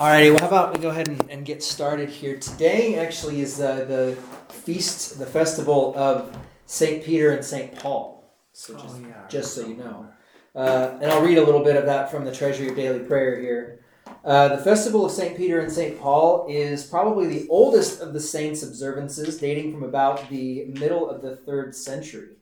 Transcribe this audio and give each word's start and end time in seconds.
Alrighty, 0.00 0.30
well, 0.30 0.40
how 0.40 0.46
about 0.46 0.72
we 0.72 0.80
go 0.80 0.88
ahead 0.88 1.08
and, 1.08 1.30
and 1.30 1.44
get 1.44 1.62
started 1.62 2.08
here? 2.08 2.38
Today 2.38 2.94
actually 2.94 3.42
is 3.42 3.60
uh, 3.60 3.84
the 3.84 4.16
feast, 4.50 5.18
the 5.18 5.26
festival 5.26 5.92
of 5.94 6.34
St. 6.64 7.04
Peter 7.04 7.32
and 7.32 7.44
St. 7.44 7.78
Paul. 7.78 8.32
So 8.54 8.78
just, 8.78 8.96
Oh, 8.96 9.06
yeah. 9.06 9.26
just 9.28 9.54
so 9.54 9.66
you 9.66 9.74
know. 9.74 10.08
Uh, 10.56 10.96
and 11.02 11.12
I'll 11.12 11.20
read 11.20 11.36
a 11.36 11.44
little 11.44 11.62
bit 11.62 11.76
of 11.76 11.84
that 11.84 12.10
from 12.10 12.24
the 12.24 12.34
Treasury 12.34 12.70
of 12.70 12.76
Daily 12.76 13.00
Prayer 13.00 13.38
here. 13.38 13.84
Uh, 14.24 14.56
the 14.56 14.64
festival 14.64 15.04
of 15.04 15.12
St. 15.12 15.36
Peter 15.36 15.60
and 15.60 15.70
St. 15.70 16.00
Paul 16.00 16.46
is 16.48 16.82
probably 16.84 17.26
the 17.26 17.46
oldest 17.50 18.00
of 18.00 18.14
the 18.14 18.20
saints' 18.20 18.62
observances, 18.62 19.36
dating 19.36 19.70
from 19.74 19.82
about 19.82 20.30
the 20.30 20.64
middle 20.64 21.10
of 21.10 21.20
the 21.20 21.36
third 21.36 21.74
century. 21.74 22.39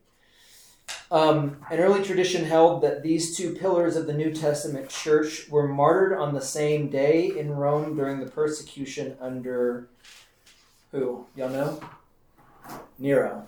Um, 1.11 1.57
an 1.71 1.79
early 1.79 2.05
tradition 2.05 2.45
held 2.45 2.83
that 2.83 3.03
these 3.03 3.37
two 3.37 3.55
pillars 3.55 3.97
of 3.97 4.07
the 4.07 4.13
New 4.13 4.33
Testament 4.33 4.91
church 4.91 5.49
were 5.49 5.67
martyred 5.67 6.19
on 6.19 6.35
the 6.35 6.41
same 6.41 6.91
day 6.91 7.39
in 7.39 7.51
Rome 7.51 7.97
during 7.97 8.21
the 8.21 8.31
persecution 8.31 9.17
under 9.21 9.89
who? 10.93 11.27
Y'all 11.37 11.51
know? 11.51 11.81
Nero. 12.99 13.47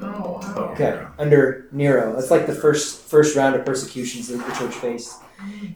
Oh, 0.00 0.70
Okay, 0.72 1.02
under 1.18 1.68
Nero. 1.72 2.14
That's 2.14 2.30
like 2.30 2.46
the 2.46 2.54
first 2.54 3.02
first 3.02 3.36
round 3.36 3.54
of 3.54 3.64
persecutions 3.64 4.28
that 4.28 4.38
the 4.38 4.52
church 4.54 4.74
faced. 4.74 5.20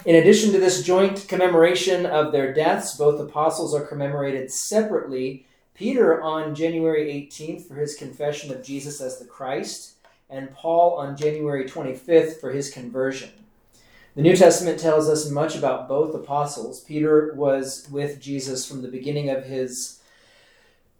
In 0.06 0.16
addition 0.16 0.52
to 0.52 0.58
this 0.58 0.82
joint 0.82 1.26
commemoration 1.28 2.06
of 2.06 2.32
their 2.32 2.52
deaths, 2.54 2.96
both 2.96 3.20
apostles 3.20 3.74
are 3.74 3.84
commemorated 3.84 4.50
separately. 4.50 5.46
Peter 5.74 6.20
on 6.22 6.54
January 6.54 7.06
18th 7.30 7.68
for 7.68 7.74
his 7.76 7.94
confession 7.94 8.50
of 8.50 8.64
Jesus 8.64 9.00
as 9.00 9.18
the 9.18 9.24
Christ, 9.24 9.92
and 10.30 10.52
Paul 10.54 10.96
on 10.96 11.16
January 11.16 11.64
25th 11.64 12.40
for 12.40 12.52
his 12.52 12.70
conversion. 12.70 13.30
The 14.14 14.22
New 14.22 14.36
Testament 14.36 14.80
tells 14.80 15.08
us 15.08 15.30
much 15.30 15.56
about 15.56 15.88
both 15.88 16.14
apostles. 16.14 16.80
Peter 16.80 17.32
was 17.34 17.86
with 17.90 18.20
Jesus 18.20 18.68
from 18.68 18.82
the 18.82 18.88
beginning 18.88 19.30
of 19.30 19.44
his 19.44 20.00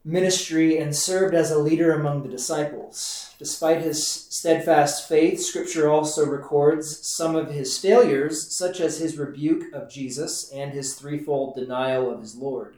ministry 0.04 0.78
and 0.78 0.94
served 0.94 1.34
as 1.34 1.50
a 1.50 1.58
leader 1.58 1.92
among 1.92 2.22
the 2.22 2.28
disciples. 2.28 3.34
Despite 3.38 3.82
his 3.82 4.06
steadfast 4.06 5.08
faith, 5.08 5.40
Scripture 5.40 5.90
also 5.90 6.24
records 6.24 7.06
some 7.08 7.36
of 7.36 7.50
his 7.50 7.76
failures, 7.76 8.56
such 8.56 8.80
as 8.80 8.98
his 8.98 9.18
rebuke 9.18 9.72
of 9.72 9.90
Jesus 9.90 10.50
and 10.52 10.72
his 10.72 10.94
threefold 10.94 11.56
denial 11.56 12.10
of 12.10 12.20
his 12.20 12.36
Lord. 12.36 12.76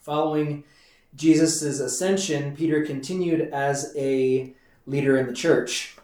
Following 0.00 0.64
Jesus' 1.16 1.80
ascension, 1.80 2.54
Peter 2.54 2.84
continued 2.84 3.50
as 3.52 3.92
a 3.96 4.54
leader 4.88 5.16
in 5.16 5.26
the 5.26 5.32
church. 5.32 5.96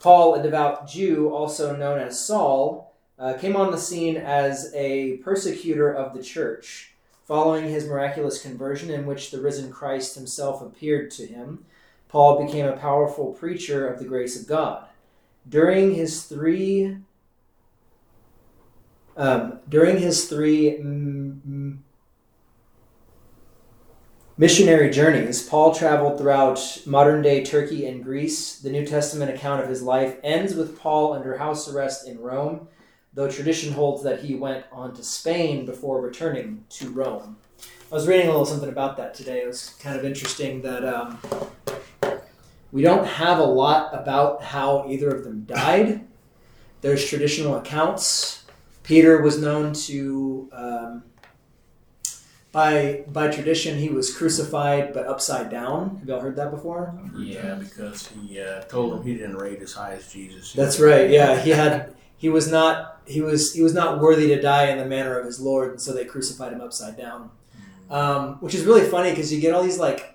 Paul, 0.00 0.34
a 0.34 0.42
devout 0.42 0.88
Jew, 0.88 1.32
also 1.32 1.76
known 1.76 1.98
as 2.00 2.24
Saul, 2.24 2.92
uh, 3.18 3.34
came 3.34 3.54
on 3.54 3.70
the 3.70 3.78
scene 3.78 4.16
as 4.16 4.72
a 4.74 5.18
persecutor 5.18 5.92
of 5.92 6.12
the 6.12 6.22
church. 6.22 6.92
Following 7.24 7.68
his 7.68 7.86
miraculous 7.86 8.42
conversion, 8.42 8.90
in 8.90 9.06
which 9.06 9.30
the 9.30 9.40
risen 9.40 9.70
Christ 9.70 10.16
himself 10.16 10.60
appeared 10.60 11.12
to 11.12 11.26
him, 11.26 11.64
Paul 12.08 12.44
became 12.44 12.66
a 12.66 12.76
powerful 12.76 13.32
preacher 13.32 13.86
of 13.86 14.00
the 14.00 14.04
grace 14.04 14.38
of 14.38 14.48
God. 14.48 14.84
During 15.48 15.94
his 15.94 16.24
three 16.24 16.98
um, 19.16 19.60
during 19.68 19.98
his 19.98 20.26
three 20.26 20.78
mm, 20.78 21.40
mm, 21.46 21.78
missionary 24.42 24.90
journeys, 24.90 25.40
Paul 25.40 25.72
traveled 25.72 26.18
throughout 26.18 26.82
modern 26.84 27.22
day 27.22 27.44
Turkey 27.44 27.86
and 27.86 28.02
Greece. 28.02 28.58
The 28.58 28.72
New 28.72 28.84
Testament 28.84 29.32
account 29.32 29.62
of 29.62 29.68
his 29.68 29.82
life 29.82 30.16
ends 30.24 30.56
with 30.56 30.80
Paul 30.80 31.12
under 31.12 31.38
house 31.38 31.68
arrest 31.68 32.08
in 32.08 32.18
Rome, 32.18 32.66
though 33.14 33.30
tradition 33.30 33.72
holds 33.72 34.02
that 34.02 34.24
he 34.24 34.34
went 34.34 34.64
on 34.72 34.94
to 34.94 35.04
Spain 35.04 35.64
before 35.64 36.00
returning 36.00 36.64
to 36.70 36.90
Rome. 36.90 37.36
I 37.92 37.94
was 37.94 38.08
reading 38.08 38.26
a 38.26 38.30
little 38.30 38.44
something 38.44 38.68
about 38.68 38.96
that 38.96 39.14
today. 39.14 39.42
It 39.42 39.46
was 39.46 39.76
kind 39.80 39.96
of 39.96 40.04
interesting 40.04 40.60
that 40.62 40.84
um, 40.84 41.20
we 42.72 42.82
don't 42.82 43.06
have 43.06 43.38
a 43.38 43.44
lot 43.44 43.94
about 43.94 44.42
how 44.42 44.86
either 44.88 45.14
of 45.14 45.22
them 45.22 45.44
died. 45.44 46.04
There's 46.80 47.08
traditional 47.08 47.58
accounts. 47.58 48.44
Peter 48.82 49.22
was 49.22 49.40
known 49.40 49.72
to, 49.72 50.50
um, 50.52 51.04
by 52.52 53.04
by 53.08 53.28
tradition, 53.28 53.78
he 53.78 53.88
was 53.88 54.14
crucified 54.14 54.92
but 54.92 55.06
upside 55.06 55.50
down. 55.50 55.96
Have 56.00 56.08
y'all 56.08 56.20
heard 56.20 56.36
that 56.36 56.50
before? 56.50 56.94
Yeah, 57.16 57.54
because 57.54 58.08
he 58.08 58.40
uh, 58.40 58.62
told 58.64 58.92
him 58.92 59.02
he 59.02 59.14
didn't 59.14 59.36
rate 59.36 59.60
as 59.62 59.72
high 59.72 59.94
as 59.94 60.12
Jesus. 60.12 60.52
That's 60.52 60.78
right. 60.78 61.08
Yeah, 61.08 61.40
he 61.40 61.50
had 61.50 61.94
he 62.16 62.28
was 62.28 62.50
not 62.50 63.00
he 63.06 63.22
was 63.22 63.54
he 63.54 63.62
was 63.62 63.72
not 63.72 64.00
worthy 64.00 64.28
to 64.28 64.40
die 64.40 64.66
in 64.66 64.78
the 64.78 64.84
manner 64.84 65.18
of 65.18 65.24
his 65.24 65.40
Lord, 65.40 65.70
and 65.70 65.80
so 65.80 65.94
they 65.94 66.04
crucified 66.04 66.52
him 66.52 66.60
upside 66.60 66.96
down. 66.96 67.30
Um, 67.90 68.36
which 68.36 68.54
is 68.54 68.64
really 68.64 68.88
funny 68.88 69.10
because 69.10 69.32
you 69.32 69.40
get 69.40 69.52
all 69.52 69.62
these 69.62 69.78
like 69.78 70.14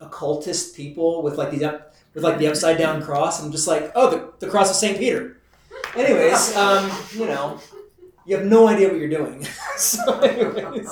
occultist 0.00 0.76
people 0.76 1.22
with 1.22 1.36
like 1.36 1.50
these 1.50 1.62
up, 1.62 1.94
with 2.14 2.24
like 2.24 2.38
the 2.38 2.46
upside 2.46 2.78
down 2.78 3.02
cross, 3.02 3.42
and 3.42 3.52
just 3.52 3.68
like 3.68 3.92
oh 3.94 4.10
the, 4.10 4.32
the 4.46 4.50
cross 4.50 4.70
of 4.70 4.76
Saint 4.76 4.98
Peter. 4.98 5.36
Anyways, 5.94 6.56
um, 6.56 6.90
you 7.12 7.26
know, 7.26 7.60
you 8.24 8.36
have 8.36 8.46
no 8.46 8.66
idea 8.66 8.88
what 8.88 8.96
you're 8.96 9.08
doing. 9.08 9.44
so, 9.76 10.20
anyways, 10.20 10.88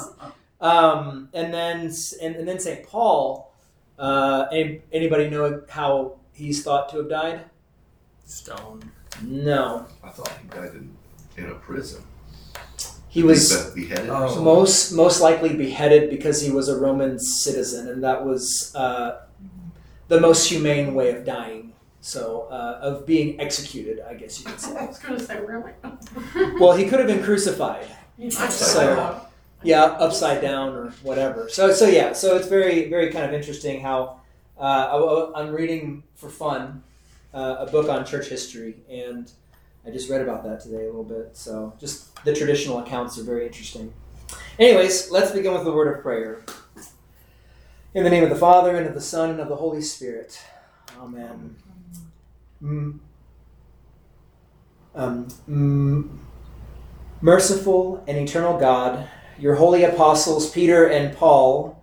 um, 0.65 1.29
and 1.35 1.53
then 1.53 1.93
and, 2.23 2.37
and 2.37 2.49
then 2.49 2.59
Saint 2.59 2.87
Paul. 2.87 3.53
Uh, 3.97 4.47
any, 4.51 4.81
anybody 4.93 5.31
know 5.31 5.63
how 5.69 6.17
he's 6.33 6.65
thought 6.65 6.89
to 6.89 6.97
have 6.97 7.09
died? 7.09 7.45
Stone. 8.25 8.91
No, 9.23 9.87
I 10.03 10.09
thought 10.11 10.33
he 10.43 10.49
died 10.49 10.73
in, 10.75 10.91
in 11.37 11.51
a 11.51 11.55
prison. 11.55 12.03
he 13.09 13.23
was 13.23 13.71
beheaded 13.73 14.11
Oh. 14.11 14.43
most 14.43 14.91
most 14.93 15.21
likely 15.21 15.55
beheaded 15.55 16.11
because 16.11 16.41
he 16.43 16.51
was 16.51 16.69
a 16.69 16.77
Roman 16.77 17.19
citizen, 17.21 17.89
and 17.89 18.03
that 18.03 18.25
was 18.27 18.75
uh, 18.75 19.21
the 20.09 20.21
most 20.21 20.49
humane 20.49 20.95
way 20.95 21.11
of 21.15 21.25
dying. 21.25 21.73
So 22.01 22.49
uh, 22.51 22.81
of 22.83 23.07
being 23.07 23.41
executed, 23.41 24.01
I 24.11 24.15
guess 24.15 24.41
you 24.41 24.47
could 24.47 24.61
say. 24.61 24.73
I 24.77 24.81
say. 24.81 24.87
was 24.89 24.99
gonna 24.99 25.21
say, 25.21 25.41
really? 25.41 25.73
Well, 26.59 26.73
he 26.77 26.87
could 26.87 26.99
have 26.99 27.09
been 27.09 27.23
crucified. 27.23 27.87
So- 28.31 28.97
down. 28.97 29.21
Yeah, 29.65 29.85
upside 29.85 30.41
down 30.41 30.75
or 30.75 30.91
whatever. 31.03 31.49
So 31.49 31.73
so 31.73 31.87
yeah, 31.87 32.13
so 32.13 32.37
it's 32.37 32.49
very 32.49 32.89
very 32.89 33.11
kind 33.11 33.25
of 33.25 33.33
interesting 33.33 33.81
how 33.81 34.21
uh, 34.59 35.33
I, 35.35 35.43
am 35.43 35.53
reading 35.53 36.05
for 36.15 36.29
fun 36.29 36.83
uh, 37.33 37.57
a 37.61 37.67
book 37.67 37.89
on 37.89 38.05
church 38.05 38.29
history, 38.29 38.77
and 38.89 39.31
I 39.87 39.91
just 39.91 40.09
read 40.09 40.21
about 40.21 40.45
that 40.45 40.61
today 40.61 40.85
a 40.85 40.87
little 40.87 41.05
bit. 41.05 41.37
So 41.37 41.75
just 41.81 42.25
the 42.25 42.35
traditional 42.35 42.79
accounts 42.79 43.19
are 43.19 43.25
very 43.25 43.47
interesting. 43.47 43.93
Anyways, 44.59 45.11
let's 45.11 45.33
begin 45.33 45.53
with 45.53 45.65
the 45.65 45.73
word 45.73 45.97
of 45.97 46.03
prayer. 46.03 46.43
In 47.95 48.03
the 48.03 48.11
name 48.11 48.25
of 48.25 48.31
the 48.31 48.37
Father 48.37 48.77
and 48.77 48.87
of 48.87 48.95
the 48.95 49.01
Son 49.01 49.31
and 49.31 49.41
of 49.41 49.49
the 49.49 49.57
Holy 49.57 49.81
Spirit, 49.81 50.41
Amen. 51.01 51.57
Mm. 52.63 52.99
Um, 54.95 55.29
mm. 55.49 56.19
Merciful 57.21 58.05
and 58.07 58.17
eternal 58.17 58.59
God 58.59 59.09
your 59.39 59.57
holy 59.57 59.85
apostles 59.85 60.51
Peter 60.51 60.87
and 60.87 61.17
Paul 61.17 61.83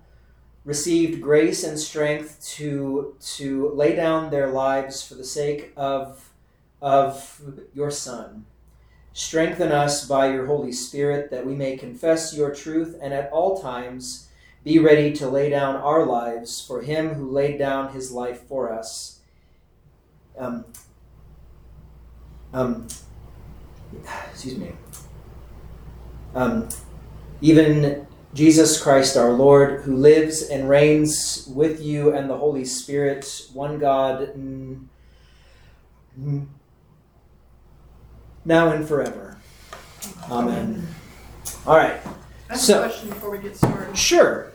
received 0.64 1.22
grace 1.22 1.64
and 1.64 1.78
strength 1.78 2.44
to 2.56 3.16
to 3.20 3.70
lay 3.74 3.96
down 3.96 4.30
their 4.30 4.48
lives 4.48 5.06
for 5.06 5.16
the 5.16 5.24
sake 5.24 5.74
of 5.76 6.32
of 6.82 7.42
your 7.74 7.92
son. 7.92 8.46
Strengthen 9.14 9.72
us 9.72 10.08
by 10.08 10.32
your 10.32 10.46
holy 10.46 10.72
spirit 10.72 11.32
that 11.32 11.46
we 11.46 11.54
may 11.54 11.76
confess 11.78 12.36
your 12.36 12.54
truth 12.54 12.98
and 13.02 13.14
at 13.14 13.30
all 13.32 13.62
times 13.62 14.30
be 14.64 14.80
ready 14.80 15.12
to 15.12 15.28
lay 15.28 15.50
down 15.50 15.76
our 15.76 16.06
lives 16.06 16.66
for 16.66 16.82
him 16.82 17.16
who 17.16 17.30
laid 17.30 17.58
down 17.58 17.94
his 17.94 18.12
life 18.12 18.42
for 18.48 18.72
us. 18.72 19.20
Um, 20.38 20.66
um, 22.54 22.88
excuse 24.32 24.58
me. 24.58 24.72
Um, 26.36 26.70
even 27.42 28.08
Jesus 28.34 28.82
Christ 28.82 29.18
our 29.18 29.32
Lord, 29.32 29.82
who 29.82 29.96
lives 29.96 30.44
and 30.44 30.70
reigns 30.70 31.50
with 31.54 31.82
you 31.82 32.14
and 32.14 32.30
the 32.30 32.38
Holy 32.38 32.64
Spirit, 32.64 33.48
one 33.54 33.78
God, 33.80 34.30
now 38.46 38.72
and 38.72 38.88
forever. 38.88 39.38
Amen. 40.30 40.88
All 41.66 41.76
right. 41.78 42.00
I 42.50 42.54
have 42.54 42.60
So- 42.60 42.80
a 42.80 42.88
question 42.88 43.10
before 43.10 43.32
we 43.32 43.38
get 43.40 43.56
started. 43.58 43.98
Sure. 43.98 44.52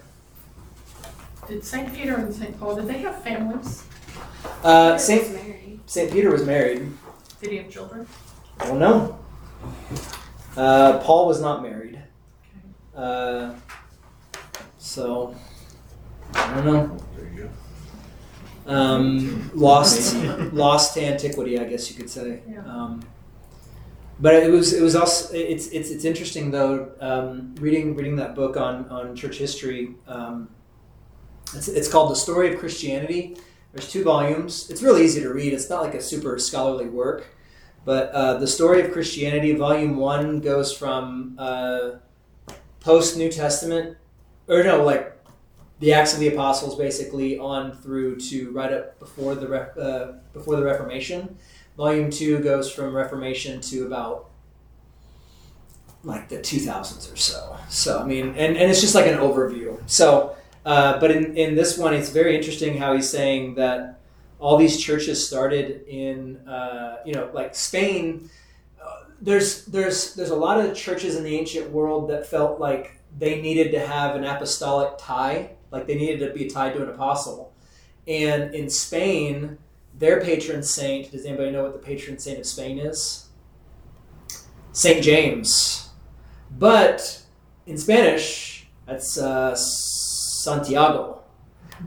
Did 1.49 1.65
St. 1.65 1.95
Peter 1.95 2.17
and 2.17 2.35
St. 2.35 2.59
Paul, 2.59 2.77
did 2.77 2.89
they 2.89 2.99
have 2.99 3.23
families? 3.23 3.85
Uh, 4.65 4.99
Saint 4.99 5.33
married. 5.33 5.81
Saint 5.87 6.11
Peter 6.13 6.31
was 6.31 6.45
married. 6.45 6.93
Did 7.41 7.51
he 7.51 7.57
have 7.59 7.71
children? 7.71 8.07
I 8.59 8.67
don't 8.67 8.81
know. 8.81 9.19
Uh, 10.57 10.99
Paul 10.99 11.27
was 11.29 11.41
not 11.41 11.63
married. 11.63 12.01
Uh, 12.97 13.55
so 14.79 15.35
I 16.35 16.55
don't 16.55 16.65
know. 16.65 16.99
There 17.17 17.29
you 17.33 17.51
go. 18.67 18.73
Um, 18.73 19.51
lost, 19.55 20.17
lost 20.53 20.95
to 20.95 21.05
antiquity, 21.05 21.59
I 21.59 21.65
guess 21.65 21.91
you 21.91 21.97
could 21.97 22.11
say. 22.11 22.41
Yeah. 22.51 22.61
Um, 22.61 23.03
but 24.19 24.35
it 24.35 24.51
was 24.51 24.73
it 24.73 24.83
was 24.83 24.97
also 24.97 25.35
it's 25.35 25.69
it's 25.69 25.91
it's 25.91 26.05
interesting 26.05 26.51
though 26.51 26.91
um, 27.01 27.55
reading 27.61 27.95
reading 27.95 28.17
that 28.17 28.35
book 28.35 28.57
on 28.57 28.89
on 28.89 29.15
church 29.15 29.37
history. 29.37 29.95
Um, 30.07 30.49
it's 31.55 31.69
it's 31.69 31.89
called 31.89 32.11
the 32.11 32.17
Story 32.17 32.53
of 32.53 32.59
Christianity. 32.59 33.37
There's 33.73 33.91
two 33.91 34.05
volumes. 34.05 34.71
It's 34.71 34.83
really 34.83 35.05
easy 35.05 35.21
to 35.21 35.33
read. 35.33 35.53
It's 35.53 35.69
not 35.69 35.83
like 35.83 35.95
a 35.95 36.01
super 36.01 36.39
scholarly 36.39 36.89
work, 36.89 37.27
but 37.85 38.11
uh, 38.13 38.39
the 38.39 38.47
Story 38.47 38.83
of 38.83 38.91
Christianity, 38.91 39.55
Volume 39.55 39.97
One, 39.97 40.41
goes 40.41 40.73
from 40.73 41.37
uh, 41.39 41.91
post 42.87 43.19
New 43.19 43.31
Testament, 43.31 43.99
or 44.47 44.63
no, 44.63 44.85
like 44.85 45.13
the 45.81 45.93
Acts 45.93 46.15
of 46.15 46.21
the 46.21 46.29
Apostles, 46.29 46.79
basically 46.79 47.37
on 47.37 47.73
through 47.73 48.17
to 48.31 48.53
right 48.53 48.73
up 48.73 48.99
before 49.01 49.35
the 49.35 49.49
Re- 49.49 49.83
uh, 49.83 50.13
before 50.33 50.55
the 50.55 50.63
Reformation. 50.63 51.37
Volume 51.77 52.11
two 52.11 52.39
goes 52.39 52.71
from 52.71 52.95
Reformation 52.95 53.61
to 53.63 53.87
about 53.87 54.31
like 56.05 56.29
the 56.29 56.39
2000s 56.39 57.13
or 57.13 57.17
so. 57.17 57.59
So, 57.69 57.99
I 57.99 58.05
mean, 58.05 58.29
and, 58.29 58.57
and 58.57 58.71
it's 58.71 58.81
just 58.81 58.95
like 58.95 59.09
an 59.09 59.19
overview. 59.19 59.77
So, 59.87 60.37
uh, 60.65 61.01
but 61.01 61.11
in, 61.11 61.37
in 61.37 61.57
this 61.57 61.77
one, 61.77 61.93
it's 61.93 62.11
very 62.11 62.37
interesting 62.37 62.79
how 62.79 62.95
he's 62.95 63.11
saying 63.11 63.57
that 63.57 63.99
all 64.39 64.57
these 64.57 64.81
churches 64.81 65.27
started 65.27 65.85
in, 65.89 66.37
uh, 66.47 66.99
you 67.05 67.15
know, 67.15 67.29
like 67.35 67.57
Spain. 67.57 68.31
There's, 69.21 69.65
there's, 69.67 70.15
there's 70.15 70.31
a 70.31 70.37
lot 70.37 70.61
of 70.61 70.77
churches 70.77 71.17
in 71.17 71.25
the 71.25 71.37
ancient 71.37 71.71
world 71.71 72.11
that 72.11 72.27
felt 72.27 72.61
like 72.61 73.01
they 73.19 73.41
needed 73.41 73.73
to 73.73 73.81
have 73.87 74.15
an 74.15 74.25
apostolic 74.25 74.99
tie, 74.99 75.51
like 75.71 75.87
they 75.87 75.95
needed 75.95 76.27
to 76.27 76.35
be 76.35 76.49
tied 76.49 76.75
to 76.75 76.83
an 76.83 76.91
apostle. 76.91 77.55
And 78.07 78.55
in 78.55 78.69
Spain, 78.69 79.59
their 79.99 80.21
patron 80.21 80.63
saint, 80.63 81.11
does 81.11 81.25
anybody 81.25 81.51
know 81.51 81.63
what 81.63 81.73
the 81.73 81.79
patron 81.79 82.19
saint 82.19 82.39
of 82.39 82.47
Spain 82.47 82.79
is? 82.79 83.29
Saint 84.73 85.03
James. 85.03 85.89
But 86.51 87.23
in 87.67 87.79
Spanish, 87.79 88.69
that's 88.87 89.19
uh, 89.19 89.55
Santiago. 89.57 91.23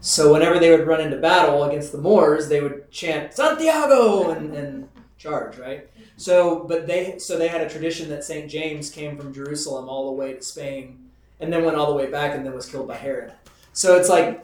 So 0.02 0.34
whenever 0.34 0.60
they 0.60 0.72
would 0.72 0.88
run 0.88 1.02
into 1.02 1.18
battle 1.18 1.64
against 1.64 1.92
the 1.92 1.98
Moors, 1.98 2.50
they 2.50 2.62
would 2.62 2.92
chant 2.92 3.34
Santiago 3.34 4.32
and, 4.32 4.54
and 4.54 4.90
charge, 5.20 5.58
right? 5.58 5.88
So, 6.18 6.64
but 6.68 6.88
they 6.88 7.20
so 7.20 7.38
they 7.38 7.50
had 7.50 7.62
a 7.62 7.70
tradition 7.70 8.10
that 8.10 8.24
Saint 8.24 8.50
James 8.50 8.90
came 8.90 9.18
from 9.18 9.34
Jerusalem 9.34 9.88
all 9.88 10.08
the 10.08 10.14
way 10.14 10.34
to 10.34 10.42
Spain, 10.42 11.10
and 11.40 11.54
then 11.54 11.64
went 11.64 11.78
all 11.78 11.88
the 11.88 11.96
way 11.96 12.10
back, 12.10 12.36
and 12.36 12.44
then 12.44 12.54
was 12.56 12.66
killed 12.66 12.88
by 12.88 12.96
Herod. 12.96 13.34
So 13.74 13.98
it's 13.98 14.10
like 14.10 14.44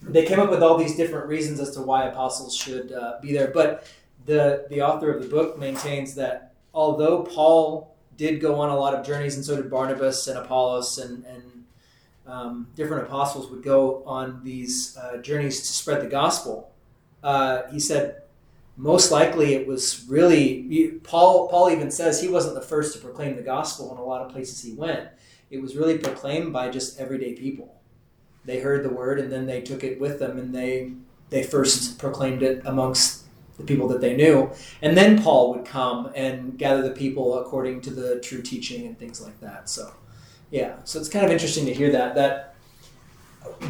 they 0.00 0.24
came 0.24 0.40
up 0.40 0.50
with 0.50 0.62
all 0.62 0.78
these 0.78 0.96
different 0.96 1.26
reasons 1.26 1.60
as 1.60 1.72
to 1.72 1.82
why 1.82 2.04
apostles 2.04 2.56
should 2.56 2.92
uh, 2.92 3.18
be 3.20 3.32
there. 3.32 3.48
But 3.48 3.86
the 4.24 4.66
the 4.70 4.80
author 4.80 5.12
of 5.12 5.22
the 5.22 5.28
book 5.28 5.58
maintains 5.58 6.14
that 6.14 6.54
although 6.72 7.24
Paul 7.24 7.94
did 8.16 8.40
go 8.40 8.60
on 8.60 8.70
a 8.70 8.76
lot 8.76 8.94
of 8.94 9.04
journeys, 9.04 9.34
and 9.34 9.44
so 9.44 9.56
did 9.56 9.70
Barnabas 9.70 10.28
and 10.28 10.38
Apollos 10.38 10.98
and 10.98 11.26
and 11.26 11.42
um, 12.24 12.68
different 12.76 13.08
apostles 13.08 13.50
would 13.50 13.64
go 13.64 14.04
on 14.06 14.40
these 14.44 14.96
uh, 14.96 15.16
journeys 15.18 15.60
to 15.60 15.66
spread 15.66 16.00
the 16.00 16.08
gospel. 16.08 16.70
Uh, 17.22 17.62
he 17.70 17.80
said 17.80 18.21
most 18.76 19.10
likely 19.10 19.54
it 19.54 19.66
was 19.66 20.04
really 20.08 20.98
Paul. 21.04 21.48
Paul 21.48 21.70
even 21.70 21.90
says 21.90 22.20
he 22.20 22.28
wasn't 22.28 22.54
the 22.54 22.62
first 22.62 22.94
to 22.94 23.00
proclaim 23.00 23.36
the 23.36 23.42
gospel 23.42 23.92
in 23.92 23.98
a 23.98 24.04
lot 24.04 24.22
of 24.22 24.32
places 24.32 24.62
he 24.62 24.72
went. 24.72 25.08
It 25.50 25.60
was 25.60 25.76
really 25.76 25.98
proclaimed 25.98 26.52
by 26.52 26.70
just 26.70 26.98
everyday 26.98 27.34
people. 27.34 27.80
They 28.44 28.60
heard 28.60 28.84
the 28.84 28.94
word 28.94 29.20
and 29.20 29.30
then 29.30 29.46
they 29.46 29.60
took 29.60 29.84
it 29.84 30.00
with 30.00 30.18
them 30.18 30.38
and 30.38 30.54
they 30.54 30.92
they 31.30 31.42
first 31.42 31.98
proclaimed 31.98 32.42
it 32.42 32.62
amongst 32.64 33.24
the 33.58 33.64
people 33.64 33.88
that 33.88 34.00
they 34.00 34.16
knew. 34.16 34.50
And 34.80 34.96
then 34.96 35.22
Paul 35.22 35.54
would 35.54 35.64
come 35.64 36.10
and 36.14 36.58
gather 36.58 36.82
the 36.82 36.94
people 36.94 37.38
according 37.38 37.80
to 37.82 37.90
the 37.90 38.20
true 38.20 38.42
teaching 38.42 38.86
and 38.86 38.98
things 38.98 39.20
like 39.20 39.38
that. 39.40 39.68
So, 39.68 39.92
yeah. 40.50 40.76
So 40.84 40.98
it's 40.98 41.08
kind 41.08 41.24
of 41.24 41.30
interesting 41.30 41.66
to 41.66 41.74
hear 41.74 41.90
that 41.92 42.14
that 42.14 42.54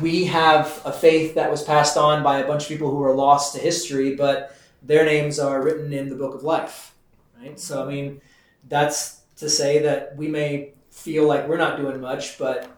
we 0.01 0.25
have 0.25 0.81
a 0.85 0.93
faith 0.93 1.35
that 1.35 1.51
was 1.51 1.63
passed 1.63 1.97
on 1.97 2.23
by 2.23 2.39
a 2.39 2.47
bunch 2.47 2.63
of 2.63 2.69
people 2.69 2.91
who 2.91 2.99
were 2.99 3.15
lost 3.15 3.55
to 3.55 3.61
history, 3.61 4.15
but 4.15 4.57
their 4.85 5.05
names 5.05 5.39
are 5.39 5.63
written 5.63 5.93
in 5.93 6.09
the 6.09 6.17
book 6.17 6.35
of 6.35 6.43
life. 6.43 6.95
Right? 7.41 7.59
So 7.59 7.85
I 7.85 7.89
mean, 7.89 8.21
that's 8.69 9.21
to 9.37 9.49
say 9.49 9.81
that 9.81 10.17
we 10.17 10.29
may 10.29 10.73
feel 10.91 11.27
like 11.27 11.49
we're 11.49 11.57
not 11.57 11.79
doing 11.79 12.01
much, 12.01 12.39
but 12.39 12.71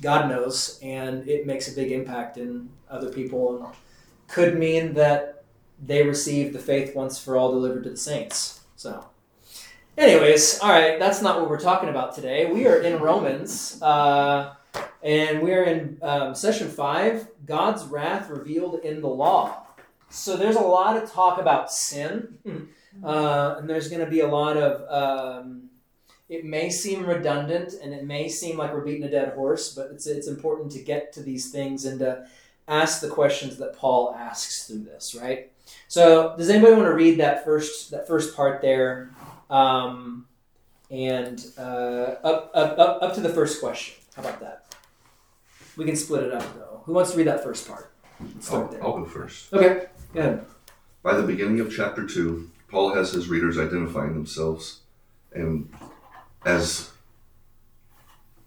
God 0.00 0.28
knows, 0.28 0.78
and 0.82 1.28
it 1.28 1.46
makes 1.46 1.70
a 1.70 1.74
big 1.74 1.92
impact 1.92 2.36
in 2.36 2.70
other 2.90 3.10
people 3.10 3.64
and 3.64 3.74
could 4.28 4.58
mean 4.58 4.94
that 4.94 5.44
they 5.84 6.02
receive 6.02 6.52
the 6.52 6.58
faith 6.58 6.94
once 6.94 7.18
for 7.18 7.36
all 7.36 7.52
delivered 7.52 7.84
to 7.84 7.90
the 7.90 7.96
saints. 7.96 8.60
So, 8.76 9.06
anyways, 9.96 10.60
all 10.60 10.70
right, 10.70 10.98
that's 10.98 11.22
not 11.22 11.40
what 11.40 11.50
we're 11.50 11.60
talking 11.60 11.88
about 11.88 12.14
today. 12.14 12.50
We 12.50 12.66
are 12.66 12.80
in 12.80 13.00
Romans, 13.00 13.80
uh, 13.82 14.54
and 15.02 15.42
we're 15.42 15.64
in 15.64 15.98
um, 16.02 16.34
session 16.34 16.68
five 16.68 17.28
God's 17.46 17.84
wrath 17.84 18.30
revealed 18.30 18.80
in 18.84 19.00
the 19.00 19.08
law. 19.08 19.66
So, 20.10 20.36
there's 20.36 20.56
a 20.56 20.60
lot 20.60 20.96
of 20.96 21.10
talk 21.10 21.40
about 21.40 21.72
sin, 21.72 22.38
uh, 23.04 23.56
and 23.58 23.68
there's 23.70 23.88
going 23.88 24.04
to 24.04 24.10
be 24.10 24.20
a 24.20 24.28
lot 24.28 24.56
of. 24.56 24.82
Um, 24.90 25.70
it 26.28 26.44
may 26.44 26.70
seem 26.70 27.04
redundant 27.04 27.74
and 27.82 27.92
it 27.92 28.04
may 28.04 28.28
seem 28.28 28.56
like 28.56 28.72
we're 28.72 28.84
beating 28.84 29.02
a 29.02 29.10
dead 29.10 29.34
horse, 29.34 29.74
but 29.74 29.88
it's, 29.90 30.06
it's 30.06 30.28
important 30.28 30.70
to 30.70 30.78
get 30.80 31.12
to 31.14 31.22
these 31.24 31.50
things 31.50 31.84
and 31.86 31.98
to 31.98 32.24
ask 32.68 33.00
the 33.00 33.08
questions 33.08 33.56
that 33.56 33.76
Paul 33.76 34.14
asks 34.16 34.68
through 34.68 34.84
this, 34.84 35.16
right? 35.20 35.50
So, 35.88 36.36
does 36.36 36.48
anybody 36.48 36.74
want 36.74 36.86
to 36.86 36.94
read 36.94 37.18
that 37.18 37.44
first 37.44 37.90
that 37.90 38.06
first 38.06 38.36
part 38.36 38.62
there, 38.62 39.10
um, 39.50 40.26
and 40.90 41.44
uh, 41.58 42.14
up, 42.22 42.50
up 42.54 42.78
up 42.78 43.02
up 43.02 43.14
to 43.14 43.20
the 43.20 43.28
first 43.28 43.60
question? 43.60 43.96
How 44.14 44.22
about 44.22 44.40
that? 44.40 44.74
We 45.76 45.84
can 45.84 45.96
split 45.96 46.22
it 46.24 46.32
up 46.32 46.44
though. 46.54 46.82
Who 46.84 46.92
wants 46.92 47.10
to 47.12 47.18
read 47.18 47.26
that 47.26 47.42
first 47.42 47.66
part? 47.68 47.92
I'll, 48.50 48.78
I'll 48.82 48.98
go 48.98 49.04
first. 49.04 49.52
Okay, 49.52 49.86
ahead. 50.14 50.44
By 51.02 51.16
the 51.16 51.22
beginning 51.22 51.60
of 51.60 51.74
chapter 51.74 52.06
2, 52.06 52.50
Paul 52.68 52.94
has 52.94 53.12
his 53.12 53.28
readers 53.28 53.58
identifying 53.58 54.14
themselves 54.14 54.80
and 55.32 55.72
as 56.44 56.90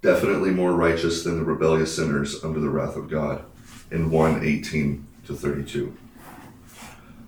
definitely 0.01 0.51
more 0.51 0.73
righteous 0.73 1.23
than 1.23 1.37
the 1.37 1.43
rebellious 1.43 1.95
sinners 1.95 2.43
under 2.43 2.59
the 2.59 2.69
wrath 2.69 2.95
of 2.95 3.09
God 3.09 3.43
in 3.91 4.11
1 4.11 4.43
18 4.43 5.07
to 5.25 5.33
32. 5.33 5.95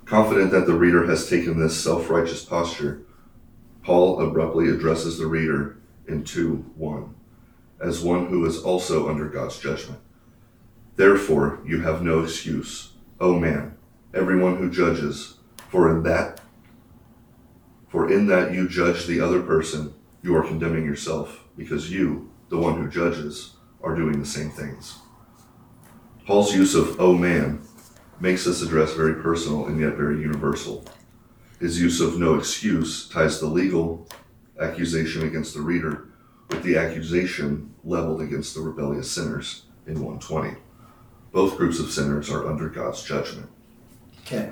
Confident 0.06 0.52
that 0.52 0.68
the 0.68 0.74
reader 0.74 1.08
has 1.08 1.30
taken 1.30 1.60
this 1.60 1.82
self 1.82 2.10
righteous 2.10 2.44
posture, 2.44 3.02
Paul 3.84 4.22
abruptly 4.22 4.70
addresses 4.70 5.18
the 5.18 5.28
reader 5.28 5.78
in 6.08 6.24
2 6.24 6.72
1 6.76 7.16
as 7.80 8.02
one 8.02 8.28
who 8.28 8.46
is 8.46 8.58
also 8.62 9.10
under 9.10 9.28
God's 9.28 9.60
judgment. 9.60 10.00
Therefore, 10.96 11.60
you 11.66 11.82
have 11.82 12.02
no 12.02 12.24
excuse, 12.24 12.94
O 13.20 13.38
man, 13.38 13.75
everyone 14.16 14.58
who 14.58 14.72
judges, 14.72 15.36
for 15.70 15.92
in 15.92 16.04
that 16.04 16.40
for 17.90 18.12
in 18.12 18.28
that 18.28 18.54
you 18.54 18.68
judge 18.68 19.06
the 19.06 19.22
other 19.22 19.42
person 19.42 19.94
you 20.22 20.36
are 20.36 20.44
condemning 20.44 20.86
yourself 20.86 21.46
because 21.56 21.92
you, 21.92 22.30
the 22.50 22.58
one 22.58 22.76
who 22.76 22.90
judges, 22.90 23.56
are 23.82 23.96
doing 23.96 24.20
the 24.20 24.26
same 24.26 24.50
things. 24.50 24.98
Paul's 26.26 26.54
use 26.54 26.76
of 26.76 27.00
oh 27.00 27.14
man 27.14 27.62
makes 28.20 28.46
this 28.46 28.62
address 28.62 28.94
very 28.94 29.22
personal 29.22 29.68
and 29.68 29.80
yet 29.80 29.96
very 29.96 30.20
universal. 30.20 30.84
His 31.60 31.80
use 31.80 32.02
of 32.02 32.20
no 32.20 32.36
excuse 32.36 33.08
ties 33.08 33.40
the 33.40 33.46
legal 33.46 34.10
accusation 34.60 35.28
against 35.28 35.54
the 35.54 35.62
reader 35.62 36.10
with 36.50 36.64
the 36.64 36.78
accusation 36.78 37.74
leveled 37.84 38.22
against 38.22 38.56
the 38.56 38.62
rebellious 38.62 39.12
sinners 39.12 39.66
in 39.88 39.96
120. 39.96 40.58
Both 41.32 41.58
groups 41.58 41.80
of 41.80 41.92
sinners 41.92 42.30
are 42.30 42.48
under 42.48 42.70
God's 42.70 43.04
judgment. 43.04 43.50
Okay, 44.26 44.52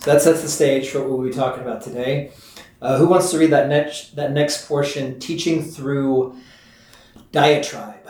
so 0.00 0.12
that 0.12 0.20
sets 0.20 0.42
the 0.42 0.48
stage 0.48 0.90
for 0.90 1.00
what 1.00 1.08
we'll 1.08 1.26
be 1.26 1.32
talking 1.32 1.62
about 1.62 1.80
today. 1.80 2.32
Uh, 2.82 2.98
who 2.98 3.06
wants 3.06 3.30
to 3.30 3.38
read 3.38 3.50
that 3.50 3.66
next 3.66 4.14
that 4.16 4.32
next 4.32 4.68
portion? 4.68 5.18
Teaching 5.18 5.62
through 5.62 6.36
diatribe. 7.32 8.06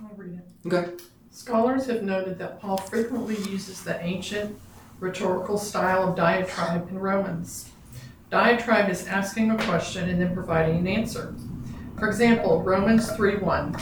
I'll 0.00 0.16
read 0.16 0.38
it. 0.38 0.66
Okay. 0.66 0.92
Scholars 1.30 1.86
have 1.86 2.02
noted 2.02 2.38
that 2.38 2.58
Paul 2.60 2.78
frequently 2.78 3.36
uses 3.50 3.82
the 3.82 4.02
ancient 4.02 4.58
rhetorical 4.98 5.58
style 5.58 6.08
of 6.08 6.16
diatribe 6.16 6.88
in 6.88 6.98
Romans. 6.98 7.70
Diatribe 8.30 8.88
is 8.88 9.06
asking 9.06 9.50
a 9.50 9.58
question 9.64 10.08
and 10.08 10.20
then 10.20 10.32
providing 10.32 10.78
an 10.78 10.86
answer. 10.86 11.34
For 11.98 12.08
example, 12.08 12.62
Romans 12.62 13.10
3:1. 13.10 13.78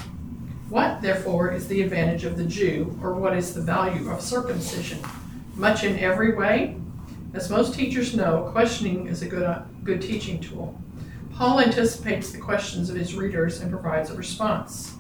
What, 0.71 1.01
therefore, 1.03 1.53
is 1.53 1.69
the 1.69 1.83
advantage 1.83 2.25
of 2.25 2.37
the 2.37 2.45
Jew, 2.45 2.99
or 3.01 3.15
what 3.15 3.37
is 3.37 3.55
the 3.55 3.63
value 3.63 4.11
of 4.11 4.21
circumcision? 4.21 4.99
Much 5.59 5.83
in 5.83 5.99
every 5.99 6.37
way? 6.37 6.77
As 7.35 7.51
most 7.51 7.75
teachers 7.75 8.15
know, 8.15 8.49
questioning 8.53 9.09
is 9.09 9.23
a 9.23 9.27
good, 9.27 9.43
uh, 9.43 9.63
good 9.83 10.01
teaching 10.01 10.41
tool. 10.41 10.81
Paul 11.35 11.61
anticipates 11.61 12.31
the 12.31 12.39
questions 12.39 12.91
of 12.91 12.97
his 12.97 13.17
readers 13.17 13.61
and 13.61 13.69
provides 13.69 14.11
a 14.11 14.15
response. 14.15 14.95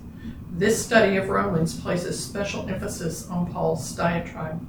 This 0.50 0.85
study 0.85 1.17
of 1.17 1.29
Romans 1.29 1.81
places 1.81 2.23
special 2.23 2.69
emphasis 2.69 3.29
on 3.29 3.53
Paul's 3.53 3.93
diatribe. 3.93 4.61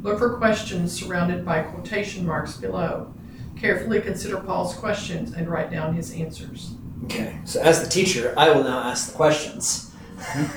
Look 0.00 0.18
for 0.18 0.38
questions 0.38 0.98
surrounded 0.98 1.44
by 1.44 1.60
quotation 1.60 2.24
marks 2.24 2.56
below. 2.56 3.12
Carefully 3.54 4.00
consider 4.00 4.38
Paul's 4.38 4.74
questions 4.74 5.34
and 5.34 5.46
write 5.46 5.70
down 5.70 5.94
his 5.94 6.10
answers. 6.14 6.72
Okay, 7.04 7.38
so 7.44 7.60
as 7.60 7.82
the 7.82 7.88
teacher, 7.88 8.32
I 8.38 8.50
will 8.50 8.64
now 8.64 8.78
ask 8.78 9.10
the 9.10 9.14
questions, 9.14 9.94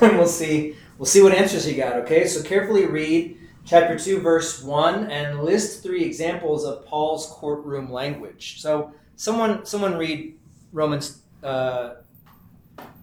we'll 0.16 0.26
see 0.26 0.76
we'll 0.96 1.04
see 1.04 1.20
what 1.20 1.34
answers 1.34 1.68
you 1.68 1.76
got. 1.76 1.96
Okay, 1.96 2.26
so 2.26 2.42
carefully 2.42 2.86
read 2.86 3.37
chapter 3.68 3.98
two, 3.98 4.20
verse 4.20 4.62
one, 4.62 5.10
and 5.10 5.42
list 5.42 5.82
three 5.82 6.02
examples 6.02 6.64
of 6.64 6.86
Paul's 6.86 7.26
courtroom 7.26 7.92
language. 7.92 8.60
So 8.60 8.92
someone 9.16 9.66
someone 9.66 9.96
read 9.98 10.38
Romans 10.72 11.22
uh, 11.42 11.96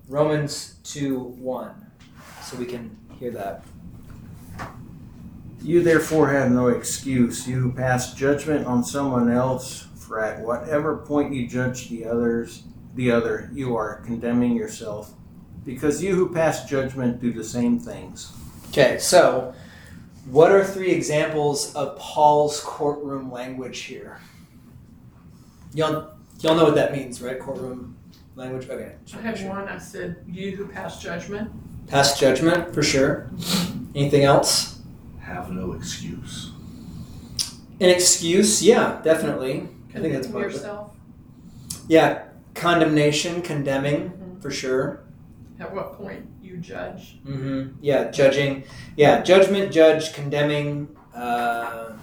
Romans 0.10 0.80
two 0.84 1.20
one, 1.20 1.92
so 2.44 2.58
we 2.58 2.66
can 2.66 2.98
hear 3.20 3.32
that. 3.32 3.64
You 5.62 5.82
therefore 5.82 6.30
have 6.30 6.52
no 6.52 6.68
excuse, 6.68 7.48
you 7.48 7.60
who 7.60 7.72
pass 7.72 8.14
judgment 8.14 8.68
on 8.68 8.84
someone 8.84 9.32
else, 9.32 9.88
for 9.96 10.24
at 10.24 10.42
whatever 10.42 10.98
point 10.98 11.34
you 11.34 11.48
judge 11.48 11.90
the 11.90 12.06
others, 12.06 12.64
the 12.94 13.12
other, 13.12 13.50
you 13.52 13.76
are 13.76 14.02
condemning 14.02 14.56
yourself, 14.56 15.14
because 15.64 16.04
you 16.04 16.14
who 16.14 16.32
pass 16.32 16.70
judgment 16.70 17.20
do 17.20 17.34
the 17.34 17.44
same 17.44 17.80
things. 17.80 18.32
Okay, 18.70 19.00
so 19.00 19.56
what 20.26 20.52
are 20.52 20.64
three 20.64 20.92
examples 20.92 21.74
of 21.76 21.98
Paul's 21.98 22.60
courtroom 22.62 23.32
language 23.32 23.80
here? 23.82 24.20
Y'all, 25.74 26.14
y'all 26.40 26.56
know 26.56 26.66
what 26.66 26.76
that 26.76 26.92
means, 26.92 27.22
right? 27.22 27.40
Courtroom 27.40 27.98
language. 28.36 28.70
Okay. 28.70 28.96
I 29.14 29.22
had 29.22 29.48
one, 29.48 29.68
I 29.68 29.78
said, 29.78 30.24
you 30.28 30.56
who 30.56 30.68
pass 30.68 31.02
judgment. 31.02 31.52
Pass 31.88 32.20
judgment 32.20 32.74
for 32.74 32.82
sure. 32.82 33.30
Anything 33.94 34.24
else? 34.24 34.82
Have 35.20 35.52
no 35.52 35.74
excuse. 35.74 36.52
An 37.80 37.90
excuse? 37.90 38.64
Yeah, 38.64 39.02
definitely. 39.04 39.68
I 39.94 40.00
think 40.00 40.14
that's 40.14 40.28
Condemning 40.28 40.32
part 40.32 40.46
of 40.46 40.52
it. 40.52 40.56
yourself. 40.56 40.92
Yeah, 41.88 42.24
condemnation, 42.56 43.42
condemning 43.42 44.10
mm-hmm. 44.10 44.40
for 44.40 44.50
sure. 44.50 45.04
At 45.60 45.74
what 45.74 45.94
point 45.94 46.26
you 46.46 46.58
judge. 46.58 47.18
hmm 47.24 47.70
Yeah, 47.82 48.12
judging. 48.12 48.64
Yeah, 48.96 49.22
judgment, 49.22 49.72
judge, 49.72 50.14
condemning, 50.14 50.96
uh, 51.14 51.94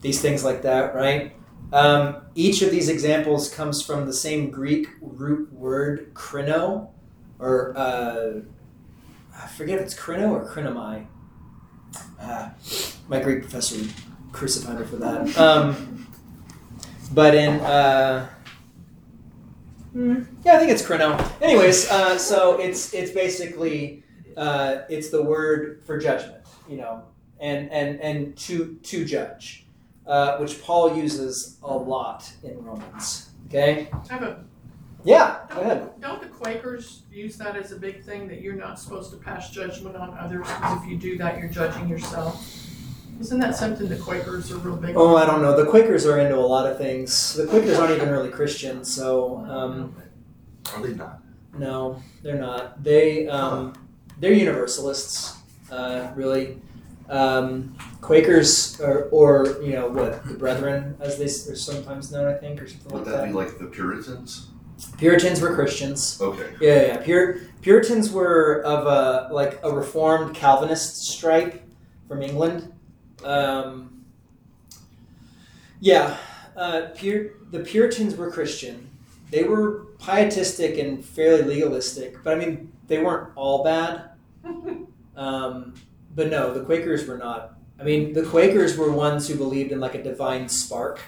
these 0.00 0.20
things 0.20 0.44
like 0.44 0.62
that, 0.62 0.94
right? 0.94 1.32
Um, 1.72 2.16
each 2.34 2.62
of 2.62 2.70
these 2.70 2.88
examples 2.88 3.52
comes 3.52 3.82
from 3.82 4.06
the 4.06 4.12
same 4.12 4.50
Greek 4.50 4.88
root 5.00 5.52
word, 5.52 6.14
krino, 6.14 6.88
or 7.38 7.72
uh, 7.76 8.40
I 9.36 9.46
forget 9.48 9.78
if 9.78 9.86
it's 9.86 9.94
krino 9.94 10.30
or 10.30 10.46
krinomai. 10.48 11.06
Uh, 12.20 12.50
my 13.08 13.20
Greek 13.20 13.40
professor 13.42 13.84
crucified 14.32 14.78
me 14.80 14.86
for 14.86 14.96
that. 14.96 15.36
Um, 15.38 16.06
but 17.12 17.34
in 17.34 17.60
uh, 17.60 18.28
hmm, 19.92 20.22
yeah, 20.44 20.54
I 20.54 20.58
think 20.58 20.70
it's 20.70 20.82
krino. 20.82 21.18
Anyways, 21.42 21.90
uh, 21.90 22.18
so 22.18 22.58
it's 22.58 22.94
it's 22.94 23.10
basically 23.10 24.02
uh, 24.36 24.82
it's 24.88 25.10
the 25.10 25.22
word 25.22 25.82
for 25.84 25.98
judgment, 25.98 26.44
you 26.68 26.76
know, 26.76 27.02
and 27.40 27.70
and 27.70 28.00
and 28.00 28.36
to 28.38 28.78
to 28.82 29.04
judge, 29.04 29.66
uh, 30.06 30.38
which 30.38 30.62
Paul 30.62 30.96
uses 30.96 31.58
a 31.62 31.74
lot 31.74 32.30
in 32.42 32.62
Romans. 32.64 33.30
Okay, 33.48 33.88
I 33.92 34.12
have 34.12 34.22
a, 34.22 34.44
yeah, 35.04 35.40
go 35.48 35.60
ahead. 35.60 35.78
don't, 35.78 36.00
don't 36.00 36.22
the 36.22 36.28
Quakers 36.28 37.02
use 37.10 37.36
that 37.38 37.56
as 37.56 37.72
a 37.72 37.76
big 37.76 38.04
thing, 38.04 38.28
that 38.28 38.40
you're 38.40 38.54
not 38.54 38.78
supposed 38.78 39.10
to 39.10 39.16
pass 39.16 39.50
judgment 39.50 39.96
on 39.96 40.16
others, 40.18 40.46
because 40.46 40.82
if 40.82 40.88
you 40.88 40.96
do 40.96 41.18
that, 41.18 41.38
you're 41.38 41.48
judging 41.48 41.88
yourself? 41.88 42.69
Isn't 43.20 43.38
that 43.40 43.54
something 43.54 43.86
the 43.88 43.96
Quakers 43.96 44.50
are 44.50 44.56
real 44.58 44.76
big 44.76 44.90
on? 44.90 44.96
Oh, 44.96 45.16
I 45.16 45.26
don't 45.26 45.42
know. 45.42 45.54
The 45.54 45.70
Quakers 45.70 46.06
are 46.06 46.18
into 46.18 46.36
a 46.36 46.40
lot 46.40 46.66
of 46.66 46.78
things. 46.78 47.34
The 47.34 47.46
Quakers 47.46 47.78
aren't 47.78 47.92
even 47.94 48.08
really 48.08 48.30
Christian, 48.30 48.82
so 48.82 49.38
um, 49.48 49.94
Are 50.74 50.82
they 50.82 50.94
not? 50.94 51.20
no, 51.58 52.02
they're 52.22 52.38
not. 52.38 52.82
They 52.82 53.28
um, 53.28 53.74
they're 54.18 54.32
Universalists, 54.32 55.36
uh, 55.70 56.10
really. 56.14 56.60
Um, 57.10 57.76
Quakers, 58.00 58.80
or, 58.80 59.04
or 59.10 59.60
you 59.62 59.72
know 59.72 59.88
what, 59.88 60.24
the 60.24 60.34
Brethren, 60.34 60.96
as 61.00 61.18
they 61.18 61.24
are 61.24 61.56
sometimes 61.56 62.10
known, 62.12 62.26
I 62.32 62.34
think, 62.38 62.62
or 62.62 62.68
something 62.68 62.92
Would 62.92 63.02
like 63.02 63.04
that 63.06 63.16
that. 63.22 63.26
be 63.26 63.32
like 63.32 63.58
the 63.58 63.66
Puritans? 63.66 64.46
Puritans 64.96 65.40
were 65.42 65.54
Christians. 65.54 66.18
Okay. 66.22 66.54
Yeah, 66.60 66.74
yeah. 66.74 66.86
yeah. 66.86 66.96
Pur- 67.04 67.40
Puritans 67.60 68.10
were 68.10 68.62
of 68.64 68.86
a 68.86 69.34
like 69.34 69.60
a 69.62 69.70
reformed 69.70 70.34
Calvinist 70.34 71.04
stripe 71.06 71.62
from 72.08 72.22
England. 72.22 72.72
Um, 73.24 74.04
yeah, 75.80 76.16
uh, 76.56 76.88
Pur- 76.98 77.32
the 77.50 77.60
Puritans 77.60 78.16
were 78.16 78.30
Christian. 78.30 78.88
They 79.30 79.44
were 79.44 79.86
pietistic 79.98 80.78
and 80.78 81.04
fairly 81.04 81.42
legalistic, 81.42 82.22
but 82.24 82.34
I 82.34 82.36
mean 82.36 82.72
they 82.88 82.98
weren't 83.02 83.32
all 83.36 83.64
bad. 83.64 84.10
Um, 85.16 85.74
but 86.14 86.30
no, 86.30 86.54
the 86.54 86.64
Quakers 86.64 87.06
were 87.06 87.18
not. 87.18 87.58
I 87.78 87.82
mean, 87.82 88.14
the 88.14 88.22
Quakers 88.22 88.78
were 88.78 88.90
ones 88.90 89.28
who 89.28 89.34
believed 89.34 89.70
in 89.70 89.78
like 89.78 89.94
a 89.94 90.02
divine 90.02 90.48
spark, 90.48 91.00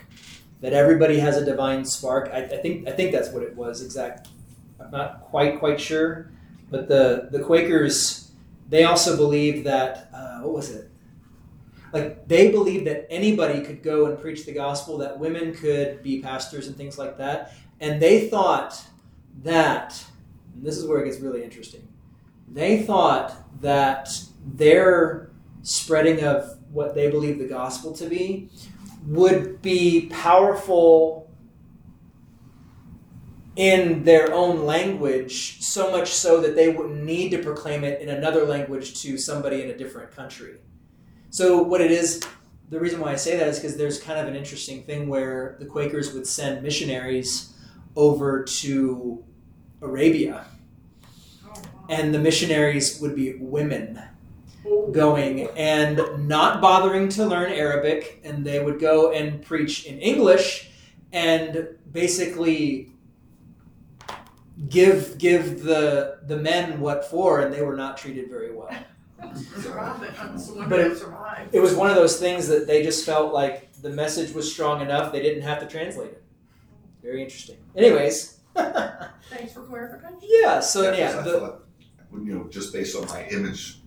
that 0.61 0.73
everybody 0.75 1.19
has 1.19 1.37
a 1.37 1.45
divine 1.45 1.85
spark. 1.85 2.31
I, 2.33 2.43
I 2.43 2.57
think 2.59 2.87
I 2.87 2.93
think 2.93 3.11
that's 3.13 3.31
what 3.31 3.43
it 3.43 3.57
was. 3.57 3.83
Exact. 3.83 4.29
I'm 4.79 4.91
not 4.91 5.23
quite 5.23 5.59
quite 5.59 5.81
sure, 5.81 6.31
but 6.71 6.89
the 6.89 7.29
the 7.31 7.41
Quakers 7.41 8.31
they 8.69 8.85
also 8.85 9.17
believed 9.17 9.65
that 9.67 10.09
uh, 10.15 10.41
what 10.41 10.53
was 10.53 10.71
it? 10.71 10.91
Like 11.93 12.27
they 12.27 12.51
believed 12.51 12.87
that 12.87 13.07
anybody 13.11 13.63
could 13.63 13.83
go 13.83 14.07
and 14.07 14.19
preach 14.19 14.47
the 14.47 14.53
gospel, 14.53 14.99
that 14.99 15.19
women 15.19 15.55
could 15.55 16.03
be 16.03 16.23
pastors 16.23 16.67
and 16.67 16.77
things 16.77 16.99
like 16.99 17.19
that, 17.19 17.53
and 17.81 18.01
they 18.01 18.29
thought 18.29 18.83
that 19.43 20.03
and 20.55 20.65
this 20.65 20.77
is 20.77 20.87
where 20.87 21.01
it 21.01 21.07
gets 21.07 21.21
really 21.21 21.43
interesting. 21.43 21.87
They 22.49 22.83
thought 22.83 23.35
that 23.61 24.09
their 24.45 25.31
spreading 25.63 26.23
of 26.23 26.59
what 26.71 26.95
they 26.95 27.11
believe 27.11 27.39
the 27.39 27.47
gospel 27.47 27.93
to 27.95 28.09
be 28.09 28.51
would 29.07 29.63
be 29.63 30.09
powerful 30.11 31.31
in 33.55 34.03
their 34.05 34.33
own 34.33 34.65
language, 34.65 35.63
so 35.63 35.91
much 35.91 36.09
so 36.09 36.41
that 36.41 36.57
they 36.57 36.71
wouldn't 36.71 37.05
need 37.05 37.31
to 37.31 37.39
proclaim 37.39 37.85
it 37.85 38.01
in 38.01 38.09
another 38.09 38.47
language 38.47 39.03
to 39.03 39.19
somebody 39.19 39.63
in 39.63 39.69
a 39.71 39.77
different 39.77 40.11
country. 40.11 40.57
So, 41.33 41.63
what 41.63 41.81
it 41.81 41.91
is, 41.91 42.21
the 42.69 42.79
reason 42.79 43.01
why 43.01 43.13
I 43.13 43.17
say 43.17 43.39
that 43.39 43.49
is 43.49 43.59
because 43.59 43.79
there's 43.79 43.99
kind 43.99 44.21
of 44.21 44.29
an 44.29 44.37
interesting 44.37 44.83
thing 44.83 45.09
where 45.09 45.57
the 45.61 45.65
Quakers 45.65 46.13
would 46.13 46.27
send 46.27 46.63
missionaries 46.63 47.55
over 47.97 48.45
to 48.45 49.25
Arabia, 49.81 50.45
and 51.89 52.15
the 52.15 52.19
missionaries 52.19 53.01
would 53.01 53.17
be 53.17 53.37
women 53.37 54.03
going 54.93 55.49
and 55.57 56.03
not 56.29 56.61
bothering 56.61 57.09
to 57.09 57.25
learn 57.25 57.51
Arabic, 57.51 58.21
and 58.25 58.45
they 58.45 58.63
would 58.63 58.79
go 58.79 59.13
and 59.13 59.43
preach 59.43 59.87
in 59.87 59.99
English 60.01 60.69
and 61.15 61.67
basically 61.91 62.93
give 64.69 65.17
give 65.17 65.63
the 65.63 66.19
the 66.27 66.37
men 66.37 66.79
what 66.79 67.07
for, 67.07 67.41
and 67.41 67.55
they 67.55 67.63
were 67.63 67.75
not 67.75 67.97
treated 67.97 68.29
very 68.29 68.55
well. 68.55 68.69
Survived 69.61 70.03
it. 70.05 70.11
I'm 70.21 70.69
But 70.69 70.81
it- 70.81 70.93
if. 70.93 71.05
It 71.53 71.61
was 71.61 71.75
one 71.75 71.91
of 71.91 71.97
those 71.97 72.19
things 72.19 72.49
that 72.49 72.67
they 72.67 72.83
just 72.83 73.05
felt 73.07 73.33
like 73.33 73.73
the 73.83 73.91
message 73.91 74.33
was 74.35 74.51
strong 74.53 74.81
enough; 74.81 75.13
they 75.13 75.23
didn't 75.23 75.43
have 75.43 75.61
to 75.61 75.67
translate 75.67 76.11
it. 76.11 76.23
Very 77.03 77.23
interesting. 77.23 77.57
Anyways. 77.77 78.39
Thanks 78.55 79.53
for 79.55 79.63
clarification. 79.63 80.19
Yeah, 80.23 80.61
so 80.61 80.83
Yeah, 80.83 80.91
'cause 80.91 80.99
yeah, 80.99 81.21
I 81.21 81.23
the, 81.25 81.41
thought, 81.41 81.65
you 82.23 82.35
know, 82.35 82.45
just 82.51 82.73
based 82.73 82.95
on 82.97 83.07
my 83.09 83.25
image, 83.29 83.79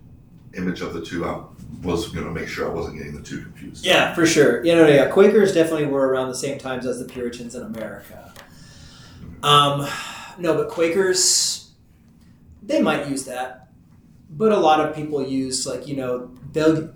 image 0.58 0.82
of 0.82 0.94
the 0.94 1.02
two, 1.06 1.24
I 1.26 1.44
was 1.84 2.10
going 2.10 2.26
to 2.26 2.32
make 2.32 2.48
sure 2.48 2.70
I 2.70 2.74
wasn't 2.74 2.98
getting 2.98 3.16
the 3.16 3.22
two 3.22 3.42
confused. 3.42 3.86
Yeah, 3.86 4.14
for 4.16 4.26
sure. 4.26 4.66
You 4.66 4.74
know, 4.76 4.88
yeah, 4.88 5.06
Quakers 5.08 5.54
definitely 5.54 5.86
were 5.86 6.08
around 6.08 6.30
the 6.30 6.36
same 6.36 6.58
times 6.58 6.86
as 6.88 6.98
the 6.98 7.06
Puritans 7.06 7.54
in 7.54 7.62
America. 7.62 8.34
Um, 9.44 9.88
no, 10.40 10.56
but 10.56 10.70
Quakers, 10.70 11.70
they 12.64 12.82
might 12.82 13.08
use 13.08 13.26
that, 13.26 13.65
but 14.36 14.52
a 14.52 14.58
lot 14.58 14.80
of 14.80 14.96
people 14.96 15.26
use 15.26 15.66
like 15.66 15.88
you 15.88 15.96
know 15.96 16.32
they'll. 16.52 16.94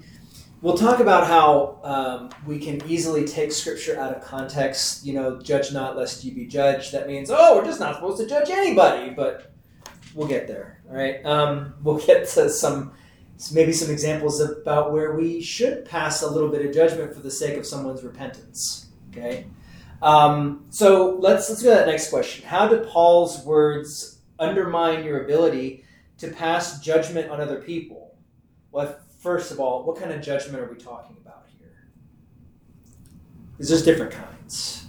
We'll 0.61 0.75
talk 0.75 0.99
about 0.99 1.25
how 1.25 1.79
um, 1.85 2.31
we 2.45 2.59
can 2.59 2.85
easily 2.85 3.23
take 3.25 3.53
scripture 3.53 3.97
out 3.97 4.13
of 4.13 4.21
context. 4.21 5.05
You 5.05 5.13
know, 5.13 5.39
judge 5.39 5.71
not 5.71 5.95
lest 5.95 6.25
you 6.25 6.35
be 6.35 6.47
judged. 6.47 6.91
That 6.91 7.07
means, 7.07 7.31
oh, 7.31 7.55
we're 7.55 7.63
just 7.63 7.79
not 7.79 7.95
supposed 7.95 8.17
to 8.17 8.27
judge 8.27 8.49
anybody. 8.49 9.11
But 9.11 9.53
we'll 10.13 10.27
get 10.27 10.47
there. 10.47 10.81
All 10.89 10.97
right. 10.97 11.25
Um, 11.25 11.75
we'll 11.83 11.99
get 11.99 12.27
to 12.29 12.49
some 12.49 12.91
maybe 13.53 13.71
some 13.71 13.89
examples 13.89 14.41
about 14.41 14.91
where 14.91 15.15
we 15.15 15.41
should 15.41 15.85
pass 15.85 16.23
a 16.23 16.29
little 16.29 16.49
bit 16.49 16.65
of 16.65 16.73
judgment 16.73 17.13
for 17.13 17.21
the 17.21 17.31
sake 17.31 17.57
of 17.57 17.65
someone's 17.65 18.03
repentance. 18.03 18.87
Okay. 19.11 19.45
Um, 20.01 20.65
so 20.69 21.17
let's 21.19 21.49
let's 21.49 21.63
go 21.63 21.69
to 21.69 21.75
that 21.75 21.87
next 21.87 22.09
question. 22.09 22.45
How 22.45 22.67
do 22.67 22.79
Paul's 22.79 23.45
words 23.45 24.19
undermine 24.39 25.03
your 25.03 25.23
ability 25.23 25.85
to 26.19 26.27
pass 26.27 26.79
judgment 26.79 27.29
on 27.29 27.41
other 27.41 27.61
people, 27.61 28.15
well, 28.71 28.95
first 29.19 29.51
of 29.51 29.59
all, 29.59 29.83
what 29.83 29.97
kind 29.97 30.11
of 30.11 30.21
judgment 30.21 30.61
are 30.63 30.71
we 30.71 30.77
talking 30.77 31.15
about 31.21 31.45
here? 31.57 31.89
Because 33.51 33.69
there's 33.69 33.83
different 33.83 34.11
kinds. 34.11 34.85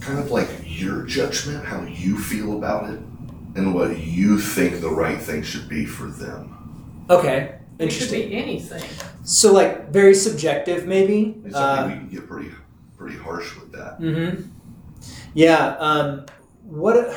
Kind 0.00 0.18
of 0.18 0.30
like 0.30 0.48
your 0.64 1.02
judgment, 1.02 1.64
how 1.64 1.82
you 1.82 2.18
feel 2.18 2.56
about 2.56 2.90
it, 2.90 2.98
and 3.54 3.74
what 3.74 3.98
you 3.98 4.40
think 4.40 4.80
the 4.80 4.90
right 4.90 5.20
thing 5.20 5.42
should 5.42 5.68
be 5.68 5.84
for 5.84 6.06
them. 6.06 7.04
Okay, 7.08 7.56
interesting. 7.78 8.20
It 8.20 8.22
could 8.22 8.30
be 8.30 8.36
anything. 8.36 8.82
So, 9.24 9.52
like, 9.52 9.90
very 9.90 10.14
subjective, 10.14 10.86
maybe. 10.86 11.40
Uh, 11.54 11.86
we 11.88 11.94
can 11.94 12.08
get 12.08 12.28
pretty, 12.28 12.50
pretty 12.96 13.16
harsh 13.16 13.54
with 13.54 13.70
that. 13.72 14.00
Mm-hmm. 14.00 14.48
Yeah. 15.34 15.76
Um, 15.78 16.26
what 16.64 17.14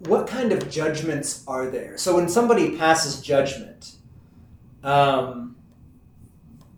what 0.00 0.26
kind 0.26 0.52
of 0.52 0.70
judgments 0.70 1.42
are 1.46 1.66
there? 1.70 1.96
So 1.98 2.16
when 2.16 2.28
somebody 2.28 2.76
passes 2.76 3.20
judgment, 3.20 3.92
um, 4.84 5.56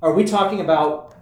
are 0.02 0.12
we 0.12 0.24
talking 0.24 0.60
about 0.60 1.14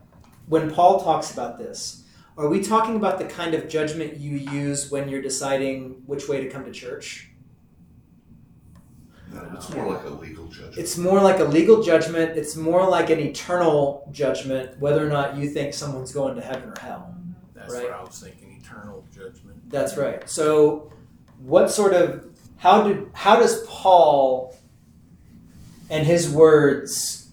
when 0.48 0.70
Paul 0.70 1.02
talks 1.02 1.32
about 1.32 1.58
this? 1.58 2.04
Are 2.38 2.48
we 2.48 2.62
talking 2.62 2.96
about 2.96 3.18
the 3.18 3.24
kind 3.24 3.54
of 3.54 3.66
judgment 3.66 4.18
you 4.18 4.36
use 4.36 4.90
when 4.90 5.08
you're 5.08 5.22
deciding 5.22 6.02
which 6.04 6.28
way 6.28 6.42
to 6.44 6.50
come 6.50 6.66
to 6.66 6.70
church? 6.70 7.30
No, 9.32 9.50
it's 9.54 9.70
more 9.70 9.86
like 9.94 10.04
a 10.04 10.10
legal 10.10 10.46
judgment. 10.46 10.76
It's 10.78 10.98
more 10.98 11.20
like 11.22 11.40
a 11.40 11.44
legal 11.44 11.82
judgment. 11.82 12.36
It's 12.36 12.54
more 12.54 12.86
like 12.88 13.08
an 13.08 13.18
eternal 13.20 14.06
judgment, 14.12 14.78
whether 14.78 15.04
or 15.04 15.08
not 15.08 15.36
you 15.36 15.48
think 15.48 15.72
someone's 15.72 16.12
going 16.12 16.36
to 16.36 16.42
heaven 16.42 16.68
or 16.68 16.74
hell. 16.80 17.14
That's 17.54 17.72
Right. 17.72 17.84
what 17.84 17.92
I 17.92 18.02
was 18.02 18.20
thinking. 18.20 18.60
Eternal 18.62 19.04
judgment. 19.14 19.45
That's 19.68 19.96
right. 19.96 20.28
So, 20.28 20.92
what 21.38 21.70
sort 21.70 21.92
of 21.92 22.24
how 22.58 22.82
do 22.82 23.10
how 23.14 23.36
does 23.36 23.66
Paul 23.66 24.56
and 25.90 26.06
his 26.06 26.30
words 26.30 27.30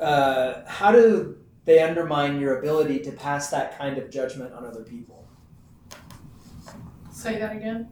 uh, 0.00 0.62
how 0.66 0.92
do 0.92 1.38
they 1.64 1.80
undermine 1.80 2.40
your 2.40 2.58
ability 2.58 2.98
to 3.00 3.12
pass 3.12 3.50
that 3.50 3.78
kind 3.78 3.96
of 3.96 4.10
judgment 4.10 4.52
on 4.52 4.66
other 4.66 4.82
people? 4.82 5.26
Say 7.12 7.38
that 7.38 7.56
again. 7.56 7.88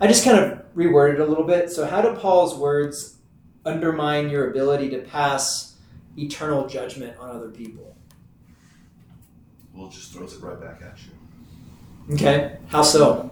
I 0.00 0.06
just 0.06 0.24
kind 0.24 0.38
of 0.38 0.62
reworded 0.74 1.20
a 1.20 1.24
little 1.24 1.44
bit. 1.44 1.70
So, 1.70 1.86
how 1.86 2.02
do 2.02 2.14
Paul's 2.14 2.54
words 2.54 3.18
undermine 3.64 4.30
your 4.30 4.50
ability 4.50 4.90
to 4.90 4.98
pass 4.98 5.76
eternal 6.16 6.66
judgment 6.66 7.18
on 7.18 7.30
other 7.30 7.50
people? 7.50 7.96
well, 9.76 9.88
it 9.88 9.92
just 9.92 10.12
throws 10.12 10.34
it 10.34 10.42
right 10.42 10.60
back 10.60 10.80
at 10.82 10.98
you. 11.04 11.12
Okay, 12.12 12.56
how 12.68 12.82
so? 12.82 13.30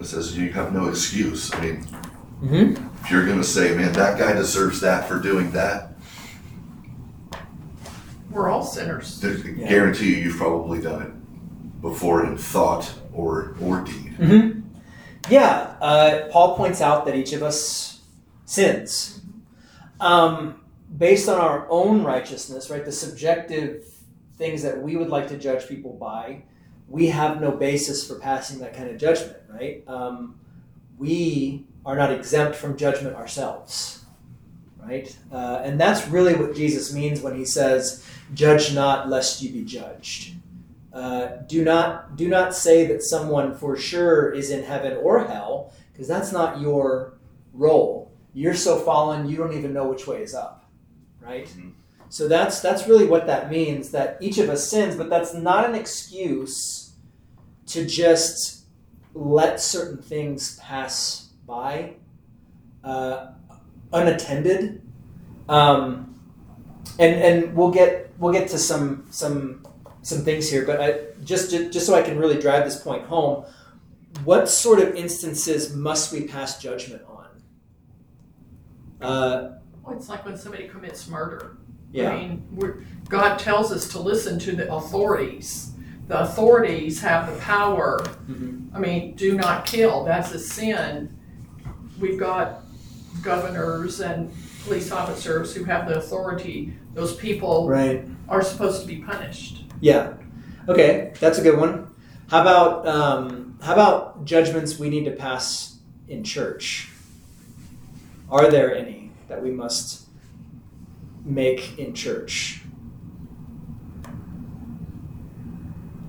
It 0.00 0.04
says 0.06 0.36
you 0.36 0.52
have 0.52 0.72
no 0.72 0.88
excuse. 0.88 1.52
I 1.54 1.60
mean, 1.60 1.86
Mm-hmm. 2.42 3.04
if 3.04 3.10
you're 3.10 3.26
gonna 3.26 3.42
say, 3.42 3.74
"Man, 3.74 3.92
that 3.94 4.16
guy 4.16 4.32
deserves 4.32 4.80
that 4.80 5.08
for 5.08 5.18
doing 5.18 5.50
that," 5.52 5.84
We're 8.30 8.48
all 8.50 8.62
sinners. 8.62 9.20
I 9.24 9.28
Yeah. 9.28 9.68
guarantee 9.68 10.10
you, 10.14 10.24
you've 10.24 10.36
probably 10.36 10.80
done 10.80 11.02
it 11.02 11.80
before 11.82 12.24
in 12.26 12.36
thought 12.36 12.92
or 13.12 13.56
or 13.60 13.80
deed. 13.80 14.14
Mm-hmm. 14.18 14.60
Yeah, 15.30 15.74
uh, 15.80 16.28
Paul 16.30 16.54
points 16.56 16.80
out 16.80 17.04
that 17.06 17.16
each 17.16 17.32
of 17.32 17.42
us 17.42 18.00
sins. 18.44 19.20
Um, 20.00 20.60
based 20.96 21.28
on 21.28 21.40
our 21.40 21.66
own 21.70 22.04
righteousness, 22.04 22.70
right, 22.70 22.84
the 22.84 22.92
subjective 22.92 23.84
things 24.36 24.62
that 24.62 24.80
we 24.80 24.96
would 24.96 25.08
like 25.08 25.26
to 25.28 25.36
judge 25.38 25.66
people 25.66 25.94
by, 25.94 26.42
we 26.88 27.08
have 27.08 27.40
no 27.40 27.50
basis 27.50 28.06
for 28.06 28.14
passing 28.16 28.58
that 28.60 28.74
kind 28.74 28.88
of 28.88 28.98
judgment, 28.98 29.36
right? 29.48 29.84
Um, 29.86 30.38
we 30.96 31.64
are 31.84 31.96
not 31.96 32.10
exempt 32.10 32.56
from 32.56 32.76
judgment 32.76 33.14
ourselves, 33.14 34.04
right? 34.82 35.14
Uh, 35.30 35.60
and 35.62 35.78
that's 35.80 36.08
really 36.08 36.34
what 36.34 36.54
Jesus 36.54 36.92
means 36.92 37.20
when 37.20 37.36
he 37.36 37.44
says, 37.44 38.04
"Judge 38.34 38.74
not, 38.74 39.08
lest 39.08 39.42
you 39.42 39.52
be 39.52 39.64
judged." 39.64 40.34
Uh, 40.92 41.36
do 41.46 41.62
not 41.62 42.16
do 42.16 42.28
not 42.28 42.54
say 42.54 42.86
that 42.86 43.02
someone 43.02 43.54
for 43.54 43.76
sure 43.76 44.32
is 44.32 44.50
in 44.50 44.64
heaven 44.64 44.96
or 45.02 45.24
hell, 45.24 45.72
because 45.92 46.08
that's 46.08 46.32
not 46.32 46.60
your 46.60 47.14
role. 47.52 48.10
You're 48.32 48.54
so 48.54 48.78
fallen, 48.78 49.28
you 49.28 49.36
don't 49.36 49.52
even 49.52 49.72
know 49.72 49.88
which 49.88 50.06
way 50.06 50.22
is 50.22 50.34
up, 50.34 50.64
right? 51.20 51.46
Mhm. 51.46 51.72
So 52.08 52.26
that's 52.26 52.60
that's 52.60 52.88
really 52.88 53.04
what 53.04 53.26
that 53.26 53.50
means. 53.50 53.90
That 53.90 54.16
each 54.20 54.38
of 54.38 54.48
us 54.48 54.68
sins, 54.68 54.96
but 54.96 55.10
that's 55.10 55.34
not 55.34 55.68
an 55.68 55.74
excuse 55.74 56.77
to 57.68 57.84
just 57.86 58.64
let 59.14 59.60
certain 59.60 60.02
things 60.02 60.58
pass 60.58 61.28
by 61.46 61.94
uh, 62.84 63.32
unattended. 63.92 64.82
Um, 65.48 66.20
and 66.98 67.14
and 67.22 67.56
we'll 67.56 67.70
get 67.70 68.10
we'll 68.18 68.32
get 68.32 68.48
to 68.50 68.58
some 68.58 69.06
some 69.10 69.66
some 70.02 70.24
things 70.24 70.50
here, 70.50 70.64
but 70.64 70.80
I, 70.80 71.00
just 71.24 71.50
just 71.50 71.86
so 71.86 71.94
I 71.94 72.02
can 72.02 72.18
really 72.18 72.38
drive 72.40 72.64
this 72.64 72.80
point 72.80 73.04
home, 73.04 73.44
what 74.24 74.48
sort 74.48 74.80
of 74.80 74.94
instances 74.94 75.74
must 75.74 76.12
we 76.12 76.22
pass 76.22 76.60
judgment 76.60 77.02
on? 77.08 77.26
Uh, 79.00 79.58
Well, 79.82 79.96
it's 79.96 80.08
like 80.08 80.24
when 80.24 80.36
somebody 80.36 80.68
commits 80.68 81.08
murder. 81.08 81.56
I 81.60 81.64
yeah, 81.92 82.16
mean, 82.16 82.46
we're, 82.52 82.84
God 83.08 83.38
tells 83.38 83.72
us 83.72 83.88
to 83.92 83.98
listen 83.98 84.38
to 84.40 84.52
the 84.54 84.72
authorities. 84.72 85.72
The 86.08 86.22
authorities 86.22 87.00
have 87.02 87.32
the 87.32 87.38
power. 87.40 88.02
Mhm. 88.28 88.70
I 88.74 88.78
mean, 88.78 89.14
do 89.14 89.36
not 89.36 89.66
kill. 89.66 90.04
That's 90.04 90.32
a 90.32 90.38
sin. 90.38 91.14
We've 92.00 92.18
got 92.18 92.62
governors 93.22 94.00
and 94.00 94.32
police 94.64 94.90
officers 94.90 95.54
who 95.54 95.64
have 95.64 95.86
the 95.86 95.98
authority. 95.98 96.74
Those 96.94 97.14
people 97.14 97.68
right. 97.68 98.04
are 98.28 98.42
supposed 98.42 98.80
to 98.82 98.86
be 98.86 98.96
punished. 98.96 99.64
Yeah. 99.80 100.14
Okay, 100.68 101.12
that's 101.20 101.38
a 101.38 101.42
good 101.42 101.58
one. 101.58 101.88
How 102.28 102.42
about 102.42 102.86
um, 102.86 103.58
how 103.62 103.72
about 103.72 104.24
judgments 104.24 104.78
we 104.78 104.88
need 104.88 105.04
to 105.04 105.10
pass 105.10 105.78
in 106.08 106.24
church? 106.24 106.90
Are 108.30 108.50
there 108.50 108.74
any 108.74 109.10
that 109.28 109.42
we 109.42 109.50
must 109.50 110.08
make 111.24 111.78
in 111.78 111.94
church? 111.94 112.62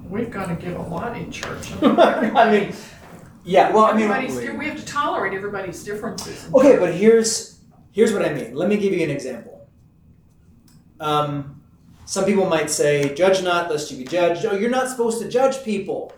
We've 0.09 0.31
got 0.31 0.47
to 0.47 0.55
give 0.55 0.75
a 0.75 0.81
lot 0.81 1.15
in 1.15 1.31
church. 1.31 1.71
I 1.83 2.51
mean, 2.51 2.73
yeah. 3.43 3.71
Well, 3.71 3.85
I 3.85 3.93
mean, 3.93 4.09
Everybody's, 4.09 4.57
we 4.57 4.65
have 4.65 4.79
to 4.79 4.85
tolerate 4.85 5.33
everybody's 5.33 5.83
differences. 5.83 6.49
Okay, 6.53 6.77
but 6.77 6.95
here's 6.95 7.59
here's 7.91 8.11
what 8.11 8.25
I 8.25 8.33
mean. 8.33 8.55
Let 8.55 8.69
me 8.69 8.77
give 8.77 8.91
you 8.91 9.03
an 9.03 9.11
example. 9.11 9.67
Um, 10.99 11.61
some 12.05 12.25
people 12.25 12.47
might 12.47 12.71
say, 12.71 13.13
"Judge 13.13 13.43
not, 13.43 13.69
lest 13.69 13.91
you 13.91 13.97
be 13.97 14.03
judged." 14.03 14.45
Oh, 14.45 14.55
you're 14.55 14.71
not 14.71 14.89
supposed 14.89 15.21
to 15.21 15.29
judge 15.29 15.63
people. 15.63 16.11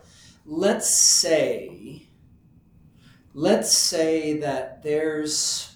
Let's 0.45 1.19
say, 1.19 2.07
let's 3.33 3.77
say 3.77 4.37
that 4.39 4.83
there's, 4.83 5.75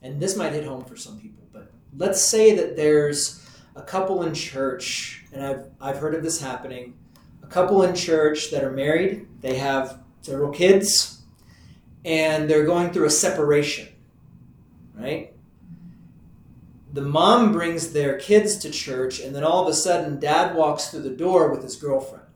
and 0.00 0.20
this 0.20 0.36
might 0.36 0.52
hit 0.52 0.64
home 0.64 0.84
for 0.84 0.96
some 0.96 1.18
people, 1.18 1.42
but 1.52 1.72
let's 1.96 2.22
say 2.22 2.54
that 2.54 2.76
there's 2.76 3.44
a 3.74 3.82
couple 3.82 4.22
in 4.22 4.32
church, 4.32 5.24
and 5.32 5.44
I've 5.44 5.64
I've 5.80 5.98
heard 5.98 6.14
of 6.14 6.22
this 6.22 6.40
happening. 6.40 6.94
Couple 7.52 7.82
in 7.82 7.94
church 7.94 8.50
that 8.50 8.64
are 8.64 8.72
married. 8.72 9.28
They 9.42 9.58
have 9.58 10.00
several 10.22 10.50
kids 10.50 11.22
and 12.04 12.48
they're 12.48 12.64
going 12.64 12.92
through 12.92 13.06
a 13.06 13.10
separation, 13.10 13.88
right? 14.94 15.32
The 16.92 17.02
mom 17.02 17.52
brings 17.52 17.92
their 17.92 18.18
kids 18.18 18.56
to 18.58 18.70
church, 18.70 19.20
and 19.20 19.34
then 19.34 19.44
all 19.44 19.62
of 19.62 19.68
a 19.68 19.74
sudden, 19.74 20.18
dad 20.18 20.54
walks 20.54 20.88
through 20.88 21.02
the 21.02 21.10
door 21.10 21.50
with 21.50 21.62
his 21.62 21.76
girlfriend. 21.76 22.26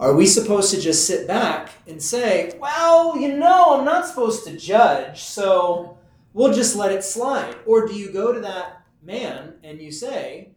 Are 0.00 0.14
we 0.14 0.26
supposed 0.26 0.70
to 0.74 0.80
just 0.80 1.06
sit 1.06 1.26
back 1.26 1.70
and 1.86 2.02
say, 2.02 2.58
well, 2.60 3.16
you 3.16 3.36
know, 3.36 3.78
I'm 3.78 3.84
not 3.84 4.06
supposed 4.06 4.44
to 4.46 4.56
judge, 4.56 5.22
so 5.22 5.98
we'll 6.32 6.52
just 6.52 6.76
let 6.76 6.92
it 6.92 7.04
slide? 7.04 7.56
Or 7.64 7.86
do 7.86 7.94
you 7.94 8.10
go 8.10 8.32
to 8.32 8.40
that 8.40 8.84
man 9.02 9.54
and 9.62 9.80
you 9.80 9.92
say, 9.92 10.50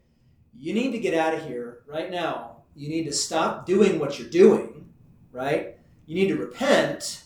you 0.58 0.74
need 0.74 0.92
to 0.92 1.00
get 1.00 1.14
out 1.14 1.36
of 1.36 1.46
here 1.46 1.65
right 1.88 2.12
now. 2.12 2.58
You 2.76 2.90
need 2.90 3.06
to 3.06 3.14
stop 3.14 3.66
doing 3.66 4.00
what 4.00 4.20
you're 4.20 4.30
doing, 4.30 4.90
right? 5.32 5.78
You 6.06 6.16
need 6.16 6.28
to 6.28 6.38
repent. 6.38 7.24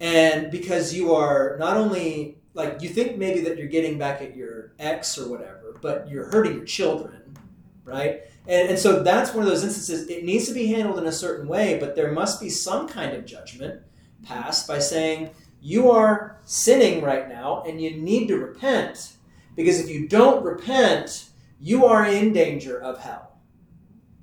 And 0.00 0.50
because 0.50 0.94
you 0.94 1.14
are 1.14 1.56
not 1.58 1.76
only 1.76 2.38
like 2.54 2.80
you 2.80 2.88
think 2.88 3.18
maybe 3.18 3.40
that 3.40 3.58
you're 3.58 3.68
getting 3.68 3.98
back 3.98 4.22
at 4.22 4.34
your 4.34 4.72
ex 4.78 5.18
or 5.18 5.28
whatever, 5.28 5.76
but 5.82 6.08
you're 6.08 6.30
hurting 6.30 6.54
your 6.54 6.64
children, 6.64 7.36
right? 7.84 8.22
And, 8.48 8.70
and 8.70 8.78
so 8.78 9.02
that's 9.02 9.34
one 9.34 9.44
of 9.44 9.50
those 9.50 9.62
instances. 9.62 10.08
It 10.08 10.24
needs 10.24 10.48
to 10.48 10.54
be 10.54 10.68
handled 10.68 10.98
in 10.98 11.06
a 11.06 11.12
certain 11.12 11.46
way, 11.46 11.78
but 11.78 11.94
there 11.94 12.12
must 12.12 12.40
be 12.40 12.48
some 12.48 12.88
kind 12.88 13.14
of 13.14 13.26
judgment 13.26 13.82
passed 14.22 14.66
by 14.66 14.78
saying, 14.78 15.30
you 15.60 15.90
are 15.90 16.38
sinning 16.44 17.02
right 17.02 17.28
now 17.28 17.62
and 17.66 17.80
you 17.80 17.96
need 17.96 18.28
to 18.28 18.38
repent. 18.38 19.12
Because 19.54 19.80
if 19.80 19.90
you 19.90 20.08
don't 20.08 20.44
repent, 20.44 21.26
you 21.60 21.84
are 21.86 22.06
in 22.06 22.32
danger 22.32 22.80
of 22.80 23.00
hell. 23.00 23.35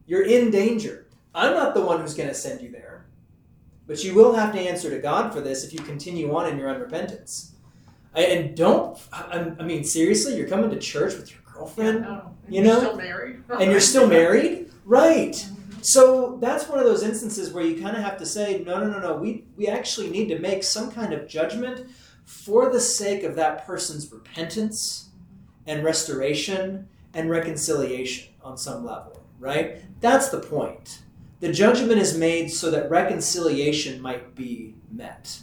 You're 0.05 0.25
in 0.25 0.51
danger. 0.51 1.07
I'm 1.35 1.53
not 1.53 1.73
the 1.73 1.81
one 1.81 2.01
who's 2.01 2.13
going 2.13 2.29
to 2.29 2.35
send 2.35 2.61
you 2.61 2.69
there. 2.71 3.05
But 3.87 4.03
you 4.03 4.13
will 4.13 4.33
have 4.33 4.53
to 4.53 4.59
answer 4.59 4.89
to 4.89 4.99
God 4.99 5.33
for 5.33 5.41
this 5.41 5.63
if 5.63 5.73
you 5.73 5.79
continue 5.79 6.33
on 6.35 6.49
in 6.49 6.57
your 6.57 6.73
unrepentance. 6.73 7.51
And 8.15 8.55
don't, 8.55 8.97
I 9.11 9.63
mean, 9.63 9.83
seriously, 9.83 10.37
you're 10.37 10.47
coming 10.47 10.69
to 10.69 10.77
church 10.79 11.15
with 11.15 11.31
your 11.31 11.39
girlfriend 11.51 12.01
No, 12.01 12.31
and 12.45 12.55
You 12.55 12.63
you're 12.63 12.73
know? 12.73 12.79
still 12.79 12.97
married. 12.97 13.43
and 13.59 13.71
you're 13.71 13.79
still 13.79 14.07
married? 14.07 14.71
Right. 14.85 15.31
Mm-hmm. 15.33 15.81
So 15.81 16.37
that's 16.39 16.69
one 16.69 16.79
of 16.79 16.85
those 16.85 17.03
instances 17.03 17.51
where 17.51 17.65
you 17.65 17.81
kind 17.81 17.97
of 17.97 18.03
have 18.03 18.17
to 18.19 18.25
say, 18.25 18.63
no, 18.65 18.79
no, 18.79 18.89
no, 18.89 18.99
no. 18.99 19.15
We 19.15 19.43
we 19.57 19.67
actually 19.67 20.09
need 20.09 20.27
to 20.29 20.39
make 20.39 20.63
some 20.63 20.91
kind 20.91 21.11
of 21.13 21.27
judgment 21.27 21.87
for 22.23 22.71
the 22.71 22.79
sake 22.79 23.23
of 23.23 23.35
that 23.35 23.65
person's 23.65 24.09
repentance 24.11 25.09
and 25.67 25.83
restoration 25.83 26.87
and 27.13 27.29
reconciliation 27.29 28.31
on 28.43 28.57
some 28.57 28.85
level, 28.85 29.21
right? 29.39 29.81
That's 30.03 30.27
the 30.27 30.39
point. 30.39 30.99
The 31.39 31.53
judgment 31.53 31.97
is 31.97 32.17
made 32.17 32.51
so 32.51 32.69
that 32.71 32.89
reconciliation 32.89 34.01
might 34.01 34.35
be 34.35 34.75
met. 34.91 35.39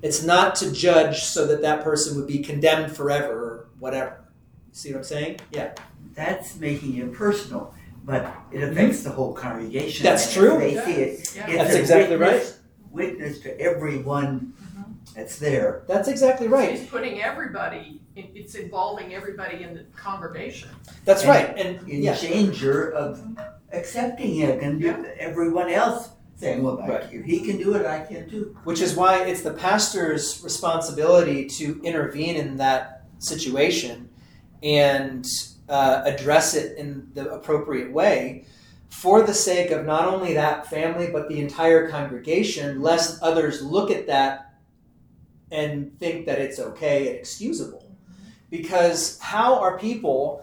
It's 0.00 0.22
not 0.22 0.54
to 0.56 0.70
judge 0.70 1.24
so 1.24 1.44
that 1.48 1.60
that 1.62 1.82
person 1.82 2.16
would 2.16 2.28
be 2.28 2.38
condemned 2.38 2.94
forever 2.96 3.32
or 3.32 3.68
whatever. 3.80 4.24
See 4.70 4.92
what 4.92 4.98
I'm 4.98 5.04
saying? 5.04 5.40
Yeah. 5.50 5.74
That's 6.14 6.54
making 6.54 6.98
it 6.98 7.12
personal, 7.12 7.74
but 8.04 8.32
it 8.52 8.62
affects 8.62 8.98
mm-hmm. 8.98 9.08
the 9.08 9.14
whole 9.16 9.32
congregation. 9.32 10.04
That's 10.04 10.32
true. 10.32 10.56
They 10.56 10.74
It 10.74 10.84
see 10.84 10.92
it. 10.92 11.36
yeah. 11.36 11.48
It's 11.48 11.58
That's 11.58 11.74
a 11.74 11.80
exactly 11.80 12.16
witness- 12.16 12.58
Witness 12.92 13.40
to 13.40 13.60
everyone 13.60 14.52
mm-hmm. 14.60 14.92
that's 15.16 15.38
there. 15.38 15.82
That's 15.88 16.06
exactly 16.08 16.46
right. 16.46 16.70
It's 16.74 16.90
putting 16.90 17.20
everybody, 17.22 18.00
it's 18.14 18.54
involving 18.54 19.14
everybody 19.14 19.64
in 19.64 19.74
the 19.74 19.84
congregation. 19.96 20.70
That's 21.04 21.22
And- 21.22 21.28
right. 21.28 21.58
And 21.58 21.88
in 21.88 22.02
yeah, 22.04 22.16
danger 22.20 22.90
of 22.92 23.18
mm-hmm. 23.18 23.40
Accepting 23.72 24.40
it 24.40 24.60
and 24.62 24.80
Yeah. 24.80 25.02
everyone 25.18 25.70
else 25.70 26.10
saying, 26.36 26.62
well, 26.62 26.78
Right. 26.78 27.04
if 27.12 27.24
he 27.24 27.40
can 27.40 27.58
do 27.58 27.74
it, 27.74 27.84
I 27.86 28.00
can 28.00 28.28
too. 28.28 28.56
which 28.64 28.80
is 28.80 28.96
why 28.96 29.24
it's 29.24 29.42
the 29.42 29.52
pastor's 29.52 30.40
responsibility 30.42 31.44
to 31.46 31.80
intervene 31.84 32.36
in 32.36 32.56
that 32.56 33.02
situation 33.18 34.08
and 34.62 35.26
uh, 35.68 36.02
address 36.04 36.54
it 36.54 36.76
in 36.78 37.08
the 37.14 37.30
appropriate 37.32 37.92
way 37.92 38.44
for 38.88 39.22
the 39.22 39.34
sake 39.34 39.70
of 39.70 39.86
not 39.86 40.08
only 40.08 40.34
that 40.34 40.66
family 40.66 41.08
but 41.12 41.28
the 41.28 41.38
entire 41.40 41.88
congregation 41.88 42.80
lest 42.82 43.22
others 43.22 43.62
look 43.62 43.90
at 43.90 44.06
that 44.08 44.52
and 45.52 45.96
think 46.00 46.26
that 46.26 46.38
it's 46.40 46.58
okay 46.58 47.08
and 47.08 47.16
excusable 47.18 47.84
because 48.50 49.18
how 49.20 49.54
are 49.60 49.78
people 49.78 50.42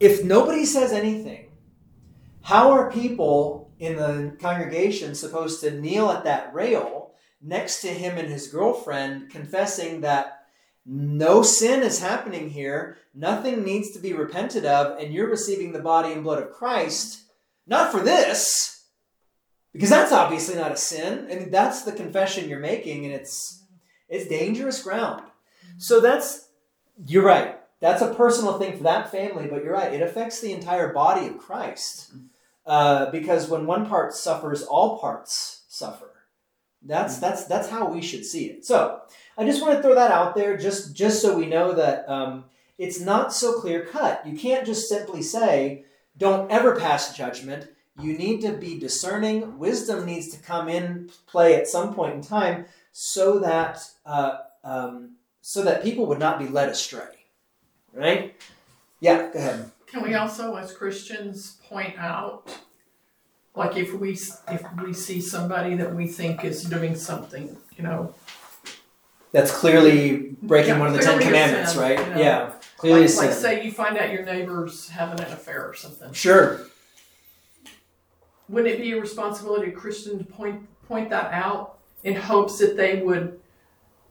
if 0.00 0.24
nobody 0.24 0.64
says 0.64 0.92
anything 0.92 1.47
how 2.48 2.70
are 2.70 2.90
people 2.90 3.70
in 3.78 3.96
the 3.96 4.34
congregation 4.40 5.14
supposed 5.14 5.60
to 5.60 5.78
kneel 5.78 6.08
at 6.08 6.24
that 6.24 6.54
rail 6.54 7.12
next 7.42 7.82
to 7.82 7.88
him 7.88 8.16
and 8.16 8.26
his 8.26 8.48
girlfriend, 8.48 9.28
confessing 9.28 10.00
that 10.00 10.46
no 10.86 11.42
sin 11.42 11.82
is 11.82 12.00
happening 12.00 12.48
here, 12.48 12.96
nothing 13.14 13.64
needs 13.64 13.90
to 13.90 13.98
be 13.98 14.14
repented 14.14 14.64
of, 14.64 14.98
and 14.98 15.12
you're 15.12 15.28
receiving 15.28 15.72
the 15.72 15.78
body 15.78 16.10
and 16.10 16.24
blood 16.24 16.42
of 16.42 16.50
Christ, 16.50 17.24
not 17.66 17.92
for 17.92 18.00
this, 18.00 18.86
because 19.74 19.90
that's 19.90 20.10
obviously 20.12 20.54
not 20.54 20.72
a 20.72 20.76
sin. 20.78 21.28
I 21.30 21.34
mean, 21.34 21.50
that's 21.50 21.82
the 21.82 21.92
confession 21.92 22.48
you're 22.48 22.60
making, 22.60 23.04
and 23.04 23.12
it's 23.12 23.62
it's 24.08 24.26
dangerous 24.26 24.82
ground. 24.82 25.22
So 25.76 26.00
that's 26.00 26.48
you're 27.06 27.26
right. 27.26 27.60
That's 27.80 28.00
a 28.00 28.14
personal 28.14 28.58
thing 28.58 28.78
for 28.78 28.84
that 28.84 29.10
family, 29.10 29.48
but 29.48 29.62
you're 29.62 29.74
right. 29.74 29.92
It 29.92 30.00
affects 30.00 30.40
the 30.40 30.54
entire 30.54 30.94
body 30.94 31.26
of 31.26 31.36
Christ. 31.36 32.16
Mm-hmm. 32.16 32.27
Uh, 32.68 33.10
because 33.10 33.48
when 33.48 33.64
one 33.64 33.86
part 33.86 34.12
suffers, 34.12 34.62
all 34.62 34.98
parts 34.98 35.62
suffer. 35.68 36.10
That's 36.82 37.16
that's 37.16 37.46
that's 37.46 37.70
how 37.70 37.88
we 37.88 38.02
should 38.02 38.26
see 38.26 38.44
it. 38.50 38.66
So 38.66 39.00
I 39.38 39.46
just 39.46 39.62
want 39.62 39.76
to 39.76 39.82
throw 39.82 39.94
that 39.94 40.12
out 40.12 40.36
there, 40.36 40.54
just 40.58 40.94
just 40.94 41.22
so 41.22 41.36
we 41.36 41.46
know 41.46 41.72
that 41.72 42.06
um, 42.08 42.44
it's 42.76 43.00
not 43.00 43.32
so 43.32 43.58
clear 43.58 43.86
cut. 43.86 44.24
You 44.26 44.38
can't 44.38 44.66
just 44.66 44.86
simply 44.86 45.22
say, 45.22 45.86
"Don't 46.18 46.50
ever 46.52 46.76
pass 46.78 47.16
judgment." 47.16 47.68
You 48.00 48.16
need 48.16 48.42
to 48.42 48.52
be 48.52 48.78
discerning. 48.78 49.58
Wisdom 49.58 50.04
needs 50.04 50.28
to 50.28 50.42
come 50.42 50.68
in 50.68 51.10
play 51.26 51.56
at 51.56 51.66
some 51.66 51.94
point 51.94 52.14
in 52.14 52.22
time, 52.22 52.66
so 52.92 53.38
that 53.38 53.82
uh, 54.04 54.36
um, 54.62 55.16
so 55.40 55.62
that 55.62 55.82
people 55.82 56.04
would 56.06 56.20
not 56.20 56.38
be 56.38 56.46
led 56.46 56.68
astray. 56.68 57.24
Right? 57.94 58.36
Yeah. 59.00 59.30
Go 59.32 59.38
ahead. 59.38 59.70
Can 59.90 60.02
we 60.02 60.14
also, 60.14 60.54
as 60.56 60.72
Christians, 60.72 61.58
point 61.68 61.98
out, 61.98 62.44
like 63.54 63.76
if 63.76 63.94
we, 63.94 64.12
if 64.12 64.62
we 64.84 64.92
see 64.92 65.20
somebody 65.20 65.74
that 65.76 65.94
we 65.94 66.06
think 66.06 66.44
is 66.44 66.62
doing 66.64 66.94
something, 66.94 67.56
you 67.76 67.82
know, 67.84 68.14
That's 69.32 69.50
clearly 69.50 70.36
breaking 70.42 70.74
Yeah, 70.74 70.78
one 70.78 70.88
of 70.88 70.94
the 70.94 71.00
Ten 71.00 71.18
clearly 71.18 71.24
a 71.24 71.26
Commandments, 71.26 71.72
sin, 71.72 71.80
right? 71.80 71.98
you 71.98 72.14
know. 72.14 72.20
Yeah, 72.20 72.52
clearly 72.76 73.06
like, 73.08 73.16
like 73.16 73.30
sin. 73.32 73.40
say 73.40 73.64
you 73.64 73.72
find 73.72 73.96
out 73.98 74.12
your 74.12 74.24
neighbor's 74.24 74.88
having 74.88 75.20
an 75.24 75.32
affair 75.32 75.66
or 75.66 75.74
something. 75.74 76.12
Sure. 76.12 76.60
Wouldn't 78.48 78.74
it 78.74 78.80
be 78.80 78.92
a 78.92 79.00
responsibility 79.00 79.72
of 79.72 79.74
Christian 79.78 80.18
to 80.18 80.24
point, 80.24 80.66
point 80.86 81.10
that 81.10 81.32
out 81.32 81.78
in 82.04 82.14
hopes 82.14 82.58
that 82.58 82.76
they 82.76 83.02
would 83.02 83.38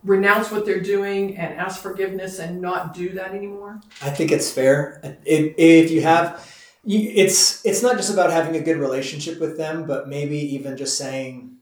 renounce 0.08 0.52
what 0.52 0.66
they're 0.66 0.82
doing 0.82 1.38
and 1.38 1.54
ask 1.60 1.82
forgiveness 1.82 2.40
and 2.40 2.62
not 2.62 2.94
do 2.94 3.10
that 3.10 3.34
anymore? 3.34 3.82
I 4.02 4.10
think 4.10 4.32
it's 4.32 4.52
fair. 4.52 5.02
If, 5.26 5.54
if 5.58 5.92
you 5.92 6.02
have, 6.02 6.48
you, 6.84 7.12
it's 7.14 7.66
it's 7.66 7.84
not 7.84 7.98
just 7.98 8.12
about 8.12 8.32
having 8.32 8.56
a 8.56 8.62
good 8.62 8.78
relationship 8.78 9.40
with 9.40 9.58
them, 9.58 9.86
but 9.86 10.08
maybe 10.08 10.38
even 10.56 10.78
just 10.78 10.98
saying, 10.98 11.58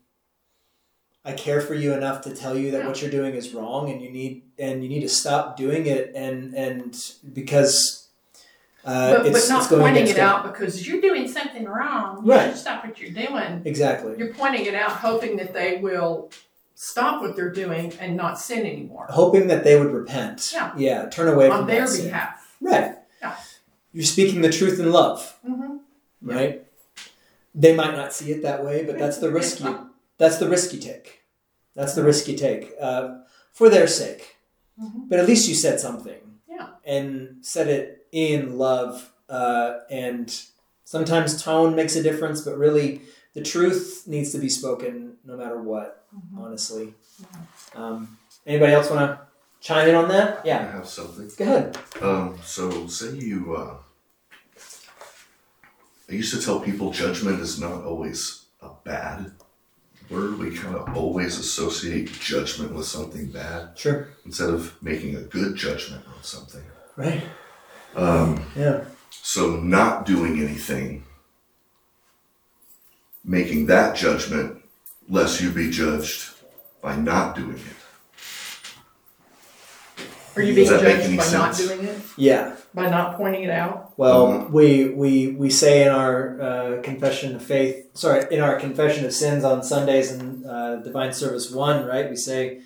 "I 1.25 1.33
care 1.33 1.61
for 1.61 1.73
you 1.73 1.93
enough 1.93 2.21
to 2.21 2.35
tell 2.35 2.57
you 2.57 2.71
that 2.71 2.81
Yeah. 2.81 2.87
what 2.87 3.01
you're 3.01 3.11
doing 3.11 3.33
is 3.33 3.53
wrong, 3.53 3.89
and 3.91 4.01
you 4.01 4.11
need 4.11 4.43
and 4.59 4.83
you 4.83 4.89
need 4.89 5.01
to 5.01 5.09
stop 5.09 5.57
doing 5.57 5.87
it." 5.87 6.11
And 6.15 6.53
and 6.53 6.95
because 7.33 8.03
uh, 8.85 9.17
But, 9.17 9.25
it's, 9.25 9.47
but 9.47 9.53
not 9.53 9.63
it's 9.63 9.81
pointing 9.81 10.07
it 10.07 10.19
out 10.19 10.43
because 10.43 10.87
you're 10.87 11.01
doing 11.01 11.27
something 11.27 11.65
wrong. 11.65 12.23
You 12.23 12.31
Right. 12.31 12.49
should 12.51 12.59
stop 12.59 12.85
what 12.85 12.99
you're 12.99 13.09
doing. 13.09 13.63
Exactly. 13.65 14.13
You're 14.15 14.31
pointing 14.35 14.67
it 14.67 14.75
out, 14.75 14.91
hoping 14.91 15.37
that 15.37 15.55
they 15.55 15.77
will 15.77 16.29
stop 16.75 17.21
what 17.21 17.35
they're 17.35 17.51
doing 17.51 17.93
and 17.99 18.15
not 18.15 18.39
sin 18.39 18.65
anymore 18.65 19.07
Hoping 19.09 19.47
that 19.47 19.63
they 19.63 19.79
would 19.79 19.91
repent. 19.91 20.51
Yeah. 20.53 20.71
Yeah. 20.77 21.05
Turn 21.09 21.27
away 21.33 21.49
on 21.49 21.59
from 21.59 21.67
their 21.67 21.81
that 21.81 21.89
sin. 21.89 22.05
behalf. 22.05 22.55
Right. 22.61 22.95
Yeah. 23.21 23.35
You're 23.93 24.03
speaking 24.03 24.41
the 24.41 24.51
truth 24.51 24.79
in 24.79 24.91
love. 24.91 25.37
Mm-hmm. 25.47 25.77
right? 26.21 26.61
They 27.53 27.73
might 27.75 27.95
not 27.95 28.11
see 28.13 28.31
it 28.31 28.41
that 28.43 28.63
way, 28.65 28.83
but 28.83 28.99
that's 28.99 29.17
the 29.19 29.31
risk 29.31 29.61
you 29.61 29.89
that's 30.17 30.37
the 30.37 30.49
risk 30.49 30.73
you 30.73 30.79
take. 30.79 31.21
That's 31.75 31.93
the 31.93 32.03
risky 32.03 32.35
take 32.37 32.71
uh, 32.79 33.19
for 33.51 33.69
their 33.69 33.87
sake. 33.87 34.35
Mhm. 34.81 35.09
But 35.09 35.19
at 35.19 35.27
least 35.27 35.47
you 35.47 35.55
said 35.55 35.79
something, 35.79 36.19
Yeah. 36.49 36.67
and 36.85 37.37
said 37.41 37.67
it 37.67 38.07
in 38.11 38.57
love. 38.57 39.11
Uh, 39.29 39.79
and 39.89 40.33
sometimes 40.83 41.41
tone 41.41 41.75
makes 41.75 41.95
a 41.95 42.03
difference, 42.03 42.41
but 42.41 42.57
really 42.57 43.01
the 43.35 43.41
truth 43.43 44.03
needs 44.07 44.31
to 44.31 44.39
be 44.39 44.49
spoken 44.49 45.17
no 45.23 45.37
matter 45.37 45.61
what. 45.61 46.05
Honestly, 46.37 46.93
um, 47.75 48.17
anybody 48.47 48.73
else 48.73 48.89
want 48.89 49.01
to 49.01 49.19
chime 49.61 49.87
in 49.89 49.95
on 49.95 50.07
that? 50.09 50.39
I 50.39 50.47
Yeah, 50.47 50.71
have 50.71 50.87
something. 50.87 51.29
go 51.37 51.43
ahead. 51.43 51.77
Um, 52.01 52.39
so 52.43 52.87
say 52.87 53.11
you, 53.15 53.55
uh, 53.55 53.75
I 56.09 56.13
used 56.13 56.33
to 56.33 56.41
tell 56.41 56.59
people 56.59 56.91
judgment 56.91 57.39
is 57.41 57.59
not 57.59 57.83
always 57.83 58.45
a 58.61 58.69
bad 58.83 59.31
word. 60.09 60.37
We 60.39 60.55
kind 60.55 60.75
of 60.75 60.95
always 60.95 61.37
associate 61.39 62.11
judgment 62.19 62.73
with 62.73 62.85
something 62.85 63.31
bad 63.31 63.77
Sure. 63.77 64.07
instead 64.25 64.49
of 64.51 64.81
making 64.81 65.15
a 65.15 65.21
good 65.21 65.55
judgment 65.55 66.05
on 66.07 66.23
something. 66.23 66.63
Right. 66.95 67.23
Um, 67.95 68.45
Yeah. 68.55 68.85
so 69.09 69.55
not 69.57 70.05
doing 70.05 70.39
anything, 70.39 71.03
making 73.25 73.65
that 73.67 73.95
judgment, 73.95 74.61
lest 75.09 75.41
you 75.41 75.49
be 75.51 75.69
judged 75.71 76.31
by 76.81 76.95
not 76.95 77.35
doing 77.35 77.57
it. 77.57 77.61
Are 80.37 80.41
you 80.41 80.53
being 80.53 80.67
Does 80.67 80.81
that 80.81 80.83
make 80.83 80.97
judged 80.97 81.07
any 81.07 81.17
by 81.17 81.31
not 81.31 81.55
sense? 81.55 81.67
doing 81.69 81.85
it? 81.87 81.97
Yeah. 82.17 82.55
By 82.73 82.89
not 82.89 83.15
pointing 83.15 83.43
it 83.43 83.49
out? 83.49 83.93
Well, 83.97 84.27
Mhm. 84.27 84.51
we, 84.51 84.89
we 84.89 85.27
we 85.29 85.49
say 85.49 85.83
in 85.83 85.87
our 85.89 86.41
uh, 86.41 86.81
confession 86.81 87.35
of 87.35 87.41
faith, 87.41 87.85
sorry, 87.93 88.25
in 88.29 88.41
our 88.41 88.59
confession 88.59 89.05
of 89.05 89.13
sins 89.13 89.45
on 89.45 89.63
Sundays 89.63 90.11
in 90.11 90.45
uh, 90.45 90.75
Divine 90.83 91.13
Service 91.13 91.49
One, 91.51 91.85
right? 91.85 92.09
We 92.09 92.17
say 92.17 92.61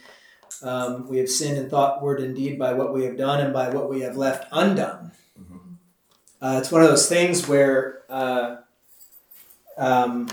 um, 0.64 1.08
we 1.08 1.20
have 1.20 1.30
sinned 1.30 1.58
in 1.60 1.70
thought, 1.70 2.02
word, 2.02 2.20
and 2.22 2.36
deed 2.36 2.58
by 2.58 2.74
what 2.74 2.92
we 2.92 3.04
have 3.06 3.16
done 3.18 3.40
and 3.40 3.54
by 3.54 3.70
what 3.70 3.88
we 3.88 4.02
have 4.02 4.18
left 4.18 4.48
undone. 4.52 5.12
Uh, 6.42 6.58
it's 6.60 6.72
one 6.72 6.82
of 6.82 6.90
those 6.90 7.08
things 7.08 7.48
where, 7.48 8.02
uh, 8.10 8.56
um, 9.78 10.28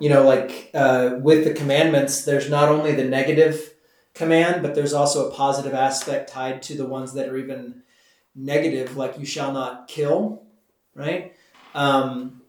you 0.00 0.08
know, 0.08 0.24
like 0.24 0.70
uh, 0.74 1.16
with 1.20 1.44
the 1.44 1.52
commandments, 1.52 2.24
there's 2.24 2.50
not 2.50 2.68
only 2.68 2.94
the 2.94 3.04
negative 3.04 3.74
command, 4.14 4.62
but 4.62 4.74
there's 4.74 4.94
also 4.94 5.28
a 5.30 5.34
positive 5.34 5.74
aspect 5.74 6.30
tied 6.30 6.62
to 6.62 6.76
the 6.76 6.86
ones 6.86 7.12
that 7.12 7.28
are 7.28 7.36
even 7.36 7.82
negative, 8.34 8.96
like 8.96 9.18
you 9.18 9.26
shall 9.26 9.52
not 9.52 9.86
kill, 9.88 10.42
right? 10.94 11.34
Um, 11.74 12.40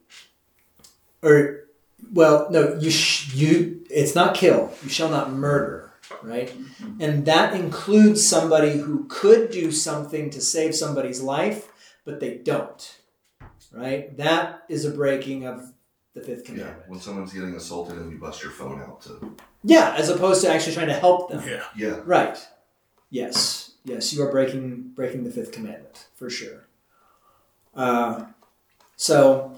or, 1.21 1.65
well, 2.11 2.47
no, 2.49 2.77
you 2.79 2.89
sh- 2.89 3.33
you. 3.35 3.85
It's 3.89 4.15
not 4.15 4.33
kill. 4.33 4.71
You 4.81 4.89
shall 4.89 5.09
not 5.09 5.33
murder, 5.33 5.91
right? 6.23 6.53
And 6.99 7.25
that 7.25 7.53
includes 7.53 8.25
somebody 8.25 8.77
who 8.77 9.05
could 9.09 9.51
do 9.51 9.71
something 9.71 10.29
to 10.29 10.39
save 10.39 10.73
somebody's 10.73 11.21
life, 11.21 11.69
but 12.05 12.21
they 12.21 12.35
don't, 12.37 12.99
right? 13.73 14.15
That 14.15 14.63
is 14.69 14.85
a 14.85 14.91
breaking 14.91 15.45
of 15.45 15.73
the 16.13 16.21
fifth 16.21 16.49
Yeah, 16.49 16.55
commandment. 16.55 16.89
when 16.89 16.99
someone's 16.99 17.33
getting 17.33 17.55
assaulted 17.55 17.97
and 17.97 18.11
you 18.11 18.17
bust 18.17 18.43
your 18.43 18.51
phone 18.51 18.81
out 18.81 19.01
to. 19.03 19.35
Yeah, 19.63 19.95
as 19.97 20.09
opposed 20.09 20.41
to 20.41 20.49
actually 20.51 20.73
trying 20.73 20.87
to 20.87 20.93
help 20.93 21.29
them. 21.29 21.43
Yeah. 21.47 21.63
Yeah. 21.75 21.99
Right. 22.05 22.37
Yes. 23.09 23.71
Yes, 23.83 24.13
you 24.13 24.21
are 24.21 24.31
breaking 24.31 24.91
breaking 24.95 25.23
the 25.23 25.31
fifth 25.31 25.51
commandment 25.51 26.07
for 26.15 26.29
sure. 26.29 26.67
Uh, 27.75 28.25
so, 28.95 29.55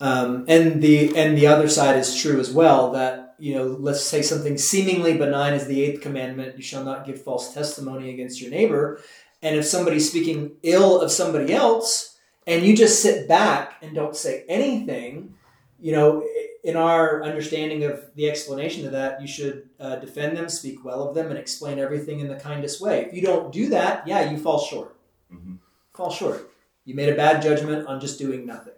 um, 0.00 0.44
and 0.48 0.80
the 0.82 1.16
and 1.16 1.36
the 1.36 1.46
other 1.48 1.68
side 1.68 1.96
is 1.96 2.14
true 2.20 2.38
as 2.38 2.52
well. 2.52 2.92
That 2.92 3.34
you 3.38 3.54
know, 3.54 3.64
let's 3.66 4.02
say 4.04 4.22
something 4.22 4.56
seemingly 4.58 5.16
benign 5.16 5.54
as 5.54 5.66
the 5.66 5.82
eighth 5.82 6.00
commandment: 6.02 6.56
"You 6.56 6.62
shall 6.62 6.84
not 6.84 7.04
give 7.04 7.20
false 7.22 7.52
testimony 7.52 8.10
against 8.10 8.40
your 8.40 8.50
neighbor." 8.50 9.00
And 9.42 9.56
if 9.56 9.64
somebody's 9.64 10.08
speaking 10.08 10.52
ill 10.62 11.00
of 11.00 11.10
somebody 11.10 11.52
else, 11.52 12.16
and 12.46 12.64
you 12.64 12.76
just 12.76 13.02
sit 13.02 13.26
back 13.26 13.74
and 13.82 13.92
don't 13.92 14.14
say 14.14 14.44
anything, 14.48 15.34
you 15.82 15.90
know, 15.92 16.24
in 16.62 16.76
our 16.76 17.22
understanding 17.24 17.82
of 17.84 18.04
the 18.14 18.30
explanation 18.30 18.86
of 18.86 18.92
that, 18.92 19.20
you 19.20 19.26
should 19.26 19.68
uh, 19.80 19.96
defend 19.96 20.36
them, 20.36 20.48
speak 20.48 20.84
well 20.84 21.06
of 21.08 21.14
them, 21.14 21.28
and 21.28 21.36
explain 21.38 21.78
everything 21.80 22.20
in 22.20 22.28
the 22.28 22.36
kindest 22.36 22.80
way. 22.80 23.04
If 23.06 23.12
you 23.12 23.20
don't 23.20 23.52
do 23.52 23.68
that, 23.70 24.06
yeah, 24.06 24.30
you 24.30 24.38
fall 24.38 24.60
short. 24.60 24.94
Mhm. 25.34 25.58
Fall 25.92 26.10
short. 26.10 26.50
You 26.84 26.94
made 26.94 27.08
a 27.08 27.16
bad 27.16 27.42
judgment 27.42 27.86
on 27.88 28.00
just 28.00 28.16
doing 28.18 28.46
nothing, 28.46 28.74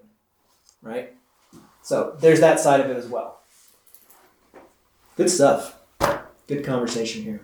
right? 0.82 1.14
So 1.82 2.16
there's 2.18 2.40
that 2.40 2.58
side 2.58 2.80
of 2.80 2.90
it 2.90 2.96
as 2.96 3.06
well. 3.06 3.40
Good 5.16 5.30
stuff. 5.30 5.78
Good 6.46 6.64
conversation 6.64 7.22
here. 7.22 7.40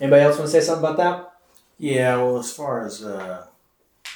Anybody 0.00 0.22
else 0.22 0.36
want 0.36 0.50
to 0.50 0.52
say 0.52 0.64
something 0.64 0.84
about 0.84 0.96
that? 0.98 1.32
Yeah, 1.78 2.16
well, 2.16 2.38
as 2.38 2.52
far 2.52 2.84
as 2.84 3.04
uh, 3.04 3.46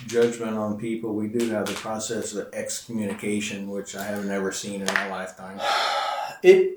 judgment 0.07 0.57
on 0.57 0.79
people, 0.79 1.15
we 1.15 1.29
do 1.29 1.51
have 1.51 1.67
the 1.67 1.75
process 1.75 2.35
of 2.35 2.53
excommunication, 2.53 3.71
which 3.71 3.97
I 3.97 4.05
have 4.05 4.25
never 4.25 4.53
seen 4.53 4.81
in 4.81 4.87
my 4.87 5.09
lifetime. 5.09 5.61
It 6.43 6.77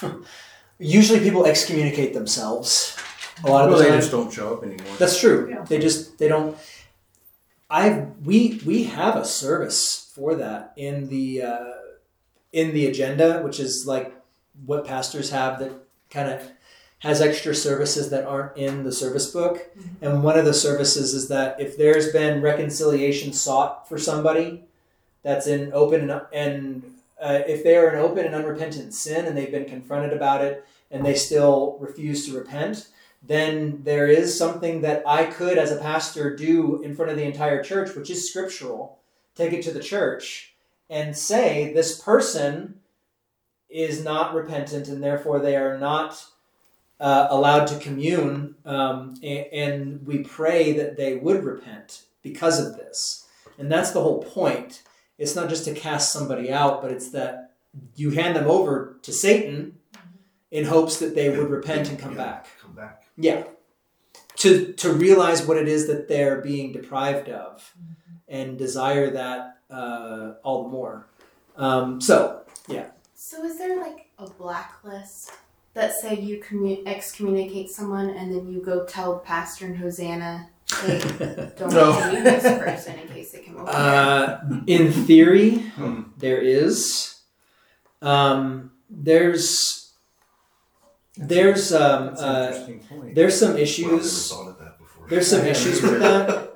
usually 0.78 1.20
people 1.20 1.46
excommunicate 1.46 2.12
themselves. 2.12 2.96
A 3.44 3.48
lot 3.48 3.64
of 3.64 3.70
Well, 3.70 3.78
the 3.78 3.84
they 3.84 3.96
just 3.96 4.10
don't 4.10 4.32
show 4.32 4.54
up 4.54 4.64
anymore. 4.64 4.96
That's 4.98 5.20
true. 5.20 5.48
Yeah. 5.48 5.62
They 5.62 5.78
just 5.78 6.18
they 6.18 6.26
don't. 6.26 6.56
I 7.70 8.06
we 8.24 8.60
we 8.66 8.84
have 8.84 9.14
a 9.14 9.24
service 9.24 10.10
for 10.12 10.34
that 10.36 10.72
in 10.76 11.08
the 11.08 11.42
uh, 11.42 11.72
in 12.52 12.74
the 12.74 12.86
agenda, 12.86 13.42
which 13.42 13.60
is 13.60 13.84
like 13.86 14.12
what 14.64 14.84
pastors 14.84 15.30
have 15.30 15.60
that 15.60 15.72
kind 16.10 16.30
of 16.30 16.42
has 17.00 17.20
extra 17.20 17.54
services 17.54 18.10
that 18.10 18.24
aren't 18.24 18.56
in 18.56 18.82
the 18.82 18.92
service 18.92 19.30
book. 19.30 19.68
And 20.00 20.22
one 20.22 20.38
of 20.38 20.44
the 20.44 20.54
services 20.54 21.12
is 21.12 21.28
that 21.28 21.60
if 21.60 21.76
there's 21.76 22.12
been 22.12 22.40
reconciliation 22.40 23.32
sought 23.32 23.88
for 23.88 23.98
somebody 23.98 24.64
that's 25.22 25.46
in 25.46 25.72
open 25.72 26.10
and, 26.10 26.22
and 26.32 26.82
uh, 27.20 27.40
if 27.46 27.64
they 27.64 27.76
are 27.76 27.92
in 27.92 27.98
open 27.98 28.24
and 28.24 28.34
unrepentant 28.34 28.94
sin 28.94 29.26
and 29.26 29.36
they've 29.36 29.50
been 29.50 29.66
confronted 29.66 30.12
about 30.12 30.42
it 30.42 30.66
and 30.90 31.04
they 31.04 31.14
still 31.14 31.76
refuse 31.80 32.26
to 32.26 32.36
repent, 32.36 32.88
then 33.22 33.80
there 33.82 34.06
is 34.06 34.38
something 34.38 34.82
that 34.82 35.02
I 35.06 35.24
could, 35.24 35.58
as 35.58 35.72
a 35.72 35.80
pastor, 35.80 36.36
do 36.36 36.82
in 36.82 36.94
front 36.94 37.10
of 37.10 37.16
the 37.16 37.24
entire 37.24 37.62
church, 37.62 37.94
which 37.94 38.10
is 38.10 38.28
scriptural. 38.28 38.98
Take 39.34 39.52
it 39.52 39.62
to 39.62 39.72
the 39.72 39.80
church 39.80 40.54
and 40.88 41.16
say, 41.16 41.72
this 41.72 42.00
person 42.00 42.80
is 43.68 44.04
not 44.04 44.34
repentant 44.34 44.88
and 44.88 45.02
therefore 45.02 45.40
they 45.40 45.56
are 45.56 45.76
not 45.76 46.24
uh, 47.00 47.28
allowed 47.30 47.66
to 47.66 47.78
commune. 47.78 48.54
Um, 48.64 49.14
and, 49.22 49.46
and 49.52 50.06
we 50.06 50.18
pray 50.18 50.72
that 50.72 50.96
they 50.96 51.16
would 51.16 51.44
repent 51.44 52.02
because 52.22 52.64
of 52.64 52.76
this. 52.76 53.26
And 53.58 53.70
that's 53.70 53.90
the 53.92 54.02
whole 54.02 54.22
point. 54.22 54.82
It's 55.18 55.34
not 55.34 55.48
just 55.48 55.64
to 55.64 55.74
cast 55.74 56.12
somebody 56.12 56.52
out, 56.52 56.82
but 56.82 56.90
it's 56.90 57.10
that 57.10 57.52
you 57.94 58.10
hand 58.10 58.36
them 58.36 58.48
over 58.48 58.98
to 59.02 59.12
Satan 59.12 59.78
in 60.50 60.64
hopes 60.64 60.98
that 60.98 61.14
they 61.14 61.30
would 61.30 61.50
repent 61.50 61.88
and 61.88 61.98
come 61.98 62.12
Yeah, 62.12 62.24
back. 62.24 62.46
Come 62.60 62.72
back. 62.72 63.04
Yeah. 63.16 63.44
To 64.36 64.72
to 64.74 64.92
realize 64.92 65.46
what 65.46 65.56
it 65.56 65.66
is 65.66 65.86
that 65.86 66.08
they're 66.08 66.42
being 66.42 66.72
deprived 66.72 67.30
of, 67.30 67.74
and 68.28 68.58
desire 68.58 69.10
that 69.10 69.58
uh, 69.70 70.34
all 70.42 70.64
the 70.64 70.68
more. 70.68 71.06
Um, 71.56 72.00
so 72.02 72.42
yeah. 72.68 72.88
So 73.14 73.42
is 73.44 73.56
there 73.56 73.80
like 73.80 74.10
a 74.18 74.28
blacklist 74.28 75.32
that 75.76 75.92
say 75.94 76.14
you 76.18 76.42
commu- 76.42 76.82
excommunicate 76.86 77.70
someone 77.70 78.10
and 78.10 78.34
then 78.34 78.48
you 78.48 78.60
go 78.60 78.84
tell 78.84 79.18
pastor 79.20 79.66
and 79.66 79.76
Hosanna, 79.78 80.48
hey, 80.82 80.98
don't 81.58 81.72
No. 81.72 81.92
commune 82.00 82.24
this 82.24 82.42
person 82.42 82.98
in 82.98 83.08
case 83.08 83.32
they 83.32 83.40
come 83.40 83.56
over 83.58 83.70
here? 83.70 83.80
uh, 83.80 84.40
in 84.66 84.90
theory, 84.92 85.62
there 86.18 86.40
is. 86.40 87.20
Um, 88.02 88.72
there's 88.90 89.92
there's 91.16 91.72
um, 91.72 92.14
uh, 92.18 92.52
there's 93.14 93.38
some 93.38 93.54
Well, 93.54 93.62
I've 93.62 93.68
never 93.80 93.98
issues. 93.98 94.30
thought 94.30 94.48
of 94.48 94.58
that 94.58 94.78
before. 94.78 95.08
There's 95.08 95.28
some 95.28 95.46
issues 95.54 95.82
with 95.82 96.00
that. 96.00 96.52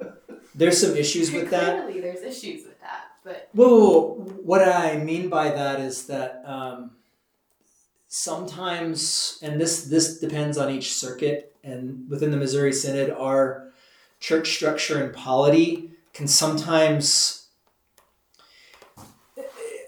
There's 0.55 0.81
some 0.81 0.97
issues 0.97 1.33
with 1.33 1.51
that. 1.51 1.85
Clearly, 1.85 2.01
there's 2.01 2.23
issues 2.23 2.65
with 2.67 2.79
that, 2.81 3.05
but 3.25 3.49
Well, 3.55 4.17
what 4.45 4.67
I 4.67 4.97
mean 4.99 5.29
by 5.31 5.51
that 5.51 5.81
is 5.81 6.07
that 6.09 6.43
um, 6.45 6.91
sometimes, 8.11 9.39
and 9.41 9.59
this 9.59 9.85
this 9.85 10.19
depends 10.19 10.59
on 10.59 10.69
each 10.71 10.93
circuit, 10.93 11.57
and 11.65 12.11
within 12.11 12.31
the 12.31 12.37
Missouri 12.37 12.73
Synod, 12.73 13.11
our 13.11 13.73
church 14.19 14.53
structure 14.53 15.03
and 15.03 15.15
polity 15.15 15.93
can 16.13 16.27
sometimes, 16.27 17.47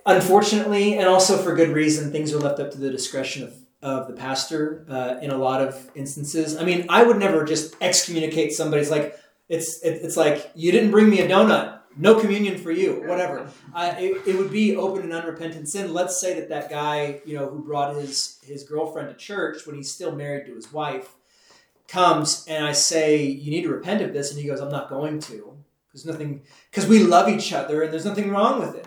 unfortunately, 0.06 0.96
and 0.96 1.06
also 1.06 1.36
for 1.36 1.54
good 1.54 1.70
reason, 1.70 2.10
things 2.10 2.32
are 2.32 2.38
left 2.38 2.60
up 2.60 2.70
to 2.70 2.78
the 2.78 2.90
discretion 2.90 3.42
of. 3.42 3.54
Of 3.84 4.06
the 4.06 4.12
pastor, 4.12 4.86
uh, 4.88 5.16
in 5.20 5.32
a 5.32 5.36
lot 5.36 5.60
of 5.60 5.90
instances. 5.96 6.56
I 6.56 6.62
mean, 6.62 6.86
I 6.88 7.02
would 7.02 7.16
never 7.16 7.42
just 7.42 7.74
excommunicate 7.80 8.52
somebody. 8.52 8.80
It's 8.80 8.92
like 8.92 9.18
it's 9.48 9.82
it, 9.82 10.02
it's 10.04 10.16
like 10.16 10.52
you 10.54 10.70
didn't 10.70 10.92
bring 10.92 11.10
me 11.10 11.18
a 11.18 11.28
donut 11.28 11.80
no 11.96 12.18
communion 12.18 12.58
for 12.58 12.70
you, 12.70 13.02
whatever. 13.06 13.48
Uh, 13.74 13.94
it, 13.98 14.26
it 14.26 14.38
would 14.38 14.50
be 14.50 14.76
open 14.76 15.02
and 15.02 15.12
unrepentant 15.12 15.68
sin. 15.68 15.92
Let's 15.92 16.20
say 16.20 16.34
that 16.38 16.48
that 16.48 16.70
guy, 16.70 17.20
you 17.24 17.36
know, 17.36 17.48
who 17.48 17.62
brought 17.62 17.96
his 17.96 18.38
his 18.42 18.64
girlfriend 18.64 19.08
to 19.08 19.14
church 19.14 19.66
when 19.66 19.76
he's 19.76 19.90
still 19.90 20.14
married 20.14 20.46
to 20.46 20.54
his 20.54 20.72
wife, 20.72 21.14
comes 21.88 22.44
and 22.48 22.64
I 22.64 22.72
say, 22.72 23.24
"You 23.24 23.50
need 23.50 23.62
to 23.62 23.68
repent 23.68 24.02
of 24.02 24.12
this," 24.12 24.30
and 24.30 24.40
he 24.40 24.46
goes, 24.46 24.60
"I'm 24.60 24.70
not 24.70 24.88
going 24.88 25.20
to." 25.20 25.56
There's 25.92 26.06
nothing 26.06 26.42
because 26.70 26.86
we 26.86 27.02
love 27.02 27.28
each 27.28 27.52
other 27.52 27.82
and 27.82 27.92
there's 27.92 28.06
nothing 28.06 28.30
wrong 28.30 28.60
with 28.60 28.74
it. 28.74 28.86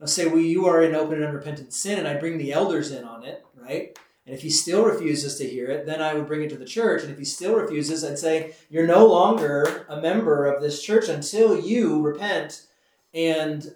I'll 0.00 0.06
say, 0.06 0.26
"Well, 0.26 0.38
you 0.38 0.66
are 0.66 0.82
in 0.82 0.94
open 0.94 1.16
and 1.16 1.24
unrepentant 1.24 1.72
sin," 1.72 1.98
and 1.98 2.06
I 2.06 2.14
bring 2.14 2.38
the 2.38 2.52
elders 2.52 2.92
in 2.92 3.04
on 3.04 3.24
it, 3.24 3.44
right? 3.56 3.98
And 4.26 4.34
if 4.34 4.42
he 4.42 4.50
still 4.50 4.84
refuses 4.84 5.36
to 5.36 5.48
hear 5.48 5.66
it, 5.70 5.86
then 5.86 6.02
I 6.02 6.14
would 6.14 6.26
bring 6.26 6.42
it 6.42 6.50
to 6.50 6.56
the 6.56 6.64
church. 6.64 7.02
And 7.02 7.12
if 7.12 7.18
he 7.18 7.24
still 7.24 7.54
refuses, 7.54 8.04
I'd 8.04 8.18
say, 8.18 8.54
You're 8.68 8.86
no 8.86 9.06
longer 9.06 9.86
a 9.88 10.00
member 10.00 10.46
of 10.46 10.60
this 10.60 10.82
church 10.82 11.08
until 11.08 11.58
you 11.58 12.02
repent 12.02 12.66
and 13.14 13.72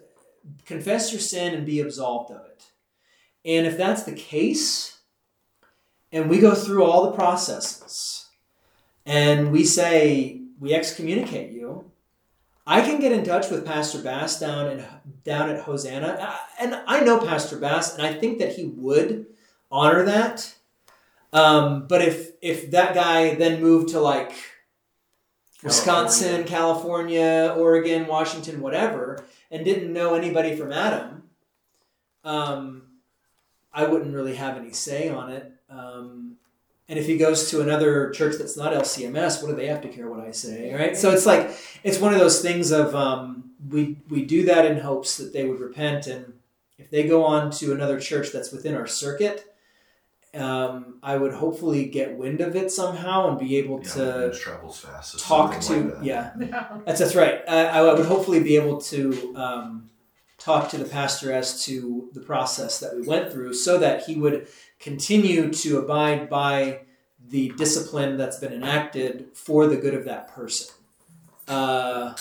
confess 0.65 1.11
your 1.11 1.21
sin 1.21 1.53
and 1.53 1.65
be 1.65 1.79
absolved 1.79 2.31
of 2.31 2.45
it. 2.45 2.65
And 3.45 3.65
if 3.65 3.77
that's 3.77 4.03
the 4.03 4.13
case, 4.13 4.99
and 6.11 6.29
we 6.29 6.39
go 6.39 6.53
through 6.53 6.83
all 6.83 7.05
the 7.05 7.15
processes, 7.17 8.27
and 9.05 9.51
we 9.53 9.63
say, 9.63 10.41
We 10.59 10.73
excommunicate 10.73 11.51
you, 11.51 11.91
I 12.67 12.81
can 12.81 12.99
get 12.99 13.13
in 13.13 13.23
touch 13.23 13.49
with 13.49 13.65
Pastor 13.65 14.01
Bass 14.01 14.37
down 14.37 14.67
in 14.67 14.85
down 15.23 15.49
at 15.49 15.61
Hosanna, 15.61 16.39
and 16.59 16.75
I 16.87 16.99
know 17.01 17.19
Pastor 17.19 17.57
Bass, 17.57 17.95
and 17.95 18.05
I 18.05 18.13
think 18.13 18.39
that 18.39 18.55
he 18.55 18.65
would 18.65 19.27
honor 19.71 20.03
that. 20.03 20.55
Um, 21.33 21.87
but 21.87 22.01
if 22.01 22.31
if 22.41 22.71
that 22.71 22.93
guy 22.93 23.35
then 23.35 23.61
moved 23.61 23.89
to 23.89 23.99
like 23.99 24.33
Wisconsin, 25.63 26.43
California, 26.43 27.55
Oregon, 27.57 28.07
Washington, 28.07 28.61
whatever, 28.61 29.23
and 29.49 29.63
didn't 29.63 29.93
know 29.93 30.15
anybody 30.15 30.55
from 30.55 30.71
Adam, 30.71 31.23
um, 32.23 32.83
I 33.73 33.85
wouldn't 33.85 34.13
really 34.13 34.35
have 34.35 34.57
any 34.57 34.71
say 34.71 35.09
on 35.09 35.31
it. 35.31 35.51
Um, 35.69 36.37
and 36.89 36.99
if 36.99 37.05
he 37.05 37.17
goes 37.17 37.49
to 37.51 37.61
another 37.61 38.09
church 38.09 38.35
that's 38.37 38.57
not 38.57 38.73
LCMS, 38.73 39.41
what 39.41 39.49
do 39.49 39.55
they 39.55 39.67
have 39.67 39.81
to 39.81 39.87
care 39.87 40.09
what 40.09 40.19
I 40.19 40.31
say, 40.31 40.73
right? 40.73 40.97
So 40.97 41.11
it's 41.11 41.25
like 41.25 41.51
it's 41.83 41.99
one 41.99 42.13
of 42.13 42.19
those 42.19 42.41
things 42.41 42.71
of 42.71 42.93
um, 42.93 43.51
we 43.69 43.97
we 44.09 44.25
do 44.25 44.43
that 44.45 44.65
in 44.65 44.79
hopes 44.79 45.15
that 45.17 45.31
they 45.31 45.45
would 45.45 45.61
repent, 45.61 46.07
and 46.07 46.33
if 46.77 46.89
they 46.89 47.07
go 47.07 47.23
on 47.23 47.51
to 47.51 47.71
another 47.71 47.99
church 47.99 48.33
that's 48.33 48.51
within 48.51 48.75
our 48.75 48.87
circuit, 48.87 49.50
um, 50.33 50.97
I 51.03 51.17
would 51.17 51.33
hopefully 51.33 51.85
get 51.85 52.17
wind 52.17 52.39
of 52.41 52.55
it 52.55 52.71
somehow 52.71 53.29
and 53.29 53.37
be 53.39 53.57
able 53.57 53.79
Yeah, 53.83 53.93
to 53.93 54.33
travels 54.33 54.79
fast. 54.79 55.19
Talk 55.19 55.59
to 55.61 55.73
like 55.73 55.95
that. 55.95 56.03
yeah 56.05 56.31
Yeah. 56.39 56.77
that's 56.85 56.99
that's 56.99 57.15
right 57.15 57.41
uh, 57.47 57.69
I 57.73 57.81
would 57.81 58.05
hopefully 58.05 58.41
be 58.41 58.55
able 58.55 58.79
to 58.81 59.35
um, 59.35 59.89
talk 60.37 60.69
to 60.69 60.77
the 60.77 60.85
pastor 60.85 61.31
as 61.33 61.63
to 61.65 62.09
the 62.13 62.21
process 62.21 62.79
that 62.79 62.95
we 62.95 63.01
went 63.05 63.31
through 63.31 63.53
so 63.53 63.77
that 63.79 64.03
he 64.05 64.15
would 64.15 64.47
continue 64.79 65.51
to 65.51 65.79
abide 65.79 66.29
by 66.29 66.81
the 67.29 67.49
discipline 67.57 68.17
that's 68.17 68.37
been 68.39 68.53
enacted 68.53 69.27
for 69.33 69.67
the 69.67 69.75
good 69.77 69.93
of 69.93 70.05
that 70.05 70.29
person 70.33 70.73
uh, 71.47 72.15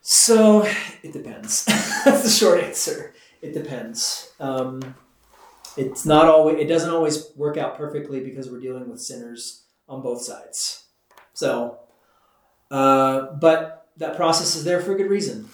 so 0.00 0.66
it 1.02 1.12
depends 1.12 1.64
that's 2.04 2.22
the 2.22 2.30
short 2.30 2.60
answer 2.62 3.12
it 3.42 3.52
depends. 3.54 4.30
Um, 4.38 4.94
it's 5.76 6.04
not 6.04 6.26
always. 6.26 6.58
It 6.58 6.66
doesn't 6.66 6.90
always 6.90 7.30
work 7.36 7.56
out 7.56 7.76
perfectly 7.76 8.20
because 8.20 8.50
we're 8.50 8.60
dealing 8.60 8.88
with 8.88 9.00
sinners 9.00 9.64
on 9.88 10.02
both 10.02 10.22
sides. 10.22 10.84
So, 11.32 11.78
uh, 12.70 13.32
but 13.40 13.88
that 13.96 14.16
process 14.16 14.54
is 14.54 14.64
there 14.64 14.80
for 14.80 14.92
a 14.92 14.96
good 14.96 15.10
reason. 15.10 15.48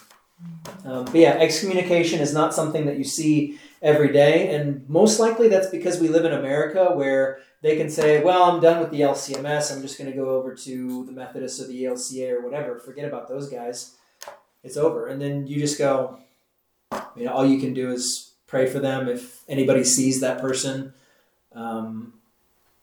Um, 0.85 1.05
but 1.07 1.17
yeah, 1.17 1.33
excommunication 1.33 2.21
is 2.21 2.33
not 2.33 2.55
something 2.55 2.87
that 2.87 2.97
you 2.97 3.05
see 3.05 3.59
every 3.83 4.13
day, 4.13 4.55
and 4.55 4.89
most 4.89 5.19
likely 5.19 5.49
that's 5.49 5.69
because 5.69 6.01
we 6.01 6.09
live 6.09 6.25
in 6.25 6.33
America 6.33 6.93
where 6.95 7.41
they 7.63 7.77
can 7.77 7.91
say, 7.91 8.23
"Well, 8.23 8.45
I'm 8.45 8.61
done 8.61 8.81
with 8.81 8.91
the 8.91 9.01
LCMS. 9.01 9.73
I'm 9.73 9.83
just 9.83 9.99
going 9.99 10.11
to 10.11 10.17
go 10.17 10.31
over 10.31 10.55
to 10.55 11.05
the 11.05 11.13
Methodists 11.13 11.61
or 11.61 11.67
the 11.67 11.85
ELCA 11.85 12.31
or 12.31 12.43
whatever. 12.43 12.79
Forget 12.79 13.05
about 13.05 13.29
those 13.29 13.49
guys. 13.49 13.97
It's 14.63 14.77
over." 14.77 15.09
And 15.09 15.21
then 15.21 15.47
you 15.47 15.61
just 15.61 15.79
go. 15.79 16.19
You 17.17 17.25
know, 17.25 17.33
all 17.33 17.45
you 17.45 17.59
can 17.59 17.75
do 17.75 17.91
is 17.91 18.28
pray 18.49 18.67
for 18.67 18.81
them 18.81 19.09
if 19.09 19.45
anybody 19.49 19.85
sees 19.85 20.21
that 20.21 20.41
person. 20.41 20.93
Um, 21.53 22.15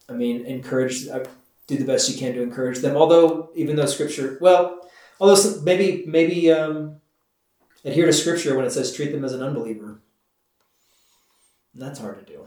I 0.07 0.13
mean, 0.13 0.45
encourage. 0.45 1.07
Uh, 1.07 1.25
do 1.67 1.77
the 1.77 1.85
best 1.85 2.09
you 2.09 2.17
can 2.17 2.33
to 2.35 2.43
encourage 2.43 2.79
them. 2.79 2.95
Although, 2.95 3.49
even 3.55 3.75
though 3.75 3.87
Scripture, 3.87 4.37
well, 4.39 4.87
although 5.19 5.35
some- 5.35 5.63
maybe 5.63 6.03
maybe 6.05 6.51
um, 6.51 6.97
adhere 7.83 8.05
to 8.05 8.13
Scripture 8.13 8.55
when 8.55 8.65
it 8.65 8.71
says 8.71 8.93
treat 8.93 9.11
them 9.11 9.25
as 9.25 9.33
an 9.33 9.41
unbeliever. 9.41 9.99
And 11.73 11.81
that's 11.81 11.99
hard 11.99 12.25
to 12.25 12.33
do. 12.33 12.39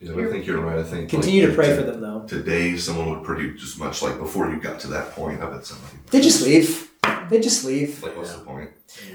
Yeah, 0.00 0.12
I 0.12 0.30
think 0.30 0.46
you're 0.46 0.60
right. 0.60 0.78
I 0.78 0.82
think 0.82 1.08
Continue 1.10 1.42
like, 1.42 1.50
to 1.50 1.56
pray 1.56 1.68
t- 1.68 1.76
for 1.76 1.82
them 1.82 2.00
though. 2.00 2.24
Today, 2.26 2.76
someone 2.76 3.10
would 3.10 3.24
pretty 3.24 3.52
just 3.54 3.78
much 3.78 4.02
like 4.02 4.18
before 4.18 4.50
you 4.50 4.60
got 4.60 4.80
to 4.80 4.88
that 4.88 5.12
point. 5.12 5.42
I 5.42 5.50
bet 5.50 5.64
somebody. 5.64 5.96
They 6.10 6.20
just 6.20 6.42
leave. 6.42 6.90
They 7.28 7.40
just 7.40 7.64
leave. 7.64 8.02
Like, 8.02 8.16
what's 8.16 8.32
the 8.32 8.44
point? 8.44 8.70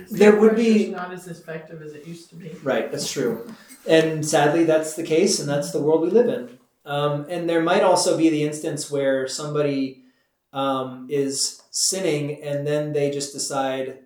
There 0.10 0.36
would 0.39 0.54
Pressure's 0.54 0.86
be 0.86 0.91
not 0.91 1.12
as 1.12 1.28
effective 1.28 1.82
as 1.82 1.93
it 1.93 2.06
used 2.06 2.30
to 2.30 2.36
be. 2.36 2.56
right. 2.63 2.91
That's 2.91 3.12
true, 3.12 3.54
and 3.88 4.26
sadly, 4.26 4.63
that's 4.63 4.95
the 4.95 5.04
case, 5.04 5.39
and 5.39 5.47
that's 5.47 5.71
the 5.71 5.82
world 5.82 6.02
we 6.02 6.10
live 6.10 6.28
in. 6.28 6.60
Um, 6.86 7.26
and 7.30 7.50
there 7.50 7.62
might 7.62 7.84
also 7.84 8.17
be 8.17 8.30
the 8.30 8.43
instance 8.43 8.89
where 8.89 9.28
somebody 9.28 10.04
um, 10.52 11.08
is 11.10 11.62
sinning, 11.71 12.41
and 12.43 12.65
then 12.65 12.93
they 12.93 13.12
just 13.12 13.34
decide, 13.34 14.00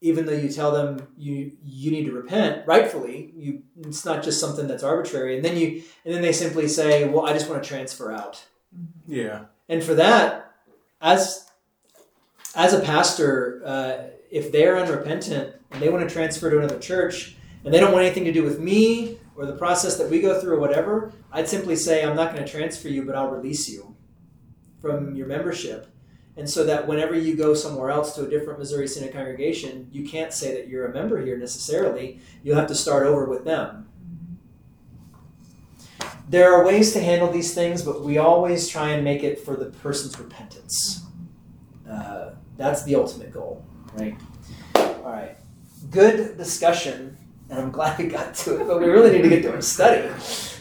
even 0.00 0.26
though 0.26 0.32
you 0.32 0.48
tell 0.48 0.70
them 0.72 1.08
you 1.16 1.52
you 1.64 1.90
need 1.90 2.04
to 2.04 2.12
repent, 2.12 2.66
rightfully, 2.66 3.32
you 3.34 3.62
it's 3.80 4.04
not 4.04 4.22
just 4.22 4.40
something 4.40 4.68
that's 4.68 4.82
arbitrary, 4.82 5.36
and 5.36 5.44
then 5.44 5.56
you 5.56 5.82
and 6.04 6.14
then 6.14 6.22
they 6.22 6.32
simply 6.32 6.68
say, 6.68 7.08
well, 7.08 7.26
I 7.26 7.32
just 7.32 7.48
want 7.48 7.62
to 7.62 7.68
transfer 7.68 8.12
out. 8.12 8.44
Yeah. 9.06 9.46
And 9.68 9.82
for 9.82 9.94
that, 9.94 10.52
as 11.00 11.45
as 12.56 12.72
a 12.72 12.80
pastor, 12.80 13.62
uh, 13.64 13.98
if 14.30 14.50
they're 14.50 14.78
unrepentant 14.78 15.54
and 15.70 15.82
they 15.82 15.90
want 15.90 16.08
to 16.08 16.12
transfer 16.12 16.50
to 16.50 16.58
another 16.58 16.78
church 16.78 17.36
and 17.64 17.72
they 17.72 17.78
don't 17.78 17.92
want 17.92 18.04
anything 18.04 18.24
to 18.24 18.32
do 18.32 18.42
with 18.42 18.58
me 18.58 19.18
or 19.36 19.44
the 19.44 19.56
process 19.56 19.96
that 19.98 20.10
we 20.10 20.20
go 20.20 20.40
through 20.40 20.54
or 20.54 20.60
whatever, 20.60 21.12
I'd 21.30 21.48
simply 21.48 21.76
say, 21.76 22.02
I'm 22.02 22.16
not 22.16 22.32
going 22.32 22.44
to 22.44 22.50
transfer 22.50 22.88
you, 22.88 23.04
but 23.04 23.14
I'll 23.14 23.28
release 23.28 23.68
you 23.68 23.94
from 24.80 25.14
your 25.14 25.26
membership. 25.26 25.92
And 26.38 26.48
so 26.48 26.64
that 26.64 26.86
whenever 26.86 27.14
you 27.14 27.36
go 27.36 27.54
somewhere 27.54 27.90
else 27.90 28.14
to 28.14 28.24
a 28.24 28.28
different 28.28 28.58
Missouri 28.58 28.88
Synod 28.88 29.12
congregation, 29.12 29.88
you 29.92 30.06
can't 30.08 30.32
say 30.32 30.54
that 30.54 30.68
you're 30.68 30.86
a 30.86 30.92
member 30.92 31.22
here 31.24 31.36
necessarily. 31.36 32.20
You'll 32.42 32.56
have 32.56 32.68
to 32.68 32.74
start 32.74 33.06
over 33.06 33.26
with 33.26 33.44
them. 33.44 33.88
There 36.28 36.52
are 36.54 36.64
ways 36.64 36.92
to 36.94 37.00
handle 37.00 37.30
these 37.30 37.54
things, 37.54 37.82
but 37.82 38.02
we 38.02 38.18
always 38.18 38.68
try 38.68 38.90
and 38.90 39.04
make 39.04 39.22
it 39.22 39.40
for 39.40 39.56
the 39.56 39.66
person's 39.66 40.18
repentance. 40.18 41.06
Uh, 41.88 42.30
that's 42.56 42.82
the 42.84 42.94
ultimate 42.94 43.32
goal, 43.32 43.64
right? 43.94 44.16
All 44.74 45.12
right. 45.12 45.36
Good 45.90 46.36
discussion, 46.36 47.16
and 47.50 47.58
I'm 47.58 47.70
glad 47.72 47.98
we 47.98 48.06
got 48.06 48.34
to 48.34 48.60
it, 48.60 48.66
but 48.66 48.80
we 48.80 48.86
really 48.86 49.12
need 49.12 49.22
to 49.22 49.28
get 49.28 49.42
to 49.42 49.54
our 49.54 49.60
study. 49.60 50.08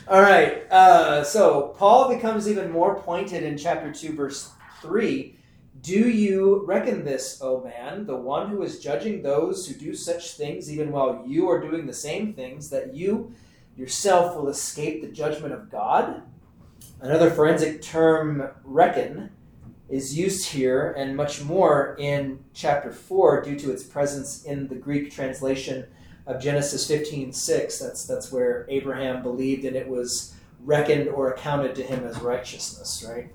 All 0.08 0.21
right. 0.21 0.69
Uh, 0.71 1.23
so 1.23 1.73
Paul 1.77 2.13
becomes 2.13 2.47
even 2.47 2.71
more 2.71 2.99
pointed 2.99 3.43
in 3.43 3.58
chapter 3.58 3.91
2, 3.91 4.13
verse 4.13 4.51
3. 4.81 5.36
Do 5.81 6.10
you 6.10 6.63
reckon 6.65 7.05
this, 7.05 7.39
O 7.41 7.63
man, 7.63 8.05
the 8.05 8.15
one 8.15 8.49
who 8.49 8.62
is 8.62 8.79
judging 8.79 9.21
those 9.21 9.67
who 9.67 9.75
do 9.75 9.93
such 9.93 10.34
things, 10.34 10.71
even 10.71 10.91
while 10.91 11.23
you 11.27 11.49
are 11.49 11.62
doing 11.62 11.86
the 11.86 11.93
same 11.93 12.34
things, 12.34 12.69
that 12.69 12.93
you 12.93 13.34
yourself 13.75 14.36
will 14.36 14.47
escape 14.47 15.01
the 15.01 15.08
judgment 15.08 15.53
of 15.53 15.69
God? 15.69 16.23
Another 17.01 17.29
forensic 17.29 17.81
term, 17.81 18.49
reckon, 18.63 19.29
is 19.95 20.17
used 20.17 20.49
here 20.49 20.93
and 20.97 21.15
much 21.15 21.41
more 21.41 21.95
in 21.97 22.43
chapter 22.53 22.91
4 22.91 23.41
due 23.43 23.58
to 23.58 23.71
its 23.71 23.84
presence 23.84 24.43
in 24.43 24.67
the 24.67 24.75
Greek 24.75 25.10
translation 25.10 25.86
of 26.27 26.41
Genesis 26.41 26.86
15:6. 26.86 27.79
That's 27.79 28.05
that's 28.05 28.31
where 28.31 28.65
Abraham 28.67 29.23
believed 29.23 29.63
and 29.63 29.75
it 29.75 29.88
was 29.88 30.34
reckoned 30.60 31.08
or 31.08 31.31
accounted 31.31 31.75
to 31.75 31.84
him 31.84 32.03
as 32.05 32.19
righteousness, 32.19 33.05
right? 33.08 33.29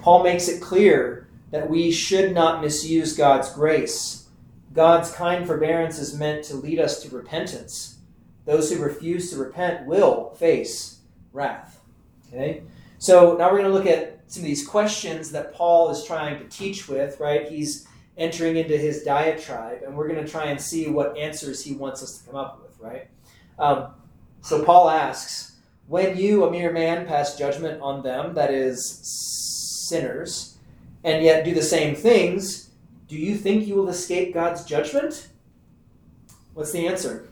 Paul 0.00 0.24
makes 0.24 0.48
it 0.48 0.60
clear 0.60 1.28
that 1.52 1.70
we 1.70 1.92
should 1.92 2.34
not 2.34 2.60
misuse 2.60 3.16
God's 3.16 3.50
grace. 3.52 4.24
God's 4.72 5.12
kind 5.12 5.46
forbearance 5.46 5.98
is 5.98 6.18
meant 6.18 6.44
to 6.44 6.56
lead 6.56 6.80
us 6.80 7.02
to 7.02 7.14
repentance. 7.14 7.98
Those 8.46 8.72
who 8.72 8.82
refuse 8.82 9.30
to 9.30 9.36
repent 9.36 9.86
will 9.86 10.30
face 10.36 11.00
wrath. 11.32 11.80
Okay? 12.28 12.62
So 12.98 13.36
now 13.36 13.50
we're 13.50 13.58
going 13.58 13.72
to 13.72 13.78
look 13.78 13.86
at 13.86 14.19
some 14.30 14.44
of 14.44 14.46
these 14.46 14.66
questions 14.66 15.32
that 15.32 15.52
Paul 15.52 15.90
is 15.90 16.04
trying 16.04 16.38
to 16.38 16.44
teach 16.44 16.88
with, 16.88 17.18
right? 17.18 17.48
He's 17.48 17.88
entering 18.16 18.56
into 18.56 18.76
his 18.76 19.02
diatribe, 19.02 19.82
and 19.84 19.96
we're 19.96 20.06
going 20.06 20.24
to 20.24 20.30
try 20.30 20.44
and 20.44 20.60
see 20.60 20.88
what 20.88 21.18
answers 21.18 21.64
he 21.64 21.74
wants 21.74 22.00
us 22.00 22.18
to 22.18 22.26
come 22.26 22.36
up 22.36 22.62
with, 22.62 22.78
right? 22.78 23.08
Um, 23.58 23.88
so 24.40 24.64
Paul 24.64 24.88
asks, 24.88 25.56
When 25.88 26.16
you, 26.16 26.44
a 26.44 26.50
mere 26.50 26.72
man, 26.72 27.08
pass 27.08 27.36
judgment 27.36 27.82
on 27.82 28.04
them, 28.04 28.34
that 28.34 28.52
is, 28.52 28.86
sinners, 28.86 30.58
and 31.02 31.24
yet 31.24 31.44
do 31.44 31.52
the 31.52 31.62
same 31.62 31.96
things, 31.96 32.70
do 33.08 33.16
you 33.16 33.34
think 33.34 33.66
you 33.66 33.74
will 33.74 33.88
escape 33.88 34.32
God's 34.32 34.64
judgment? 34.64 35.28
What's 36.54 36.70
the 36.70 36.86
answer? 36.86 37.28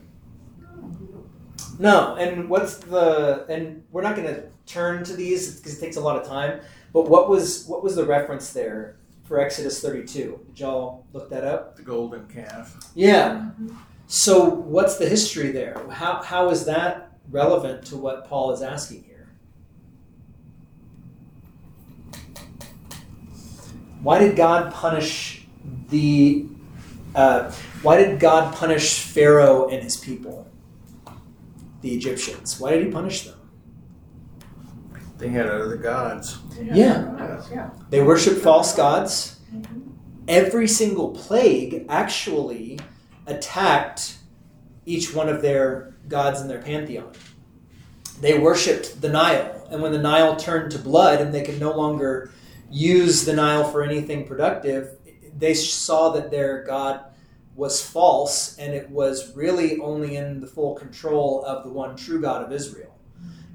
No. 1.79 2.15
And 2.15 2.49
what's 2.49 2.75
the, 2.75 3.45
and 3.47 3.85
we're 3.89 4.01
not 4.01 4.17
going 4.17 4.27
to 4.27 4.43
turn 4.65 5.03
to 5.05 5.15
these 5.15 5.55
because 5.55 5.77
it 5.77 5.81
takes 5.81 5.95
a 5.95 6.01
lot 6.01 6.21
of 6.21 6.27
time. 6.27 6.59
But 6.93 7.09
what 7.09 7.29
was 7.29 7.65
what 7.65 7.83
was 7.83 7.95
the 7.95 8.05
reference 8.05 8.51
there 8.51 8.97
for 9.23 9.39
Exodus 9.39 9.81
32? 9.81 10.39
Did 10.47 10.59
y'all 10.59 11.05
look 11.13 11.29
that 11.29 11.43
up? 11.43 11.75
The 11.75 11.83
golden 11.83 12.27
calf. 12.27 12.75
Yeah. 12.95 13.51
So 14.07 14.49
what's 14.49 14.97
the 14.97 15.07
history 15.07 15.51
there? 15.51 15.79
How 15.89 16.21
how 16.21 16.49
is 16.49 16.65
that 16.65 17.11
relevant 17.29 17.85
to 17.87 17.97
what 17.97 18.27
Paul 18.27 18.51
is 18.51 18.61
asking 18.61 19.03
here? 19.03 19.29
Why 24.01 24.17
did 24.19 24.35
God 24.35 24.73
punish 24.73 25.45
the 25.89 26.47
uh, 27.15 27.51
why 27.81 27.97
did 27.97 28.19
God 28.19 28.53
punish 28.55 28.99
Pharaoh 28.99 29.67
and 29.69 29.83
his 29.83 29.97
people, 29.97 30.47
the 31.81 31.93
Egyptians? 31.93 32.59
Why 32.59 32.71
did 32.71 32.85
he 32.85 32.91
punish 32.91 33.23
them? 33.23 33.38
They 35.19 35.27
had 35.27 35.47
other 35.47 35.75
gods. 35.75 36.39
Yeah. 36.59 37.43
Yeah. 37.51 37.69
They 37.89 38.01
worshiped 38.01 38.41
false 38.41 38.73
gods. 38.75 39.39
Mm-hmm. 39.53 39.91
Every 40.27 40.67
single 40.67 41.09
plague 41.09 41.85
actually 41.89 42.79
attacked 43.27 44.17
each 44.85 45.13
one 45.13 45.29
of 45.29 45.41
their 45.41 45.95
gods 46.07 46.41
in 46.41 46.47
their 46.47 46.61
pantheon. 46.61 47.11
They 48.21 48.37
worshipped 48.37 49.01
the 49.01 49.09
Nile, 49.09 49.67
and 49.71 49.81
when 49.81 49.91
the 49.91 49.99
Nile 49.99 50.35
turned 50.35 50.71
to 50.71 50.79
blood 50.79 51.21
and 51.21 51.33
they 51.33 51.43
could 51.43 51.59
no 51.59 51.71
longer 51.75 52.31
use 52.69 53.25
the 53.25 53.33
Nile 53.33 53.63
for 53.63 53.83
anything 53.83 54.25
productive, 54.25 54.97
they 55.37 55.53
saw 55.53 56.09
that 56.09 56.31
their 56.31 56.63
god 56.63 57.05
was 57.55 57.81
false 57.81 58.57
and 58.57 58.73
it 58.73 58.89
was 58.89 59.35
really 59.35 59.79
only 59.79 60.15
in 60.15 60.39
the 60.39 60.47
full 60.47 60.75
control 60.75 61.43
of 61.45 61.63
the 61.63 61.69
one 61.69 61.95
true 61.95 62.21
God 62.21 62.43
of 62.43 62.51
Israel. 62.53 62.98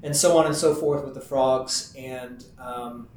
And 0.05 0.15
so 0.15 0.37
on 0.37 0.45
and 0.45 0.55
so 0.55 0.75
forth 0.75 1.03
with 1.03 1.15
the 1.15 1.19
frogs 1.19 1.91
and 1.97 2.45
um, 2.59 3.09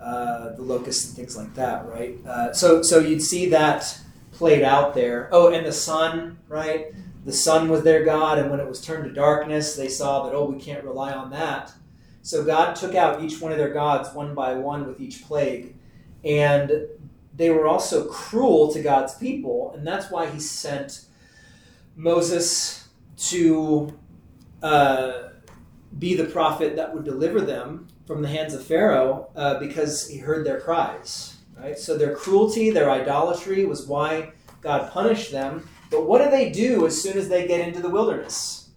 uh, 0.00 0.54
the 0.54 0.62
locusts 0.62 1.08
and 1.08 1.16
things 1.16 1.36
like 1.36 1.52
that, 1.54 1.84
right? 1.86 2.16
Uh, 2.24 2.52
so, 2.52 2.80
so 2.80 3.00
you'd 3.00 3.20
see 3.20 3.50
that 3.50 3.98
played 4.30 4.62
out 4.62 4.94
there. 4.94 5.28
Oh, 5.32 5.52
and 5.52 5.66
the 5.66 5.72
sun, 5.72 6.38
right? 6.48 6.92
The 7.24 7.32
sun 7.32 7.68
was 7.68 7.82
their 7.82 8.04
god, 8.04 8.38
and 8.38 8.52
when 8.52 8.60
it 8.60 8.68
was 8.68 8.80
turned 8.80 9.02
to 9.04 9.12
darkness, 9.12 9.74
they 9.74 9.88
saw 9.88 10.22
that 10.24 10.32
oh, 10.32 10.44
we 10.44 10.60
can't 10.60 10.84
rely 10.84 11.12
on 11.12 11.30
that. 11.30 11.72
So 12.22 12.44
God 12.44 12.76
took 12.76 12.94
out 12.94 13.22
each 13.22 13.40
one 13.40 13.50
of 13.50 13.58
their 13.58 13.72
gods 13.72 14.14
one 14.14 14.32
by 14.32 14.54
one 14.54 14.86
with 14.86 15.00
each 15.00 15.24
plague, 15.24 15.74
and 16.24 16.86
they 17.34 17.50
were 17.50 17.66
also 17.66 18.06
cruel 18.06 18.72
to 18.72 18.80
God's 18.80 19.14
people, 19.14 19.74
and 19.74 19.84
that's 19.84 20.08
why 20.08 20.30
He 20.30 20.38
sent 20.38 21.06
Moses 21.96 22.86
to 23.16 23.98
uh, 24.62 25.30
be 25.98 26.14
the 26.14 26.24
prophet 26.24 26.76
that 26.76 26.94
would 26.94 27.04
deliver 27.04 27.40
them 27.40 27.86
from 28.06 28.22
the 28.22 28.28
hands 28.28 28.54
of 28.54 28.64
Pharaoh 28.64 29.28
uh, 29.36 29.58
because 29.58 30.08
he 30.08 30.18
heard 30.18 30.46
their 30.46 30.60
cries. 30.60 31.36
Right? 31.58 31.78
So 31.78 31.96
their 31.96 32.14
cruelty, 32.14 32.70
their 32.70 32.90
idolatry 32.90 33.64
was 33.64 33.86
why 33.86 34.32
God 34.60 34.90
punished 34.92 35.32
them. 35.32 35.68
But 35.90 36.06
what 36.06 36.22
do 36.22 36.30
they 36.30 36.50
do 36.50 36.86
as 36.86 37.00
soon 37.00 37.16
as 37.16 37.28
they 37.28 37.46
get 37.46 37.66
into 37.66 37.80
the 37.80 37.88
wilderness? 37.88 38.68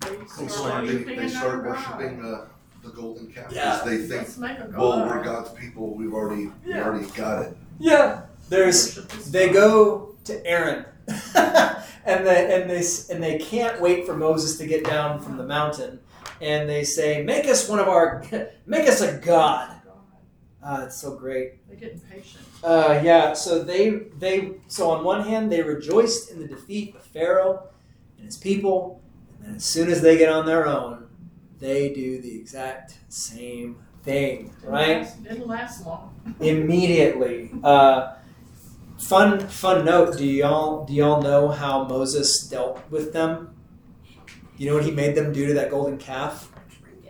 They 0.00 0.16
They 0.16 0.24
start 0.26 0.50
start, 0.50 0.86
they, 0.86 0.92
worshiping 0.94 1.16
they 1.16 1.28
start 1.28 1.64
worshiping 1.64 2.24
uh, 2.24 2.46
the 2.82 2.90
golden 2.90 3.26
calf. 3.32 3.46
'cause 3.46 3.54
Yeah. 3.56 3.82
They 3.84 3.98
think, 3.98 4.22
Let's 4.22 4.38
make 4.38 4.58
a 4.58 4.68
god. 4.68 4.76
well, 4.80 5.06
we're 5.06 5.22
God's 5.22 5.50
people. 5.50 5.94
We've 5.94 6.14
already, 6.14 6.50
we 6.66 6.74
already 6.74 7.06
got 7.10 7.42
it. 7.42 7.56
Yeah. 7.78 8.22
There's 8.48 8.96
they 9.30 9.50
go 9.50 10.14
to 10.24 10.46
Aaron, 10.46 10.84
and 11.34 12.26
they 12.26 12.60
and 12.62 12.70
they 12.70 12.82
and 13.10 13.22
they 13.22 13.38
can't 13.38 13.80
wait 13.80 14.04
for 14.06 14.14
Moses 14.16 14.58
to 14.58 14.66
get 14.66 14.84
down 14.84 15.20
from 15.20 15.36
the 15.36 15.44
mountain, 15.44 15.98
and 16.42 16.68
they 16.68 16.84
say, 16.84 17.22
"Make 17.22 17.46
us 17.46 17.68
one 17.68 17.78
of 17.78 17.88
our, 17.88 18.22
make 18.66 18.86
us 18.88 19.00
a 19.00 19.16
god." 19.18 19.78
Ah, 20.64 20.84
it's 20.84 21.00
so 21.00 21.16
great. 21.16 21.68
They 21.68 21.74
get 21.76 21.92
impatient. 21.94 22.44
Uh, 22.62 23.00
yeah. 23.02 23.32
So 23.32 23.62
they 23.64 23.90
they 24.18 24.52
so 24.68 24.90
on 24.90 25.02
one 25.04 25.22
hand 25.26 25.50
they 25.50 25.60
rejoiced 25.62 26.30
in 26.30 26.38
the 26.40 26.46
defeat 26.46 26.94
of 26.94 27.02
Pharaoh 27.02 27.68
and 28.16 28.26
his 28.26 28.36
people, 28.36 29.02
and 29.38 29.48
then 29.48 29.54
as 29.56 29.64
soon 29.64 29.90
as 29.90 30.00
they 30.02 30.16
get 30.18 30.28
on 30.28 30.46
their 30.46 30.66
own, 30.68 31.08
they 31.58 31.92
do 31.92 32.20
the 32.20 32.36
exact 32.38 32.98
same 33.08 33.76
thing, 34.04 34.52
Didn't 34.60 34.70
right? 34.72 34.96
last- 34.98 35.22
Didn't 35.24 35.46
last 35.48 35.84
long. 35.86 36.14
immediately. 36.40 37.50
Uh, 37.64 38.14
fun 39.08 39.40
fun 39.48 39.84
note: 39.84 40.16
Do 40.16 40.24
y'all 40.26 40.84
do 40.84 40.92
y'all 40.92 41.20
know 41.22 41.48
how 41.48 41.84
Moses 41.84 42.46
dealt 42.48 42.80
with 42.88 43.12
them? 43.12 43.56
You 44.62 44.68
know 44.68 44.76
what 44.76 44.84
he 44.84 44.92
made 44.92 45.16
them 45.16 45.32
do 45.32 45.48
to 45.48 45.54
that 45.54 45.70
golden 45.70 45.98
calf? 45.98 46.48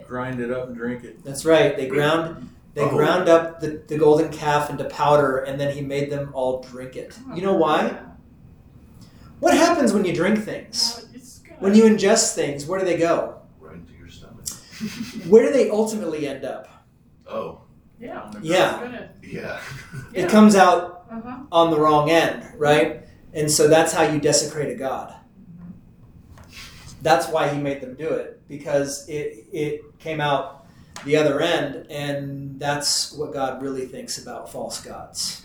Grind 0.07 0.41
it 0.41 0.51
up 0.51 0.69
and 0.69 0.75
drink 0.75 1.05
it. 1.05 1.23
That's 1.23 1.45
right. 1.45 1.77
They 1.77 1.87
ground 1.87 2.49
they 2.73 2.81
Oh. 2.81 2.89
ground 2.89 3.29
up 3.29 3.61
the, 3.61 3.83
the 3.87 3.99
golden 3.99 4.33
calf 4.33 4.71
into 4.71 4.85
powder, 4.85 5.37
and 5.37 5.61
then 5.61 5.75
he 5.75 5.83
made 5.83 6.11
them 6.11 6.31
all 6.33 6.63
drink 6.63 6.97
it. 6.97 7.15
You 7.35 7.43
know 7.43 7.53
why? 7.53 7.99
What 9.41 9.53
happens 9.53 9.93
when 9.93 10.07
you 10.07 10.15
drink 10.15 10.43
things? 10.43 10.95
Well, 10.97 11.11
it's 11.15 11.39
gonna- 11.41 11.61
When 11.61 11.75
you 11.75 11.85
ingest 11.85 12.35
things, 12.35 12.65
where 12.65 12.81
do 12.81 12.87
they 12.87 12.97
go? 12.97 13.43
Right 13.61 13.75
into 13.75 13.93
your 13.99 14.09
stomach. 14.09 14.49
Where 15.29 15.45
do 15.45 15.53
they 15.53 15.69
ultimately 15.69 16.27
end 16.27 16.47
up? 16.47 16.87
Oh, 17.27 17.61
Yeah. 18.01 18.31
Yeah. 18.41 18.81
Gonna, 18.83 19.11
yeah. 19.23 19.61
It 20.15 20.31
comes 20.31 20.57
out 20.57 21.05
uh-huh. 21.11 21.41
on 21.53 21.71
the 21.71 21.79
wrong 21.79 22.09
end, 22.09 22.47
right? 22.57 23.07
And 23.35 23.51
so 23.51 23.69
that's 23.69 23.93
how 23.93 24.05
you 24.05 24.19
desecrate 24.21 24.71
a 24.71 24.75
god. 24.75 25.17
That's 27.03 27.29
why 27.29 27.49
he 27.49 27.61
made 27.61 27.81
them 27.81 27.95
do 27.95 28.09
it 28.09 28.41
because 28.49 29.09
it 29.09 29.47
it 29.53 29.99
came 29.99 30.21
out 30.21 30.67
the 31.05 31.17
other 31.17 31.41
end, 31.41 31.87
and 31.91 32.59
that's 32.61 33.13
what 33.13 33.33
God 33.33 33.61
really 33.63 33.87
thinks 33.87 34.23
about 34.23 34.51
false 34.51 34.81
gods. 34.81 35.43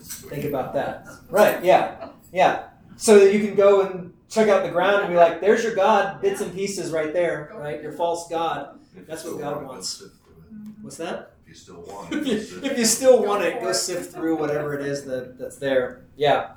Think 0.00 0.44
about 0.44 0.74
that, 0.74 1.06
right? 1.28 1.62
Yeah, 1.64 2.10
yeah. 2.32 2.68
So 2.96 3.18
that 3.18 3.34
you 3.34 3.44
can 3.44 3.56
go 3.56 3.82
and 3.82 4.14
check 4.28 4.48
out 4.48 4.62
the 4.62 4.70
ground 4.70 5.02
and 5.02 5.08
be 5.08 5.16
like, 5.16 5.40
"There's 5.40 5.64
your 5.64 5.74
God, 5.74 6.20
bits 6.20 6.40
and 6.40 6.54
pieces 6.54 6.92
right 6.92 7.12
there, 7.12 7.52
right? 7.54 7.82
Your 7.82 7.92
false 7.92 8.28
god." 8.28 8.78
That's 9.08 9.24
what 9.24 9.40
God 9.40 9.56
want 9.56 9.56
it, 9.56 9.66
go 9.66 9.72
wants. 9.72 9.88
sift 9.88 10.14
through 10.24 10.34
it. 10.34 10.74
What's 10.82 10.96
that? 10.98 11.32
If 11.42 11.48
you 11.48 11.54
still 11.54 11.82
want 11.82 12.12
it, 12.12 12.26
if 12.26 12.62
go 12.62 12.68
you, 12.68 12.84
sift 12.84 12.86
still 12.86 13.22
want 13.24 13.42
it, 13.42 13.60
go 13.60 13.72
sift 13.72 14.12
through 14.12 14.36
whatever 14.36 14.74
it 14.78 14.86
is 14.86 15.04
that, 15.06 15.38
that's 15.38 15.56
there. 15.56 16.04
Yeah. 16.16 16.52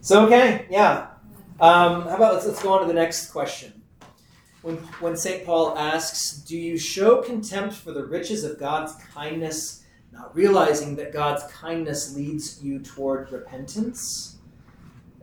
So 0.00 0.26
okay, 0.26 0.66
yeah. 0.70 1.08
Um, 1.60 2.02
how 2.02 2.16
about 2.16 2.34
let's, 2.34 2.46
let's 2.46 2.62
go 2.62 2.74
on 2.74 2.82
to 2.82 2.86
the 2.86 2.94
next 2.94 3.30
question. 3.30 3.77
When 4.62 4.76
when 5.00 5.16
Saint 5.16 5.44
Paul 5.46 5.78
asks, 5.78 6.32
"Do 6.32 6.56
you 6.56 6.76
show 6.78 7.22
contempt 7.22 7.74
for 7.74 7.92
the 7.92 8.04
riches 8.04 8.44
of 8.44 8.58
God's 8.58 8.94
kindness, 9.14 9.84
not 10.12 10.34
realizing 10.34 10.96
that 10.96 11.12
God's 11.12 11.44
kindness 11.52 12.14
leads 12.14 12.62
you 12.62 12.80
toward 12.80 13.30
repentance?" 13.30 14.36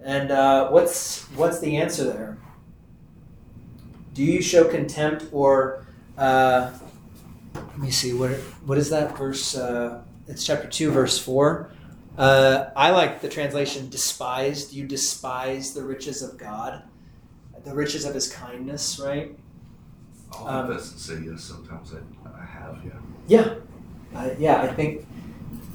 And 0.02 0.32
uh, 0.32 0.70
what's 0.70 1.24
what's 1.36 1.60
the 1.60 1.78
answer 1.78 2.06
there? 2.06 2.38
Do 4.14 4.24
you 4.24 4.42
show 4.42 4.64
contempt 4.70 5.26
or 5.34 5.86
uh, 6.18 6.72
let 7.54 7.78
me 7.78 7.92
see 7.92 8.14
what 8.14 8.32
what 8.66 8.78
is 8.78 8.90
that 8.92 9.18
verse? 9.18 9.58
Uh, 9.58 10.04
it's 10.28 10.46
chapter 10.46 10.70
two, 10.70 10.92
verse 10.92 11.20
four. 11.20 11.72
Uh, 12.18 12.70
I 12.76 12.92
like 12.92 13.20
the 13.20 13.28
translation 13.28 13.90
"despised." 13.90 14.72
You 14.72 14.88
despise 14.88 15.74
the 15.74 15.84
riches 15.84 16.22
of 16.22 16.38
God, 16.38 16.84
the 17.66 17.74
riches 17.74 18.06
of 18.06 18.14
His 18.14 18.32
kindness, 18.32 19.00
right? 19.04 19.38
I'll 20.32 20.48
Um, 20.48 20.68
confess 20.68 20.92
and 20.92 21.00
say 21.00 21.32
yes. 21.32 21.44
Sometimes 21.44 21.94
I, 21.94 22.30
I 22.30 22.46
have, 22.46 22.80
yeah. 22.86 22.92
Yeah, 23.28 23.56
I, 24.20 24.36
yeah. 24.40 24.62
I 24.62 24.68
think 24.68 25.06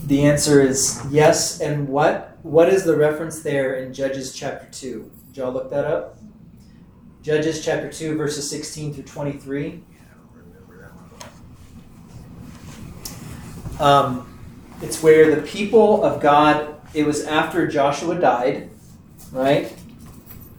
the 0.07 0.25
answer 0.25 0.61
is 0.61 1.03
yes. 1.11 1.61
And 1.61 1.89
what 1.89 2.39
what 2.43 2.69
is 2.69 2.85
the 2.85 2.97
reference 2.97 3.43
there 3.43 3.75
in 3.75 3.93
Judges 3.93 4.33
chapter 4.35 4.67
two? 4.71 5.11
Did 5.29 5.37
y'all 5.39 5.53
look 5.53 5.71
that 5.71 5.85
up? 5.85 6.19
Judges 7.23 7.63
chapter 7.65 7.91
two, 7.93 8.17
verses 8.17 8.49
sixteen 8.49 8.95
through 8.95 9.05
twenty 9.05 9.33
three. 9.33 9.83
Um, 13.79 14.39
it's 14.83 15.03
where 15.03 15.35
the 15.35 15.41
people 15.43 16.05
of 16.05 16.21
God, 16.21 16.75
it 16.93 17.05
was 17.07 17.25
after 17.25 17.67
Joshua 17.67 18.15
died, 18.15 18.69
right? 19.33 19.75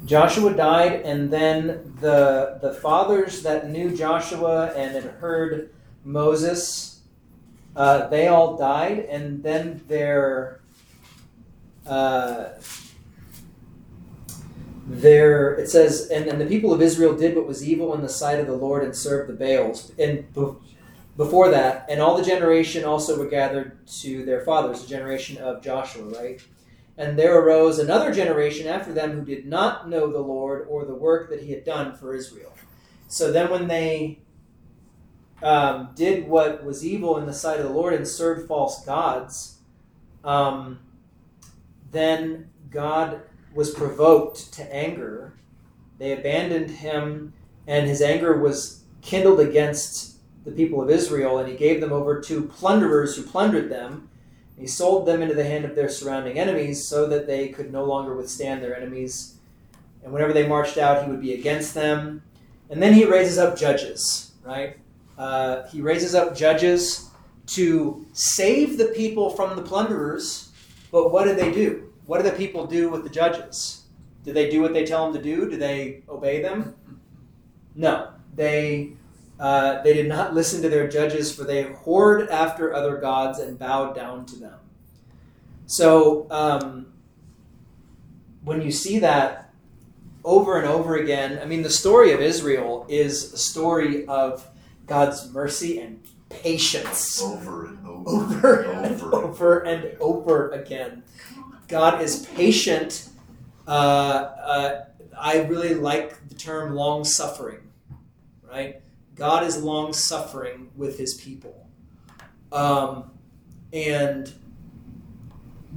Joshua 0.05 0.53
died, 0.53 1.01
and 1.03 1.29
then 1.31 1.95
the, 1.99 2.57
the 2.61 2.73
fathers 2.73 3.43
that 3.43 3.69
knew 3.69 3.95
Joshua 3.95 4.73
and 4.75 4.93
had 4.95 5.03
heard 5.03 5.73
Moses, 6.03 7.01
uh, 7.75 8.07
they 8.07 8.27
all 8.27 8.57
died, 8.57 8.99
and 9.09 9.43
then 9.43 9.81
their, 9.87 10.61
uh, 11.85 12.49
their 14.87 15.53
it 15.53 15.69
says, 15.69 16.09
and, 16.09 16.27
and 16.27 16.41
the 16.41 16.47
people 16.47 16.73
of 16.73 16.81
Israel 16.81 17.15
did 17.15 17.35
what 17.35 17.47
was 17.47 17.63
evil 17.63 17.93
in 17.93 18.01
the 18.01 18.09
sight 18.09 18.39
of 18.39 18.47
the 18.47 18.55
Lord 18.55 18.83
and 18.83 18.95
served 18.95 19.29
the 19.29 19.33
Baals. 19.33 19.91
And 19.99 20.33
be- 20.33 20.55
before 21.15 21.49
that, 21.51 21.85
and 21.89 22.01
all 22.01 22.17
the 22.17 22.23
generation 22.23 22.83
also 22.83 23.19
were 23.19 23.29
gathered 23.29 23.85
to 23.85 24.25
their 24.25 24.41
fathers, 24.41 24.81
the 24.81 24.87
generation 24.87 25.37
of 25.37 25.61
Joshua, 25.61 26.03
right? 26.05 26.41
And 27.01 27.17
there 27.17 27.39
arose 27.39 27.79
another 27.79 28.13
generation 28.13 28.67
after 28.67 28.93
them 28.93 29.13
who 29.13 29.25
did 29.25 29.47
not 29.47 29.89
know 29.89 30.11
the 30.11 30.19
Lord 30.19 30.67
or 30.69 30.85
the 30.85 30.93
work 30.93 31.31
that 31.31 31.41
he 31.41 31.51
had 31.51 31.63
done 31.63 31.95
for 31.95 32.13
Israel. 32.13 32.53
So 33.07 33.31
then, 33.31 33.49
when 33.49 33.67
they 33.67 34.19
um, 35.41 35.89
did 35.95 36.27
what 36.27 36.63
was 36.63 36.85
evil 36.85 37.17
in 37.17 37.25
the 37.25 37.33
sight 37.33 37.59
of 37.59 37.65
the 37.65 37.71
Lord 37.71 37.95
and 37.95 38.07
served 38.07 38.47
false 38.47 38.85
gods, 38.85 39.57
um, 40.23 40.77
then 41.89 42.51
God 42.69 43.21
was 43.55 43.71
provoked 43.71 44.53
to 44.53 44.71
anger. 44.71 45.33
They 45.97 46.11
abandoned 46.11 46.69
him, 46.69 47.33
and 47.65 47.87
his 47.87 48.03
anger 48.03 48.37
was 48.37 48.83
kindled 49.01 49.39
against 49.39 50.17
the 50.45 50.51
people 50.51 50.83
of 50.83 50.91
Israel, 50.91 51.39
and 51.39 51.49
he 51.49 51.57
gave 51.57 51.81
them 51.81 51.93
over 51.93 52.21
to 52.21 52.43
plunderers 52.43 53.15
who 53.15 53.23
plundered 53.23 53.71
them. 53.71 54.10
He 54.61 54.67
sold 54.67 55.07
them 55.07 55.23
into 55.23 55.33
the 55.33 55.43
hand 55.43 55.65
of 55.65 55.75
their 55.75 55.89
surrounding 55.89 56.37
enemies 56.37 56.87
so 56.87 57.07
that 57.07 57.25
they 57.25 57.47
could 57.47 57.73
no 57.73 57.83
longer 57.83 58.15
withstand 58.15 58.61
their 58.61 58.77
enemies. 58.77 59.37
And 60.03 60.13
whenever 60.13 60.33
they 60.33 60.47
marched 60.47 60.77
out, 60.77 61.03
he 61.03 61.09
would 61.09 61.19
be 61.19 61.33
against 61.33 61.73
them. 61.73 62.21
And 62.69 62.79
then 62.79 62.93
he 62.93 63.05
raises 63.05 63.39
up 63.39 63.57
judges, 63.57 64.33
right? 64.43 64.77
Uh, 65.17 65.67
he 65.69 65.81
raises 65.81 66.13
up 66.13 66.35
judges 66.35 67.09
to 67.47 68.05
save 68.13 68.77
the 68.77 68.85
people 68.85 69.31
from 69.31 69.55
the 69.55 69.63
plunderers. 69.63 70.51
But 70.91 71.11
what 71.11 71.23
do 71.23 71.33
they 71.33 71.51
do? 71.51 71.91
What 72.05 72.19
do 72.21 72.29
the 72.29 72.37
people 72.37 72.67
do 72.67 72.87
with 72.87 73.01
the 73.01 73.09
judges? 73.09 73.85
Do 74.23 74.31
they 74.31 74.47
do 74.47 74.61
what 74.61 74.73
they 74.73 74.85
tell 74.85 75.05
them 75.05 75.19
to 75.19 75.23
do? 75.23 75.49
Do 75.49 75.57
they 75.57 76.03
obey 76.07 76.39
them? 76.39 76.75
No. 77.73 78.11
They 78.35 78.93
uh, 79.41 79.81
they 79.81 79.93
did 79.93 80.07
not 80.07 80.35
listen 80.35 80.61
to 80.61 80.69
their 80.69 80.87
judges, 80.87 81.35
for 81.35 81.43
they 81.43 81.63
whored 81.65 82.29
after 82.29 82.73
other 82.73 82.97
gods 82.97 83.39
and 83.39 83.57
bowed 83.57 83.95
down 83.95 84.23
to 84.27 84.35
them. 84.35 84.59
So, 85.65 86.27
um, 86.29 86.93
when 88.43 88.61
you 88.61 88.71
see 88.71 88.99
that 88.99 89.51
over 90.23 90.59
and 90.59 90.67
over 90.67 90.95
again, 90.97 91.39
I 91.41 91.45
mean, 91.45 91.63
the 91.63 91.71
story 91.71 92.11
of 92.11 92.21
Israel 92.21 92.85
is 92.87 93.33
a 93.33 93.37
story 93.37 94.05
of 94.05 94.47
God's 94.85 95.31
mercy 95.31 95.79
and 95.79 96.03
patience 96.29 97.21
Over 97.21 97.65
and 97.65 97.87
over, 97.87 98.09
over 98.09 98.61
and 98.61 99.01
over. 99.01 99.15
over 99.15 99.59
and 99.59 99.97
over 99.99 100.49
again. 100.51 101.03
God 101.67 102.01
is 102.01 102.27
patient. 102.27 103.09
Uh, 103.67 103.71
uh, 103.71 104.85
I 105.17 105.39
really 105.43 105.73
like 105.73 106.27
the 106.29 106.35
term 106.35 106.75
long 106.75 107.03
suffering, 107.03 107.59
right? 108.47 108.81
God 109.21 109.43
is 109.43 109.61
long 109.61 109.93
suffering 109.93 110.71
with 110.75 110.97
his 110.97 111.13
people. 111.13 111.67
Um, 112.51 113.11
and 113.71 114.33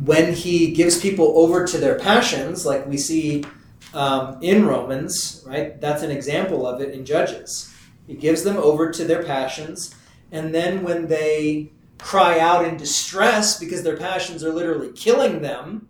when 0.02 0.32
he 0.32 0.72
gives 0.72 0.98
people 0.98 1.34
over 1.36 1.66
to 1.66 1.76
their 1.76 1.98
passions, 1.98 2.64
like 2.64 2.86
we 2.86 2.96
see 2.96 3.44
um, 3.92 4.38
in 4.40 4.64
Romans, 4.64 5.44
right? 5.46 5.78
That's 5.78 6.02
an 6.02 6.10
example 6.10 6.66
of 6.66 6.80
it 6.80 6.94
in 6.94 7.04
Judges. 7.04 7.70
He 8.06 8.14
gives 8.14 8.44
them 8.44 8.56
over 8.56 8.90
to 8.90 9.04
their 9.04 9.22
passions, 9.22 9.94
and 10.32 10.54
then 10.54 10.82
when 10.82 11.08
they 11.08 11.70
cry 11.98 12.38
out 12.38 12.64
in 12.64 12.78
distress 12.78 13.60
because 13.60 13.82
their 13.82 13.98
passions 13.98 14.42
are 14.42 14.54
literally 14.54 14.90
killing 14.92 15.42
them, 15.42 15.86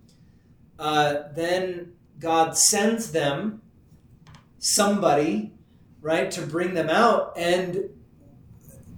uh, 0.81 1.23
then 1.37 1.93
God 2.19 2.59
sends 2.59 3.13
them 3.13 3.63
somebody, 4.59 5.54
right, 6.05 6.31
to 6.31 6.43
bring 6.43 6.75
them 6.75 6.91
out. 6.91 7.33
And 7.37 7.89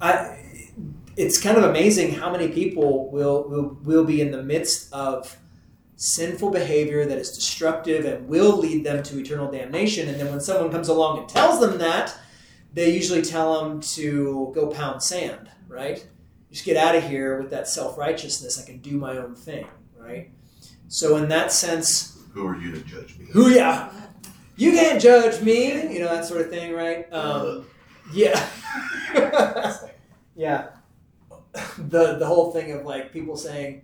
I, 0.01 0.45
it's 1.17 1.41
kind 1.41 1.57
of 1.57 1.63
amazing 1.63 2.13
how 2.15 2.31
many 2.33 2.49
people 2.49 3.11
will, 3.13 3.49
will, 3.49 3.79
will 3.85 4.05
be 4.05 4.21
in 4.21 4.33
the 4.33 4.43
midst 4.43 4.93
of 4.93 5.37
sinful 5.95 6.51
behavior 6.51 7.07
that 7.07 7.17
is 7.17 7.31
destructive 7.31 8.05
and 8.05 8.29
will 8.29 8.59
lead 8.59 8.85
them 8.85 9.05
to 9.05 9.19
eternal 9.21 9.51
damnation. 9.51 10.09
And 10.09 10.21
then 10.21 10.29
when 10.31 10.41
someone 10.41 10.71
comes 10.71 10.89
along 10.89 11.21
and 11.21 11.29
tells 11.29 11.61
them 11.61 11.79
that, 11.79 12.13
they 12.75 12.93
usually 12.93 13.23
tell 13.23 13.63
them 13.63 13.81
to 13.81 14.53
go 14.53 14.67
pound 14.67 15.01
sand, 15.03 15.49
right? 15.69 16.05
Just 16.51 16.65
get 16.65 16.77
out 16.77 16.97
of 16.97 17.05
here 17.05 17.41
with 17.41 17.51
that 17.51 17.69
self 17.69 17.97
righteousness. 17.97 18.61
I 18.61 18.67
can 18.67 18.79
do 18.79 18.99
my 18.99 19.17
own 19.17 19.35
thing, 19.37 19.67
right? 19.97 20.31
So, 20.89 21.17
in 21.17 21.29
that 21.29 21.53
sense, 21.53 22.19
Who 22.35 22.47
are 22.47 22.57
you 22.59 22.73
to 22.73 22.81
judge 22.83 23.17
me? 23.19 23.27
who 23.33 23.49
yeah, 23.51 23.91
you 24.57 24.73
can't 24.73 25.01
judge 25.01 25.43
me, 25.43 25.93
you 25.93 26.01
know 26.01 26.09
that 26.15 26.25
sort 26.25 26.41
of 26.41 26.51
thing, 26.51 26.73
right? 26.73 27.11
Um, 27.13 27.67
yeah, 28.13 28.49
yeah. 30.37 30.69
The 31.79 32.17
the 32.17 32.27
whole 32.27 32.53
thing 32.53 32.73
of 32.73 32.85
like 32.85 33.13
people 33.13 33.37
saying, 33.37 33.83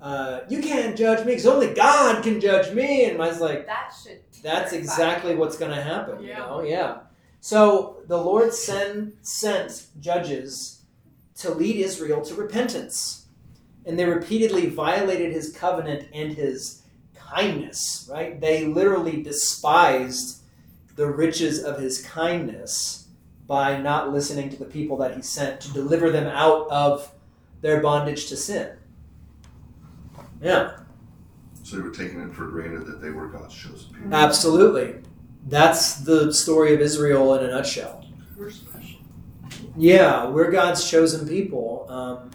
uh, 0.00 0.40
"You 0.48 0.60
can't 0.60 0.96
judge 0.96 1.20
me 1.20 1.32
because 1.32 1.46
only 1.46 1.72
God 1.74 2.22
can 2.22 2.40
judge 2.40 2.72
me," 2.74 3.06
and 3.06 3.16
mine's 3.18 3.40
like, 3.40 3.66
That 3.66 3.92
should. 4.02 4.20
that's 4.42 4.72
exactly 4.72 5.34
what's 5.34 5.56
going 5.58 5.74
to 5.74 5.82
happen. 5.82 6.20
You 6.22 6.28
Yeah. 6.28 6.38
know, 6.38 6.62
yeah. 6.62 6.98
So 7.40 8.02
the 8.08 8.16
Lord 8.18 8.52
send, 8.52 9.12
sent 9.22 9.86
judges 10.00 10.82
to 11.36 11.50
lead 11.54 11.76
Israel 11.76 12.20
to 12.22 12.34
repentance, 12.34 13.26
and 13.86 13.98
they 13.98 14.04
repeatedly 14.04 14.66
violated 14.68 15.32
His 15.32 15.52
covenant 15.56 16.08
and 16.12 16.32
His 16.32 16.77
kindness. 17.30 18.08
Right? 18.10 18.40
They 18.40 18.66
literally 18.66 19.22
despised 19.22 20.42
the 20.96 21.06
riches 21.06 21.62
of 21.62 21.78
His 21.78 22.02
kindness 22.02 23.08
by 23.46 23.80
not 23.80 24.12
listening 24.12 24.50
to 24.50 24.56
the 24.56 24.64
people 24.64 24.96
that 24.98 25.16
He 25.16 25.22
sent 25.22 25.60
to 25.62 25.72
deliver 25.72 26.10
them 26.10 26.26
out 26.26 26.68
of 26.70 27.12
their 27.60 27.80
bondage 27.80 28.26
to 28.28 28.36
sin. 28.36 28.76
Yeah. 30.40 30.78
So 31.62 31.76
they 31.76 31.82
were 31.82 31.90
taking 31.90 32.20
it 32.20 32.32
for 32.32 32.46
granted 32.46 32.86
that 32.86 33.02
they 33.02 33.10
were 33.10 33.28
God's 33.28 33.54
chosen 33.54 33.92
people. 33.92 34.14
Absolutely. 34.14 35.02
That's 35.46 35.96
the 35.96 36.32
story 36.32 36.74
of 36.74 36.80
Israel 36.80 37.34
in 37.34 37.44
a 37.44 37.50
nutshell. 37.50 38.04
We're 38.36 38.50
special. 38.50 39.00
Yeah, 39.76 40.26
we're 40.28 40.50
God's 40.50 40.88
chosen 40.88 41.28
people. 41.28 41.86
Um, 41.88 42.30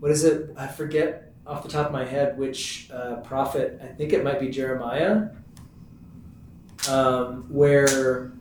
what 0.00 0.10
is 0.10 0.24
it? 0.24 0.50
I 0.56 0.66
forget 0.66 1.32
off 1.46 1.62
the 1.62 1.68
top 1.68 1.86
of 1.86 1.92
my 1.92 2.04
head 2.04 2.38
which 2.38 2.90
uh, 2.92 3.16
prophet. 3.16 3.80
I 3.82 3.86
think 3.86 4.12
it 4.12 4.24
might 4.24 4.40
be 4.40 4.48
Jeremiah, 4.48 5.28
um, 6.88 7.46
where 7.48 8.32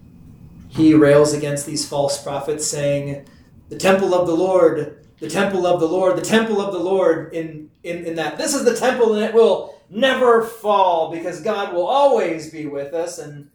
he 0.70 0.94
rails 0.94 1.34
against 1.34 1.66
these 1.66 1.88
false 1.88 2.22
prophets, 2.22 2.66
saying, 2.66 3.26
"The 3.70 3.78
temple 3.78 4.14
of 4.14 4.28
the 4.28 4.36
Lord, 4.36 5.06
the 5.20 5.30
temple 5.30 5.66
of 5.66 5.80
the 5.80 5.88
Lord, 5.88 6.18
the 6.18 6.22
temple 6.22 6.62
of 6.62 6.74
the 6.74 6.80
Lord." 6.80 7.34
In 7.34 7.70
in, 7.84 8.06
in 8.06 8.16
that 8.16 8.38
this 8.38 8.54
is 8.54 8.64
the 8.64 8.76
temple, 8.76 9.14
and 9.14 9.24
it 9.24 9.34
will 9.34 9.82
never 9.90 10.44
fall 10.44 11.12
because 11.12 11.42
God 11.42 11.74
will 11.74 11.86
always 11.86 12.50
be 12.50 12.66
with 12.66 12.94
us, 12.94 13.20
and 13.20 13.50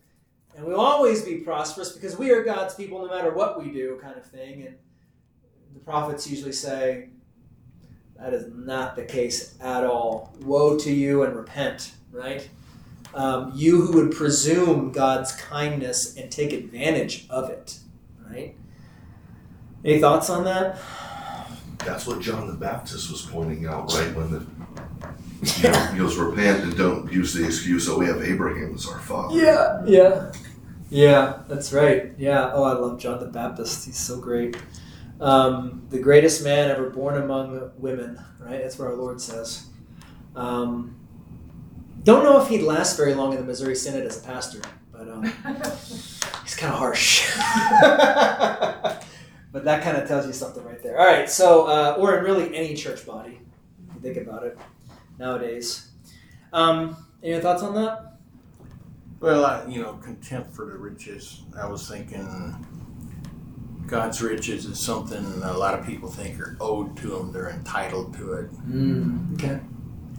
and 0.58 0.66
we'll 0.66 0.80
always 0.80 1.22
be 1.22 1.36
prosperous 1.36 1.92
because 1.92 2.18
we 2.18 2.32
are 2.32 2.42
God's 2.42 2.74
people, 2.74 2.98
no 3.00 3.06
matter 3.06 3.32
what 3.32 3.62
we 3.62 3.70
do, 3.70 3.96
kind 4.02 4.16
of 4.16 4.26
thing. 4.26 4.66
And 4.66 4.76
the 5.72 5.78
prophets 5.78 6.28
usually 6.28 6.52
say, 6.52 7.10
that 8.18 8.34
is 8.34 8.52
not 8.52 8.96
the 8.96 9.04
case 9.04 9.56
at 9.60 9.84
all. 9.84 10.34
Woe 10.40 10.76
to 10.78 10.92
you 10.92 11.22
and 11.22 11.36
repent, 11.36 11.92
right? 12.10 12.48
Um, 13.14 13.52
you 13.54 13.80
who 13.80 13.92
would 13.94 14.12
presume 14.12 14.92
God's 14.92 15.32
kindness 15.32 16.16
and 16.16 16.30
take 16.30 16.52
advantage 16.52 17.26
of 17.30 17.50
it, 17.50 17.78
right? 18.28 18.54
Any 19.84 20.00
thoughts 20.00 20.28
on 20.28 20.44
that? 20.44 20.78
That's 21.78 22.06
what 22.06 22.20
John 22.20 22.48
the 22.48 22.54
Baptist 22.54 23.10
was 23.10 23.22
pointing 23.22 23.66
out, 23.66 23.92
right? 23.94 24.14
When 24.14 24.30
the 24.30 24.46
you 25.40 25.70
know, 25.70 25.86
he 25.92 25.98
goes, 25.98 26.16
repent 26.16 26.64
and 26.64 26.76
don't 26.76 27.10
use 27.12 27.32
the 27.32 27.44
excuse 27.44 27.86
that 27.86 27.96
we 27.96 28.06
have 28.06 28.22
Abraham 28.22 28.74
as 28.74 28.88
our 28.88 28.98
father. 28.98 29.38
Yeah, 29.38 29.84
yeah, 29.86 30.32
yeah. 30.90 31.42
That's 31.46 31.72
right. 31.72 32.12
Yeah. 32.18 32.50
Oh, 32.52 32.64
I 32.64 32.72
love 32.72 32.98
John 32.98 33.20
the 33.20 33.26
Baptist. 33.26 33.86
He's 33.86 33.96
so 33.96 34.18
great. 34.18 34.56
Um, 35.20 35.86
the 35.90 35.98
greatest 35.98 36.44
man 36.44 36.70
ever 36.70 36.90
born 36.90 37.22
among 37.22 37.72
women. 37.76 38.22
Right. 38.38 38.62
That's 38.62 38.78
what 38.78 38.88
our 38.88 38.94
Lord 38.94 39.20
says. 39.20 39.66
Um, 40.36 40.96
don't 42.04 42.22
know 42.22 42.40
if 42.40 42.48
he'd 42.48 42.62
last 42.62 42.96
very 42.96 43.14
long 43.14 43.32
in 43.32 43.38
the 43.38 43.44
Missouri 43.44 43.74
Synod 43.74 44.06
as 44.06 44.22
a 44.22 44.26
pastor, 44.26 44.60
but 44.92 45.08
um, 45.08 45.24
he's 46.42 46.56
kind 46.56 46.72
of 46.72 46.78
harsh. 46.78 47.28
but 49.52 49.64
that 49.64 49.82
kind 49.82 49.96
of 49.96 50.06
tells 50.06 50.26
you 50.26 50.32
something 50.32 50.64
right 50.64 50.82
there. 50.82 50.98
All 50.98 51.06
right. 51.06 51.28
So, 51.28 51.66
uh, 51.66 51.96
or 51.98 52.16
in 52.16 52.24
really 52.24 52.54
any 52.56 52.74
church 52.74 53.04
body, 53.04 53.40
if 53.88 53.94
you 53.94 54.00
think 54.00 54.16
about 54.16 54.44
it 54.44 54.56
nowadays. 55.18 55.88
Um, 56.52 56.96
any 57.22 57.40
thoughts 57.40 57.62
on 57.62 57.74
that? 57.74 58.18
Well, 59.20 59.44
I, 59.44 59.66
you 59.66 59.82
know, 59.82 59.94
contempt 59.94 60.54
for 60.54 60.66
the 60.66 60.78
riches. 60.78 61.42
I 61.60 61.66
was 61.66 61.88
thinking 61.88 62.64
God's 63.88 64.20
riches 64.22 64.66
is 64.66 64.78
something 64.78 65.24
a 65.42 65.56
lot 65.56 65.76
of 65.78 65.84
people 65.86 66.08
think 66.10 66.38
are 66.38 66.56
owed 66.60 66.96
to 66.98 67.08
them. 67.08 67.32
They're 67.32 67.48
entitled 67.50 68.14
to 68.18 68.32
it. 68.34 68.50
Mm, 68.70 69.34
okay. 69.34 69.58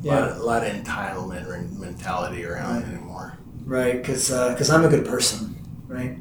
A 0.04 0.08
lot, 0.08 0.32
a 0.32 0.44
lot 0.44 0.66
of 0.66 0.74
entitlement 0.74 1.48
or 1.48 1.62
mentality 1.80 2.46
around 2.46 2.82
Right. 2.84 2.92
anymore. 2.94 3.38
Right, 3.66 4.02
because 4.02 4.30
because 4.30 4.70
I'm 4.72 4.84
a 4.84 4.90
good 4.90 5.06
person, 5.06 5.56
right? 5.88 6.18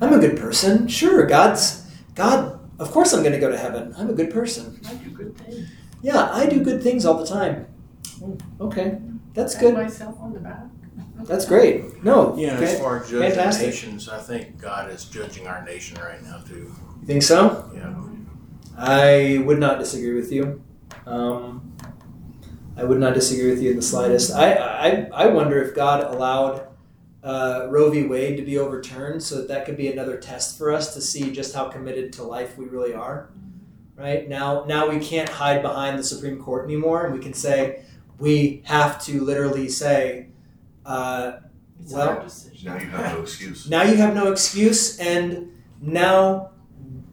I'm 0.00 0.12
a 0.12 0.18
good 0.18 0.36
person. 0.36 0.88
Sure, 0.88 1.24
God's 1.26 1.86
God. 2.14 2.58
Of 2.80 2.90
course, 2.90 3.12
I'm 3.12 3.20
going 3.20 3.34
to 3.34 3.38
go 3.38 3.50
to 3.50 3.58
heaven. 3.58 3.94
I'm 3.96 4.08
a 4.10 4.14
good 4.14 4.30
person. 4.30 4.80
I 4.88 4.94
do 4.94 5.10
good 5.10 5.36
things. 5.36 5.68
Yeah, 6.02 6.30
I 6.32 6.46
do 6.46 6.64
good 6.64 6.82
things 6.82 7.04
all 7.04 7.18
the 7.18 7.26
time. 7.26 7.66
Mm, 8.18 8.40
Okay, 8.60 8.98
that's 9.34 9.54
Pat 9.54 9.62
good. 9.62 9.74
myself 9.74 10.16
on 10.20 10.32
the 10.32 10.40
back. 10.40 10.64
That's 11.24 11.44
great. 11.44 12.02
No, 12.02 12.36
Yeah, 12.36 12.54
okay. 12.56 12.74
as 12.74 12.80
far 12.80 13.02
as 13.02 13.10
judging 13.10 13.30
Fantastic. 13.30 13.66
nations, 13.66 14.08
I 14.08 14.18
think 14.18 14.58
God 14.58 14.90
is 14.90 15.04
judging 15.04 15.46
our 15.46 15.64
nation 15.64 15.98
right 16.00 16.22
now 16.22 16.38
too. 16.38 16.72
You 17.00 17.06
think 17.06 17.22
so? 17.22 17.70
Yeah. 17.74 17.94
I 18.76 19.42
would 19.44 19.58
not 19.58 19.78
disagree 19.78 20.14
with 20.14 20.32
you. 20.32 20.62
Um, 21.06 21.72
I 22.76 22.84
would 22.84 22.98
not 22.98 23.14
disagree 23.14 23.50
with 23.50 23.60
you 23.62 23.70
in 23.70 23.76
the 23.76 23.82
slightest. 23.82 24.32
I, 24.32 24.54
I, 24.54 25.08
I 25.12 25.26
wonder 25.26 25.62
if 25.62 25.74
God 25.74 26.02
allowed 26.14 26.66
uh, 27.22 27.66
Roe 27.68 27.90
v. 27.90 28.04
Wade 28.06 28.38
to 28.38 28.42
be 28.42 28.58
overturned 28.58 29.22
so 29.22 29.36
that 29.36 29.48
that 29.48 29.66
could 29.66 29.76
be 29.76 29.88
another 29.88 30.16
test 30.16 30.56
for 30.56 30.72
us 30.72 30.94
to 30.94 31.00
see 31.02 31.30
just 31.30 31.54
how 31.54 31.68
committed 31.68 32.12
to 32.14 32.22
life 32.22 32.56
we 32.56 32.64
really 32.64 32.94
are. 32.94 33.30
Right 33.96 34.26
now, 34.26 34.64
now 34.64 34.88
we 34.88 34.98
can't 34.98 35.28
hide 35.28 35.60
behind 35.60 35.98
the 35.98 36.02
Supreme 36.02 36.42
Court 36.42 36.64
anymore, 36.64 37.04
and 37.04 37.14
we 37.14 37.20
can 37.20 37.34
say 37.34 37.82
we 38.18 38.62
have 38.64 39.02
to 39.04 39.20
literally 39.22 39.68
say. 39.68 40.28
Uh, 40.90 41.40
It's 41.82 41.92
Well, 41.92 42.08
our 42.08 42.22
decision. 42.24 42.68
Now 42.68 42.78
you 42.78 42.86
have 42.90 43.14
no 43.14 43.22
excuse. 43.22 43.70
now 43.70 43.82
you 43.82 43.96
have 43.96 44.14
no 44.14 44.32
excuse, 44.32 44.98
and 44.98 45.52
now 45.80 46.50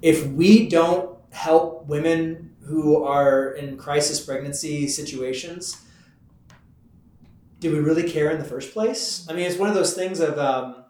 if 0.01 0.25
we 0.28 0.67
don't 0.67 1.17
help 1.32 1.88
women 1.88 2.55
who 2.67 3.03
are 3.03 3.51
in 3.51 3.78
crisis 3.78 4.19
pregnancy 4.19 4.88
situations, 4.88 5.78
do 7.59 7.71
we 7.71 7.80
really 7.80 8.09
care 8.09 8.30
in 8.32 8.39
the 8.39 8.49
first 8.53 8.73
place? 8.73 9.25
I 9.30 9.34
mean, 9.34 9.45
it's 9.45 9.57
one 9.57 9.69
of 9.69 9.75
those 9.75 9.93
things 9.93 10.19
of 10.19 10.38
um, 10.38 10.84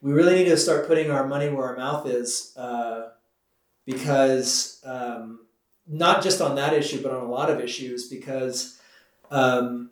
we 0.00 0.12
really 0.12 0.36
need 0.36 0.48
to 0.48 0.56
start 0.56 0.86
putting 0.86 1.10
our 1.10 1.26
money 1.26 1.48
where 1.50 1.66
our 1.66 1.76
mouth 1.76 2.06
is, 2.06 2.54
uh, 2.56 3.10
because 3.84 4.80
um, 4.84 5.40
not 5.86 6.22
just 6.22 6.40
on 6.40 6.54
that 6.56 6.72
issue, 6.72 7.02
but 7.02 7.12
on 7.12 7.22
a 7.24 7.30
lot 7.30 7.50
of 7.50 7.60
issues, 7.60 8.08
because. 8.08 8.78
Um, 9.30 9.90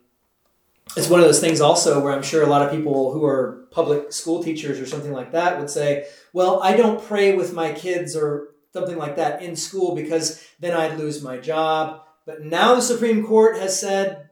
it's 0.97 1.09
one 1.09 1.19
of 1.19 1.25
those 1.25 1.39
things 1.39 1.61
also 1.61 2.01
where 2.01 2.11
I'm 2.11 2.23
sure 2.23 2.43
a 2.43 2.47
lot 2.47 2.63
of 2.63 2.71
people 2.71 3.11
who 3.11 3.23
are 3.23 3.67
public 3.71 4.11
school 4.11 4.43
teachers 4.43 4.79
or 4.79 4.87
something 4.87 5.13
like 5.13 5.31
that 5.31 5.59
would 5.59 5.69
say, 5.69 6.07
well, 6.33 6.61
I 6.63 6.75
don't 6.75 7.03
pray 7.03 7.35
with 7.35 7.53
my 7.53 7.71
kids 7.71 8.15
or 8.15 8.49
something 8.73 8.97
like 8.97 9.15
that 9.17 9.41
in 9.41 9.55
school 9.55 9.95
because 9.95 10.43
then 10.59 10.73
I'd 10.73 10.97
lose 10.97 11.21
my 11.21 11.37
job. 11.37 12.01
But 12.25 12.41
now 12.41 12.75
the 12.75 12.81
Supreme 12.81 13.25
Court 13.25 13.57
has 13.57 13.79
said 13.79 14.29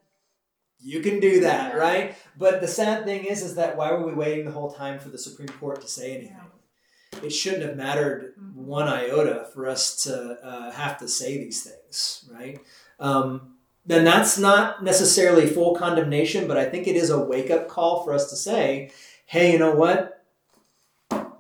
you 0.80 1.02
can 1.02 1.20
do 1.20 1.42
that, 1.42 1.76
right? 1.76 2.16
But 2.38 2.62
the 2.62 2.68
sad 2.68 3.06
thing 3.06 3.26
is, 3.26 3.44
is 3.44 3.56
that 3.56 3.78
why 3.78 3.92
were 3.92 4.06
we 4.06 4.14
waiting 4.14 4.46
the 4.46 4.52
whole 4.52 4.72
time 4.72 5.00
for 5.00 5.10
the 5.10 5.18
Supreme 5.18 5.50
Court 5.50 5.82
to 5.82 5.88
say 5.88 6.16
anything? 6.16 6.38
It 7.24 7.30
shouldn't 7.30 7.64
have 7.64 7.78
mattered 7.78 8.34
one 8.54 8.88
iota 8.88 9.48
for 9.54 9.68
us 9.68 10.04
to 10.04 10.38
uh, 10.44 10.72
have 10.72 10.98
to 11.00 11.08
say 11.08 11.38
these 11.38 11.64
things, 11.64 12.30
right? 12.32 12.60
Um, 13.00 13.55
then 13.86 14.04
that's 14.04 14.38
not 14.38 14.84
necessarily 14.84 15.46
full 15.48 15.76
condemnation, 15.76 16.48
but 16.48 16.58
I 16.58 16.66
think 16.66 16.88
it 16.88 16.96
is 16.96 17.10
a 17.10 17.20
wake 17.20 17.52
up 17.52 17.68
call 17.68 18.04
for 18.04 18.14
us 18.14 18.30
to 18.30 18.36
say, 18.36 18.92
hey, 19.26 19.52
you 19.52 19.60
know 19.60 19.76
what? 19.76 20.24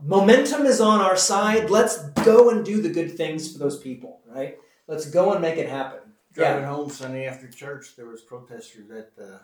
Momentum 0.03 0.65
is 0.65 0.79
on 0.79 1.01
our 1.01 1.15
side. 1.15 1.69
Let's 1.71 1.97
go 2.23 2.49
and 2.51 2.63
do 2.63 2.81
the 2.81 2.89
good 2.89 3.17
things 3.17 3.51
for 3.51 3.57
those 3.57 3.79
people, 3.79 4.21
right? 4.27 4.57
Let's 4.87 5.09
go 5.09 5.31
and 5.33 5.41
make 5.41 5.57
it 5.57 5.67
happen. 5.69 5.99
Driving 6.33 6.65
home 6.65 6.89
Sunday 6.89 7.25
after 7.27 7.47
church, 7.47 7.95
there 7.95 8.05
was 8.07 8.21
protesters 8.21 8.91
at 8.91 9.15
the 9.15 9.39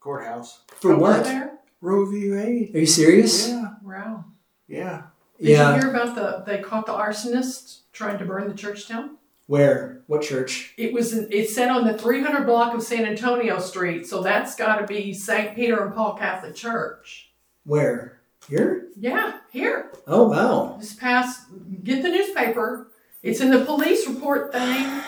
courthouse. 0.00 0.60
For 0.80 0.94
Oh, 0.94 0.98
what? 0.98 1.24
there? 1.24 1.58
Roe 1.80 2.06
v. 2.06 2.30
Wade. 2.30 2.74
Are 2.74 2.78
you 2.78 2.86
serious? 2.86 3.48
Yeah, 3.48 3.74
Wow. 3.82 4.24
yeah. 4.66 5.02
Did 5.38 5.48
Yeah. 5.48 5.74
you 5.74 5.80
hear 5.82 5.90
about 5.90 6.14
the, 6.14 6.44
they 6.46 6.62
caught 6.62 6.86
the 6.86 6.92
arsonist 6.92 7.80
trying 7.92 8.18
to 8.18 8.24
burn 8.24 8.48
the 8.48 8.54
church 8.54 8.88
down? 8.88 9.18
Where? 9.46 10.02
What 10.06 10.22
church? 10.22 10.74
It 10.76 10.92
was, 10.92 11.12
in- 11.12 11.28
it 11.30 11.50
said 11.50 11.70
on 11.70 11.86
the 11.86 11.96
300 11.96 12.44
block 12.46 12.74
of 12.74 12.82
San 12.82 13.04
Antonio 13.04 13.58
Street, 13.58 14.06
so 14.06 14.22
that's 14.22 14.56
got 14.56 14.76
to 14.76 14.86
be 14.86 15.12
St. 15.12 15.54
Peter 15.54 15.84
and 15.84 15.94
Paul 15.94 16.14
Catholic 16.14 16.54
Church. 16.54 17.30
Where? 17.64 18.20
Here? 18.48 18.88
Yeah, 18.96 19.38
here. 19.50 19.90
Oh 20.06 20.28
wow. 20.28 20.76
This 20.78 20.94
past, 20.94 21.46
get 21.82 22.02
the 22.02 22.10
newspaper. 22.10 22.88
It's 23.22 23.40
in 23.40 23.50
the 23.50 23.64
police 23.64 24.06
report 24.06 24.52
thing. 24.52 25.00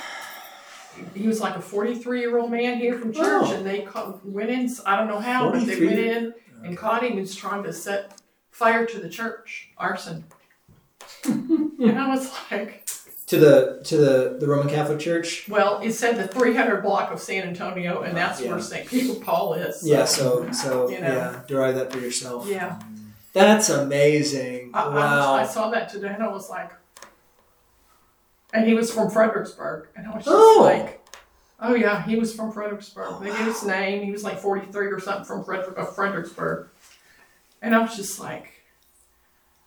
He 1.15 1.27
was 1.27 1.41
like 1.41 1.55
a 1.57 1.61
43 1.61 2.21
year 2.21 2.39
old 2.39 2.51
man 2.51 2.79
here 2.79 2.99
from 2.99 3.13
church, 3.13 3.51
and 3.51 3.67
they 3.67 3.83
caught, 3.83 4.25
went 4.25 4.49
in. 4.49 4.71
I 4.87 4.97
don't 4.97 5.09
know 5.09 5.19
how, 5.19 5.51
but 5.51 5.67
they 5.67 5.85
went 5.85 5.99
in 5.99 6.35
and 6.65 6.77
caught 6.79 7.03
him. 7.05 7.13
He 7.15 7.21
was 7.21 7.35
trying 7.35 7.63
to 7.65 7.73
set 7.75 8.21
fire 8.51 8.87
to 8.87 8.99
the 8.99 9.09
church, 9.11 9.71
arson. 9.77 10.25
and 11.25 11.99
I 11.99 12.09
was 12.09 12.33
like, 12.51 12.89
To 13.27 13.39
the 13.39 13.81
to 13.85 13.97
the 13.97 14.37
the 14.39 14.47
Roman 14.47 14.69
Catholic 14.69 15.01
Church. 15.01 15.49
well, 15.49 15.81
it 15.81 15.93
said 15.95 16.17
the 16.17 16.29
300 16.29 16.81
block 16.81 17.11
of 17.11 17.19
San 17.21 17.43
Antonio, 17.43 18.03
and 18.03 18.13
ah, 18.13 18.15
that's 18.15 18.41
Yeah. 18.41 18.51
where 18.53 18.61
St. 18.61 18.87
Peter 18.87 19.19
Paul 19.19 19.55
is. 19.55 19.85
Yeah. 19.87 20.05
So 20.05 20.51
so 20.53 20.89
You 20.89 21.01
know. 21.01 21.09
yeah. 21.09 21.41
Derive 21.49 21.75
that 21.75 21.93
for 21.93 21.99
yourself. 21.99 22.47
Yeah. 22.47 22.79
That's 23.33 23.69
amazing. 23.69 24.71
I, 24.73 24.83
I, 24.85 24.95
wow. 24.95 25.35
I 25.35 25.45
saw 25.45 25.71
that 25.71 25.89
today, 25.89 26.09
and 26.09 26.23
I 26.23 26.29
was 26.29 26.49
like, 26.49 26.71
and 28.55 28.67
he 28.67 28.75
was 28.75 28.93
from 28.93 29.11
Fredericksburg, 29.11 29.89
and 29.97 30.07
I 30.07 30.15
was 30.15 30.25
just 30.25 30.35
Oh. 30.35 30.61
like, 30.63 31.03
oh 31.61 31.75
yeah, 31.75 32.03
he 32.07 32.17
was 32.17 32.33
from 32.35 32.53
Fredericksburg. 32.53 33.21
They 33.21 33.27
gave 33.31 33.45
his 33.45 33.65
name. 33.65 34.05
He 34.05 34.13
was 34.13 34.23
like 34.25 34.39
43 34.39 34.87
or 34.87 35.01
something 35.01 35.25
from 35.25 35.45
Frederick, 35.45 35.77
Fredericksburg, 35.95 36.69
and 37.61 37.75
I 37.75 37.81
was 37.81 37.97
just 37.97 38.21
like, 38.21 38.56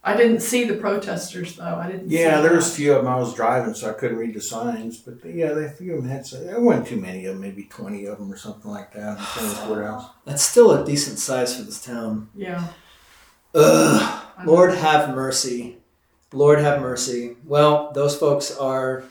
I 0.02 0.16
didn't 0.16 0.40
see 0.42 0.64
the 0.64 0.76
protesters 0.76 1.58
though. 1.58 1.76
I 1.76 1.92
didn't. 1.92 2.10
Yeah, 2.10 2.38
see 2.38 2.42
there 2.44 2.56
was 2.56 2.72
a 2.72 2.76
few 2.76 2.94
of 2.94 3.04
them. 3.04 3.12
I 3.14 3.18
was 3.20 3.34
driving, 3.34 3.74
so 3.74 3.90
I 3.90 3.94
couldn't 3.94 4.18
read 4.18 4.34
the 4.34 4.42
signs. 4.42 4.98
But 4.98 5.18
yeah, 5.26 5.48
a 5.50 5.70
few 5.70 5.96
of 5.96 6.02
them 6.04 6.10
had. 6.12 6.26
some- 6.26 6.46
There 6.46 6.60
weren't 6.60 6.88
too 6.88 6.96
many 7.00 7.26
of 7.26 7.34
them, 7.34 7.42
maybe 7.42 7.64
twenty 7.66 8.06
of 8.06 8.18
them 8.18 8.32
or 8.32 8.38
something 8.38 8.72
like 8.72 8.94
that. 8.94 9.18
in 9.18 9.24
front 9.24 9.48
of 9.52 9.56
the 9.60 9.66
courthouse. 9.68 10.10
That's 10.26 10.44
still 10.44 10.72
a 10.72 10.86
decent 10.86 11.20
size 11.20 11.56
for 11.58 11.64
this 11.64 11.84
town. 11.84 12.30
Yeah. 12.34 12.68
Ugh. 13.54 14.26
Lord 14.46 14.70
know. 14.72 14.76
have 14.78 15.14
mercy. 15.16 15.78
Lord 16.32 16.60
have 16.60 16.80
mercy. 16.82 17.36
Well, 17.46 17.92
those 17.94 18.16
folks 18.18 18.56
are 18.56 19.04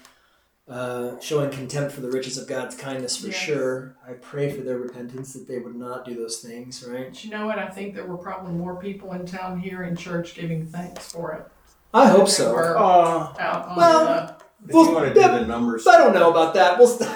uh, 0.68 1.18
showing 1.20 1.50
contempt 1.50 1.92
for 1.92 2.00
the 2.02 2.10
riches 2.10 2.36
of 2.36 2.46
God's 2.46 2.76
kindness 2.76 3.16
for 3.16 3.28
Yes. 3.28 3.36
sure. 3.36 3.96
I 4.06 4.12
pray 4.12 4.50
for 4.50 4.60
their 4.62 4.76
repentance 4.78 5.32
that 5.32 5.48
they 5.48 5.58
would 5.58 5.74
not 5.76 6.04
do 6.04 6.14
those 6.14 6.40
things, 6.40 6.84
right? 6.86 7.08
But 7.08 7.24
you 7.24 7.30
know 7.30 7.46
what? 7.46 7.58
I 7.58 7.68
think 7.68 7.94
there 7.94 8.04
were 8.06 8.18
probably 8.18 8.52
more 8.52 8.76
people 8.76 9.12
in 9.12 9.24
town 9.26 9.60
here 9.60 9.82
in 9.84 9.96
church 9.96 10.34
giving 10.34 10.66
thanks 10.66 11.10
for 11.10 11.32
it. 11.32 11.46
I 11.94 12.06
hope 12.08 12.28
so. 12.28 12.52
were 12.52 12.76
Uh, 12.76 13.32
out 13.38 13.66
on 13.68 13.76
Well, 13.76 14.36
if 14.66 14.74
Well, 14.74 14.84
you 14.86 14.92
want 14.94 15.08
to 15.08 15.14
do 15.14 15.20
that- 15.20 15.40
the 15.40 15.46
numbers, 15.46 15.86
I 15.86 15.96
don't 15.96 16.12
know 16.12 16.30
about 16.30 16.52
that. 16.54 16.78
We'll 16.78 16.88
st- 16.88 17.10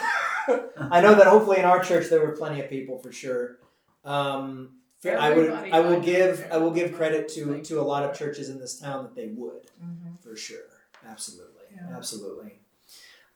I 0.90 1.00
know 1.00 1.14
that 1.14 1.26
hopefully 1.26 1.58
in 1.58 1.64
our 1.66 1.82
church 1.84 2.08
there 2.08 2.20
were 2.26 2.32
plenty 2.32 2.60
of 2.62 2.70
people 2.70 2.98
for 2.98 3.12
sure. 3.12 3.58
Um, 4.04 4.76
I 5.04 5.30
would. 5.34 5.50
I 5.50 5.80
will 5.80 6.00
give. 6.00 6.46
I 6.50 6.56
will 6.56 6.70
give 6.70 6.94
credit 6.94 7.28
to 7.30 7.60
to 7.62 7.80
a 7.80 7.82
lot 7.82 8.04
of 8.04 8.16
churches 8.16 8.48
in 8.48 8.58
this 8.58 8.78
town 8.78 9.04
that 9.04 9.14
they 9.14 9.26
would 9.28 9.66
the. 9.80 9.84
Mhm. 9.84 10.22
for 10.22 10.36
sure. 10.36 10.58
Absolutely. 11.06 11.64
Yeah. 11.74 11.96
Absolutely. 11.96 12.60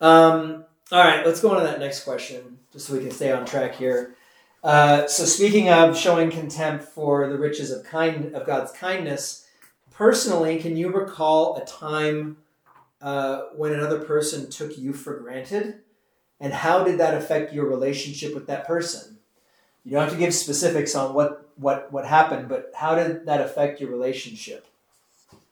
Um, 0.00 0.64
all 0.92 1.02
right. 1.02 1.24
Let's 1.26 1.40
go 1.40 1.50
on 1.50 1.60
to 1.60 1.66
that 1.66 1.80
next 1.80 2.04
question, 2.04 2.58
just 2.72 2.86
so 2.86 2.94
we 2.94 3.00
can 3.00 3.10
stay 3.10 3.32
on 3.32 3.44
track 3.44 3.74
here. 3.74 4.14
Uh, 4.62 5.06
so 5.06 5.24
speaking 5.24 5.68
of 5.68 5.96
showing 5.96 6.30
contempt 6.30 6.84
for 6.84 7.28
the 7.28 7.38
riches 7.38 7.70
of 7.70 7.84
kind 7.84 8.34
of 8.34 8.46
God's 8.46 8.72
kindness, 8.72 9.46
personally, 9.92 10.58
can 10.58 10.76
you 10.76 10.90
recall 10.90 11.56
a 11.56 11.64
time 11.64 12.38
uh, 13.00 13.42
when 13.54 13.72
another 13.72 14.00
person 14.00 14.50
took 14.50 14.76
you 14.76 14.92
for 14.92 15.18
granted, 15.18 15.80
and 16.40 16.52
how 16.52 16.82
did 16.82 16.98
that 16.98 17.14
affect 17.14 17.52
your 17.52 17.66
relationship 17.66 18.34
with 18.34 18.46
that 18.46 18.66
person? 18.66 19.18
You 19.84 19.92
don't 19.92 20.02
have 20.02 20.12
to 20.12 20.18
give 20.18 20.34
specifics 20.34 20.94
on 20.94 21.14
what 21.14 21.48
what 21.56 21.92
what 21.92 22.04
happened, 22.04 22.48
but 22.48 22.72
how 22.74 22.94
did 22.96 23.26
that 23.26 23.40
affect 23.40 23.80
your 23.80 23.90
relationship? 23.90 24.66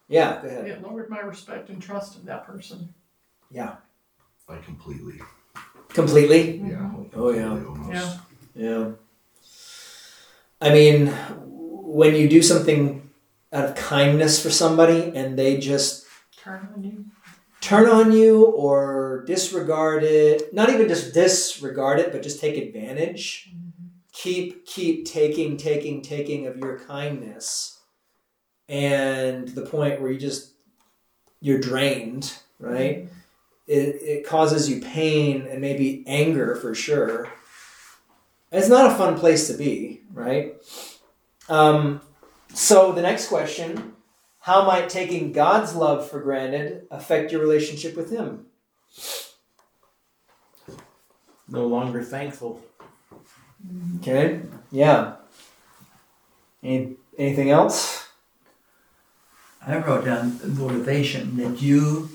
Yeah, 0.08 0.42
go 0.42 0.48
ahead. 0.48 0.66
It 0.66 0.82
lowered 0.82 1.08
my 1.08 1.20
respect 1.20 1.68
and 1.70 1.80
trust 1.80 2.16
of 2.16 2.24
that 2.24 2.46
person. 2.46 2.92
I 4.48 4.56
completely. 4.58 5.20
Completely. 5.88 6.58
Yeah. 6.58 6.76
Mm-hmm. 6.76 7.20
Oh, 7.20 7.30
yeah. 7.30 7.50
Almost. 7.50 7.92
Yeah. 7.92 8.18
Yeah. 8.54 8.90
I 10.60 10.70
mean, 10.70 11.08
when 11.08 12.14
you 12.14 12.28
do 12.28 12.42
something 12.42 13.10
out 13.52 13.64
of 13.66 13.74
kindness 13.74 14.42
for 14.42 14.50
somebody 14.50 15.12
and 15.14 15.38
they 15.38 15.58
just 15.58 16.06
Turn 16.36 16.68
on 16.74 16.82
you. 16.82 17.04
turn 17.60 17.88
on 17.88 18.12
you 18.12 18.46
or 18.46 19.24
disregard 19.26 20.02
it, 20.02 20.52
not 20.52 20.70
even 20.70 20.88
just 20.88 21.14
disregard 21.14 22.00
it, 22.00 22.12
but 22.12 22.22
just 22.22 22.40
take 22.40 22.56
advantage, 22.56 23.50
mm-hmm. 23.50 23.86
keep 24.12 24.66
keep 24.66 25.06
taking 25.06 25.56
taking 25.56 26.02
taking 26.02 26.46
of 26.46 26.58
your 26.58 26.78
kindness 26.80 27.80
and 28.68 29.48
the 29.48 29.62
point 29.62 30.00
where 30.00 30.10
you 30.10 30.18
just 30.18 30.52
you're 31.40 31.60
drained, 31.60 32.34
right? 32.58 33.04
Mm-hmm. 33.04 33.14
It, 33.66 34.02
it 34.02 34.26
causes 34.26 34.68
you 34.68 34.80
pain 34.80 35.46
and 35.50 35.60
maybe 35.60 36.04
anger 36.06 36.54
for 36.56 36.74
sure. 36.74 37.28
It's 38.52 38.68
not 38.68 38.92
a 38.92 38.94
fun 38.94 39.18
place 39.18 39.48
to 39.48 39.54
be, 39.54 40.02
right? 40.12 40.54
Um, 41.48 42.00
so 42.52 42.92
the 42.92 43.02
next 43.02 43.28
question 43.28 43.92
how 44.40 44.66
might 44.66 44.90
taking 44.90 45.32
God's 45.32 45.74
love 45.74 46.08
for 46.10 46.20
granted 46.20 46.86
affect 46.90 47.32
your 47.32 47.40
relationship 47.40 47.96
with 47.96 48.10
Him? 48.10 48.46
no 51.48 51.66
longer 51.66 52.02
thankful. 52.02 52.62
Okay. 53.96 54.40
Yeah. 54.70 55.14
Any, 56.62 56.96
anything 57.18 57.50
else? 57.50 58.08
I 59.66 59.78
wrote 59.78 60.04
down 60.04 60.40
motivation 60.58 61.36
that 61.38 61.62
you 61.62 62.10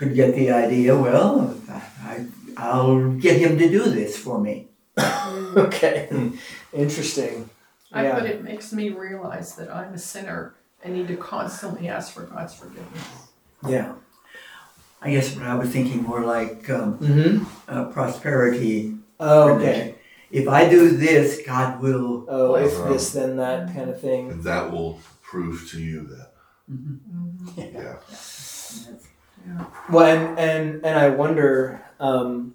could 0.00 0.14
get 0.14 0.34
the 0.34 0.50
idea. 0.50 0.96
Well, 0.96 1.54
I, 2.02 2.24
I'll 2.56 3.10
get 3.12 3.36
him 3.38 3.58
to 3.58 3.68
do 3.68 3.84
this 3.90 4.16
for 4.16 4.40
me. 4.40 4.68
Okay. 5.66 6.08
Interesting. 6.72 7.50
I 7.92 8.04
Yeah. 8.04 8.14
but 8.18 8.24
it 8.30 8.42
makes 8.44 8.72
me 8.72 8.90
realize 8.90 9.56
that 9.56 9.68
I'm 9.74 9.92
a 9.94 9.98
sinner 9.98 10.54
and 10.82 10.94
need 10.94 11.08
to 11.08 11.16
constantly 11.16 11.88
ask 11.88 12.12
for 12.14 12.22
God's 12.22 12.54
forgiveness. 12.54 13.08
Yeah. 13.68 13.92
I 15.02 15.10
guess 15.10 15.34
what 15.36 15.44
I 15.46 15.56
was 15.56 15.70
thinking 15.70 16.02
more 16.10 16.22
like 16.36 16.70
um, 16.70 16.98
Mm-hmm. 16.98 17.44
uh, 17.68 17.84
prosperity. 17.96 18.94
Oh, 19.18 19.54
okay. 19.56 19.96
If 20.30 20.46
I 20.48 20.68
do 20.70 20.96
this, 20.96 21.42
God 21.44 21.80
will. 21.82 22.24
Oh, 22.28 22.54
if 22.54 22.72
Wow. 22.78 22.92
this, 22.92 23.10
then 23.12 23.36
that 23.36 23.74
kind 23.74 23.90
of 23.90 24.00
thing. 24.00 24.30
And 24.30 24.42
that 24.44 24.70
will 24.72 25.00
prove 25.30 25.68
to 25.72 25.78
you 25.80 25.98
that. 26.14 26.28
Mm-hmm. 26.70 27.60
Yeah. 27.76 27.96
Well, 29.90 30.06
and 30.06 30.38
and 30.38 30.84
and 30.84 30.98
I 30.98 31.08
wonder. 31.08 31.84
Um, 31.98 32.54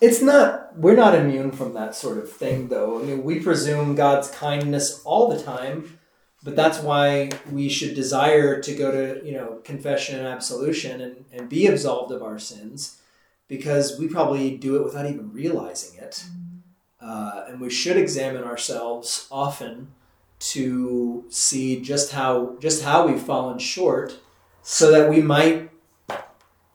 it's 0.00 0.20
not. 0.20 0.76
We're 0.76 0.96
not 0.96 1.14
immune 1.14 1.52
from 1.52 1.74
that 1.74 1.94
sort 1.94 2.18
of 2.18 2.30
thing, 2.30 2.68
though. 2.68 3.00
I 3.00 3.04
mean, 3.04 3.22
we 3.22 3.40
presume 3.40 3.94
God's 3.94 4.30
kindness 4.30 5.00
all 5.04 5.28
the 5.28 5.42
time, 5.42 5.98
but 6.42 6.56
that's 6.56 6.80
why 6.80 7.30
we 7.50 7.68
should 7.68 7.94
desire 7.94 8.60
to 8.60 8.74
go 8.74 8.90
to 8.90 9.24
you 9.24 9.32
know 9.32 9.60
confession 9.64 10.18
and 10.18 10.26
absolution 10.26 11.00
and 11.00 11.24
and 11.32 11.48
be 11.48 11.66
absolved 11.66 12.12
of 12.12 12.22
our 12.22 12.38
sins, 12.38 13.00
because 13.48 13.98
we 13.98 14.08
probably 14.08 14.56
do 14.56 14.76
it 14.76 14.84
without 14.84 15.06
even 15.06 15.32
realizing 15.32 15.98
it, 16.00 16.24
uh, 17.00 17.44
and 17.48 17.60
we 17.60 17.70
should 17.70 17.96
examine 17.96 18.42
ourselves 18.44 19.28
often 19.30 19.92
to 20.40 21.24
see 21.28 21.80
just 21.80 22.12
how 22.12 22.56
just 22.58 22.82
how 22.82 23.06
we've 23.06 23.22
fallen 23.22 23.58
short 23.60 24.18
so 24.62 24.90
that 24.92 25.08
we 25.10 25.20
might 25.20 25.70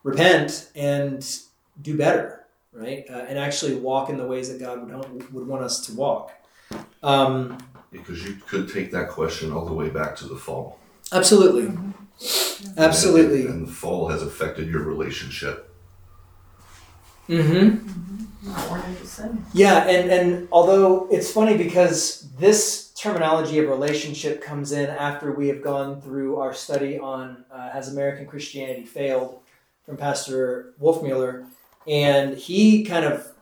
repent 0.02 0.70
and 0.74 1.38
do 1.82 1.96
better, 1.96 2.46
right? 2.72 3.04
Uh, 3.08 3.24
and 3.28 3.38
actually 3.38 3.74
walk 3.74 4.08
in 4.10 4.16
the 4.16 4.26
ways 4.26 4.50
that 4.50 4.60
God 4.60 4.90
would, 4.90 5.32
would 5.32 5.46
want 5.46 5.62
us 5.62 5.84
to 5.86 5.94
walk. 5.94 6.32
Um, 7.02 7.58
Because 7.90 8.24
you 8.24 8.36
could 8.46 8.70
take 8.72 8.90
that 8.92 9.08
question 9.10 9.52
all 9.52 9.64
the 9.64 9.72
way 9.72 9.88
back 9.88 10.16
to 10.16 10.26
the 10.26 10.36
fall. 10.36 10.78
absolutely. 11.12 11.76
Absolutely. 12.76 13.42
And, 13.42 13.50
and 13.50 13.68
the 13.68 13.72
fall 13.72 14.08
has 14.08 14.22
affected 14.22 14.68
your 14.68 14.82
relationship. 14.82 15.72
Mm-hmm. 17.28 18.48
Born 18.68 18.82
into 18.88 19.06
sin. 19.06 19.44
Yeah, 19.52 19.86
and, 19.86 20.10
and 20.10 20.48
although 20.50 21.06
it's 21.10 21.30
funny 21.30 21.56
because 21.56 22.28
this 22.38 22.87
terminology 22.98 23.60
of 23.60 23.68
relationship 23.68 24.42
comes 24.42 24.72
in 24.72 24.90
after 24.90 25.32
we 25.32 25.46
have 25.48 25.62
gone 25.62 26.00
through 26.00 26.36
our 26.36 26.52
study 26.52 26.98
on 26.98 27.44
uh, 27.50 27.70
Has 27.70 27.92
American 27.92 28.26
Christianity 28.26 28.84
Failed 28.84 29.38
from 29.84 29.96
Pastor 29.96 30.74
Wolfmueller, 30.80 31.46
and 31.86 32.36
he 32.36 32.84
kind 32.84 33.04
of 33.04 33.32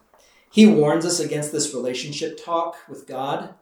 he 0.51 0.67
warns 0.67 1.07
us 1.07 1.21
against 1.21 1.53
this 1.53 1.75
relationship 1.75 2.39
talk 2.45 2.77
with 2.89 3.07
God 3.07 3.55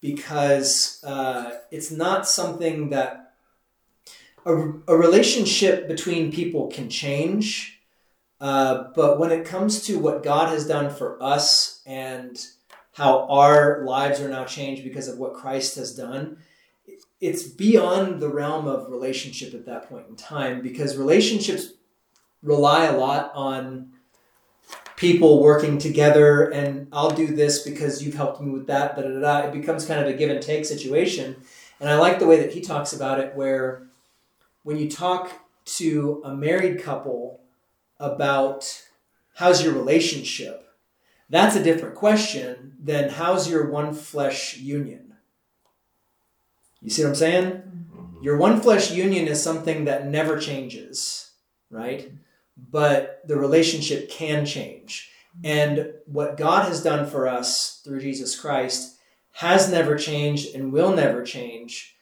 because 0.00 1.02
uh, 1.04 1.52
it's 1.70 1.90
not 1.90 2.28
something 2.28 2.90
that 2.90 3.34
a, 4.44 4.54
a 4.86 4.96
relationship 4.96 5.88
between 5.88 6.30
people 6.30 6.68
can 6.68 6.90
change. 6.90 7.80
Uh, 8.40 8.84
but 8.94 9.18
when 9.18 9.32
it 9.32 9.44
comes 9.44 9.82
to 9.82 9.98
what 9.98 10.22
God 10.22 10.48
has 10.50 10.68
done 10.68 10.94
for 10.94 11.20
us 11.22 11.82
and 11.86 12.38
how 12.98 13.28
our 13.28 13.84
lives 13.84 14.20
are 14.20 14.28
now 14.28 14.44
changed 14.44 14.82
because 14.82 15.06
of 15.06 15.18
what 15.18 15.32
Christ 15.32 15.76
has 15.76 15.94
done, 15.94 16.38
it's 17.20 17.44
beyond 17.44 18.20
the 18.20 18.28
realm 18.28 18.66
of 18.66 18.90
relationship 18.90 19.54
at 19.54 19.66
that 19.66 19.88
point 19.88 20.08
in 20.08 20.16
time 20.16 20.62
because 20.62 20.96
relationships 20.96 21.74
rely 22.42 22.86
a 22.86 22.96
lot 22.96 23.30
on 23.36 23.92
people 24.96 25.40
working 25.40 25.78
together 25.78 26.50
and 26.50 26.88
I'll 26.92 27.12
do 27.12 27.28
this 27.28 27.62
because 27.62 28.02
you've 28.02 28.16
helped 28.16 28.40
me 28.40 28.50
with 28.50 28.66
that, 28.66 28.96
da, 28.96 29.02
da, 29.02 29.20
da. 29.20 29.38
It 29.46 29.52
becomes 29.52 29.86
kind 29.86 30.00
of 30.00 30.08
a 30.08 30.12
give 30.12 30.28
and 30.28 30.42
take 30.42 30.64
situation. 30.64 31.36
And 31.78 31.88
I 31.88 31.94
like 31.98 32.18
the 32.18 32.26
way 32.26 32.40
that 32.40 32.52
he 32.52 32.60
talks 32.60 32.92
about 32.92 33.20
it 33.20 33.36
where 33.36 33.86
when 34.64 34.76
you 34.76 34.90
talk 34.90 35.30
to 35.76 36.20
a 36.24 36.34
married 36.34 36.82
couple 36.82 37.42
about 38.00 38.82
how's 39.36 39.62
your 39.62 39.72
relationship, 39.72 40.67
that's 41.30 41.56
a 41.56 41.62
different 41.62 41.94
question 41.94 42.76
than 42.82 43.10
how's 43.10 43.50
your 43.50 43.70
one 43.70 43.92
flesh 43.92 44.56
union. 44.56 45.14
You 46.80 46.90
see 46.90 47.02
what 47.02 47.10
I'm 47.10 47.14
saying? 47.14 47.44
Mm-hmm. 47.44 48.22
Your 48.22 48.36
one 48.36 48.60
flesh 48.60 48.90
union 48.90 49.28
is 49.28 49.42
something 49.42 49.84
that 49.84 50.06
never 50.06 50.38
changes, 50.38 51.32
right? 51.70 52.10
But 52.56 53.22
the 53.26 53.36
relationship 53.36 54.10
can 54.10 54.46
change. 54.46 55.10
And 55.44 55.92
what 56.06 56.36
God 56.36 56.66
has 56.66 56.82
done 56.82 57.08
for 57.08 57.28
us 57.28 57.80
through 57.84 58.00
Jesus 58.00 58.38
Christ 58.38 58.96
has 59.32 59.70
never 59.70 59.96
changed 59.96 60.54
and 60.54 60.72
will 60.72 60.94
never 60.94 61.22
change. 61.22 61.96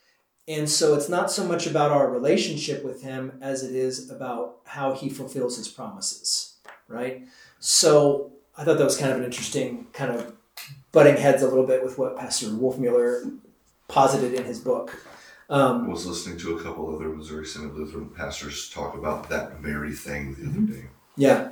And 0.49 0.71
so 0.71 0.95
it's 0.95 1.09
not 1.09 1.31
so 1.31 1.45
much 1.45 1.67
about 1.67 1.91
our 1.91 2.11
relationship 2.11 2.85
with 2.85 3.03
Him 3.03 3.39
as 3.43 3.63
it 3.63 3.75
is 3.75 4.11
about 4.11 4.61
how 4.65 4.95
He 4.95 5.09
fulfills 5.09 5.59
His 5.59 5.69
promises, 5.69 6.57
right? 6.89 7.27
So 7.59 8.33
I 8.59 8.65
thought 8.65 8.79
that 8.79 8.85
was 8.85 8.97
kind 8.97 9.13
of 9.13 9.19
an 9.19 9.25
interesting 9.25 9.87
kind 9.93 10.11
of 10.13 10.33
butting 10.93 11.17
heads 11.17 11.43
a 11.43 11.49
little 11.49 11.67
bit 11.67 11.85
with 11.85 11.99
what 11.99 12.17
Pastor 12.17 12.47
Wolfmueller 12.47 13.39
posited 13.89 14.35
in 14.35 14.45
his 14.45 14.59
book. 14.61 14.97
I 15.49 15.61
Um, 15.61 15.89
was 15.91 16.07
listening 16.07 16.39
to 16.39 16.57
a 16.57 16.63
couple 16.63 16.93
other 16.95 17.09
Missouri 17.09 17.47
Synod 17.47 17.75
Lutheran 17.75 18.09
pastors 18.09 18.69
talk 18.71 18.95
about 18.97 19.29
that 19.29 19.59
very 19.61 19.93
thing 19.95 20.35
the 20.35 20.41
Mm-hmm. 20.43 20.65
other 20.65 20.73
day. 20.73 20.87
yeah, 21.17 21.49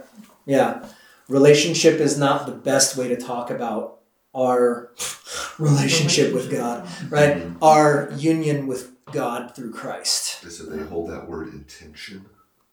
yeah. 0.46 0.86
Relationship 1.28 2.00
is 2.00 2.18
not 2.18 2.46
the 2.46 2.52
best 2.52 2.96
way 2.96 3.08
to 3.08 3.16
talk 3.16 3.50
about 3.50 4.00
our 4.34 4.90
relationship 5.58 6.34
with 6.34 6.50
God, 6.50 6.86
right? 7.08 7.46
Our 7.62 8.10
union 8.16 8.66
with 8.66 8.90
God 9.12 9.54
through 9.54 9.72
Christ. 9.72 10.42
They 10.42 10.50
said 10.50 10.66
they 10.70 10.82
hold 10.84 11.08
that 11.10 11.28
word 11.28 11.52
intention. 11.54 12.26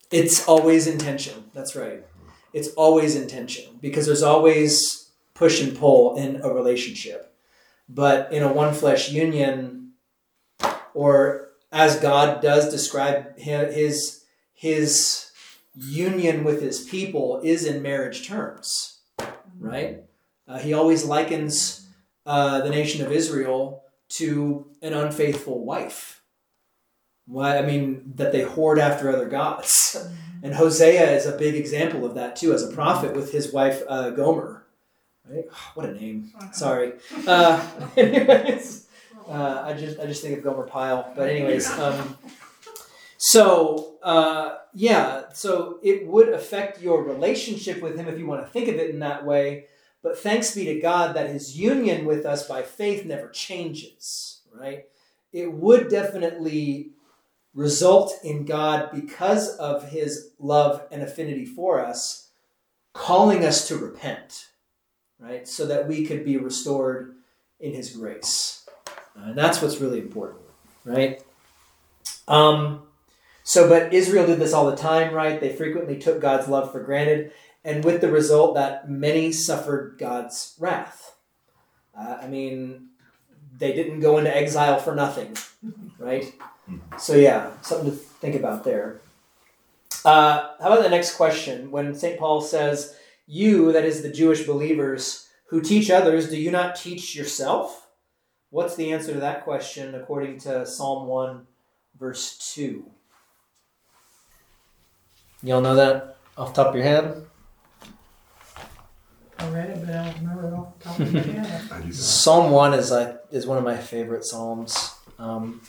It's 0.10 0.48
always 0.48 0.88
intention. 0.88 1.46
That's 1.54 1.76
right. 1.76 2.04
It's 2.54 2.70
always 2.70 3.16
intention 3.16 3.80
because 3.82 4.06
there's 4.06 4.24
always 4.24 5.10
push 5.34 5.62
and 5.62 5.78
pull 5.78 6.16
in 6.16 6.42
a 6.42 6.54
relationship. 6.54 7.36
But 7.88 8.32
in 8.32 8.44
a 8.44 8.52
one 8.52 8.74
flesh 8.74 9.12
union, 9.12 9.94
or 10.94 11.50
as 11.72 12.00
God 12.00 12.42
does 12.42 12.70
describe 12.70 13.38
his 13.38 14.24
his 14.54 15.32
union 15.76 16.44
with 16.44 16.62
his 16.62 16.82
people 16.86 17.42
is 17.44 17.66
in 17.66 17.82
marriage 17.82 18.28
terms, 18.28 19.00
right? 19.60 20.04
Uh, 20.48 20.60
he 20.60 20.74
always 20.74 21.06
likens 21.06 21.88
uh, 22.26 22.62
the 22.62 22.70
nation 22.70 23.06
of 23.06 23.12
Israel 23.12 23.84
to 24.10 24.68
an 24.82 24.94
unfaithful 24.94 25.64
wife. 25.64 26.21
Why? 27.26 27.58
I 27.58 27.62
mean, 27.62 28.14
that 28.16 28.32
they 28.32 28.44
whored 28.44 28.80
after 28.80 29.10
other 29.10 29.30
gods. 29.30 29.98
And 30.44 30.56
Hosea 30.56 31.12
is 31.12 31.28
a 31.28 31.38
big 31.38 31.54
example 31.54 32.04
of 32.04 32.16
that 32.16 32.36
too, 32.36 32.52
as 32.52 32.64
a 32.64 32.74
prophet 32.74 33.16
with 33.16 33.32
his 33.32 33.54
wife 33.54 33.84
uh, 33.88 34.10
Gomer. 34.10 34.66
Right? 35.30 35.46
What 35.76 35.88
a 35.88 35.94
name! 35.94 36.32
Sorry. 36.52 36.94
Uh, 37.28 37.64
anyways, 37.98 38.88
uh, 39.30 39.62
I 39.64 39.74
just 39.74 40.00
I 40.00 40.08
just 40.08 40.24
think 40.24 40.38
of 40.38 40.44
Gomer 40.44 40.66
Pyle. 40.66 41.14
But 41.16 41.30
anyways, 41.30 41.70
um, 41.78 42.18
so 43.18 43.98
uh, 44.02 44.58
yeah, 44.74 45.32
so 45.32 45.80
it 45.84 46.08
would 46.08 46.30
affect 46.30 46.82
your 46.82 47.04
relationship 47.04 47.80
with 47.82 47.96
him 47.96 48.08
if 48.08 48.18
you 48.18 48.26
want 48.26 48.44
to 48.44 48.52
think 48.52 48.68
of 48.68 48.76
it 48.76 48.90
in 48.90 49.00
that 49.00 49.26
way. 49.26 49.66
But 50.02 50.18
thanks 50.18 50.56
be 50.56 50.66
to 50.66 50.80
God 50.80 51.16
that 51.16 51.30
His 51.30 51.58
union 51.58 52.06
with 52.06 52.26
us 52.26 52.48
by 52.48 52.64
faith 52.64 53.06
never 53.06 53.30
changes. 53.30 54.42
Right? 54.52 54.86
It 55.32 55.54
would 55.54 55.90
definitely 55.90 56.92
result 57.54 58.14
in 58.24 58.46
God 58.46 58.90
because 58.94 59.56
of 59.58 59.90
his 59.90 60.32
love 60.40 60.84
and 60.92 61.02
affinity 61.02 61.46
for 61.46 61.84
us, 61.84 62.30
calling 62.94 63.46
us 63.46 63.68
to 63.68 63.78
repent, 63.78 64.48
right? 65.20 65.48
So 65.48 65.66
that 65.66 65.88
we 65.88 66.06
could 66.06 66.24
be 66.24 66.38
restored 66.38 67.16
in 67.60 67.74
his 67.74 67.96
grace. 67.96 68.66
Uh, 69.18 69.30
and 69.30 69.38
that's 69.38 69.62
what's 69.62 69.80
really 69.80 70.00
important, 70.00 70.42
right? 70.86 71.22
Um, 72.28 72.84
so, 73.44 73.68
but 73.68 73.94
Israel 73.94 74.26
did 74.26 74.40
this 74.40 74.54
all 74.54 74.70
the 74.70 74.76
time, 74.76 75.14
right? 75.14 75.40
They 75.40 75.54
frequently 75.54 75.98
took 75.98 76.22
God's 76.22 76.48
love 76.48 76.72
for 76.72 76.82
granted, 76.82 77.32
and 77.64 77.84
with 77.84 78.02
the 78.02 78.12
result 78.12 78.56
that 78.56 78.90
many 78.90 79.32
suffered 79.32 79.98
God's 79.98 80.56
wrath. 80.60 81.16
Uh, 81.98 82.18
I 82.22 82.28
mean, 82.28 82.88
they 83.58 83.74
didn't 83.74 84.00
go 84.00 84.18
into 84.18 84.36
exile 84.36 84.80
for 84.80 84.96
nothing, 84.96 85.36
right? 86.00 86.34
So 86.98 87.16
yeah, 87.16 87.52
something 87.62 87.92
to 87.92 87.96
think 87.96 88.36
about 88.36 88.64
there. 88.64 89.02
Uh, 90.04 90.50
how 90.60 90.68
about 90.68 90.84
the 90.84 90.90
next 90.90 91.16
question? 91.16 91.72
When 91.72 91.96
St. 91.96 92.20
Paul 92.20 92.42
says, 92.42 92.96
"You, 93.28 93.72
that 93.72 93.86
is 93.86 94.02
the 94.02 94.12
Jewish 94.12 94.46
believers 94.46 95.28
who 95.48 95.62
teach 95.62 95.90
others, 95.92 96.30
do 96.30 96.38
you 96.38 96.52
not 96.52 96.76
teach 96.76 97.16
yourself?" 97.16 97.88
What's 98.52 98.76
the 98.76 98.92
answer 98.92 99.14
to 99.14 99.20
that 99.22 99.46
question 99.46 99.96
according 99.96 100.40
to 100.40 100.66
Psalm 100.66 101.08
one, 101.08 101.48
verse 101.98 102.38
two? 102.54 102.92
Y'all 105.42 105.62
know 105.62 105.76
that 105.76 106.18
off 106.38 106.54
the 106.54 106.64
top 106.64 106.68
of 106.68 106.76
your 106.76 106.84
head? 106.84 107.26
I 109.40 109.50
read 109.50 109.70
it, 109.70 109.86
but 109.86 109.96
I 109.96 110.06
don't 110.06 110.16
remember 110.22 110.48
it 110.48 110.54
off 110.54 110.78
the 110.78 110.84
top 110.84 111.00
of 111.00 111.14
my 111.14 111.20
head. 111.22 111.62
I 111.72 111.80
do 111.80 111.88
that. 111.88 111.94
Psalm 111.96 112.52
one 112.52 112.74
is 112.74 112.92
like 112.92 113.22
is 113.32 113.48
one 113.48 113.58
of 113.58 113.64
my 113.64 113.78
favorite 113.78 114.26
psalms, 114.26 114.94
um, 115.18 115.62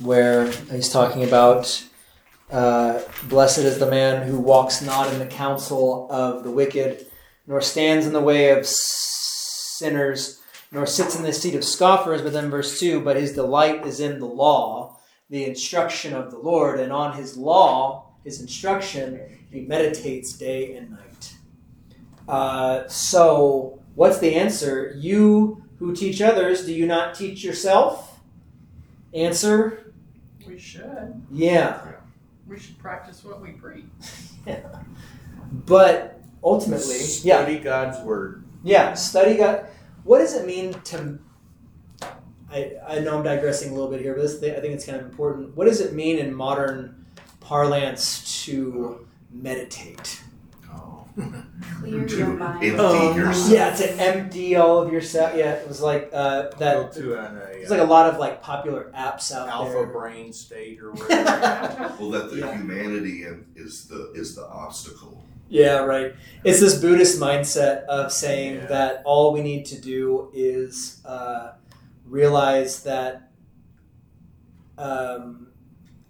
where 0.00 0.50
he's 0.50 0.88
talking 0.88 1.24
about 1.24 1.84
uh, 2.50 3.00
blessed 3.28 3.58
is 3.58 3.78
the 3.78 3.90
man 3.90 4.26
who 4.26 4.38
walks 4.38 4.82
not 4.82 5.12
in 5.12 5.18
the 5.18 5.26
counsel 5.26 6.08
of 6.10 6.44
the 6.44 6.50
wicked, 6.50 7.06
nor 7.46 7.60
stands 7.60 8.06
in 8.06 8.12
the 8.12 8.20
way 8.20 8.50
of 8.50 8.66
sinners, 8.66 10.40
nor 10.70 10.86
sits 10.86 11.16
in 11.16 11.22
the 11.22 11.32
seat 11.32 11.54
of 11.54 11.64
scoffers. 11.64 12.22
But 12.22 12.32
then 12.32 12.50
verse 12.50 12.78
two, 12.78 13.00
but 13.00 13.16
his 13.16 13.32
delight 13.32 13.86
is 13.86 14.00
in 14.00 14.18
the 14.18 14.26
law, 14.26 14.98
the 15.30 15.44
instruction 15.44 16.14
of 16.14 16.30
the 16.30 16.38
Lord, 16.38 16.80
and 16.80 16.92
on 16.92 17.16
his 17.16 17.36
law, 17.36 18.12
his 18.24 18.40
instruction, 18.40 19.20
he 19.50 19.62
meditates 19.62 20.32
day 20.32 20.76
and 20.76 20.90
night. 20.90 21.34
Uh, 22.28 22.88
so, 22.88 23.80
what's 23.94 24.18
the 24.18 24.34
answer? 24.34 24.94
You 24.96 25.62
who 25.78 25.94
teach 25.94 26.20
others, 26.22 26.64
do 26.64 26.72
you 26.72 26.86
not 26.86 27.14
teach 27.14 27.44
yourself? 27.44 28.20
Answer: 29.12 29.83
We 30.54 30.60
should. 30.60 31.20
Yeah, 31.32 31.80
We 32.46 32.60
should 32.60 32.78
practice 32.78 33.24
what 33.24 33.40
we 33.40 33.50
preach. 33.50 33.86
yeah. 34.46 34.60
but 35.50 36.20
ultimately, 36.44 36.94
yeah, 37.22 37.42
Study 37.42 37.58
God's 37.58 37.98
word. 38.06 38.44
yeah. 38.62 38.94
Study 38.94 39.36
God. 39.36 39.66
What 40.04 40.18
does 40.20 40.34
it 40.34 40.46
mean 40.46 40.72
to? 40.72 41.18
I 42.52 42.74
I 42.86 43.00
know 43.00 43.18
I'm 43.18 43.24
digressing 43.24 43.72
a 43.72 43.74
little 43.74 43.90
bit 43.90 44.00
here, 44.00 44.14
but 44.14 44.22
this, 44.22 44.36
I 44.36 44.60
think 44.60 44.74
it's 44.74 44.86
kind 44.86 44.96
of 45.00 45.06
important. 45.06 45.56
What 45.56 45.64
does 45.64 45.80
it 45.80 45.92
mean 45.92 46.18
in 46.18 46.32
modern 46.32 47.04
parlance 47.40 48.44
to 48.44 49.08
meditate? 49.32 50.22
Oh. 50.72 51.04
Clear 51.80 52.06
To 52.06 52.16
your 52.16 52.26
mind. 52.28 52.64
empty 52.64 52.78
Um, 52.82 53.16
yourself. 53.16 53.50
yeah, 53.52 53.74
to 53.74 53.90
empty 54.02 54.56
all 54.56 54.78
of 54.82 54.92
yourself. 54.92 55.32
Yeah, 55.36 55.52
it 55.52 55.68
was 55.68 55.80
like 55.80 56.10
uh, 56.12 56.42
Go 56.50 56.56
that. 56.58 56.92
to 56.94 57.14
an, 57.18 57.36
a, 57.36 57.40
There's 57.52 57.70
like 57.70 57.80
a 57.80 57.84
lot 57.84 58.08
of 58.12 58.18
like 58.18 58.40
popular 58.42 58.90
apps 58.96 59.32
out 59.32 59.48
alpha 59.48 59.72
there. 59.72 59.86
brain 59.86 60.32
state 60.32 60.80
or 60.80 60.92
whatever. 60.92 61.92
Well, 62.00 62.10
that 62.10 62.30
the 62.30 62.38
Yeah. 62.38 62.56
humanity 62.56 63.24
in, 63.24 63.46
is 63.56 63.86
the 63.86 64.12
is 64.12 64.34
the 64.34 64.46
obstacle. 64.46 65.24
Yeah, 65.48 65.78
right. 65.80 66.14
It's 66.42 66.58
this 66.60 66.80
Buddhist 66.80 67.20
mindset 67.20 67.84
of 67.84 68.10
saying 68.12 68.54
Yeah. 68.54 68.66
that 68.66 69.02
all 69.04 69.32
we 69.32 69.42
need 69.42 69.66
to 69.66 69.80
do 69.80 70.30
is 70.32 71.00
uh, 71.04 71.52
realize 72.06 72.82
that 72.84 73.30
um, 74.78 75.48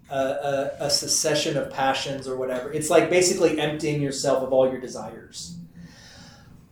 a, 0.09 0.15
a, 0.15 0.71
a 0.85 0.89
succession 0.89 1.57
of 1.57 1.71
passions 1.71 2.27
or 2.27 2.35
whatever. 2.37 2.71
It's 2.71 2.89
like 2.89 3.09
basically 3.09 3.59
emptying 3.59 4.01
yourself 4.01 4.43
of 4.43 4.53
all 4.53 4.69
your 4.69 4.79
desires. 4.79 5.57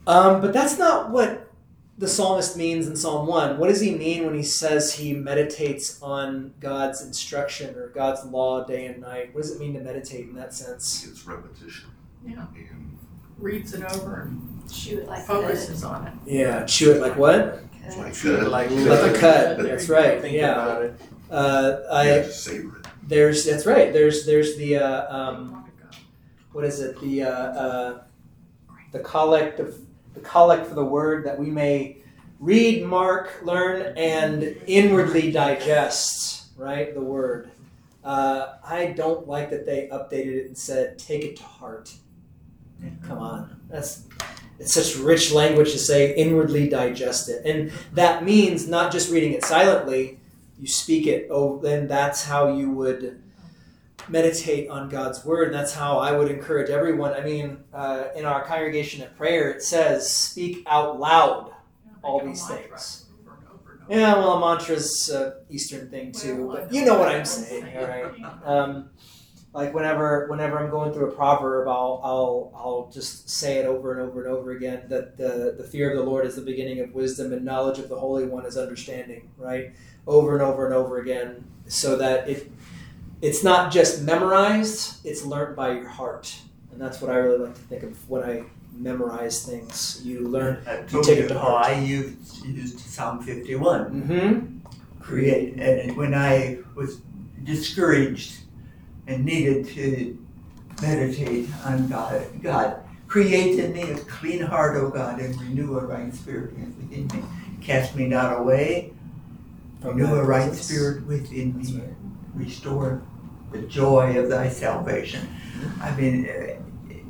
Um, 0.05 0.41
but 0.41 0.53
that's 0.53 0.77
not 0.77 1.11
what 1.11 1.49
the 1.97 2.07
psalmist 2.07 2.57
means 2.57 2.87
in 2.87 2.95
Psalm 2.95 3.27
1. 3.27 3.57
What 3.57 3.69
does 3.69 3.79
he 3.79 3.95
mean 3.95 4.25
when 4.25 4.33
he 4.35 4.43
says 4.43 4.93
he 4.95 5.13
meditates 5.13 6.01
on 6.01 6.53
God's 6.59 7.01
instruction 7.01 7.75
or 7.75 7.87
God's 7.89 8.25
law 8.25 8.65
day 8.65 8.87
and 8.87 9.01
night? 9.01 9.33
What 9.33 9.43
does 9.43 9.51
it 9.51 9.59
mean 9.59 9.73
to 9.75 9.79
meditate 9.79 10.27
in 10.27 10.35
that 10.35 10.53
sense? 10.53 11.07
It's 11.07 11.25
repetition. 11.25 11.89
Yeah. 12.25 12.45
And 12.55 12.97
Reads 13.37 13.73
it 13.73 13.83
over 13.83 14.21
and 14.23 14.49
Shoot 14.71 14.99
it 14.99 15.07
like 15.07 15.25
focuses 15.25 15.83
on 15.83 16.07
it. 16.07 16.13
Yeah, 16.25 16.65
chew 16.65 16.91
it 16.93 17.01
like 17.01 17.17
what? 17.17 17.63
it's 17.85 17.97
like 17.97 18.15
Shoot 18.15 18.35
it 18.35 18.39
good. 18.41 18.51
like 18.51 18.69
Like 18.71 19.15
a 19.15 19.19
cut. 19.19 19.59
That's 19.61 19.89
right. 19.89 20.21
Think 20.21 20.35
Yeah. 20.35 20.51
about 20.53 20.81
it. 20.83 21.01
Uh, 21.29 21.77
I 21.91 22.03
Yeah, 22.07 22.21
just 22.23 22.43
savor 22.43 22.77
it. 22.79 22.82
There's 23.07 23.45
that's 23.45 23.65
right. 23.65 23.91
There's 23.91 24.25
there's 24.25 24.55
the 24.57 24.77
uh, 24.77 25.15
um, 25.15 25.71
what 26.51 26.65
is 26.65 26.79
it? 26.79 26.99
The 26.99 27.23
uh, 27.23 27.29
uh, 27.29 28.03
the 28.91 28.99
collect 28.99 29.59
of 29.59 29.77
the 30.13 30.21
collect 30.21 30.67
for 30.67 30.75
the 30.75 30.85
word 30.85 31.25
that 31.25 31.37
we 31.37 31.47
may 31.47 31.97
read, 32.39 32.85
mark, 32.85 33.41
learn, 33.43 33.97
and 33.97 34.57
inwardly 34.67 35.31
digest. 35.31 36.47
Right, 36.55 36.93
the 36.93 37.01
word. 37.01 37.51
Uh, 38.03 38.55
I 38.63 38.87
don't 38.87 39.27
like 39.27 39.49
that 39.49 39.65
they 39.65 39.87
updated 39.91 40.35
it 40.35 40.47
and 40.47 40.57
said 40.57 40.99
take 40.99 41.23
it 41.23 41.37
to 41.37 41.43
heart. 41.43 41.93
Come 43.01 43.17
on, 43.17 43.61
that's 43.69 44.03
it's 44.59 44.73
such 44.73 44.97
rich 44.97 45.31
language 45.31 45.71
to 45.71 45.79
say 45.79 46.13
inwardly 46.15 46.69
digest 46.69 47.29
it, 47.29 47.45
and 47.45 47.71
that 47.93 48.23
means 48.23 48.67
not 48.67 48.91
just 48.91 49.11
reading 49.11 49.33
it 49.33 49.43
silently. 49.43 50.19
You 50.59 50.67
speak 50.67 51.07
it. 51.07 51.27
Oh, 51.31 51.59
then 51.59 51.87
that's 51.87 52.23
how 52.23 52.55
you 52.55 52.69
would 52.71 53.21
meditate 54.09 54.69
on 54.69 54.89
God's 54.89 55.23
word. 55.25 55.47
And 55.49 55.55
that's 55.55 55.73
how 55.73 55.97
I 55.97 56.11
would 56.11 56.29
encourage 56.29 56.69
everyone. 56.69 57.13
I 57.13 57.21
mean, 57.21 57.63
uh, 57.73 58.05
in 58.15 58.25
our 58.25 58.43
congregation 58.43 59.01
at 59.01 59.17
prayer, 59.17 59.51
it 59.51 59.61
says, 59.63 60.09
speak 60.09 60.63
out 60.67 60.99
loud. 60.99 61.51
All 62.01 62.17
make 62.19 62.23
it 62.23 62.27
a 62.27 62.29
these 62.31 62.47
things. 62.47 63.05
over 63.25 63.35
and 63.35 63.47
over 63.47 63.71
and 63.73 63.81
over. 63.83 63.99
Yeah, 63.99 64.13
well, 64.15 64.33
a 64.33 64.39
mantra's 64.39 65.09
a 65.09 65.41
Eastern 65.49 65.89
thing 65.89 66.11
too, 66.11 66.47
Well, 66.47 66.57
but 66.57 66.73
you 66.73 66.83
know 66.85 66.99
what 66.99 67.07
I'm 67.09 67.25
saying. 67.25 67.77
all 67.77 67.87
right? 67.87 68.25
Um, 68.45 68.89
like 69.53 69.73
whenever 69.73 70.27
whenever 70.29 70.57
I'm 70.59 70.71
going 70.71 70.91
through 70.93 71.09
a 71.09 71.15
proverb, 71.15 71.67
I'll 71.67 72.01
I'll 72.03 72.51
I'll 72.55 72.89
just 72.91 73.29
say 73.29 73.57
it 73.59 73.65
over 73.67 73.91
and 73.93 74.01
over 74.01 74.25
and 74.25 74.33
over 74.35 74.51
again 74.51 74.83
that 74.89 75.15
the 75.15 75.53
the 75.57 75.63
fear 75.63 75.91
of 75.91 75.97
the 75.97 76.03
Lord 76.03 76.25
is 76.25 76.35
the 76.35 76.41
beginning 76.41 76.79
of 76.79 76.91
wisdom 76.93 77.31
and 77.31 77.45
knowledge 77.45 77.77
of 77.77 77.87
the 77.87 77.99
Holy 77.99 78.25
One 78.25 78.45
is 78.47 78.57
understanding, 78.57 79.29
right? 79.37 79.73
Over 80.05 80.33
and 80.33 80.41
over 80.41 80.65
and 80.65 80.73
over 80.73 80.99
again, 80.99 81.45
so 81.67 81.95
that 81.95 82.27
it 82.29 82.51
it's 83.21 83.43
not 83.43 83.71
just 83.71 84.01
memorized; 84.01 85.05
it's 85.05 85.23
learned 85.23 85.55
by 85.55 85.71
your 85.71 85.87
heart, 85.87 86.35
and 86.71 86.81
that's 86.81 87.01
what 87.01 87.09
I 87.09 87.15
really 87.15 87.45
like 87.45 87.55
to 87.55 87.61
think 87.61 87.83
of 87.83 88.09
when 88.09 88.23
I 88.23 88.43
memorize 88.77 89.45
things. 89.45 90.01
You 90.03 90.27
learn. 90.27 90.63
Told 90.87 91.05
take 91.05 91.19
it 91.19 91.27
to 91.29 91.39
heart. 91.39 91.65
I 91.65 91.79
used, 91.79 92.45
used 92.45 92.79
Psalm 92.79 93.21
51. 93.23 94.03
Mm-hmm. 94.03 94.99
create 94.99 95.59
and 95.59 95.95
when 95.95 96.13
I 96.13 96.59
was 96.75 97.01
discouraged 97.43 98.39
and 99.07 99.25
needed 99.25 99.67
to 99.67 100.17
meditate 100.81 101.49
on 101.65 101.87
God, 101.87 102.25
God, 102.41 102.83
create 103.07 103.59
in 103.59 103.73
me 103.73 103.83
a 103.83 103.97
clean 103.99 104.41
heart, 104.41 104.75
O 104.77 104.89
God, 104.89 105.19
and 105.19 105.39
renew 105.41 105.77
a 105.77 105.85
right 105.85 106.13
spirit 106.13 106.53
within 106.53 107.07
me. 107.07 107.23
Cast 107.61 107.95
me 107.95 108.07
not 108.07 108.39
away, 108.39 108.92
renew 109.83 110.15
a 110.15 110.23
right 110.23 110.53
spirit 110.53 111.05
within 111.05 111.57
That's 111.57 111.71
me. 111.71 111.81
right. 111.81 111.93
Restore 112.35 113.01
the 113.51 113.61
joy 113.63 114.17
of 114.17 114.29
thy 114.29 114.49
salvation. 114.49 115.27
I 115.81 115.95
mean, 115.95 116.25
eh, 116.25 116.55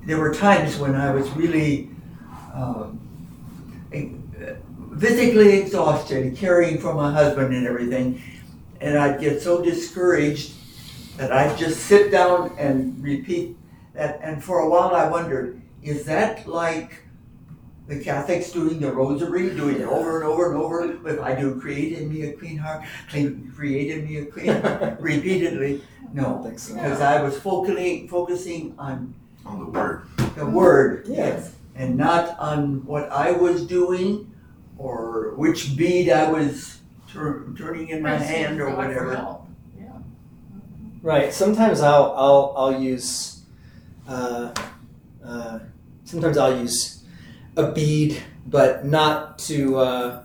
there 0.05 0.19
were 0.19 0.33
times 0.33 0.77
when 0.77 0.95
I 0.95 1.11
was 1.11 1.29
really 1.31 1.89
um, 2.53 2.99
eh, 3.93 4.09
physically 4.99 5.59
exhausted, 5.59 6.35
caring 6.35 6.77
for 6.77 6.93
my 6.93 7.11
husband 7.11 7.53
and 7.53 7.65
everything. 7.65 8.21
And 8.81 8.97
I'd 8.97 9.19
get 9.19 9.41
so 9.41 9.63
discouraged 9.63 10.53
that 11.17 11.31
I'd 11.31 11.57
just 11.57 11.81
sit 11.85 12.11
down 12.11 12.53
and 12.57 13.01
repeat 13.01 13.55
that. 13.93 14.19
And 14.21 14.43
for 14.43 14.59
a 14.59 14.69
while 14.69 14.95
I 14.95 15.07
wondered, 15.07 15.61
is 15.81 16.05
that 16.05 16.47
like 16.47 17.02
the 17.87 17.99
Catholics 17.99 18.51
doing 18.51 18.79
the 18.79 18.91
rosary, 18.91 19.49
doing 19.55 19.77
it 19.81 19.87
over 19.87 20.21
and 20.21 20.25
over 20.29 20.51
and 20.53 20.61
over? 20.61 21.09
If 21.09 21.19
I 21.21 21.35
do 21.35 21.59
create 21.59 21.97
in 21.99 22.09
me 22.11 22.23
a 22.23 22.33
clean 22.33 22.57
heart, 22.57 22.83
clean, 23.09 23.51
create 23.55 23.91
in 23.91 24.05
me 24.05 24.17
a 24.17 24.25
clean 24.25 24.61
heart, 24.61 24.97
repeatedly. 24.99 25.81
I 26.01 26.05
don't 26.21 26.39
No, 26.39 26.43
think 26.43 26.59
so. 26.59 26.75
because 26.75 27.01
I 27.01 27.21
was 27.21 27.37
focusing, 27.39 28.07
focusing 28.07 28.73
on 28.77 29.13
On 29.45 29.59
the 29.59 29.65
word. 29.65 30.03
the 30.35 30.45
word, 30.45 31.05
Yeah. 31.07 31.17
yes, 31.17 31.51
and 31.75 31.97
not 31.97 32.37
on 32.39 32.85
what 32.85 33.11
I 33.11 33.31
was 33.31 33.65
doing 33.65 34.31
or 34.77 35.33
which 35.35 35.75
bead 35.75 36.09
I 36.09 36.31
was 36.31 36.79
tur- 37.11 37.45
turning 37.57 37.89
in 37.89 38.01
my 38.01 38.15
hand 38.17 38.61
or 38.61 38.69
whatever. 38.75 39.13
Yeah. 39.77 39.89
Right. 41.01 41.33
Sometimes 41.33 41.81
I'll 41.81 42.13
I'll 42.15 42.53
I'll 42.57 42.81
use 42.81 43.41
uh, 44.07 44.51
uh, 45.25 45.59
sometimes 46.05 46.37
I'll 46.37 46.57
use 46.57 46.92
a 47.55 47.71
bead, 47.71 48.21
but 48.45 48.85
not 48.85 49.39
to 49.39 49.77
uh, 49.77 50.23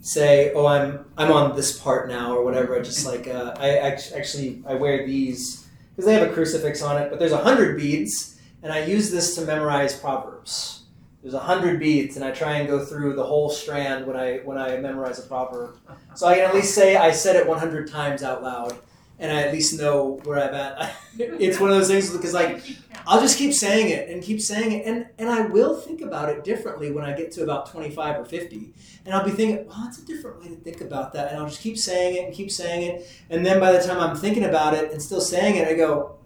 say, 0.00 0.52
"Oh, 0.54 0.66
I'm 0.66 1.04
I'm 1.16 1.32
on 1.32 1.56
this 1.56 1.78
part 1.78 2.08
now" 2.08 2.34
or 2.34 2.44
whatever. 2.44 2.78
I 2.78 2.82
just 2.82 3.06
like 3.06 3.26
uh, 3.28 3.54
I 3.58 3.78
actually 3.78 4.62
I 4.66 4.74
wear 4.74 5.06
these 5.06 5.66
because 5.94 6.06
they 6.06 6.14
have 6.14 6.28
a 6.28 6.32
crucifix 6.32 6.82
on 6.82 7.00
it, 7.00 7.10
but 7.10 7.18
there's 7.18 7.32
a 7.32 7.38
hundred 7.42 7.76
beads, 7.76 8.38
and 8.62 8.72
I 8.72 8.84
use 8.84 9.10
this 9.10 9.34
to 9.36 9.42
memorize 9.42 9.98
proverbs. 9.98 10.84
There's 11.22 11.34
a 11.34 11.40
hundred 11.40 11.78
beads, 11.78 12.16
and 12.16 12.24
I 12.24 12.30
try 12.30 12.56
and 12.56 12.68
go 12.68 12.82
through 12.82 13.14
the 13.14 13.24
whole 13.24 13.50
strand 13.50 14.06
when 14.06 14.16
I 14.16 14.38
when 14.38 14.56
I 14.56 14.78
memorize 14.78 15.18
a 15.18 15.28
proverb. 15.28 15.76
So 16.14 16.26
I 16.26 16.36
can 16.36 16.44
at 16.44 16.54
least 16.54 16.74
say 16.74 16.96
I 16.96 17.10
said 17.10 17.36
it 17.36 17.46
100 17.46 17.90
times 17.90 18.22
out 18.22 18.42
loud, 18.42 18.78
and 19.20 19.30
I 19.30 19.42
at 19.42 19.52
least 19.52 19.78
know 19.78 20.18
where 20.24 20.42
I'm 20.42 20.54
at. 20.54 20.96
it's 21.18 21.60
one 21.60 21.70
of 21.70 21.76
those 21.76 21.88
things 21.88 22.10
because 22.10 22.34
like 22.34 22.64
I'll 23.06 23.20
just 23.20 23.38
keep 23.38 23.52
saying 23.52 23.90
it 23.90 24.08
and 24.08 24.22
keep 24.22 24.40
saying 24.40 24.72
it, 24.72 24.86
and 24.86 25.06
and 25.18 25.28
I 25.28 25.42
will 25.42 25.76
think 25.76 26.00
about 26.00 26.28
it 26.30 26.42
differently 26.42 26.90
when 26.90 27.04
I 27.04 27.12
get 27.12 27.30
to 27.32 27.44
about 27.44 27.70
25 27.70 28.20
or 28.20 28.24
50, 28.24 28.74
and 29.04 29.14
I'll 29.14 29.24
be 29.24 29.30
thinking, 29.30 29.66
well, 29.68 29.82
that's 29.84 29.98
a 29.98 30.06
different 30.06 30.40
way 30.40 30.48
to 30.48 30.56
think 30.56 30.80
about 30.80 31.12
that, 31.12 31.30
and 31.30 31.38
I'll 31.38 31.48
just 31.48 31.60
keep 31.60 31.78
saying 31.78 32.16
it 32.16 32.24
and 32.24 32.34
keep 32.34 32.50
saying 32.50 32.82
it, 32.82 33.08
and 33.30 33.46
then 33.46 33.60
by 33.60 33.70
the 33.72 33.80
time 33.80 34.00
I'm 34.00 34.16
thinking 34.16 34.44
about 34.44 34.74
it 34.74 34.90
and 34.90 35.00
still 35.00 35.20
saying 35.20 35.56
it, 35.56 35.68
I 35.68 35.74
go, 35.74 36.18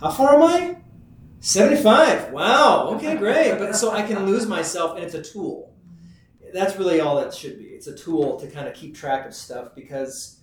how 0.00 0.10
far 0.10 0.34
am 0.34 0.42
I? 0.42 0.76
75. 1.40 2.32
Wow. 2.32 2.90
Okay, 2.94 3.16
great. 3.16 3.58
But 3.58 3.74
so 3.74 3.90
I 3.90 4.02
can 4.02 4.26
lose 4.26 4.46
myself, 4.46 4.96
and 4.96 5.04
it's 5.04 5.14
a 5.14 5.22
tool. 5.22 5.74
That's 6.54 6.76
really 6.76 7.00
all 7.00 7.16
that 7.16 7.34
should 7.34 7.58
be. 7.58 7.64
It's 7.64 7.88
a 7.88 7.96
tool 7.96 8.38
to 8.38 8.46
kind 8.48 8.68
of 8.68 8.74
keep 8.74 8.94
track 8.94 9.26
of 9.26 9.34
stuff 9.34 9.74
because, 9.74 10.38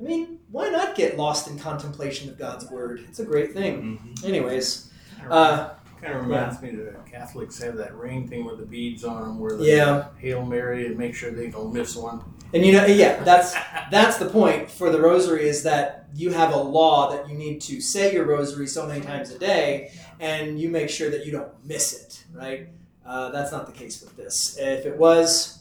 I 0.00 0.02
mean, 0.04 0.38
why 0.50 0.68
not 0.68 0.94
get 0.94 1.16
lost 1.16 1.48
in 1.48 1.58
contemplation 1.58 2.28
of 2.28 2.38
God's 2.38 2.70
word? 2.70 3.04
It's 3.08 3.18
a 3.18 3.24
great 3.24 3.52
thing. 3.52 4.14
Anyways, 4.24 4.90
uh, 5.28 5.70
Kind 6.00 6.14
of 6.14 6.26
reminds 6.28 6.62
me 6.62 6.70
that 6.76 7.06
Catholics 7.10 7.60
have 7.60 7.76
that 7.78 7.92
ring 7.96 8.28
thing 8.28 8.44
with 8.44 8.58
the 8.58 8.64
beads 8.64 9.02
on 9.02 9.20
them, 9.22 9.40
where 9.40 9.56
they 9.56 9.76
Yeah. 9.76 10.04
Hail 10.18 10.46
Mary 10.46 10.86
and 10.86 10.96
make 10.96 11.12
sure 11.16 11.32
they 11.32 11.48
don't 11.48 11.72
miss 11.72 11.96
one. 11.96 12.22
and 12.54 12.64
you 12.64 12.72
know, 12.72 12.86
yeah, 12.86 13.22
that's 13.24 13.52
that's 13.90 14.16
the 14.18 14.26
point 14.26 14.70
for 14.70 14.90
the 14.90 15.00
rosary 15.00 15.48
is 15.48 15.64
that 15.64 16.06
you 16.14 16.30
have 16.30 16.54
a 16.54 16.56
law 16.56 17.10
that 17.10 17.28
you 17.28 17.34
need 17.36 17.60
to 17.62 17.80
say 17.80 18.12
your 18.14 18.24
rosary 18.26 18.66
so 18.68 18.86
many 18.86 19.00
times 19.00 19.32
a 19.32 19.38
day, 19.40 19.90
and 20.20 20.60
you 20.60 20.68
make 20.68 20.88
sure 20.88 21.10
that 21.10 21.26
you 21.26 21.32
don't 21.32 21.50
miss 21.64 21.92
it. 22.00 22.24
Right? 22.32 22.68
Uh, 23.04 23.30
that's 23.32 23.50
not 23.50 23.66
the 23.66 23.72
case 23.72 24.00
with 24.00 24.16
this. 24.16 24.56
If 24.58 24.86
it 24.86 24.96
was, 24.96 25.57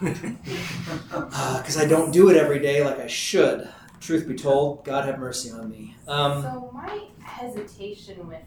because 0.00 1.76
I 1.76 1.86
don't 1.86 2.10
do 2.10 2.28
it 2.30 2.36
every 2.36 2.58
day 2.58 2.84
like 2.84 2.98
I 2.98 3.06
should. 3.06 3.68
Truth 4.00 4.28
be 4.28 4.34
told, 4.34 4.84
God 4.84 5.06
have 5.06 5.18
mercy 5.18 5.50
on 5.50 5.70
me. 5.70 5.96
Um, 6.06 6.42
so 6.42 6.70
my 6.72 7.04
hesitation 7.20 8.26
with 8.28 8.42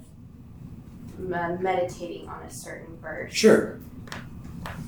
meditating 1.19 2.29
on 2.29 2.43
a 2.43 2.49
certain 2.49 2.97
verse. 2.97 3.33
sure. 3.33 3.79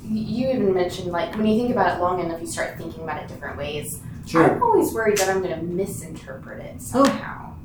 You 0.04 0.50
even 0.50 0.74
mentioned 0.74 1.12
like 1.12 1.36
when 1.36 1.46
you 1.46 1.60
think 1.60 1.72
about 1.72 1.98
it 1.98 2.02
long 2.02 2.20
enough, 2.20 2.42
you 2.42 2.48
start 2.48 2.78
thinking 2.78 3.04
about 3.04 3.22
it 3.24 3.28
different 3.28 3.58
ways. 3.58 4.02
Sure. 4.28 4.56
I'm 4.56 4.64
always 4.64 4.94
worried 4.94 5.18
that 5.18 5.30
I'm 5.30 5.42
going 5.42 5.58
to 5.58 5.64
misinterpret 5.64 6.62
it 6.62 6.82
somehow. 6.82 7.56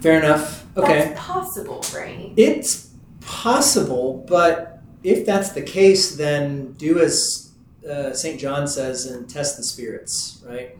Fair 0.00 0.18
enough. 0.18 0.66
Okay. 0.76 1.08
That's 1.08 1.20
possible, 1.20 1.84
right? 1.94 2.32
It's 2.36 2.90
possible, 3.20 4.24
but 4.28 4.82
if 5.02 5.26
that's 5.26 5.50
the 5.50 5.62
case, 5.62 6.16
then 6.16 6.72
do 6.72 7.00
as 7.00 7.47
uh, 7.88 8.14
St. 8.14 8.40
John 8.40 8.66
says 8.66 9.06
and 9.06 9.28
test 9.28 9.56
the 9.56 9.62
spirits, 9.62 10.42
right? 10.46 10.76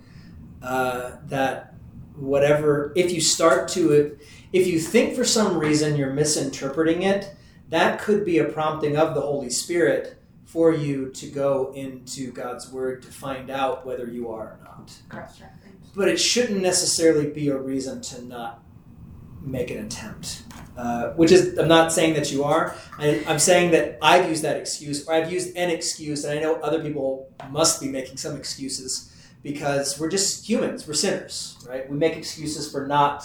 Uh, 0.62 1.12
that 1.26 1.74
whatever, 2.16 2.92
if 2.96 3.12
you 3.12 3.20
start 3.20 3.68
to, 3.68 4.18
if 4.52 4.66
you 4.66 4.78
think 4.78 5.14
for 5.14 5.24
some 5.24 5.56
reason 5.58 5.96
you're 5.96 6.12
misinterpreting 6.12 7.02
it, 7.02 7.34
that 7.68 8.00
could 8.00 8.24
be 8.24 8.38
a 8.38 8.44
prompting 8.44 8.96
of 8.96 9.14
the 9.14 9.20
Holy 9.20 9.50
Spirit 9.50 10.16
for 10.44 10.72
you 10.72 11.10
to 11.10 11.26
go 11.26 11.72
into 11.74 12.32
God's 12.32 12.72
Word 12.72 13.02
to 13.02 13.08
find 13.08 13.50
out 13.50 13.84
whether 13.84 14.06
you 14.06 14.30
are 14.30 14.46
or 14.46 14.60
not. 14.64 14.92
But 15.94 16.08
it 16.08 16.18
shouldn't 16.18 16.60
necessarily 16.60 17.26
be 17.28 17.48
a 17.48 17.58
reason 17.58 18.00
to 18.02 18.24
not 18.24 18.62
make 19.40 19.70
an 19.70 19.84
attempt. 19.84 20.42
Uh, 20.76 21.10
which 21.14 21.32
is, 21.32 21.58
I'm 21.58 21.66
not 21.66 21.92
saying 21.92 22.14
that 22.14 22.30
you 22.30 22.44
are. 22.44 22.76
I, 22.98 23.24
I'm 23.26 23.40
saying 23.40 23.72
that 23.72 23.98
I've 24.00 24.28
used 24.28 24.44
that 24.44 24.56
excuse, 24.56 25.08
or 25.08 25.14
I've 25.14 25.32
used 25.32 25.56
an 25.56 25.70
excuse, 25.70 26.24
and 26.24 26.38
I 26.38 26.40
know 26.40 26.54
other 26.60 26.80
people 26.80 27.28
must 27.50 27.80
be 27.80 27.88
making 27.88 28.16
some 28.16 28.36
excuses 28.36 29.12
because 29.42 29.98
we're 29.98 30.08
just 30.08 30.48
humans. 30.48 30.86
We're 30.86 30.94
sinners, 30.94 31.58
right? 31.68 31.88
We 31.90 31.96
make 31.96 32.16
excuses 32.16 32.70
for 32.70 32.86
not 32.86 33.24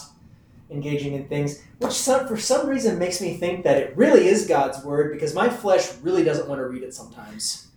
engaging 0.71 1.13
in 1.13 1.27
things, 1.27 1.61
which 1.77 1.93
some, 1.93 2.27
for 2.27 2.37
some 2.37 2.67
reason 2.67 2.97
makes 2.97 3.21
me 3.21 3.37
think 3.37 3.63
that 3.65 3.77
it 3.77 3.95
really 3.95 4.27
is 4.27 4.47
God's 4.47 4.83
word 4.83 5.11
because 5.11 5.35
my 5.35 5.47
flesh 5.47 5.93
really 6.01 6.23
doesn't 6.23 6.49
want 6.49 6.59
to 6.59 6.65
read 6.65 6.81
it 6.81 6.95
sometimes. 6.95 7.67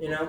You 0.00 0.10
know, 0.10 0.28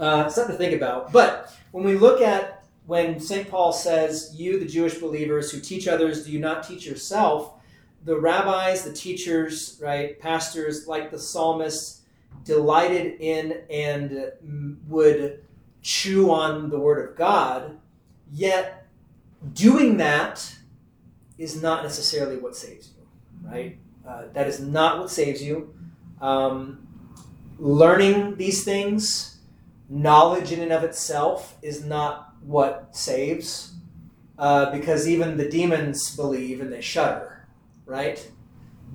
uh, 0.00 0.28
something 0.28 0.56
to 0.56 0.58
think 0.58 0.74
about. 0.74 1.12
But 1.12 1.52
when 1.70 1.84
we 1.84 1.94
look 1.94 2.20
at 2.20 2.63
when 2.86 3.18
St. 3.18 3.48
Paul 3.48 3.72
says, 3.72 4.32
You, 4.34 4.58
the 4.58 4.66
Jewish 4.66 4.98
believers 4.98 5.50
who 5.50 5.60
teach 5.60 5.88
others, 5.88 6.24
do 6.24 6.32
you 6.32 6.38
not 6.38 6.66
teach 6.66 6.86
yourself? 6.86 7.54
The 8.04 8.18
rabbis, 8.18 8.84
the 8.84 8.92
teachers, 8.92 9.78
right, 9.82 10.20
pastors, 10.20 10.86
like 10.86 11.10
the 11.10 11.18
psalmists, 11.18 12.02
delighted 12.44 13.20
in 13.20 13.62
and 13.70 14.32
mm, 14.46 14.76
would 14.88 15.42
chew 15.80 16.30
on 16.30 16.68
the 16.68 16.78
word 16.78 17.08
of 17.08 17.16
God, 17.16 17.78
yet 18.32 18.86
doing 19.52 19.96
that 19.98 20.54
is 21.38 21.60
not 21.60 21.82
necessarily 21.82 22.36
what 22.36 22.56
saves 22.56 22.90
you, 22.96 23.48
right? 23.48 23.78
Uh, 24.06 24.24
that 24.32 24.46
is 24.46 24.60
not 24.60 24.98
what 24.98 25.10
saves 25.10 25.42
you. 25.42 25.74
Um, 26.20 26.86
learning 27.58 28.36
these 28.36 28.64
things, 28.64 29.38
knowledge 29.88 30.52
in 30.52 30.60
and 30.60 30.72
of 30.72 30.84
itself, 30.84 31.56
is 31.62 31.84
not 31.84 32.33
what 32.44 32.94
saves, 32.94 33.72
uh, 34.38 34.70
because 34.70 35.08
even 35.08 35.36
the 35.36 35.48
demons 35.48 36.14
believe 36.16 36.60
and 36.60 36.72
they 36.72 36.80
shudder, 36.80 37.46
right? 37.86 38.30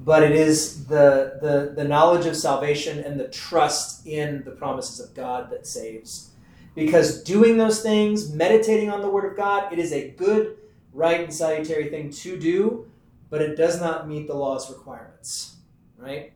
But 0.04 0.24
it 0.24 0.32
is 0.32 0.86
the, 0.86 1.40
the, 1.42 1.74
the 1.76 1.88
knowledge 1.88 2.26
of 2.26 2.36
salvation 2.36 3.00
and 3.00 3.20
the 3.20 3.28
trust 3.28 4.06
in 4.06 4.44
the 4.44 4.52
promises 4.52 5.00
of 5.00 5.14
God 5.14 5.50
that 5.52 5.68
saves. 5.68 6.32
Because 6.76 7.24
doing 7.24 7.58
those 7.58 7.82
things, 7.82 8.32
meditating 8.32 8.90
on 8.90 9.02
the 9.02 9.10
Word 9.10 9.30
of 9.30 9.36
God, 9.36 9.74
it 9.74 9.80
is 9.80 9.92
a 9.92 10.12
good, 10.12 10.58
right, 10.94 11.20
and 11.22 11.34
salutary 11.34 11.90
thing 11.90 12.10
to 12.12 12.40
do, 12.40 12.90
but 13.30 13.42
it 13.42 13.56
does 13.56 13.80
not 13.82 14.08
meet 14.08 14.28
the 14.28 14.34
law's 14.34 14.70
requirements, 14.70 15.58
right? 15.98 16.34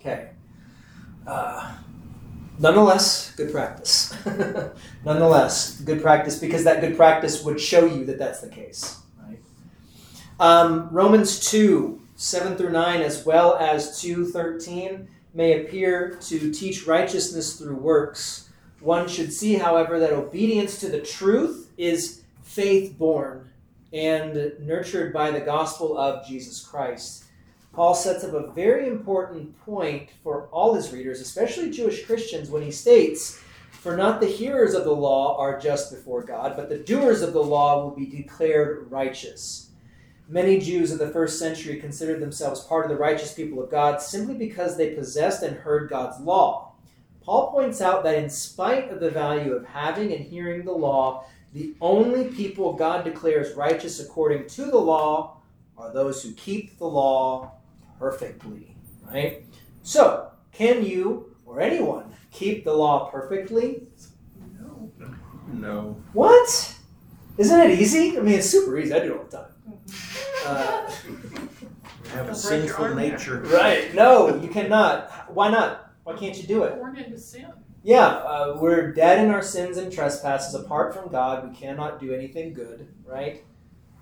Okay. 0.00 0.30
Uh, 1.26 1.76
nonetheless, 2.58 3.32
good 3.36 3.52
practice. 3.52 4.14
nonetheless, 5.04 5.80
good 5.80 6.02
practice 6.02 6.38
because 6.38 6.64
that 6.64 6.80
good 6.80 6.96
practice 6.96 7.42
would 7.44 7.60
show 7.60 7.84
you 7.84 8.04
that 8.06 8.18
that's 8.18 8.40
the 8.40 8.48
case, 8.48 8.98
right? 9.22 9.38
Um, 10.40 10.88
Romans 10.90 11.40
2 11.50 12.00
7 12.16 12.56
through 12.56 12.70
9, 12.70 13.02
as 13.02 13.26
well 13.26 13.56
as 13.56 14.00
2 14.00 14.26
13, 14.26 15.08
may 15.34 15.60
appear 15.60 16.16
to 16.22 16.52
teach 16.52 16.86
righteousness 16.86 17.58
through 17.58 17.76
works. 17.76 18.48
One 18.80 19.08
should 19.08 19.32
see, 19.32 19.54
however, 19.54 19.98
that 19.98 20.12
obedience 20.12 20.78
to 20.80 20.88
the 20.88 21.00
truth 21.00 21.72
is 21.76 22.22
faith 22.42 22.96
born 22.96 23.50
and 23.92 24.52
nurtured 24.60 25.12
by 25.12 25.30
the 25.30 25.40
gospel 25.40 25.96
of 25.98 26.26
Jesus 26.26 26.64
Christ. 26.64 27.23
Paul 27.74 27.94
sets 27.94 28.22
up 28.22 28.34
a 28.34 28.52
very 28.52 28.86
important 28.86 29.58
point 29.64 30.08
for 30.22 30.48
all 30.52 30.74
his 30.74 30.92
readers, 30.92 31.20
especially 31.20 31.70
Jewish 31.70 32.06
Christians, 32.06 32.48
when 32.48 32.62
he 32.62 32.70
states, 32.70 33.40
For 33.72 33.96
not 33.96 34.20
the 34.20 34.28
hearers 34.28 34.74
of 34.74 34.84
the 34.84 34.94
law 34.94 35.36
are 35.38 35.58
just 35.58 35.90
before 35.90 36.22
God, 36.22 36.54
but 36.56 36.68
the 36.68 36.78
doers 36.78 37.20
of 37.20 37.32
the 37.32 37.42
law 37.42 37.82
will 37.82 37.90
be 37.90 38.06
declared 38.06 38.90
righteous. 38.92 39.70
Many 40.28 40.60
Jews 40.60 40.92
of 40.92 41.00
the 41.00 41.10
first 41.10 41.40
century 41.40 41.80
considered 41.80 42.20
themselves 42.20 42.60
part 42.60 42.84
of 42.84 42.90
the 42.92 42.96
righteous 42.96 43.34
people 43.34 43.60
of 43.62 43.70
God 43.70 44.00
simply 44.00 44.36
because 44.36 44.76
they 44.76 44.94
possessed 44.94 45.42
and 45.42 45.56
heard 45.56 45.90
God's 45.90 46.20
law. 46.20 46.74
Paul 47.22 47.50
points 47.50 47.80
out 47.80 48.04
that 48.04 48.22
in 48.22 48.30
spite 48.30 48.90
of 48.90 49.00
the 49.00 49.10
value 49.10 49.52
of 49.52 49.66
having 49.66 50.12
and 50.12 50.24
hearing 50.24 50.64
the 50.64 50.72
law, 50.72 51.24
the 51.52 51.74
only 51.80 52.28
people 52.28 52.74
God 52.74 53.04
declares 53.04 53.56
righteous 53.56 53.98
according 53.98 54.46
to 54.50 54.66
the 54.66 54.78
law 54.78 55.38
are 55.76 55.92
those 55.92 56.22
who 56.22 56.32
keep 56.34 56.78
the 56.78 56.86
law 56.86 57.52
perfectly, 57.98 58.76
right? 59.10 59.44
So, 59.82 60.30
can 60.52 60.84
you 60.84 61.34
or 61.46 61.60
anyone 61.60 62.12
keep 62.30 62.64
the 62.64 62.72
law 62.72 63.10
perfectly? 63.10 63.82
No. 64.60 64.90
No. 65.52 65.96
What? 66.12 66.76
Isn't 67.36 67.60
it 67.60 67.78
easy? 67.78 68.16
I 68.16 68.20
mean, 68.22 68.34
it's 68.38 68.48
super 68.50 68.78
easy. 68.78 68.92
I 68.94 69.00
do 69.00 69.14
it 69.14 69.18
all 69.18 69.24
the 69.24 69.36
time. 69.36 69.50
Uh, 70.46 70.90
You 71.06 71.16
have 72.12 72.28
a 72.28 72.32
Don't 72.32 72.42
break 72.42 72.64
your 72.64 72.68
sinful 72.68 72.94
nature. 72.94 73.40
right. 73.46 73.94
No, 73.94 74.36
you 74.36 74.48
cannot. 74.48 75.10
Why 75.34 75.50
not? 75.50 75.92
Why 76.04 76.14
can't 76.16 76.36
you 76.36 76.46
do 76.46 76.62
it? 76.64 76.76
Born 76.76 76.96
into 76.96 77.18
sin. 77.18 77.46
Yeah, 77.82 78.06
uh, 78.06 78.56
we're 78.60 78.92
dead 78.92 79.22
in 79.24 79.30
our 79.30 79.42
sins 79.42 79.76
and 79.76 79.92
trespasses. 79.92 80.54
Apart 80.54 80.94
from 80.94 81.10
God, 81.10 81.48
we 81.48 81.54
cannot 81.54 82.00
do 82.00 82.14
anything 82.14 82.54
good, 82.54 82.88
right? 83.04 83.44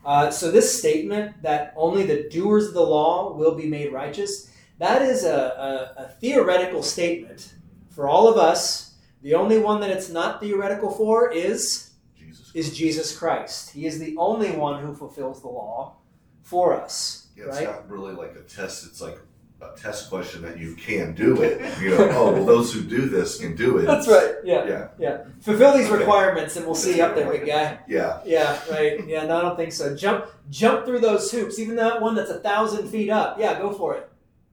Uh, 0.04 0.30
so 0.30 0.50
this 0.50 0.78
statement 0.78 1.40
that 1.42 1.72
only 1.76 2.04
the 2.04 2.28
doers 2.28 2.68
of 2.68 2.74
the 2.74 2.82
law 2.82 3.34
will 3.36 3.54
be 3.54 3.66
made 3.68 3.92
righteous, 3.92 4.50
that 4.78 5.02
is 5.02 5.24
a, 5.24 5.94
a, 5.96 6.02
a 6.02 6.08
theoretical 6.20 6.82
statement 6.82 7.54
for 7.90 8.08
all 8.08 8.26
of 8.28 8.36
us. 8.36 8.94
The 9.22 9.34
only 9.34 9.58
one 9.58 9.80
that 9.80 9.90
it's 9.90 10.08
not 10.10 10.40
theoretical 10.40 10.90
for 10.90 11.30
is 11.30 11.90
Jesus. 12.18 12.50
is 12.54 12.76
Jesus 12.76 13.16
Christ. 13.16 13.70
He 13.70 13.86
is 13.86 14.00
the 14.00 14.16
only 14.16 14.50
one 14.50 14.82
who 14.84 14.92
fulfills 14.94 15.40
the 15.40 15.48
law 15.48 15.96
for 16.42 16.74
us, 16.74 17.28
Yeah, 17.36 17.44
it's 17.44 17.58
right? 17.58 17.68
not 17.68 17.88
really 17.88 18.12
like 18.12 18.34
a 18.34 18.42
test. 18.42 18.84
It's 18.86 19.00
like 19.00 19.18
a 19.62 19.76
test 19.78 20.10
question 20.10 20.42
that 20.42 20.58
you 20.58 20.74
can 20.74 21.14
do 21.14 21.40
it. 21.42 21.60
You 21.80 21.90
know, 21.90 22.08
oh 22.12 22.32
well, 22.32 22.44
those 22.44 22.72
who 22.74 22.82
do 22.82 23.08
this 23.08 23.38
can 23.38 23.54
do 23.56 23.78
it. 23.78 23.86
That's 23.86 24.08
right. 24.08 24.34
Yeah, 24.44 24.66
Yeah, 24.66 24.88
yeah. 24.98 25.24
Fulfill 25.40 25.76
these 25.76 25.86
Okay. 25.88 25.98
requirements, 25.98 26.56
and 26.56 26.66
we'll 26.66 26.74
see 26.74 26.96
you 26.96 27.04
up 27.04 27.14
there, 27.14 27.30
big 27.30 27.46
guy. 27.46 27.78
yeah. 27.88 28.20
Yeah, 28.24 28.58
right. 28.70 29.06
Yeah, 29.06 29.24
no, 29.26 29.38
I 29.38 29.42
don't 29.42 29.56
think 29.56 29.72
so. 29.72 29.94
Jump, 29.96 30.26
jump 30.50 30.84
through 30.84 31.00
those 31.00 31.30
hoops, 31.30 31.58
even 31.58 31.76
that 31.76 32.00
one 32.00 32.14
that's 32.14 32.30
a 32.30 32.40
thousand 32.40 32.88
feet 32.88 33.10
up. 33.10 33.38
Yeah, 33.38 33.58
go 33.58 33.72
for 33.72 33.94
it. 33.96 34.08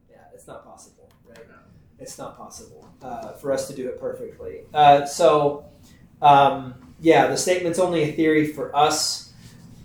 Yeah, 0.09 0.17
it's 0.33 0.47
not 0.47 0.63
possible, 0.65 1.09
right? 1.27 1.47
Now. 1.47 1.55
It's 1.99 2.17
not 2.17 2.37
possible 2.37 2.87
uh, 3.01 3.33
for 3.33 3.51
us 3.51 3.67
to 3.67 3.75
do 3.75 3.87
it 3.87 3.99
perfectly. 3.99 4.61
Uh, 4.73 5.05
so, 5.05 5.65
um, 6.21 6.75
yeah, 6.99 7.27
the 7.27 7.37
statement's 7.37 7.79
only 7.79 8.03
a 8.03 8.11
theory 8.13 8.47
for 8.47 8.75
us. 8.75 9.28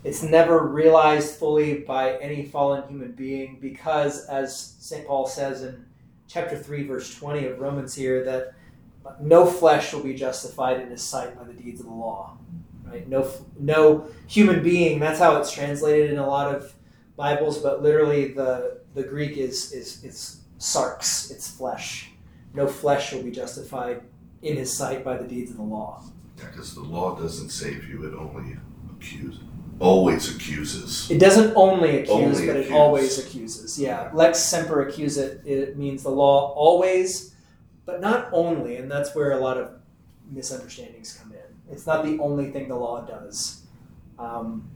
It's 0.05 0.23
never 0.23 0.67
realized 0.67 1.37
fully 1.37 1.79
by 1.79 2.19
any 2.19 2.45
fallen 2.45 2.87
human 2.89 3.13
being 3.13 3.59
because, 3.61 4.27
as 4.27 4.77
St. 4.79 5.07
Paul 5.07 5.27
says 5.27 5.63
in 5.63 5.85
chapter 6.29 6.59
3, 6.59 6.87
verse 6.87 7.15
20 7.15 7.47
of 7.47 7.59
Romans 7.59 7.95
here, 7.95 8.23
that 8.25 8.53
no 9.21 9.47
flesh 9.47 9.95
will 9.95 10.03
be 10.03 10.15
justified 10.15 10.81
in 10.81 10.91
his 10.91 11.03
sight 11.03 11.39
by 11.39 11.45
the 11.45 11.55
deeds 11.55 11.81
of 11.81 11.87
the 11.87 11.93
law. 11.93 12.37
Right? 12.85 13.09
No, 13.09 13.31
no 13.59 14.07
human 14.27 14.63
being. 14.63 15.01
That's 15.01 15.19
how 15.19 15.37
it's 15.39 15.53
translated 15.53 16.11
in 16.11 16.19
a 16.19 16.27
lot 16.27 16.55
of 16.55 16.75
Bibles, 17.17 17.59
but 17.59 17.83
literally 17.83 18.29
the 18.29 18.81
the 18.95 19.03
Greek 19.03 19.37
is 19.37 19.73
is 19.73 20.05
is 20.05 20.41
sarx. 20.59 21.31
It's 21.31 21.49
flesh. 21.49 22.11
No 22.53 22.67
flesh 22.67 23.13
will 23.13 23.23
be 23.23 23.31
justified 23.31 24.03
in 24.43 24.57
his 24.57 24.77
sight 24.77 25.05
by 25.05 25.17
the 25.17 25.27
deeds 25.27 25.51
of 25.51 25.57
the 25.57 25.63
law. 25.63 26.03
Yeah, 26.39 26.47
because 26.51 26.75
the 26.75 26.83
law 26.83 27.17
doesn't 27.17 27.51
save 27.51 27.89
you; 27.89 28.07
it 28.07 28.15
only 28.15 28.57
accuses, 28.91 29.41
always 29.81 30.35
accuses. 30.35 31.11
It 31.11 31.19
doesn't 31.19 31.55
only 31.57 32.01
accuse, 32.01 32.11
Only 32.11 32.47
but 32.47 32.57
it 32.57 32.73
always 32.73 33.19
accuses. 33.19 33.79
Yeah, 33.79 34.11
lex 34.13 34.39
semper 34.39 34.85
accusat. 34.85 35.45
It 35.47 35.77
means 35.77 36.03
the 36.03 36.11
law 36.11 36.53
always, 36.55 37.35
but 37.85 38.01
not 38.01 38.29
only, 38.33 38.77
and 38.77 38.91
that's 38.91 39.15
where 39.15 39.33
a 39.33 39.39
lot 39.39 39.59
of 39.59 39.73
misunderstandings 40.31 41.19
come 41.21 41.33
in. 41.33 41.73
It's 41.73 41.87
not 41.87 42.05
the 42.05 42.19
only 42.19 42.51
thing 42.51 42.69
the 42.69 42.77
law 42.77 43.03
does. 43.03 43.63
Um, 44.19 44.69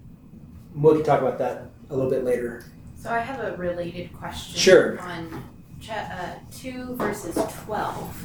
we 0.75 0.93
can 0.95 1.05
talk 1.05 1.21
about 1.21 1.39
that 1.39 1.67
a 1.91 1.95
little 1.97 2.11
bit 2.11 2.25
later. 2.25 2.65
So 3.01 3.11
I 3.11 3.21
have 3.21 3.41
a 3.41 3.57
related 3.57 4.13
question. 4.13 4.59
Sure. 4.59 5.01
On 5.01 5.45
cha- 5.81 5.95
uh, 5.95 6.35
two 6.57 6.95
verses 6.97 7.35
twelve. 7.65 8.17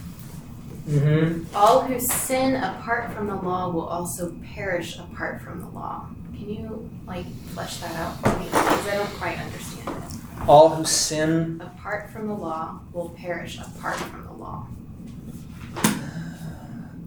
Mm-hmm. 0.87 1.55
All 1.55 1.81
who 1.81 1.99
sin 1.99 2.55
apart 2.55 3.13
from 3.13 3.27
the 3.27 3.35
law 3.35 3.69
will 3.71 3.87
also 3.87 4.35
perish 4.53 4.97
apart 4.97 5.41
from 5.41 5.61
the 5.61 5.67
law. 5.67 6.09
Can 6.43 6.55
you 6.55 6.89
like 7.07 7.25
flesh 7.53 7.77
that 7.77 7.95
out 7.95 8.19
for 8.19 8.37
me? 8.37 8.47
Because 8.47 8.87
I 8.89 8.95
don't 8.97 9.13
quite 9.13 9.39
understand 9.39 10.03
it. 10.03 10.49
All 10.49 10.75
who 10.75 10.83
sin 10.83 11.61
Apart 11.63 12.09
from 12.09 12.27
the 12.27 12.33
law 12.33 12.81
will 12.91 13.09
perish 13.11 13.59
apart 13.59 13.95
from 13.95 14.25
the 14.25 14.33
law. 14.33 14.67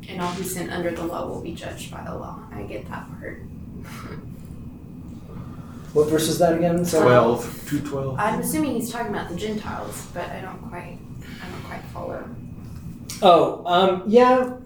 And 0.08 0.22
all 0.22 0.30
who 0.32 0.42
sin 0.42 0.70
under 0.70 0.90
the 0.90 1.04
law 1.04 1.26
will 1.26 1.42
be 1.42 1.52
judged 1.52 1.90
by 1.90 2.02
the 2.04 2.14
law. 2.14 2.44
I 2.50 2.62
get 2.62 2.88
that 2.88 3.10
part. 3.20 3.42
What 5.92 6.08
verse 6.08 6.28
is 6.28 6.38
that 6.38 6.54
again? 6.54 6.82
So 6.86 7.02
12, 7.02 7.42
212. 7.68 8.18
I'm 8.18 8.40
assuming 8.40 8.72
he's 8.76 8.90
talking 8.90 9.12
about 9.12 9.28
the 9.28 9.36
Gentiles, 9.36 10.06
but 10.14 10.30
I 10.30 10.40
don't 10.40 10.62
quite 10.70 10.98
I 11.42 11.50
don't 11.50 11.64
quite 11.64 11.84
follow. 11.92 12.26
Oh, 13.20 13.62
um, 13.66 14.02
yeah. 14.06 14.56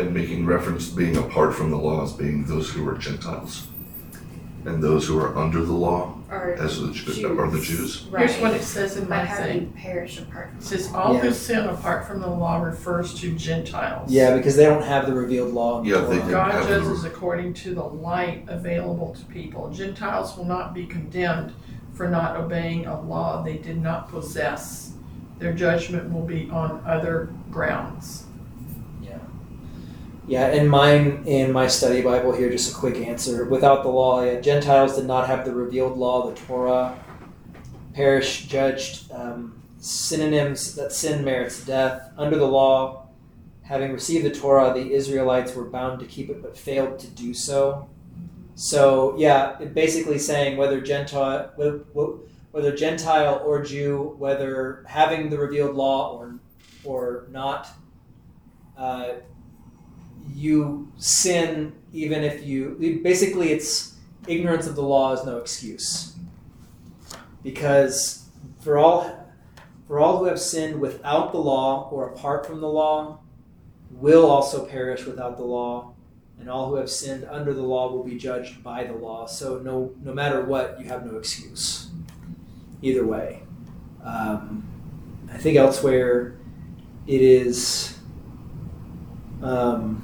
And 0.00 0.14
making 0.14 0.46
reference 0.46 0.88
to 0.90 0.96
being 0.96 1.16
apart 1.18 1.54
from 1.54 1.70
the 1.70 1.76
laws, 1.76 2.14
being 2.14 2.44
those 2.44 2.70
who 2.70 2.88
are 2.88 2.94
Gentiles. 2.96 3.66
And 4.64 4.82
those 4.82 5.06
who 5.06 5.18
are 5.18 5.36
under 5.36 5.62
the 5.62 5.74
law, 5.74 6.16
Or 6.30 6.52
as 6.58 6.80
the 6.80 6.90
Ju- 6.92 7.38
are 7.38 7.50
the 7.50 7.60
Jews. 7.60 8.06
Right. 8.10 8.28
Here's 8.30 8.40
what 8.40 8.54
it 8.54 8.62
says 8.62 8.96
in 8.96 9.04
But 9.04 9.10
my 9.10 9.24
how 9.26 9.36
thing. 9.42 9.60
you 9.60 9.72
perish 9.76 10.18
apart 10.18 10.48
from 10.50 10.58
It 10.58 10.62
says, 10.64 10.90
all 10.94 11.14
Yeah. 11.14 11.20
who 11.20 11.32
sin 11.32 11.66
apart 11.66 12.06
from 12.06 12.20
the 12.20 12.28
law 12.28 12.62
refers 12.62 13.12
to 13.20 13.32
Gentiles. 13.34 14.10
Yeah, 14.10 14.36
because 14.36 14.56
they 14.56 14.64
don't 14.64 14.82
have 14.84 15.06
the 15.06 15.12
revealed 15.12 15.52
law. 15.52 15.78
in 15.80 15.84
the 15.84 15.90
Yeah, 15.90 16.00
they 16.02 16.16
Torah. 16.16 16.20
did. 16.26 16.30
God 16.30 16.52
have 16.52 16.68
the- 16.68 16.78
judges 16.80 17.04
according 17.04 17.52
to 17.54 17.74
the 17.74 17.82
light 17.84 18.44
available 18.48 19.14
to 19.18 19.24
people. 19.26 19.70
Gentiles 19.70 20.36
will 20.36 20.46
not 20.46 20.72
be 20.74 20.86
condemned 20.86 21.52
for 21.92 22.08
not 22.08 22.36
obeying 22.36 22.86
a 22.86 23.00
law 23.00 23.42
they 23.42 23.58
did 23.58 23.82
not 23.82 24.10
possess. 24.10 24.92
Their 25.38 25.52
judgment 25.52 26.12
will 26.12 26.24
be 26.26 26.48
on 26.50 26.80
other 26.86 27.28
grounds. 27.50 28.24
Yeah, 30.30 30.46
and 30.46 30.70
mine 30.70 31.24
in 31.26 31.50
my 31.50 31.66
study 31.66 32.02
Bible 32.02 32.30
here, 32.30 32.48
just 32.50 32.72
a 32.72 32.78
quick 32.78 32.94
answer. 32.98 33.46
Without 33.46 33.82
the 33.82 33.88
law, 33.88 34.22
yeah, 34.22 34.40
Gentiles 34.40 34.94
did 34.94 35.06
not 35.06 35.26
have 35.26 35.44
the 35.44 35.52
revealed 35.52 35.98
law, 35.98 36.30
the 36.30 36.40
Torah. 36.42 36.96
Perish, 37.94 38.46
judged, 38.46 39.10
um, 39.10 39.60
synonyms 39.78 40.76
that 40.76 40.92
sin 40.92 41.24
merits 41.24 41.64
death. 41.64 42.12
Under 42.16 42.38
the 42.38 42.46
law, 42.46 43.08
having 43.62 43.92
received 43.92 44.24
the 44.24 44.30
Torah, 44.30 44.72
the 44.72 44.92
Israelites 44.92 45.56
were 45.56 45.64
bound 45.64 45.98
to 45.98 46.06
keep 46.06 46.30
it 46.30 46.40
but 46.40 46.56
failed 46.56 47.00
to 47.00 47.08
do 47.08 47.34
so. 47.34 47.90
So, 48.54 49.16
yeah, 49.18 49.56
basically 49.56 50.20
saying 50.20 50.56
whether 50.56 50.80
Gentile, 50.80 51.50
whether 52.52 52.76
Gentile 52.76 53.42
or 53.44 53.64
Jew, 53.64 54.14
whether 54.16 54.84
having 54.86 55.28
the 55.28 55.38
revealed 55.38 55.74
law 55.74 56.16
or, 56.16 56.38
or 56.84 57.26
not, 57.32 57.66
uh, 58.78 59.14
you 60.34 60.90
sin 60.96 61.72
even 61.92 62.22
if 62.22 62.44
you 62.44 63.00
basically 63.02 63.52
it's 63.52 63.96
ignorance 64.26 64.66
of 64.66 64.76
the 64.76 64.82
law 64.82 65.12
is 65.12 65.24
no 65.24 65.38
excuse. 65.38 66.16
Because 67.42 68.26
for 68.60 68.78
all 68.78 69.28
for 69.86 69.98
all 69.98 70.18
who 70.18 70.26
have 70.26 70.40
sinned 70.40 70.80
without 70.80 71.32
the 71.32 71.38
law 71.38 71.88
or 71.90 72.10
apart 72.10 72.46
from 72.46 72.60
the 72.60 72.68
law 72.68 73.18
will 73.90 74.30
also 74.30 74.64
perish 74.66 75.04
without 75.04 75.36
the 75.36 75.42
law 75.42 75.94
and 76.38 76.48
all 76.48 76.68
who 76.68 76.76
have 76.76 76.90
sinned 76.90 77.26
under 77.30 77.52
the 77.52 77.62
law 77.62 77.90
will 77.90 78.04
be 78.04 78.16
judged 78.16 78.62
by 78.62 78.84
the 78.84 78.94
law. 78.94 79.26
So 79.26 79.58
no 79.58 79.92
no 80.02 80.14
matter 80.14 80.44
what 80.44 80.80
you 80.80 80.86
have 80.86 81.04
no 81.04 81.16
excuse. 81.16 81.90
Either 82.82 83.06
way. 83.06 83.42
Um, 84.02 84.66
i 85.32 85.36
think 85.36 85.56
elsewhere 85.56 86.34
it 87.06 87.20
is 87.20 87.98
um, 89.42 90.02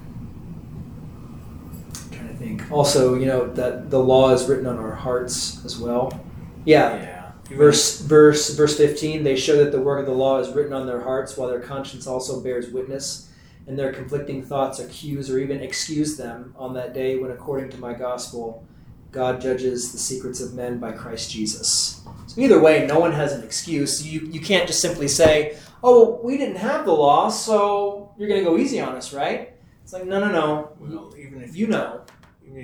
think. 2.46 2.72
Also, 2.72 3.14
you 3.14 3.26
know 3.26 3.52
that 3.54 3.90
the 3.90 3.98
law 3.98 4.30
is 4.30 4.46
written 4.46 4.66
on 4.66 4.78
our 4.78 4.94
hearts 4.94 5.64
as 5.64 5.78
well. 5.78 6.20
Yeah. 6.64 6.96
Yeah. 6.96 7.56
Verse 7.56 8.00
verse 8.00 8.54
verse 8.54 8.76
fifteen. 8.76 9.22
They 9.22 9.36
show 9.36 9.56
that 9.62 9.72
the 9.72 9.80
work 9.80 10.00
of 10.00 10.06
the 10.06 10.12
law 10.12 10.38
is 10.38 10.48
written 10.50 10.72
on 10.72 10.86
their 10.86 11.00
hearts, 11.00 11.36
while 11.36 11.48
their 11.48 11.60
conscience 11.60 12.06
also 12.06 12.40
bears 12.40 12.70
witness, 12.70 13.30
and 13.66 13.78
their 13.78 13.92
conflicting 13.92 14.42
thoughts 14.42 14.80
accuse 14.80 15.30
or 15.30 15.38
even 15.38 15.60
excuse 15.60 16.16
them 16.16 16.54
on 16.58 16.74
that 16.74 16.92
day 16.92 17.18
when, 17.18 17.30
according 17.30 17.70
to 17.70 17.78
my 17.78 17.92
gospel, 17.92 18.64
God 19.12 19.40
judges 19.40 19.92
the 19.92 19.98
secrets 19.98 20.40
of 20.40 20.54
men 20.54 20.78
by 20.78 20.92
Christ 20.92 21.30
Jesus. 21.30 22.00
So 22.26 22.40
either 22.40 22.60
way, 22.60 22.84
no 22.86 22.98
one 22.98 23.12
has 23.12 23.32
an 23.32 23.44
excuse. 23.44 24.04
You 24.04 24.20
you 24.22 24.40
can't 24.40 24.66
just 24.66 24.80
simply 24.80 25.06
say, 25.06 25.56
"Oh, 25.84 26.10
well, 26.10 26.20
we 26.24 26.36
didn't 26.36 26.56
have 26.56 26.84
the 26.84 26.92
law, 26.92 27.28
so 27.28 28.10
you're 28.18 28.28
going 28.28 28.44
to 28.44 28.50
go 28.50 28.58
easy 28.58 28.80
on 28.80 28.96
us, 28.96 29.12
right?" 29.12 29.52
It's 29.86 29.92
like, 29.92 30.04
no, 30.04 30.18
no, 30.18 30.32
no. 30.32 30.70
Well, 30.80 31.14
even 31.16 31.42
if 31.42 31.54
You 31.54 31.68
know, 31.68 32.00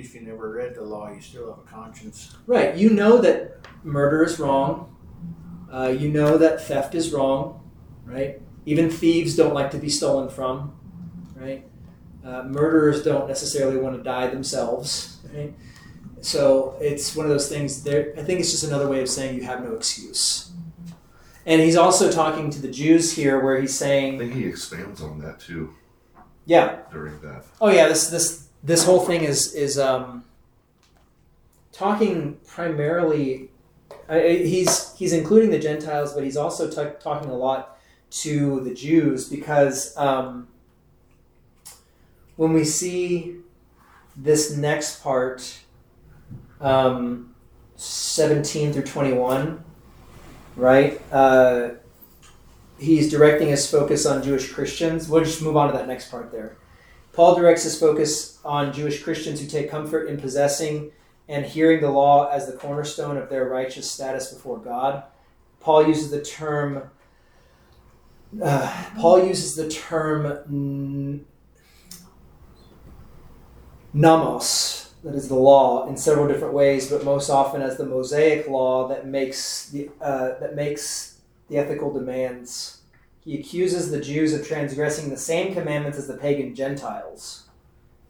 if 0.01 0.15
you 0.15 0.23
never 0.23 0.51
read 0.51 0.75
the 0.75 0.83
law, 0.83 1.13
you 1.13 1.21
still 1.21 1.51
have 1.51 1.59
a 1.59 1.69
conscience. 1.69 2.35
right? 2.47 2.75
You 2.75 2.91
know 2.91 3.19
that 3.19 3.59
murder 3.85 4.25
is 4.25 4.39
wrong. 4.39 4.97
Uh, 5.73 5.89
you 5.89 6.09
know 6.09 6.37
that 6.39 6.63
theft 6.63 6.95
is 6.95 7.13
wrong, 7.13 7.61
right? 8.05 8.41
Even 8.67 8.91
thieves 8.91 9.37
don't 9.37 9.55
like 9.55 9.71
to 9.71 9.79
be 9.79 9.89
stolen 9.89 10.29
from, 10.29 10.75
right? 11.35 11.65
Uh, 12.25 12.43
murderers 12.45 13.03
don't 13.03 13.27
necessarily 13.27 13.77
want 13.79 13.97
to 13.97 14.03
die 14.03 14.29
themselves, 14.29 15.19
right? 15.35 15.55
So 16.21 16.77
it's 16.81 17.17
one 17.17 17.27
of 17.27 17.31
those 17.31 17.49
things. 17.49 17.83
There, 17.83 18.15
I 18.17 18.23
think 18.23 18.39
it's 18.41 18.51
just 18.53 18.65
another 18.65 18.89
way 18.89 19.01
of 19.03 19.09
saying 19.09 19.35
you 19.37 19.43
have 19.45 19.65
no 19.65 19.75
excuse. 19.75 20.53
And 21.45 21.61
he's 21.61 21.75
also 21.77 22.13
talking 22.13 22.51
to 22.51 22.63
the 22.63 22.69
Jews 22.69 23.13
here, 23.13 23.41
where 23.41 23.61
he's 23.61 23.77
saying. 23.77 24.17
I 24.17 24.19
think 24.19 24.35
he 24.35 24.47
expands 24.47 25.03
on 25.03 25.19
that 25.21 25.41
too 25.41 25.75
"Yeah, 26.47 26.83
during 26.93 27.21
that. 27.23 27.45
Oh 27.61 27.71
yeah, 27.71 27.89
this 27.89 28.09
this 28.09 28.42
this 28.63 28.85
whole 28.85 29.01
thing 29.01 29.23
is 29.25 29.55
is 29.55 29.79
um, 29.79 30.25
talking 31.73 32.39
primarily. 32.47 33.51
I- 34.09 34.43
he's 34.45 34.95
he's 34.97 35.13
including 35.13 35.51
the 35.51 35.59
Gentiles, 35.59 36.13
but 36.13 36.25
he's 36.25 36.37
also 36.37 36.71
ta- 36.71 36.97
talking 37.01 37.31
a 37.31 37.37
lot 37.37 37.79
to 38.11 38.61
the 38.61 38.75
Jews 38.75 39.29
because 39.29 39.97
um, 39.97 40.49
when 42.37 42.53
we 42.53 42.65
see 42.65 43.37
this 44.17 44.55
next 44.57 45.03
part, 45.03 45.59
um, 46.61 47.35
seventeen 47.77 48.73
through 48.73 48.83
twenty 48.85 49.13
one, 49.13 49.65
right? 50.57 51.01
Uh, 51.11 51.71
he's 52.79 53.11
directing 53.11 53.49
his 53.49 53.71
focus 53.71 54.05
on 54.07 54.23
Jewish 54.23 54.53
Christians. 54.53 55.09
We'll 55.09 55.25
just 55.25 55.41
move 55.43 55.57
on 55.57 55.69
to 55.71 55.79
that 55.79 55.87
next 55.89 56.11
part 56.11 56.31
there. 56.33 56.57
Paul 57.13 57.35
directs 57.35 57.65
his 57.65 57.79
focus 57.79 58.39
on 58.45 58.73
Jewish 58.73 59.03
Christians 59.03 59.41
who 59.41 59.47
take 59.47 59.71
comfort 59.71 60.09
in 60.09 60.19
possessing 60.19 60.93
and 61.29 61.45
hearing 61.45 61.81
the 61.81 61.91
law 61.91 62.29
as 62.31 62.47
the 62.47 62.57
cornerstone 62.57 63.17
of 63.17 63.29
their 63.29 63.49
righteous 63.49 63.91
status 63.91 64.33
before 64.33 64.59
God. 64.59 65.05
Paul 65.61 65.87
uses 65.87 66.11
the 66.11 66.23
term. 66.23 66.91
Uh, 68.43 68.85
Paul 68.97 69.27
uses 69.27 69.55
the 69.55 69.69
term 69.69 71.27
nomos, 73.93 74.95
that 75.05 75.15
is 75.15 75.29
the 75.29 75.35
law, 75.35 75.87
in 75.87 75.97
several 75.99 76.27
different 76.27 76.55
ways, 76.55 76.91
but 76.91 77.05
most 77.05 77.29
often 77.29 77.61
as 77.61 77.77
the 77.77 77.85
Mosaic 77.85 78.49
law 78.49 78.89
that 78.89 79.07
makes 79.07 79.69
the 79.69 79.91
uh, 80.01 80.39
that 80.41 80.57
makes 80.57 81.19
the 81.49 81.59
ethical 81.59 81.93
demands 81.93 82.82
he 83.25 83.39
accuses 83.39 83.91
the 83.91 84.01
Jews 84.01 84.35
of 84.35 84.47
transgressing 84.47 85.11
the 85.11 85.17
same 85.17 85.55
commandments 85.55 85.99
as 85.99 86.09
the 86.09 86.17
pagan 86.17 86.55
Gentiles. 86.55 87.49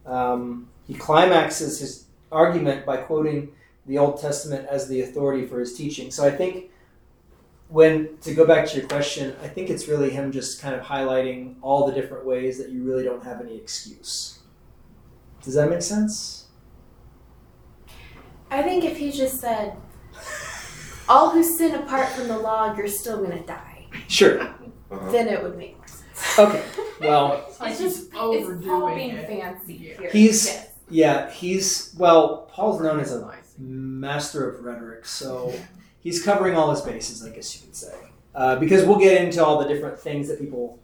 Um, 0.07 0.69
he 0.87 0.95
climaxes 0.95 1.79
his 1.79 2.07
argument 2.31 2.87
by 2.87 2.97
quoting 2.97 3.53
the 3.87 3.99
Old 3.99 4.21
Testament 4.21 4.67
as 4.69 4.89
the 4.89 5.03
authority 5.03 5.47
for 5.47 5.61
his 5.61 5.75
teaching. 5.75 6.11
So 6.11 6.27
I 6.27 6.31
think 6.31 6.71
when 7.69 8.17
to 8.23 8.35
go 8.35 8.47
back 8.47 8.67
to 8.69 8.79
your 8.79 8.89
question, 8.89 9.37
I 9.43 9.49
think 9.49 9.71
it's 9.71 9.87
really 9.87 10.11
him 10.11 10.33
just 10.33 10.61
kind 10.61 10.75
of 10.75 10.83
highlighting 10.83 11.57
all 11.63 11.87
the 11.87 11.93
different 11.93 12.25
ways 12.25 12.59
that 12.59 12.71
you 12.71 12.83
really 12.83 13.05
don't 13.05 13.25
have 13.25 13.41
any 13.41 13.57
excuse. 13.57 14.41
Does 15.43 15.55
that 15.55 15.69
make 15.69 15.83
sense? 15.83 16.47
I 18.51 18.63
think 18.63 18.85
if 18.85 18.97
he 18.97 19.11
just 19.11 19.41
said, 19.41 19.77
all 21.09 21.31
who 21.31 21.43
sin 21.43 21.75
apart 21.75 22.09
from 22.11 22.29
the 22.29 22.39
law, 22.39 22.75
you're 22.77 22.87
still 22.89 23.23
gonna 23.23 23.45
die, 23.45 23.89
Sure. 24.09 24.55
Uh-huh. 24.93 25.11
then 25.13 25.29
it 25.29 25.43
would 25.43 25.57
make 25.57 25.77
more 25.79 25.87
sense. 25.87 26.39
Okay. 26.39 26.63
Well, 27.01 27.45
It's 27.49 27.61
like 27.61 27.71
it's 27.73 27.81
he's 27.81 27.91
just 27.93 28.03
it's 28.07 28.15
Paul 28.15 28.35
overdoing 28.35 28.95
being 28.95 29.11
it. 29.17 29.27
fancy 29.27 29.77
here. 29.77 30.11
He's- 30.11 30.47
yes. 30.47 30.69
yeah, 30.91 31.31
he's 31.31 31.95
well, 31.99 32.49
Paul's 32.53 32.81
known 32.81 33.01
as 33.01 33.13
a 33.15 33.35
master 33.59 34.49
of 34.51 34.65
rhetoric, 34.65 35.07
so 35.07 35.53
he's 36.01 36.23
covering 36.23 36.55
all 36.57 36.71
his 36.71 36.81
bases, 36.83 37.25
I 37.25 37.31
guess 37.31 37.55
you 37.57 37.63
could 37.67 37.77
say. 37.77 37.95
Uh, 38.35 38.57
because 38.57 38.85
we'll 38.87 38.99
get 38.99 39.23
into 39.23 39.45
all 39.45 39.59
the 39.59 39.69
different 39.69 39.99
things 39.99 40.27
that 40.29 40.39
people, 40.41 40.79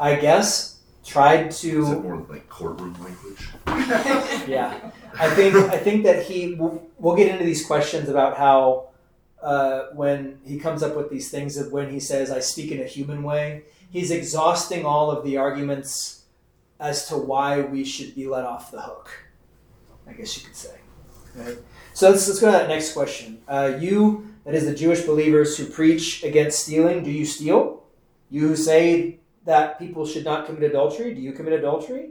I 0.00 0.16
guess, 0.16 0.80
tried 1.04 1.52
to. 1.52 1.82
Is 1.82 1.88
it 1.90 1.94
to. 1.94 2.00
more 2.00 2.26
like 2.28 2.48
courtroom 2.48 2.94
language? 3.02 3.48
Yeah, 4.48 4.90
I 5.18 5.30
think 5.30 5.54
I 5.54 5.78
think 5.78 6.04
that 6.04 6.24
he. 6.24 6.54
We'll, 6.54 6.82
we'll 6.98 7.14
get 7.16 7.28
into 7.30 7.44
these 7.44 7.64
questions 7.66 8.08
about 8.08 8.36
how 8.36 8.87
uh, 9.42 9.86
when 9.94 10.38
he 10.44 10.58
comes 10.58 10.82
up 10.82 10.96
with 10.96 11.10
these 11.10 11.30
things 11.30 11.56
of 11.56 11.72
when 11.72 11.90
he 11.90 12.00
says, 12.00 12.30
"I 12.30 12.40
speak 12.40 12.70
in 12.70 12.80
a 12.80 12.86
human 12.86 13.22
way," 13.22 13.64
he's 13.90 14.10
exhausting 14.10 14.84
all 14.84 15.10
of 15.10 15.24
the 15.24 15.36
arguments 15.36 16.24
as 16.80 17.08
to 17.08 17.16
why 17.16 17.60
we 17.60 17.84
should 17.84 18.14
be 18.14 18.26
let 18.26 18.44
off 18.44 18.70
the 18.70 18.80
hook. 18.80 19.10
I 20.06 20.12
guess 20.12 20.36
you 20.38 20.46
could 20.46 20.56
say. 20.56 20.76
Right? 21.34 21.58
So 21.92 22.10
let's, 22.10 22.26
let's 22.28 22.40
go 22.40 22.46
to 22.46 22.52
that 22.52 22.68
next 22.68 22.92
question. 22.92 23.40
Uh, 23.46 23.72
you, 23.78 24.32
that 24.44 24.54
is 24.54 24.64
the 24.64 24.74
Jewish 24.74 25.02
believers 25.02 25.56
who 25.56 25.66
preach 25.66 26.22
against 26.24 26.60
stealing, 26.60 27.02
do 27.02 27.10
you 27.10 27.24
steal? 27.24 27.82
You 28.30 28.48
who 28.48 28.56
say 28.56 29.18
that 29.44 29.78
people 29.78 30.06
should 30.06 30.24
not 30.24 30.46
commit 30.46 30.62
adultery, 30.62 31.14
do 31.14 31.20
you 31.20 31.32
commit 31.32 31.54
adultery? 31.54 32.10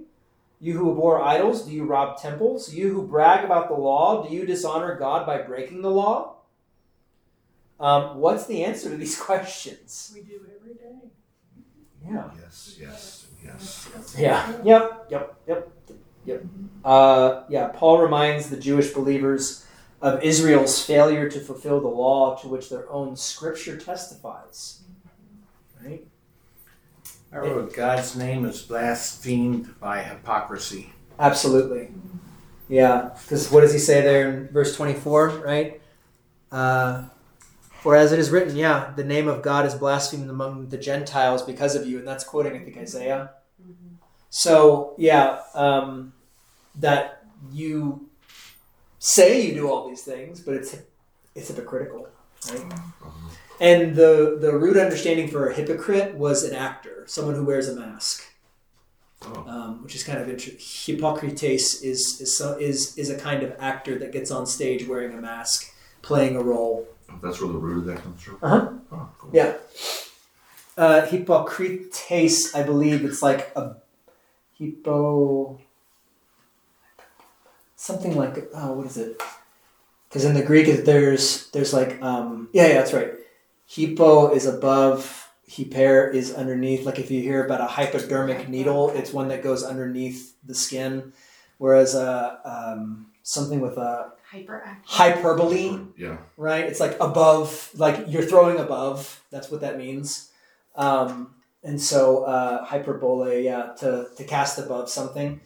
You 0.59 0.77
who 0.77 0.91
abhor 0.91 1.21
idols, 1.21 1.65
do 1.65 1.71
you 1.71 1.85
rob 1.85 2.19
temples? 2.19 2.73
You 2.73 2.91
who 2.91 3.07
brag 3.07 3.45
about 3.45 3.67
the 3.67 3.75
law, 3.75 4.27
do 4.27 4.33
you 4.33 4.45
dishonor 4.45 4.95
God 4.95 5.25
by 5.25 5.41
breaking 5.41 5.81
the 5.81 5.91
law? 5.91 6.36
Um, 7.79 8.17
what's 8.17 8.45
the 8.47 8.63
answer 8.63 8.89
to 8.89 8.97
these 8.97 9.19
questions? 9.29 10.11
We 10.13 10.21
do 10.21 10.39
every 10.59 10.73
day. 10.73 11.09
Yeah. 12.05 12.29
Yes, 12.41 12.77
yes, 12.79 13.27
yes. 13.43 14.15
Yeah. 14.17 14.61
Yep. 14.63 15.07
Yep. 15.09 15.35
Yep. 15.47 15.71
Yep. 16.25 16.45
Uh, 16.83 17.43
yeah. 17.49 17.67
Paul 17.73 17.99
reminds 17.99 18.49
the 18.49 18.57
Jewish 18.57 18.91
believers 18.91 19.65
of 20.01 20.21
Israel's 20.23 20.83
failure 20.83 21.29
to 21.29 21.39
fulfill 21.39 21.79
the 21.81 21.87
law 21.87 22.35
to 22.37 22.47
which 22.47 22.69
their 22.69 22.89
own 22.91 23.15
scripture 23.15 23.77
testifies. 23.77 24.81
Right? 25.83 26.05
I 27.31 27.37
wrote 27.37 27.73
God's 27.73 28.15
name 28.15 28.45
is 28.45 28.61
blasphemed 28.61 29.79
by 29.79 30.01
hypocrisy. 30.01 30.91
Absolutely. 31.19 31.89
Yeah, 32.69 33.11
because 33.21 33.49
what 33.51 33.61
does 33.61 33.73
he 33.73 33.79
say 33.79 34.01
there 34.01 34.29
in 34.29 34.47
verse 34.49 34.75
24, 34.75 35.29
right? 35.29 35.81
Uh, 36.51 37.05
For 37.81 37.95
as 37.95 38.11
it 38.11 38.19
is 38.19 38.29
written, 38.29 38.55
yeah, 38.55 38.91
the 38.95 39.03
name 39.03 39.27
of 39.27 39.41
God 39.41 39.65
is 39.65 39.75
blasphemed 39.75 40.29
among 40.29 40.69
the 40.69 40.77
Gentiles 40.77 41.41
because 41.41 41.75
of 41.75 41.87
you. 41.87 41.99
And 41.99 42.07
that's 42.07 42.23
quoting, 42.23 42.55
I 42.55 42.59
think, 42.59 42.77
Isaiah. 42.77 43.31
So, 44.29 44.93
yeah, 44.97 45.39
um, 45.53 46.13
that 46.75 47.25
you 47.51 48.09
say 48.99 49.41
you 49.47 49.53
do 49.53 49.69
all 49.69 49.87
these 49.87 50.03
things, 50.03 50.41
but 50.41 50.55
it's 50.55 50.75
it's 51.35 51.47
hypocritical, 51.49 52.07
right? 52.51 52.73
And 53.61 53.95
the 53.95 54.37
the 54.39 54.55
root 54.57 54.77
understanding 54.77 55.27
for 55.27 55.49
a 55.49 55.53
hypocrite 55.53 56.15
was 56.15 56.43
an 56.43 56.53
actor, 56.55 57.03
someone 57.07 57.35
who 57.35 57.45
wears 57.45 57.69
a 57.69 57.75
mask, 57.75 58.23
Oh. 59.23 59.45
um, 59.47 59.83
which 59.83 59.95
is 59.95 60.03
kind 60.03 60.19
of 60.19 60.29
interesting. 60.29 60.57
Hippocrates 60.59 61.81
is 61.81 61.81
is, 62.21 62.41
is 62.59 62.97
is 62.97 63.09
a 63.09 63.17
kind 63.17 63.41
of 63.43 63.55
actor 63.59 63.97
that 63.99 64.11
gets 64.11 64.29
on 64.29 64.45
stage 64.45 64.87
wearing 64.87 65.13
a 65.17 65.21
mask, 65.21 65.73
playing 66.01 66.35
a 66.35 66.43
role. 66.43 66.87
That's 67.21 67.41
where 67.41 67.51
the 67.51 67.57
root 67.57 67.79
of 67.79 67.85
that 67.85 68.03
comes 68.03 68.21
from. 68.21 68.37
Uh-huh. 68.41 68.69
Oh, 68.91 69.09
cool. 69.17 69.29
Yeah. 69.33 69.55
Uh, 70.77 71.05
Hippocrates, 71.07 72.53
I 72.53 72.61
believe 72.63 73.03
it's 73.03 73.23
like 73.23 73.51
a 73.55 73.77
hippo, 74.57 75.59
something 77.75 78.15
like 78.15 78.49
oh, 78.53 78.73
what 78.73 78.85
is 78.85 78.97
it? 78.97 79.21
Because 80.07 80.23
in 80.23 80.35
the 80.35 80.43
Greek, 80.43 80.85
there's 80.85 81.49
there's 81.51 81.73
like 81.73 82.01
um, 82.01 82.49
yeah, 82.53 82.67
yeah, 82.67 82.73
that's 82.75 82.93
right. 82.93 83.11
Hippo 83.65 84.31
is 84.33 84.45
above, 84.45 85.31
hyper 85.49 86.09
is 86.09 86.33
underneath. 86.33 86.85
Like 86.85 86.99
if 86.99 87.09
you 87.09 87.21
hear 87.21 87.45
about 87.45 87.61
a 87.61 87.65
hypodermic 87.65 88.47
needle, 88.47 88.91
it's 88.91 89.11
one 89.11 89.29
that 89.29 89.43
goes 89.43 89.63
underneath 89.63 90.35
the 90.45 90.55
skin, 90.55 91.11
whereas 91.57 91.95
uh, 91.95 92.37
um, 92.45 93.07
something 93.23 93.59
with 93.59 93.77
a 93.77 94.11
Hyperactive. 94.31 94.77
hyperbole 94.83 95.79
Yeah. 95.95 96.17
right? 96.35 96.65
It's 96.65 96.79
like 96.79 96.97
above, 96.99 97.69
like 97.75 98.05
you're 98.07 98.23
throwing 98.23 98.59
above. 98.59 99.23
That's 99.31 99.49
what 99.49 99.61
that 99.61 99.77
means. 99.77 100.31
Um, 100.75 101.35
and 101.63 101.81
so 101.81 102.23
uh, 102.23 102.63
hyperbole, 102.65 103.43
yeah, 103.43 103.73
to, 103.79 104.07
to 104.15 104.23
cast 104.23 104.59
above 104.59 104.89
something. 104.89 105.39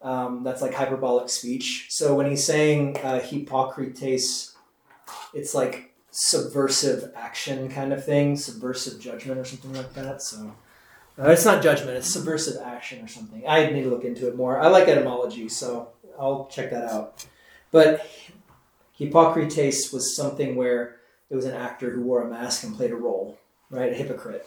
Um, 0.00 0.44
that's 0.44 0.62
like 0.62 0.74
hyperbolic 0.74 1.28
speech. 1.28 1.86
So 1.90 2.14
when 2.14 2.30
he's 2.30 2.46
saying 2.46 2.96
uh, 3.02 3.20
Hippocrates, 3.20 4.54
it's 5.34 5.54
like 5.54 5.94
subversive 6.10 7.12
action 7.16 7.68
kind 7.68 7.92
of 7.92 8.04
thing, 8.04 8.36
subversive 8.36 9.00
judgment 9.00 9.38
or 9.40 9.44
something 9.44 9.72
like 9.72 9.94
that. 9.94 10.22
So 10.22 10.54
uh, 11.18 11.30
it's 11.30 11.44
not 11.44 11.62
judgment; 11.62 11.96
it's 11.96 12.12
subversive 12.12 12.62
action 12.62 13.04
or 13.04 13.08
something. 13.08 13.42
I 13.46 13.66
need 13.70 13.82
to 13.82 13.90
look 13.90 14.04
into 14.04 14.28
it 14.28 14.36
more. 14.36 14.60
I 14.60 14.68
like 14.68 14.86
etymology, 14.86 15.48
so 15.48 15.90
I'll 16.18 16.46
check 16.46 16.70
that 16.70 16.84
out. 16.84 17.26
But 17.70 18.06
Hippocrates 18.98 19.92
was 19.92 20.16
something 20.16 20.56
where 20.56 20.96
it 21.30 21.36
was 21.36 21.44
an 21.44 21.54
actor 21.54 21.90
who 21.90 22.02
wore 22.02 22.22
a 22.22 22.30
mask 22.30 22.64
and 22.64 22.74
played 22.74 22.90
a 22.90 22.96
role, 22.96 23.38
right? 23.70 23.92
A 23.92 23.94
hypocrite. 23.94 24.46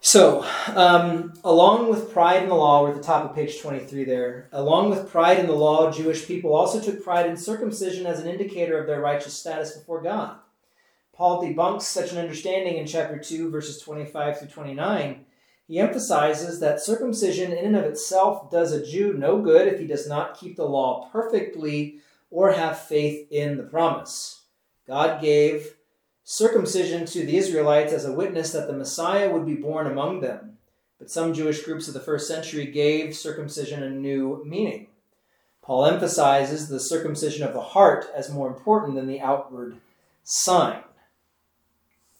So, 0.00 0.46
um, 0.68 1.32
along 1.42 1.88
with 1.88 2.12
pride 2.12 2.42
in 2.42 2.48
the 2.48 2.54
law, 2.54 2.82
we're 2.82 2.90
at 2.90 2.96
the 2.96 3.02
top 3.02 3.28
of 3.28 3.34
page 3.34 3.60
23 3.60 4.04
there. 4.04 4.48
Along 4.52 4.90
with 4.90 5.10
pride 5.10 5.40
in 5.40 5.46
the 5.46 5.54
law, 5.54 5.90
Jewish 5.90 6.26
people 6.26 6.54
also 6.54 6.78
took 6.78 7.02
pride 7.02 7.26
in 7.26 7.36
circumcision 7.36 8.06
as 8.06 8.20
an 8.20 8.28
indicator 8.28 8.78
of 8.78 8.86
their 8.86 9.00
righteous 9.00 9.34
status 9.34 9.76
before 9.76 10.02
God. 10.02 10.36
Paul 11.14 11.42
debunks 11.42 11.82
such 11.82 12.12
an 12.12 12.18
understanding 12.18 12.76
in 12.76 12.86
chapter 12.86 13.18
2, 13.18 13.50
verses 13.50 13.80
25 13.80 14.38
through 14.38 14.48
29. 14.48 15.24
He 15.66 15.78
emphasizes 15.78 16.60
that 16.60 16.82
circumcision 16.82 17.52
in 17.52 17.64
and 17.64 17.76
of 17.76 17.84
itself 17.84 18.50
does 18.50 18.72
a 18.72 18.86
Jew 18.86 19.14
no 19.14 19.40
good 19.40 19.66
if 19.66 19.80
he 19.80 19.86
does 19.86 20.06
not 20.06 20.38
keep 20.38 20.56
the 20.56 20.68
law 20.68 21.08
perfectly 21.10 22.00
or 22.30 22.52
have 22.52 22.78
faith 22.78 23.26
in 23.30 23.56
the 23.56 23.62
promise. 23.62 24.42
God 24.86 25.20
gave 25.20 25.76
circumcision 26.24 27.06
to 27.06 27.24
the 27.24 27.36
Israelites 27.36 27.92
as 27.92 28.04
a 28.04 28.12
witness 28.12 28.52
that 28.52 28.66
the 28.66 28.72
Messiah 28.72 29.30
would 29.30 29.46
be 29.46 29.54
born 29.54 29.86
among 29.86 30.20
them. 30.20 30.58
But 30.98 31.10
some 31.10 31.34
Jewish 31.34 31.62
groups 31.62 31.88
of 31.88 31.94
the 31.94 32.00
first 32.00 32.26
century 32.26 32.66
gave 32.66 33.14
circumcision 33.14 33.82
a 33.82 33.90
new 33.90 34.42
meaning. 34.44 34.88
Paul 35.62 35.86
emphasizes 35.86 36.68
the 36.68 36.80
circumcision 36.80 37.46
of 37.46 37.54
the 37.54 37.60
heart 37.60 38.06
as 38.14 38.30
more 38.30 38.48
important 38.48 38.94
than 38.94 39.06
the 39.06 39.20
outward 39.20 39.76
sign. 40.22 40.82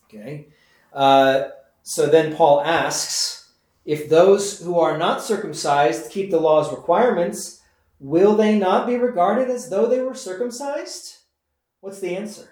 Okay? 0.05 0.47
Uh, 0.93 1.49
so 1.83 2.07
then 2.07 2.35
Paul 2.35 2.63
asks 2.63 3.53
if 3.85 4.09
those 4.09 4.61
who 4.61 4.79
are 4.79 4.97
not 4.97 5.23
circumcised 5.23 6.11
keep 6.11 6.31
the 6.31 6.41
law's 6.41 6.71
requirements, 6.71 7.61
will 8.05 8.37
they 8.37 8.59
not 8.59 8.87
be 8.87 8.97
regarded 8.97 9.49
as 9.49 9.71
though 9.71 9.87
they 9.87 10.01
were 10.01 10.15
circumcised? 10.15 11.17
What's 11.81 12.01
the 12.01 12.15
answer? 12.15 12.51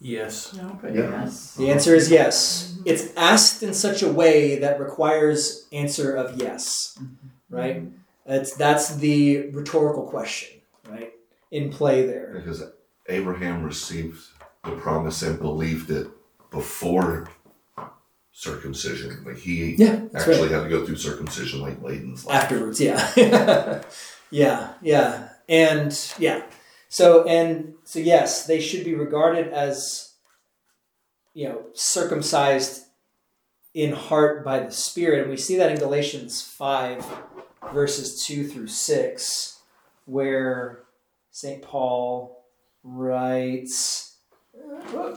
Yes. 0.00 0.52
No, 0.54 0.76
but 0.82 0.92
Yeah. 0.92 1.22
yes. 1.22 1.54
The 1.54 1.70
answer 1.70 1.94
is 1.94 2.10
yes. 2.10 2.76
It's 2.84 3.16
asked 3.16 3.62
in 3.62 3.72
such 3.72 4.02
a 4.02 4.12
way 4.12 4.58
that 4.58 4.80
requires 4.80 5.68
answer 5.72 6.16
of 6.16 6.42
yes, 6.42 6.98
mm-hmm. 7.00 7.54
right? 7.54 7.82
That's 8.26 8.54
that's 8.54 8.96
the 8.96 9.50
rhetorical 9.50 10.02
question, 10.08 10.60
right? 10.88 11.12
In 11.52 11.70
play 11.70 12.04
there. 12.04 12.32
Because 12.34 12.64
Abraham 13.08 13.62
received 13.62 14.20
the 14.64 14.72
promise 14.72 15.22
and 15.22 15.38
believed 15.38 15.90
it 15.90 16.08
before 16.50 17.28
circumcision. 18.32 19.22
Like 19.24 19.38
he 19.38 19.74
Yeah, 19.78 20.00
actually 20.14 20.42
right. 20.42 20.50
had 20.50 20.64
to 20.64 20.68
go 20.68 20.84
through 20.84 20.96
circumcision 20.96 21.60
like 21.60 21.82
Layden's 21.82 22.24
life. 22.24 22.42
Afterwards, 22.42 22.80
yeah. 22.80 23.82
yeah, 24.30 24.74
yeah. 24.82 25.28
And 25.48 26.14
yeah. 26.18 26.42
So 26.88 27.24
and 27.26 27.74
so 27.84 27.98
yes, 27.98 28.46
they 28.46 28.60
should 28.60 28.84
be 28.84 28.94
regarded 28.94 29.52
as 29.52 30.12
you 31.34 31.48
know, 31.48 31.62
circumcised 31.72 32.84
in 33.74 33.92
heart 33.92 34.44
by 34.44 34.60
the 34.60 34.70
Spirit. 34.70 35.20
And 35.22 35.30
we 35.30 35.36
see 35.36 35.56
that 35.56 35.70
in 35.72 35.78
Galatians 35.78 36.42
5, 36.42 37.06
verses 37.72 38.24
2 38.26 38.46
through 38.48 38.66
6, 38.66 39.58
where 40.04 40.80
St. 41.30 41.62
Paul 41.62 42.44
writes, 42.82 44.16
uh, 44.94 45.16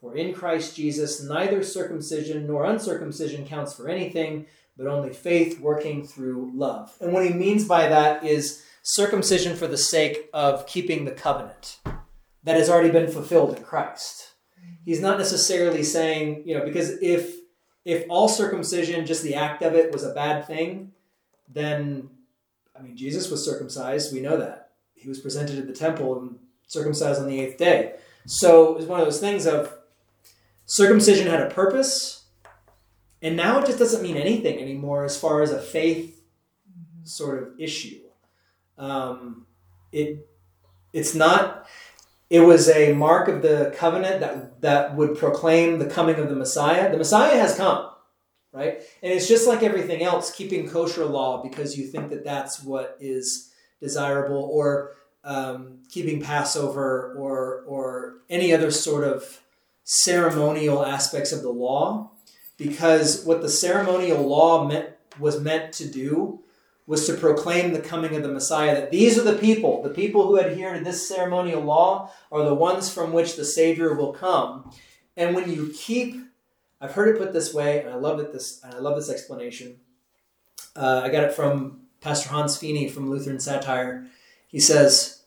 For 0.00 0.14
in 0.14 0.34
Christ 0.34 0.76
Jesus, 0.76 1.22
neither 1.22 1.62
circumcision 1.62 2.46
nor 2.46 2.64
uncircumcision 2.64 3.46
counts 3.46 3.74
for 3.74 3.88
anything, 3.88 4.46
but 4.76 4.86
only 4.86 5.12
faith 5.12 5.58
working 5.60 6.06
through 6.06 6.52
love. 6.54 6.94
And 7.00 7.12
what 7.12 7.24
he 7.24 7.32
means 7.32 7.66
by 7.66 7.88
that 7.88 8.22
is 8.24 8.62
circumcision 8.82 9.56
for 9.56 9.66
the 9.66 9.78
sake 9.78 10.28
of 10.32 10.66
keeping 10.66 11.04
the 11.04 11.10
covenant 11.10 11.80
that 12.44 12.56
has 12.56 12.68
already 12.68 12.90
been 12.90 13.10
fulfilled 13.10 13.56
in 13.56 13.64
Christ. 13.64 14.34
He's 14.84 15.00
not 15.00 15.18
necessarily 15.18 15.82
saying, 15.82 16.44
you 16.46 16.56
know, 16.56 16.64
because 16.64 16.90
if 17.02 17.34
if 17.84 18.04
all 18.08 18.28
circumcision, 18.28 19.06
just 19.06 19.22
the 19.22 19.34
act 19.34 19.62
of 19.62 19.74
it, 19.74 19.92
was 19.92 20.02
a 20.02 20.12
bad 20.12 20.46
thing, 20.46 20.92
then 21.48 22.10
I 22.78 22.82
mean 22.82 22.96
Jesus 22.96 23.30
was 23.30 23.44
circumcised. 23.44 24.12
We 24.12 24.20
know 24.20 24.36
that 24.36 24.72
he 24.94 25.08
was 25.08 25.20
presented 25.20 25.58
at 25.58 25.66
the 25.66 25.72
temple 25.72 26.18
and 26.18 26.38
circumcised 26.66 27.20
on 27.20 27.28
the 27.28 27.40
eighth 27.40 27.58
day. 27.58 27.94
So 28.26 28.72
it 28.72 28.76
was 28.76 28.86
one 28.86 29.00
of 29.00 29.06
those 29.06 29.20
things 29.20 29.46
of 29.46 29.72
circumcision 30.66 31.28
had 31.28 31.40
a 31.40 31.50
purpose, 31.50 32.24
and 33.22 33.36
now 33.36 33.60
it 33.60 33.66
just 33.66 33.78
doesn't 33.78 34.02
mean 34.02 34.16
anything 34.16 34.60
anymore 34.60 35.04
as 35.04 35.18
far 35.18 35.42
as 35.42 35.50
a 35.50 35.60
faith 35.60 36.20
sort 37.04 37.42
of 37.42 37.58
issue. 37.58 38.00
Um, 38.76 39.46
it 39.92 40.28
it's 40.92 41.14
not. 41.14 41.66
It 42.28 42.40
was 42.40 42.68
a 42.68 42.92
mark 42.92 43.28
of 43.28 43.42
the 43.42 43.72
covenant 43.76 44.20
that 44.20 44.60
that 44.60 44.96
would 44.96 45.16
proclaim 45.16 45.78
the 45.78 45.86
coming 45.86 46.16
of 46.16 46.28
the 46.28 46.34
Messiah. 46.34 46.90
The 46.90 46.98
Messiah 46.98 47.38
has 47.38 47.56
come, 47.56 47.90
right? 48.52 48.82
And 49.02 49.12
it's 49.12 49.28
just 49.28 49.46
like 49.46 49.62
everything 49.62 50.02
else, 50.02 50.30
keeping 50.32 50.68
kosher 50.68 51.04
law 51.04 51.42
because 51.42 51.78
you 51.78 51.86
think 51.86 52.10
that 52.10 52.24
that's 52.24 52.62
what 52.62 52.96
is 53.00 53.52
desirable, 53.80 54.50
or 54.52 54.94
um, 55.22 55.78
keeping 55.90 56.20
Passover 56.20 57.14
or 57.16 57.64
or 57.66 58.18
any 58.28 58.52
other 58.52 58.70
sort 58.70 59.04
of 59.04 59.40
ceremonial 59.88 60.84
aspects 60.84 61.30
of 61.30 61.42
the 61.42 61.50
law, 61.50 62.10
because 62.58 63.24
what 63.24 63.40
the 63.40 63.48
ceremonial 63.48 64.26
law 64.26 64.66
meant 64.66 64.90
was 65.18 65.40
meant 65.40 65.72
to 65.72 65.88
do 65.88 66.40
was 66.86 67.06
to 67.06 67.14
proclaim 67.14 67.72
the 67.72 67.80
coming 67.80 68.14
of 68.14 68.22
the 68.22 68.28
Messiah. 68.28 68.74
That 68.74 68.90
these 68.90 69.16
are 69.16 69.22
the 69.22 69.38
people, 69.38 69.82
the 69.82 69.90
people 69.90 70.26
who 70.26 70.36
adhere 70.36 70.74
to 70.74 70.84
this 70.84 71.08
ceremonial 71.08 71.62
law 71.62 72.12
are 72.30 72.44
the 72.44 72.54
ones 72.54 72.92
from 72.92 73.12
which 73.12 73.36
the 73.36 73.44
Savior 73.44 73.94
will 73.94 74.12
come. 74.12 74.70
And 75.16 75.34
when 75.34 75.50
you 75.50 75.72
keep, 75.74 76.16
I've 76.80 76.92
heard 76.92 77.14
it 77.14 77.18
put 77.18 77.32
this 77.32 77.54
way, 77.54 77.80
and 77.80 77.88
I 77.88 77.94
love 77.94 78.20
it. 78.20 78.32
This 78.32 78.60
and 78.62 78.74
I 78.74 78.78
love 78.78 78.96
this 78.96 79.10
explanation. 79.10 79.76
Uh, 80.74 81.02
I 81.04 81.08
got 81.08 81.24
it 81.24 81.32
from 81.32 81.82
Pastor 82.00 82.28
Hans 82.28 82.58
Fiene 82.58 82.90
from 82.90 83.08
Lutheran 83.08 83.40
Satire. 83.40 84.06
He 84.48 84.60
says, 84.60 85.24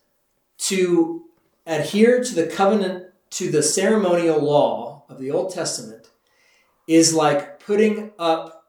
to 0.59 1.23
adhere 1.65 2.23
to 2.23 2.35
the 2.35 2.47
covenant, 2.47 3.08
to 3.31 3.51
the 3.51 3.63
ceremonial 3.63 4.39
law 4.39 5.03
of 5.09 5.19
the 5.19 5.31
Old 5.31 5.53
Testament 5.53 6.09
is 6.87 7.13
like 7.13 7.59
putting 7.59 8.11
up 8.17 8.65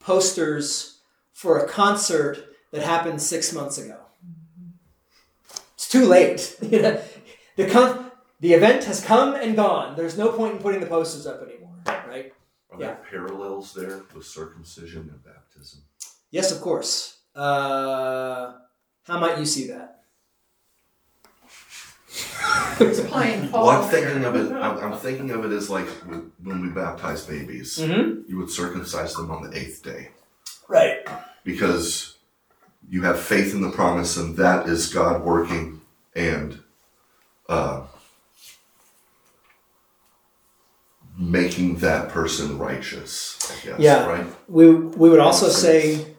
posters 0.00 1.00
for 1.32 1.58
a 1.58 1.68
concert 1.68 2.54
that 2.72 2.82
happened 2.82 3.22
six 3.22 3.52
months 3.52 3.78
ago. 3.78 3.98
It's 5.74 5.88
too 5.88 6.04
late. 6.04 6.56
the, 6.60 7.70
con- 7.70 8.10
the 8.40 8.52
event 8.52 8.84
has 8.84 9.04
come 9.04 9.34
and 9.34 9.56
gone. 9.56 9.96
There's 9.96 10.18
no 10.18 10.32
point 10.32 10.56
in 10.56 10.58
putting 10.60 10.80
the 10.80 10.86
posters 10.86 11.26
up 11.26 11.42
anymore, 11.42 11.74
right? 12.06 12.32
Are 12.70 12.78
there 12.78 13.00
parallels 13.10 13.72
there 13.72 14.02
with 14.14 14.26
circumcision 14.26 15.08
and 15.10 15.24
baptism? 15.24 15.82
Yes, 16.30 16.52
of 16.52 16.60
course. 16.60 17.18
Uh, 17.34 18.52
how 19.04 19.18
might 19.18 19.38
you 19.38 19.46
see 19.46 19.68
that? 19.68 19.97
Explain, 22.80 23.48
Paul. 23.48 23.66
Well, 23.66 23.82
I'm 23.82 23.90
thinking 23.90 24.24
of 24.24 24.34
it. 24.36 24.52
I'm, 24.52 24.78
I'm 24.92 24.98
thinking 24.98 25.30
of 25.30 25.44
it 25.44 25.52
as 25.52 25.68
like 25.68 25.86
when 26.06 26.30
when 26.42 26.60
we 26.62 26.68
baptize 26.68 27.24
babies, 27.26 27.78
Mm-hmm. 27.78 28.30
you 28.30 28.36
would 28.38 28.50
circumcise 28.50 29.14
them 29.14 29.30
on 29.30 29.42
the 29.48 29.56
eighth 29.58 29.82
day 29.82 30.10
Right. 30.68 31.06
because 31.44 32.16
you 32.88 33.02
have 33.02 33.18
faith 33.20 33.52
in 33.54 33.60
the 33.62 33.70
promise, 33.70 34.16
and 34.16 34.36
that 34.36 34.68
is 34.68 34.92
God 34.92 35.22
working 35.22 35.80
and 36.14 36.60
uh, 37.48 37.82
making 41.16 41.76
that 41.76 42.08
person 42.10 42.58
righteous. 42.58 43.38
I 43.50 43.66
guess. 43.66 43.80
Yeah. 43.80 44.06
Right. 44.06 44.26
We, 44.48 44.72
we 44.72 45.10
would 45.10 45.20
also 45.20 45.48
say 45.48 46.14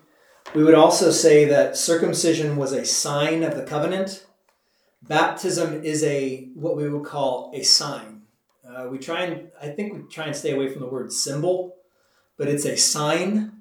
we 0.54 0.64
would 0.64 0.76
also 0.76 1.12
say 1.12 1.46
that 1.46 1.78
circumcision 1.78 2.58
was 2.58 2.72
a 2.74 2.86
sign 2.86 3.44
of 3.44 3.56
the 3.56 3.64
covenant. 3.64 4.26
Baptism 5.08 5.84
is 5.84 6.04
a 6.04 6.50
what 6.56 6.76
we 6.76 6.90
would 6.90 7.06
call 7.06 7.52
a 7.54 7.64
sign. 7.64 8.24
Uh, 8.68 8.88
we 8.90 8.98
try 8.98 9.24
and 9.24 9.50
I 9.62 9.70
think 9.70 9.94
we 9.94 10.02
try 10.10 10.26
and 10.26 10.36
stay 10.36 10.52
away 10.52 10.70
from 10.70 10.82
the 10.82 10.88
word 10.88 11.12
symbol, 11.12 11.76
but 12.38 12.48
it's 12.48 12.66
a 12.66 12.76
sign 12.76 13.54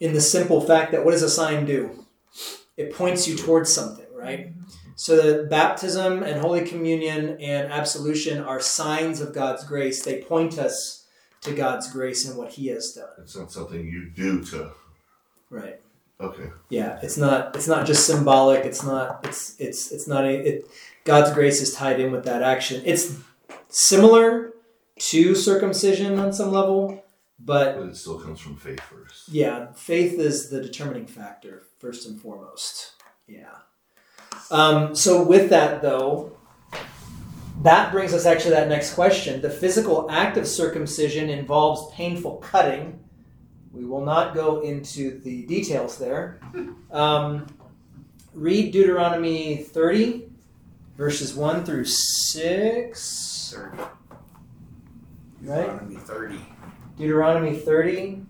in 0.00 0.12
the 0.12 0.20
simple 0.20 0.60
fact 0.60 0.92
that 0.92 1.04
what 1.04 1.12
does 1.12 1.22
a 1.22 1.30
sign 1.30 1.64
do? 1.64 2.06
It 2.76 2.94
points 2.94 3.28
you 3.28 3.36
towards 3.36 3.72
something, 3.72 4.06
right? 4.14 4.52
So 4.96 5.16
that 5.16 5.48
baptism 5.48 6.22
and 6.22 6.40
Holy 6.40 6.62
Communion 6.66 7.40
and 7.40 7.72
absolution 7.72 8.42
are 8.42 8.60
signs 8.60 9.20
of 9.20 9.34
God's 9.34 9.64
grace. 9.64 10.02
They 10.02 10.22
point 10.22 10.58
us 10.58 11.06
to 11.40 11.54
God's 11.54 11.90
grace 11.90 12.28
and 12.28 12.36
what 12.36 12.52
He 12.52 12.66
has 12.66 12.92
done. 12.92 13.08
It's 13.18 13.36
not 13.36 13.50
something 13.50 13.86
you 13.86 14.10
do 14.10 14.44
to. 14.46 14.72
Right. 15.48 15.80
Okay. 16.20 16.50
Yeah, 16.68 16.98
it's 17.02 17.16
not 17.16 17.56
it's 17.56 17.66
not 17.68 17.86
just 17.86 18.06
symbolic. 18.06 18.64
It's 18.64 18.82
not 18.82 19.20
it's 19.26 19.58
it's 19.58 19.90
it's 19.90 20.06
not 20.06 20.24
a 20.24 20.30
it, 20.30 20.70
God's 21.04 21.32
grace 21.32 21.60
is 21.62 21.74
tied 21.74 21.98
in 21.98 22.12
with 22.12 22.24
that 22.24 22.42
action. 22.42 22.82
It's 22.84 23.16
similar 23.68 24.52
to 24.98 25.34
circumcision 25.34 26.18
on 26.18 26.32
some 26.32 26.52
level, 26.52 27.02
but 27.38 27.76
But 27.78 27.86
it 27.88 27.96
still 27.96 28.20
comes 28.20 28.38
from 28.38 28.56
faith 28.56 28.80
first. 28.80 29.28
yeah, 29.30 29.72
faith 29.72 30.18
is 30.18 30.50
the 30.50 30.60
determining 30.60 31.06
factor 31.06 31.62
first 31.78 32.06
and 32.06 32.20
foremost. 32.20 32.92
Yeah. 33.26 33.54
Um, 34.50 34.94
so 34.94 35.22
with 35.22 35.48
that 35.50 35.80
though, 35.80 36.36
that 37.62 37.92
brings 37.92 38.12
us 38.12 38.26
actually 38.26 38.50
to 38.50 38.56
that 38.56 38.68
next 38.68 38.94
question. 38.94 39.40
The 39.40 39.50
physical 39.50 40.10
act 40.10 40.36
of 40.36 40.46
circumcision 40.46 41.30
involves 41.30 41.94
painful 41.94 42.36
cutting. 42.38 43.00
We 43.72 43.84
will 43.84 44.04
not 44.04 44.34
go 44.34 44.60
into 44.60 45.20
the 45.20 45.42
details 45.42 45.98
there. 45.98 46.40
Um, 46.90 47.46
read 48.34 48.72
Deuteronomy 48.72 49.58
30, 49.58 50.28
verses 50.96 51.34
1 51.34 51.64
through 51.64 51.84
6. 51.84 53.54
30. 53.56 53.82
Right? 55.42 55.66
Deuteronomy 55.66 55.96
30. 55.96 56.38
Deuteronomy 56.98 57.56
30, 57.56 58.22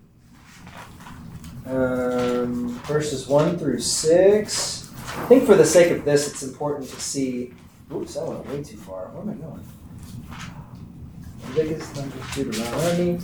um, 1.67 2.69
verses 2.85 3.27
1 3.27 3.59
through 3.59 3.81
6. 3.81 4.91
I 5.17 5.27
think 5.27 5.45
for 5.45 5.57
the 5.57 5.65
sake 5.65 5.91
of 5.91 6.05
this, 6.05 6.29
it's 6.29 6.45
important 6.45 6.89
to 6.89 7.01
see. 7.01 7.53
Oops, 7.93 8.17
I 8.17 8.23
went 8.23 8.47
way 8.47 8.63
too 8.63 8.77
far. 8.77 9.09
Where 9.09 9.23
am 9.23 9.31
I 9.31 9.35
going? 9.35 9.67
Leviticus, 11.49 11.97
Numbers, 11.97 12.35
Deuteronomy. 12.35 13.19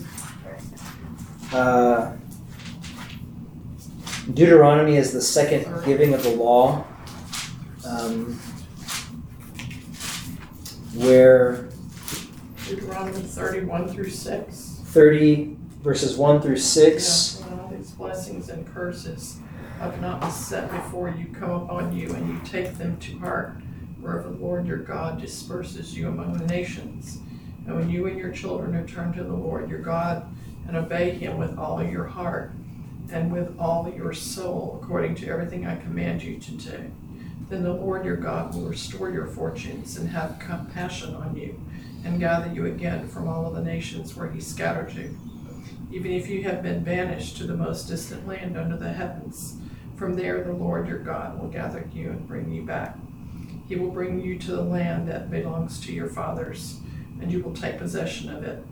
Uh, 1.52 2.12
Deuteronomy 4.34 4.96
is 4.96 5.12
the 5.12 5.20
second 5.20 5.66
giving 5.84 6.12
of 6.12 6.22
the 6.22 6.30
law, 6.30 6.84
um, 7.86 8.34
where 10.94 11.68
Deuteronomy 12.66 13.22
thirty-one 13.22 13.88
through 13.88 14.10
six. 14.10 14.72
30 14.86 15.56
verses 15.82 16.16
1 16.16 16.40
through 16.40 16.56
6. 16.56 17.38
Yeah, 17.38 17.46
when 17.46 17.60
all 17.60 17.68
these 17.68 17.90
blessings 17.90 18.48
and 18.48 18.66
curses 18.72 19.38
have 19.78 20.00
not 20.00 20.20
been 20.20 20.30
set 20.30 20.70
before 20.70 21.10
you 21.10 21.26
come 21.26 21.50
upon 21.50 21.94
you, 21.94 22.10
and 22.14 22.28
you 22.28 22.40
take 22.44 22.78
them 22.78 22.98
to 23.00 23.18
heart, 23.18 23.50
wherever 24.00 24.30
the 24.30 24.36
Lord 24.36 24.66
your 24.66 24.78
God 24.78 25.20
disperses 25.20 25.96
you 25.96 26.08
among 26.08 26.38
the 26.38 26.46
nations. 26.46 27.18
And 27.66 27.76
when 27.76 27.90
you 27.90 28.06
and 28.06 28.18
your 28.18 28.32
children 28.32 28.72
return 28.72 29.12
to 29.12 29.22
the 29.22 29.34
Lord 29.34 29.68
your 29.68 29.80
God 29.80 30.26
and 30.66 30.76
obey 30.76 31.10
him 31.10 31.38
with 31.38 31.58
all 31.58 31.82
your 31.82 32.04
heart 32.04 32.52
and 33.12 33.32
with 33.32 33.56
all 33.58 33.92
your 33.94 34.12
soul, 34.12 34.80
according 34.82 35.14
to 35.16 35.28
everything 35.28 35.66
I 35.66 35.76
command 35.76 36.22
you 36.22 36.38
to 36.38 36.50
do, 36.52 36.90
then 37.48 37.62
the 37.62 37.72
Lord 37.72 38.04
your 38.04 38.16
God 38.16 38.54
will 38.54 38.68
restore 38.68 39.10
your 39.10 39.26
fortunes 39.26 39.96
and 39.96 40.08
have 40.08 40.38
compassion 40.40 41.14
on 41.14 41.36
you 41.36 41.60
and 42.04 42.18
gather 42.18 42.52
you 42.52 42.66
again 42.66 43.08
from 43.08 43.28
all 43.28 43.46
of 43.46 43.54
the 43.54 43.62
nations 43.62 44.16
where 44.16 44.30
he 44.30 44.40
scattered 44.40 44.92
you 44.92 45.16
even 45.90 46.12
if 46.12 46.28
you 46.28 46.42
have 46.42 46.62
been 46.62 46.82
banished 46.82 47.36
to 47.36 47.44
the 47.44 47.56
most 47.56 47.84
distant 47.88 48.26
land 48.26 48.56
under 48.56 48.76
the 48.76 48.92
heavens. 48.92 49.56
From 49.96 50.14
there, 50.14 50.42
the 50.42 50.52
Lord 50.52 50.88
your 50.88 50.98
God 50.98 51.40
will 51.40 51.48
gather 51.48 51.88
you 51.94 52.10
and 52.10 52.26
bring 52.26 52.52
you 52.52 52.62
back. 52.62 52.96
He 53.68 53.76
will 53.76 53.90
bring 53.90 54.20
you 54.20 54.38
to 54.40 54.52
the 54.52 54.62
land 54.62 55.08
that 55.08 55.30
belongs 55.30 55.80
to 55.80 55.92
your 55.92 56.08
fathers, 56.08 56.80
and 57.20 57.32
you 57.32 57.42
will 57.42 57.54
take 57.54 57.78
possession 57.78 58.30
of 58.30 58.44
it. 58.44 58.62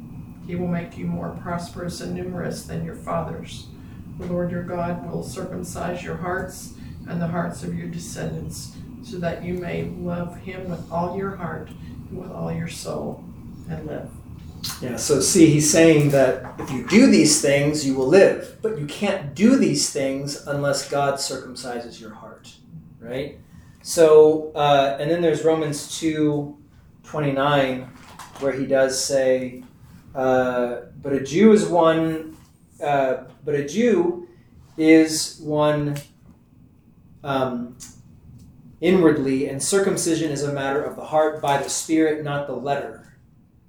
He 0.46 0.54
will 0.54 0.68
make 0.68 0.96
you 0.96 1.06
more 1.06 1.30
prosperous 1.42 2.00
and 2.00 2.14
numerous 2.14 2.64
than 2.64 2.84
your 2.84 2.96
fathers. 2.96 3.66
The 4.18 4.26
Lord 4.26 4.50
your 4.50 4.62
God 4.62 5.10
will 5.10 5.22
circumcise 5.22 6.04
your 6.04 6.16
hearts 6.16 6.74
and 7.08 7.20
the 7.20 7.26
hearts 7.26 7.62
of 7.62 7.76
your 7.76 7.88
descendants, 7.88 8.76
so 9.02 9.18
that 9.18 9.42
you 9.42 9.54
may 9.54 9.84
love 9.84 10.36
him 10.38 10.70
with 10.70 10.90
all 10.90 11.16
your 11.16 11.36
heart 11.36 11.68
and 11.68 12.18
with 12.18 12.30
all 12.30 12.52
your 12.52 12.68
soul 12.68 13.24
and 13.68 13.86
live. 13.86 14.10
Yeah, 14.80 14.96
so 14.96 15.20
see, 15.20 15.46
he's 15.46 15.70
saying 15.70 16.10
that 16.10 16.58
if 16.58 16.70
you 16.70 16.86
do 16.86 17.06
these 17.10 17.42
things, 17.42 17.86
you 17.86 17.94
will 17.94 18.06
live. 18.06 18.58
But 18.62 18.78
you 18.78 18.86
can't 18.86 19.34
do 19.34 19.56
these 19.56 19.90
things 19.90 20.46
unless 20.46 20.88
God 20.88 21.14
circumcises 21.14 22.00
your 22.00 22.14
heart, 22.14 22.54
right? 23.00 23.38
So, 23.82 24.52
uh, 24.54 24.96
and 24.98 25.10
then 25.10 25.20
there's 25.20 25.44
Romans 25.44 25.98
2 25.98 26.56
29, 27.02 27.82
where 28.40 28.52
he 28.52 28.64
does 28.66 29.02
say, 29.02 29.62
uh, 30.14 30.76
but 31.02 31.12
a 31.12 31.20
Jew 31.20 31.52
is 31.52 31.66
one, 31.66 32.36
uh, 32.82 33.24
but 33.44 33.54
a 33.54 33.66
Jew 33.66 34.28
is 34.76 35.40
one 35.40 35.96
um, 37.22 37.76
inwardly, 38.80 39.48
and 39.48 39.62
circumcision 39.62 40.30
is 40.30 40.42
a 40.42 40.52
matter 40.52 40.82
of 40.82 40.96
the 40.96 41.04
heart 41.04 41.40
by 41.40 41.62
the 41.62 41.70
Spirit, 41.70 42.24
not 42.24 42.46
the 42.46 42.54
letter 42.54 43.04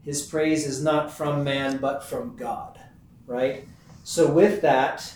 his 0.06 0.22
praise 0.22 0.68
is 0.68 0.84
not 0.84 1.12
from 1.12 1.44
man 1.44 1.78
but 1.78 2.04
from 2.04 2.36
God, 2.36 2.80
right? 3.26 3.68
So, 4.04 4.32
with 4.32 4.62
that, 4.62 5.16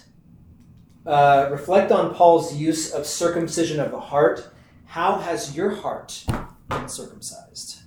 uh, 1.06 1.50
reflect 1.52 1.92
on 1.92 2.16
Paul's 2.16 2.56
use 2.56 2.92
of 2.92 3.06
circumcision 3.06 3.80
of 3.80 3.92
the 3.92 4.00
heart. 4.00 4.52
How 4.86 5.20
has 5.20 5.56
your 5.56 5.76
heart 5.76 6.26
been 6.68 6.90
circumcised? 6.90 7.79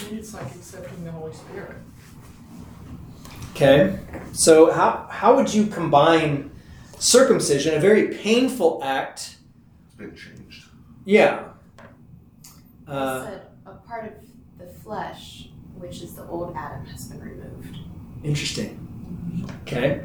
I 0.00 0.04
mean, 0.10 0.18
It's 0.18 0.34
like 0.34 0.46
accepting 0.54 1.04
the 1.04 1.12
Holy 1.12 1.32
Spirit. 1.32 1.76
Okay, 3.54 3.98
so 4.32 4.70
how, 4.72 5.06
how 5.10 5.36
would 5.36 5.52
you 5.52 5.66
combine 5.66 6.50
circumcision, 6.98 7.74
a 7.74 7.80
very 7.80 8.08
painful 8.14 8.80
act, 8.82 9.36
It's 9.86 9.94
been 9.96 10.16
changed. 10.16 10.68
Yeah. 11.04 11.44
Uh, 12.88 13.24
said 13.24 13.42
a 13.66 13.72
part 13.72 14.06
of 14.06 14.12
the 14.58 14.72
flesh, 14.80 15.48
which 15.74 16.00
is 16.02 16.14
the 16.14 16.26
old 16.26 16.54
Adam, 16.56 16.86
has 16.86 17.08
been 17.08 17.20
removed. 17.20 17.76
interesting. 18.24 19.48
Okay. 19.62 20.02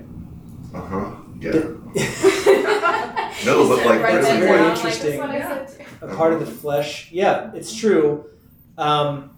Uh 0.73 0.81
huh. 0.81 1.15
Yeah. 1.39 1.51
No, 3.45 3.68
but 3.69 3.85
like, 3.85 4.01
Write 4.01 4.22
that's 4.22 4.27
very 4.39 4.57
down, 4.57 4.76
interesting. 4.76 5.19
Like, 5.19 5.31
that's 5.39 5.51
what 5.51 5.61
I 5.61 5.65
said 5.68 5.88
too. 5.99 6.05
A 6.07 6.15
part 6.15 6.34
of 6.34 6.39
the 6.39 6.47
flesh. 6.47 7.11
Yeah, 7.11 7.51
it's 7.53 7.73
true. 7.73 8.26
Um, 8.80 9.36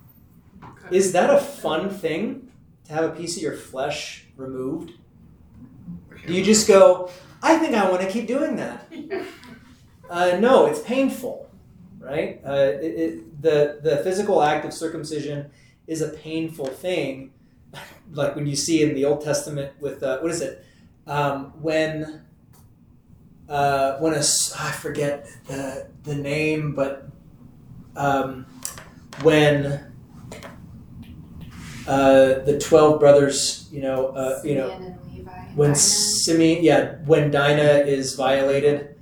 is 0.91 1.11
that 1.13 1.29
a 1.29 1.39
fun 1.39 1.89
thing 1.89 2.51
to 2.85 2.93
have 2.93 3.05
a 3.05 3.09
piece 3.09 3.37
of 3.37 3.43
your 3.43 3.55
flesh 3.55 4.25
removed? 4.35 4.93
Do 6.25 6.33
you 6.33 6.43
just 6.43 6.67
go, 6.67 7.09
I 7.41 7.57
think 7.57 7.75
I 7.75 7.89
want 7.89 8.01
to 8.01 8.09
keep 8.09 8.27
doing 8.27 8.55
that? 8.57 8.91
Uh, 10.09 10.37
no, 10.39 10.65
it's 10.65 10.79
painful, 10.79 11.47
right? 11.99 12.41
Uh, 12.43 12.73
it, 12.81 12.83
it, 12.83 13.41
the 13.43 13.79
the 13.83 13.97
physical 13.97 14.41
act 14.41 14.65
of 14.65 14.73
circumcision 14.73 15.51
is 15.85 16.01
a 16.01 16.09
painful 16.09 16.65
thing, 16.65 17.31
like 18.13 18.35
when 18.35 18.47
you 18.47 18.55
see 18.55 18.81
in 18.81 18.95
the 18.95 19.05
Old 19.05 19.21
Testament 19.23 19.71
with 19.79 20.01
uh, 20.01 20.17
what 20.17 20.31
is 20.31 20.41
it 20.41 20.65
um, 21.05 21.53
when 21.61 22.23
uh, 23.47 23.97
when 23.97 24.13
a 24.13 24.23
I 24.59 24.71
forget 24.71 25.29
the 25.47 25.87
the 26.03 26.15
name, 26.15 26.73
but 26.73 27.07
um, 27.95 28.47
when 29.21 29.88
uh, 31.89 32.39
the 32.45 32.59
twelve 32.59 32.99
brothers, 32.99 33.67
you 33.71 33.81
know, 33.81 34.07
uh, 34.07 34.41
you 34.43 34.55
know, 34.55 34.69
when 35.55 35.71
Dinah. 35.71 35.75
Simeon, 35.75 36.63
yeah, 36.63 36.95
when 37.05 37.31
Dinah 37.31 37.85
is 37.85 38.15
violated, 38.15 38.95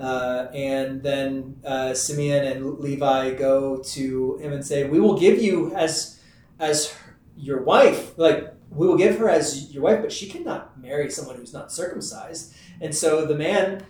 uh, 0.00 0.46
and 0.54 1.02
then 1.02 1.56
uh, 1.64 1.92
Simeon 1.94 2.44
and 2.46 2.78
Levi 2.78 3.34
go 3.34 3.78
to 3.94 4.36
him 4.38 4.52
and 4.52 4.64
say, 4.64 4.84
"We 4.84 5.00
will 5.00 5.18
give 5.18 5.42
you 5.42 5.72
as 5.74 6.18
as 6.58 6.94
your 7.36 7.62
wife, 7.62 8.16
like 8.16 8.54
we 8.70 8.86
will 8.86 8.96
give 8.96 9.18
her 9.18 9.28
as 9.28 9.72
your 9.72 9.82
wife, 9.82 10.00
but 10.00 10.12
she 10.12 10.28
cannot 10.28 10.80
marry 10.80 11.10
someone 11.10 11.36
who's 11.36 11.52
not 11.52 11.70
circumcised." 11.72 12.54
And 12.80 12.94
so 12.94 13.26
the 13.26 13.34
man 13.34 13.84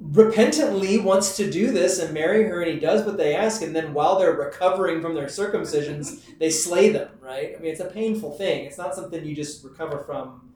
repentantly 0.00 0.98
wants 0.98 1.36
to 1.36 1.50
do 1.50 1.70
this 1.72 1.98
and 1.98 2.14
marry 2.14 2.44
her, 2.44 2.62
and 2.62 2.70
he 2.70 2.78
does 2.78 3.04
what 3.04 3.16
they 3.16 3.34
ask. 3.34 3.62
And 3.62 3.74
then 3.74 3.92
while 3.92 4.18
they're 4.18 4.32
recovering 4.32 5.02
from 5.02 5.14
their 5.14 5.26
circumcisions, 5.26 6.22
they 6.38 6.50
slay 6.50 6.90
them. 6.90 7.08
Right? 7.20 7.54
I 7.56 7.60
mean, 7.60 7.72
it's 7.72 7.80
a 7.80 7.86
painful 7.86 8.32
thing. 8.36 8.64
It's 8.64 8.78
not 8.78 8.94
something 8.94 9.24
you 9.24 9.34
just 9.34 9.64
recover 9.64 10.04
from 10.04 10.52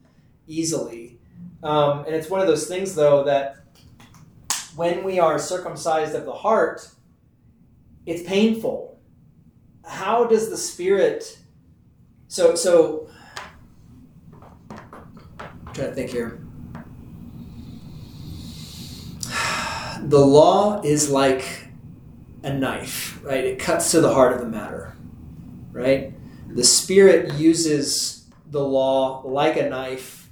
easily. 0.47 1.19
Um, 1.61 2.05
and 2.05 2.15
it's 2.15 2.29
one 2.29 2.41
of 2.41 2.47
those 2.47 2.67
things, 2.67 2.95
though, 2.95 3.23
that 3.23 3.57
when 4.75 5.03
we 5.03 5.19
are 5.19 5.37
circumcised 5.37 6.15
of 6.15 6.25
the 6.25 6.33
heart, 6.33 6.89
it's 8.05 8.23
painful. 8.23 8.99
How 9.85 10.25
does 10.25 10.49
the 10.49 10.57
Spirit. 10.57 11.39
So, 12.27 12.55
so. 12.55 13.09
I'm 14.69 15.73
trying 15.73 15.89
to 15.89 15.93
think 15.93 16.09
here. 16.09 16.42
The 20.13 20.23
law 20.23 20.79
is 20.83 21.09
like 21.09 21.69
a 22.43 22.53
knife, 22.53 23.19
right? 23.23 23.43
It 23.43 23.57
cuts 23.57 23.89
to 23.89 23.99
the 23.99 24.13
heart 24.13 24.33
of 24.33 24.41
the 24.41 24.47
matter, 24.47 24.95
right? 25.71 26.13
The 26.55 26.63
Spirit 26.63 27.33
uses 27.33 28.29
the 28.51 28.63
law 28.63 29.23
like 29.25 29.57
a 29.57 29.67
knife 29.67 30.29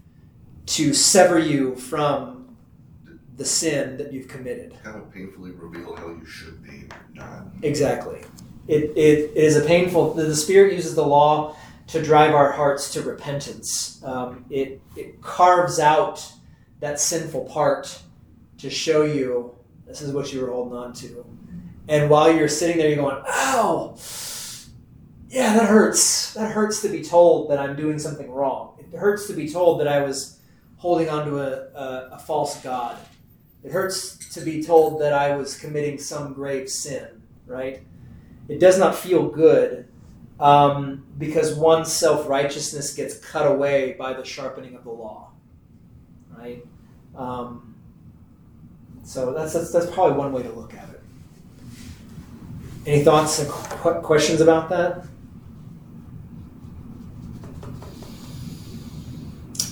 to 0.67 0.93
sever 0.93 1.39
you 1.39 1.75
from 1.77 2.55
the 3.37 3.43
sin 3.43 3.97
that 3.97 4.13
you've 4.13 4.27
committed. 4.27 4.77
Kind 4.83 4.97
of 4.97 5.11
painfully 5.11 5.49
reveal 5.49 5.95
how 5.95 6.09
you 6.09 6.27
should 6.27 6.61
be, 6.61 6.83
not. 7.15 7.47
Exactly. 7.63 8.21
It, 8.67 8.95
it 8.95 9.35
is 9.35 9.57
a 9.57 9.65
painful, 9.65 10.13
the 10.13 10.35
Spirit 10.35 10.73
uses 10.73 10.93
the 10.93 11.07
law 11.07 11.55
to 11.87 12.03
drive 12.03 12.35
our 12.35 12.51
hearts 12.51 12.93
to 12.93 13.01
repentance. 13.01 13.99
Um, 14.03 14.45
it, 14.51 14.79
it 14.95 15.23
carves 15.23 15.79
out 15.79 16.31
that 16.81 16.99
sinful 16.99 17.45
part 17.45 17.99
to 18.59 18.69
show 18.69 19.01
you 19.01 19.55
this 19.91 20.01
is 20.01 20.13
what 20.13 20.31
you 20.31 20.41
were 20.41 20.51
holding 20.51 20.77
on 20.77 20.93
to. 20.93 21.25
And 21.87 22.09
while 22.09 22.33
you're 22.33 22.47
sitting 22.47 22.77
there, 22.77 22.87
you're 22.87 22.97
going, 22.97 23.21
ow, 23.27 23.97
yeah, 25.29 25.53
that 25.53 25.67
hurts. 25.67 26.33
That 26.33 26.51
hurts 26.51 26.81
to 26.81 26.89
be 26.89 27.03
told 27.03 27.51
that 27.51 27.59
I'm 27.59 27.75
doing 27.75 27.99
something 27.99 28.31
wrong. 28.31 28.77
It 28.79 28.97
hurts 28.97 29.27
to 29.27 29.33
be 29.33 29.49
told 29.49 29.81
that 29.81 29.87
I 29.87 30.01
was 30.01 30.39
holding 30.77 31.09
on 31.09 31.27
to 31.27 31.39
a, 31.39 31.77
a, 31.77 32.09
a 32.13 32.19
false 32.19 32.61
God. 32.61 32.97
It 33.63 33.71
hurts 33.71 34.33
to 34.33 34.41
be 34.41 34.63
told 34.63 35.01
that 35.01 35.13
I 35.13 35.35
was 35.35 35.57
committing 35.57 35.99
some 35.99 36.33
grave 36.33 36.69
sin, 36.69 37.21
right? 37.45 37.83
It 38.47 38.59
does 38.59 38.79
not 38.79 38.95
feel 38.95 39.27
good 39.27 39.87
um, 40.39 41.05
because 41.17 41.53
one's 41.53 41.91
self 41.91 42.27
righteousness 42.27 42.93
gets 42.93 43.17
cut 43.17 43.45
away 43.45 43.93
by 43.99 44.13
the 44.13 44.23
sharpening 44.23 44.75
of 44.75 44.83
the 44.83 44.91
law, 44.91 45.31
right? 46.37 46.65
Um, 47.15 47.70
so 49.11 49.33
that's, 49.33 49.51
that's 49.51 49.73
that's 49.73 49.87
probably 49.87 50.17
one 50.17 50.31
way 50.31 50.41
to 50.41 50.51
look 50.53 50.73
at 50.73 50.87
it. 50.87 51.01
Any 52.85 53.03
thoughts 53.03 53.39
and 53.39 53.49
qu- 53.49 53.99
questions 53.99 54.39
about 54.39 54.69
that? 54.69 55.05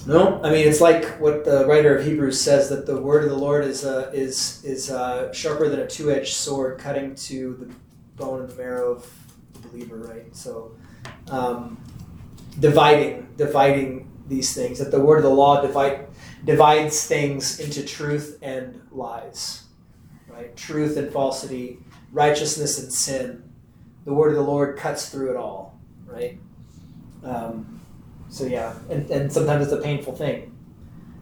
No, 0.06 0.42
I 0.44 0.52
mean 0.52 0.68
it's 0.68 0.82
like 0.82 1.06
what 1.22 1.46
the 1.46 1.66
writer 1.68 1.96
of 1.96 2.06
Hebrews 2.06 2.38
says 2.38 2.68
that 2.68 2.86
the 2.86 3.02
word 3.02 3.24
of 3.24 3.30
the 3.30 3.38
Lord 3.38 3.64
is 3.64 3.86
uh, 3.86 4.12
is 4.14 4.62
is 4.66 4.92
uh, 4.92 5.32
sharper 5.32 5.70
than 5.70 5.80
a 5.80 5.88
two-edged 5.88 6.34
sword, 6.34 6.78
cutting 6.78 7.16
to 7.16 7.54
the 7.54 7.74
bone 8.22 8.42
and 8.42 8.50
the 8.50 8.56
marrow 8.56 8.92
of 8.92 9.10
the 9.54 9.70
believer. 9.70 9.96
Right. 10.00 10.36
So, 10.36 10.74
um, 11.30 11.82
dividing 12.60 13.30
dividing 13.38 14.12
these 14.28 14.54
things 14.54 14.80
that 14.80 14.92
the 14.92 15.00
word 15.00 15.20
of 15.20 15.24
the 15.24 15.30
law 15.30 15.62
divide 15.62 16.09
divides 16.50 17.06
things 17.06 17.60
into 17.60 17.86
truth 17.86 18.40
and 18.42 18.82
lies, 18.92 19.66
right? 20.28 20.56
Truth 20.56 20.98
and 20.98 21.12
falsity, 21.14 21.78
righteousness 22.12 22.80
and 22.80 22.92
sin. 22.92 23.44
The 24.06 24.14
word 24.14 24.30
of 24.30 24.36
the 24.36 24.42
Lord 24.42 24.76
cuts 24.76 25.10
through 25.10 25.30
it 25.30 25.36
all, 25.36 25.80
right? 26.08 26.40
Um, 27.24 27.80
so 28.30 28.46
yeah, 28.46 28.74
and, 28.90 29.08
and 29.12 29.32
sometimes 29.32 29.66
it's 29.66 29.74
a 29.74 29.82
painful 29.82 30.16
thing. 30.16 30.58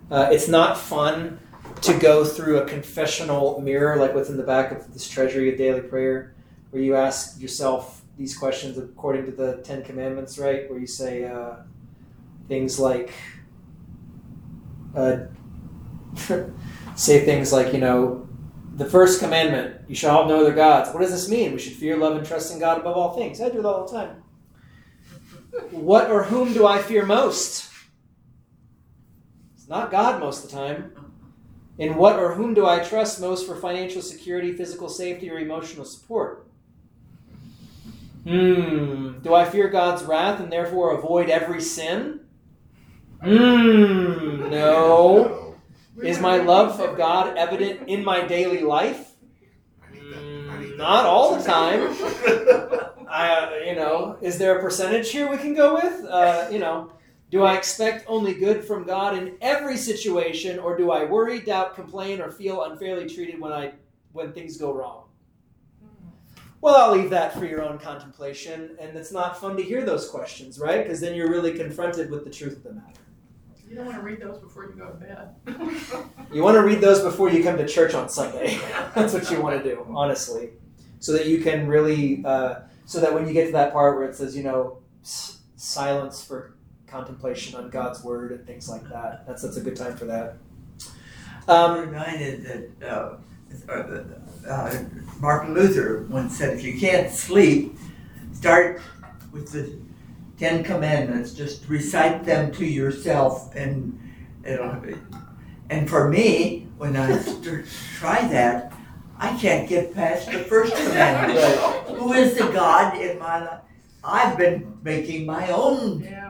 Uh, 0.10 0.30
it's 0.32 0.48
not 0.48 0.78
fun 0.78 1.40
to 1.82 1.94
go 2.00 2.24
through 2.24 2.60
a 2.60 2.66
confessional 2.66 3.60
mirror 3.60 3.98
like 3.98 4.16
what's 4.16 4.30
in 4.30 4.38
the 4.38 4.44
back 4.44 4.72
of 4.72 4.94
this 4.94 5.10
treasury 5.10 5.52
of 5.52 5.58
daily 5.58 5.82
prayer, 5.82 6.36
where 6.70 6.82
you 6.82 6.96
ask 6.96 7.42
yourself 7.42 8.02
these 8.18 8.38
questions 8.38 8.78
according 8.78 9.26
to 9.26 9.32
the 9.32 9.58
Ten 9.58 9.84
Commandments, 9.84 10.40
right? 10.40 10.70
Where 10.70 10.80
you 10.80 10.88
say 10.88 11.26
uh, 11.26 11.56
things 12.48 12.80
like, 12.80 13.12
uh, 14.98 15.28
say 16.96 17.24
things 17.24 17.54
like, 17.54 17.72
you 17.72 17.80
know, 17.80 18.28
the 18.76 18.86
first 18.86 19.20
commandment, 19.20 19.82
you 19.88 19.96
shall 19.96 20.20
have 20.20 20.28
no 20.28 20.42
other 20.42 20.54
gods. 20.54 20.90
What 20.92 21.02
does 21.02 21.12
this 21.12 21.30
mean? 21.30 21.54
We 21.54 21.60
should 21.60 21.74
fear, 21.74 21.98
love, 21.98 22.18
and 22.18 22.26
trust 22.26 22.52
in 22.54 22.60
God 22.60 22.80
above 22.80 22.98
all 22.98 23.16
things. 23.16 23.42
I 23.42 23.50
do 23.50 23.60
it 23.60 23.66
all 23.66 23.86
the 23.86 23.94
time. 23.94 24.24
What 25.72 26.12
or 26.12 26.24
whom 26.24 26.54
do 26.54 26.68
I 26.68 26.82
fear 26.82 27.06
most? 27.06 27.72
It's 29.56 29.68
not 29.68 29.92
God 29.92 30.20
most 30.20 30.44
of 30.44 30.52
the 30.52 30.58
time. 30.58 30.92
In 31.78 31.96
what 31.96 32.20
or 32.20 32.34
whom 32.34 32.54
do 32.54 32.66
I 32.66 32.80
trust 32.80 33.22
most 33.22 33.48
for 33.48 33.56
financial 33.56 34.02
security, 34.02 34.52
physical 34.54 34.90
safety, 34.90 35.30
or 35.30 35.40
emotional 35.40 35.86
support? 35.86 36.48
Hmm. 38.24 39.20
Do 39.20 39.34
I 39.34 39.46
fear 39.46 39.70
God's 39.70 40.04
wrath 40.04 40.40
and 40.40 40.52
therefore 40.52 40.98
avoid 40.98 41.30
every 41.30 41.62
sin? 41.62 42.22
Hmm. 43.22 44.50
No. 44.50 45.56
Is 46.04 46.20
my 46.20 46.38
love 46.38 46.80
of 46.80 46.96
God 46.96 47.36
evident 47.38 47.88
in 47.88 48.04
my 48.04 48.26
daily 48.26 48.62
life? 48.62 49.16
I 49.82 49.92
need 49.92 50.14
that. 50.14 50.20
I 50.20 50.60
need 50.60 50.72
that. 50.72 50.78
Not 50.78 51.06
all 51.06 51.36
the 51.36 51.44
time. 51.44 51.96
I, 53.10 53.64
you 53.66 53.76
know, 53.76 54.18
is 54.22 54.38
there 54.38 54.60
a 54.60 54.62
percentage 54.62 55.10
here 55.10 55.30
we 55.30 55.38
can 55.38 55.56
go 55.56 55.76
with? 55.76 56.06
Uh, 56.06 56.48
you 56.52 56.60
know, 56.60 56.92
do 57.32 57.44
I 57.44 57.56
expect 57.56 58.06
only 58.08 58.34
good 58.34 58.64
from 58.64 58.86
God 58.86 59.18
in 59.18 59.38
every 59.42 59.78
situation, 59.78 60.60
or 60.60 60.78
do 60.78 60.92
I 60.92 61.06
worry, 61.06 61.40
doubt, 61.40 61.74
complain, 61.74 62.22
or 62.22 62.32
feel 62.32 62.64
unfairly 62.64 63.10
treated 63.10 63.40
when 63.40 63.52
I 63.52 63.74
when 64.14 64.34
things 64.34 64.58
go 64.58 64.74
wrong? 64.74 65.06
Well, 66.62 66.76
I'll 66.76 66.98
leave 66.98 67.10
that 67.12 67.34
for 67.34 67.46
your 67.46 67.64
own 67.64 67.78
contemplation, 67.80 68.78
and 68.80 68.96
it's 68.98 69.12
not 69.12 69.40
fun 69.40 69.58
to 69.58 69.64
hear 69.64 69.84
those 69.84 70.10
questions, 70.10 70.60
right? 70.60 70.84
Because 70.84 71.00
then 71.00 71.16
you're 71.16 71.30
really 71.30 71.54
confronted 71.54 72.10
with 72.10 72.24
the 72.24 72.30
truth 72.30 72.58
of 72.58 72.64
the 72.64 72.74
matter. 72.74 73.02
You 73.70 73.76
don't 73.76 73.86
want 73.86 73.98
to 73.98 74.04
read 74.04 74.22
those 74.22 74.40
before 74.40 74.66
you 74.66 74.72
go 74.72 74.88
to 74.88 74.94
bed. 74.94 75.36
You 76.34 76.44
want 76.44 76.56
to 76.56 76.62
read 76.62 76.82
those 76.82 77.02
before 77.02 77.30
you 77.30 77.42
come 77.42 77.58
to 77.58 77.66
church 77.66 77.94
on 77.94 78.10
Sunday. 78.10 78.60
That's 78.96 79.14
what 79.14 79.32
you 79.32 79.42
want 79.42 79.64
to 79.64 79.64
do, 79.64 79.86
honestly, 79.96 80.50
so 81.00 81.14
that 81.14 81.26
you 81.26 81.42
can 81.42 81.68
really, 81.68 82.22
uh, 82.26 82.56
so 82.86 83.00
that 83.00 83.14
when 83.14 83.26
you 83.26 83.32
get 83.34 83.46
to 83.46 83.52
that 83.54 83.72
part 83.72 83.98
where 83.98 84.06
it 84.10 84.14
says, 84.16 84.36
you 84.36 84.44
know, 84.44 84.80
s- 85.04 85.38
silence 85.56 86.22
for 86.24 86.54
contemplation 86.86 87.56
on 87.56 87.70
God's 87.70 88.04
word 88.04 88.34
and 88.34 88.46
things 88.46 88.68
like 88.70 88.84
that. 88.90 89.26
That's 89.26 89.42
that's 89.42 89.56
a 89.56 89.62
good 89.62 89.78
time 89.78 89.96
for 89.96 90.04
that. 90.06 90.36
I'm 91.48 91.72
Um, 91.72 91.90
reminded 91.90 92.44
that 92.82 92.90
uh, 92.92 93.18
uh, 93.72 94.04
uh, 94.50 94.84
Martin 95.22 95.54
Luther 95.54 96.06
once 96.10 96.38
said, 96.38 96.58
if 96.58 96.64
you 96.64 96.78
can't 96.78 97.10
sleep, 97.10 97.78
start 98.34 98.82
with 99.32 99.50
the 99.54 99.72
Ten 100.38 100.64
Commandments. 100.64 101.34
Just 101.34 101.68
recite 101.68 102.24
them 102.24 102.52
to 102.54 102.66
yourself, 102.66 103.56
and 103.56 104.00
it'll. 104.44 104.76
And 105.70 105.90
for 105.90 106.08
me, 106.10 106.68
when 106.78 106.96
I 106.96 107.22
try 107.98 108.28
that, 108.30 108.72
I 109.18 109.36
can't 109.38 109.68
get 109.68 109.94
past 109.94 110.32
the 110.32 110.40
first 110.40 110.76
commandment. 110.76 111.40
Who 111.98 112.14
is 112.14 112.38
the 112.38 112.48
God 112.48 112.98
in 113.02 113.20
my 113.20 113.44
life? 113.44 113.60
I've 114.04 114.38
been 114.38 114.78
making 114.84 115.26
my 115.26 115.50
own 115.50 116.00
Yeah. 116.00 116.24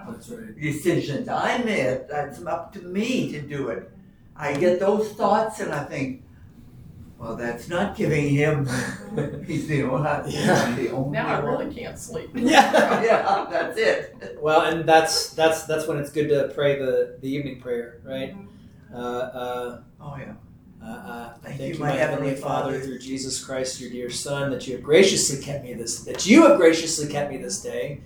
Decisions. 0.59 1.27
I'm 1.27 1.67
it. 1.67 2.07
That's 2.09 2.43
up 2.45 2.73
to 2.73 2.79
me 2.79 3.31
to 3.34 3.41
do 3.41 3.69
it. 3.69 3.91
I 4.35 4.53
get 4.53 4.79
those 4.79 5.11
thoughts 5.11 5.59
and 5.59 5.71
I 5.71 5.84
think, 5.84 6.23
well, 7.19 7.35
that's 7.35 7.68
not 7.68 7.95
giving 7.95 8.30
him. 8.30 8.65
He's 9.48 9.68
the 9.68 9.84
only. 9.84 10.31
Yeah. 10.31 10.76
The 10.76 10.91
only 10.91 11.11
Now 11.11 11.27
I 11.27 11.39
one. 11.44 11.60
really 11.68 11.73
can't 11.76 11.98
sleep. 11.98 12.30
Yeah. 12.35 13.03
Yeah, 13.03 13.48
that's 13.49 13.77
it. 13.77 14.38
Well, 14.41 14.61
and 14.61 14.88
that's 14.88 15.31
that's 15.31 15.64
that's 15.64 15.88
when 15.88 15.98
it's 15.98 16.11
good 16.11 16.30
to 16.30 16.52
pray 16.53 16.77
the 16.77 17.18
the 17.22 17.30
evening 17.30 17.60
prayer, 17.61 18.02
right? 18.03 18.35
Uh, 18.94 18.98
uh, 18.98 19.81
Oh 19.99 20.15
yeah. 20.18 20.34
uh, 20.81 20.85
uh, 20.85 21.34
Thank 21.39 21.57
thank 21.57 21.60
you, 21.61 21.73
you, 21.73 21.80
my 21.80 21.88
my 21.89 21.95
Heavenly 21.95 22.27
heavenly 22.30 22.41
Father, 22.41 22.73
Father. 22.73 22.80
through 22.85 22.99
Jesus 22.99 23.44
Christ, 23.44 23.81
your 23.81 23.89
dear 23.89 24.10
Son, 24.11 24.52
that 24.52 24.68
you 24.68 24.76
have 24.76 24.84
graciously 24.84 25.44
kept 25.44 25.64
me 25.64 25.73
this 25.73 26.02
that 26.03 26.26
you 26.27 26.45
have 26.48 26.57
graciously 26.57 27.07
kept 27.11 27.31
me 27.31 27.38
this 27.38 27.61
day, 27.61 28.02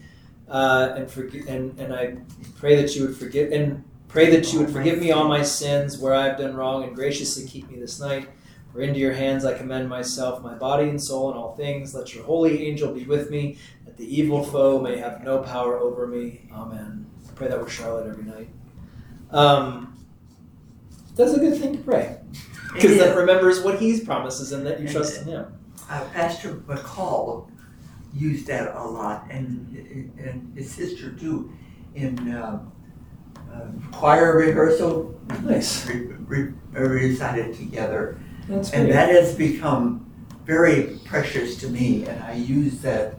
uh, 0.47 0.93
and 0.95 1.11
forgive 1.11 1.47
and 1.47 1.77
and 1.79 1.93
I 1.93 2.15
pray 2.59 2.75
that 2.77 2.95
you 2.95 3.05
would 3.07 3.17
forgive 3.17 3.51
and 3.51 3.83
pray 4.07 4.29
that 4.31 4.51
you 4.53 4.59
would 4.61 4.69
forgive 4.71 4.99
me 4.99 5.11
all 5.11 5.27
my 5.27 5.43
sins 5.43 5.97
where 5.99 6.13
I 6.13 6.27
have 6.29 6.37
done 6.37 6.55
wrong, 6.55 6.83
and 6.85 6.95
graciously 6.95 7.45
keep 7.45 7.69
me 7.69 7.77
this 7.79 7.99
night. 7.99 8.27
For 8.71 8.81
into 8.81 8.99
your 8.99 9.13
hands 9.13 9.43
I 9.43 9.57
commend 9.57 9.89
myself, 9.89 10.41
my 10.41 10.55
body 10.55 10.89
and 10.89 11.01
soul, 11.01 11.29
and 11.29 11.37
all 11.37 11.55
things. 11.55 11.93
Let 11.93 12.15
your 12.15 12.23
holy 12.23 12.67
angel 12.67 12.93
be 12.93 13.03
with 13.03 13.29
me, 13.29 13.57
that 13.85 13.97
the 13.97 14.05
evil 14.05 14.43
foe 14.43 14.79
may 14.79 14.97
have 14.97 15.23
no 15.23 15.39
power 15.39 15.77
over 15.77 16.07
me. 16.07 16.47
Amen. 16.53 17.05
I 17.27 17.33
pray 17.33 17.47
that 17.49 17.59
with 17.59 17.71
Charlotte 17.71 18.07
every 18.07 18.23
night. 18.23 18.49
Um, 19.31 19.97
that's 21.15 21.33
a 21.33 21.39
good 21.39 21.59
thing 21.59 21.77
to 21.77 21.83
pray 21.83 22.17
because 22.73 22.97
that 22.97 23.15
remembers 23.15 23.61
what 23.61 23.79
He's 23.79 24.03
promises 24.03 24.51
and 24.51 24.65
that 24.65 24.79
you 24.79 24.87
trust 24.87 25.21
in 25.21 25.27
Him. 25.27 25.59
Uh, 25.89 26.05
Pastor 26.13 26.55
McCall 26.55 27.49
used 28.13 28.47
that 28.47 28.75
a 28.75 28.83
lot, 28.83 29.25
and 29.29 30.15
and 30.17 30.53
his 30.55 30.71
sister 30.71 31.11
too, 31.11 31.51
in 31.95 32.31
uh, 32.31 32.61
uh, 33.53 33.67
choir 33.91 34.37
rehearsal. 34.37 35.19
Nice. 35.43 35.85
Re, 35.87 36.07
re, 36.25 36.53
recited 36.71 37.55
together. 37.55 38.19
That's 38.51 38.71
And 38.73 38.91
that 38.91 39.09
has 39.09 39.33
become 39.33 40.05
very 40.45 40.99
precious 41.05 41.55
to 41.61 41.69
me, 41.69 42.05
and 42.05 42.21
I 42.21 42.33
use 42.33 42.81
that 42.81 43.15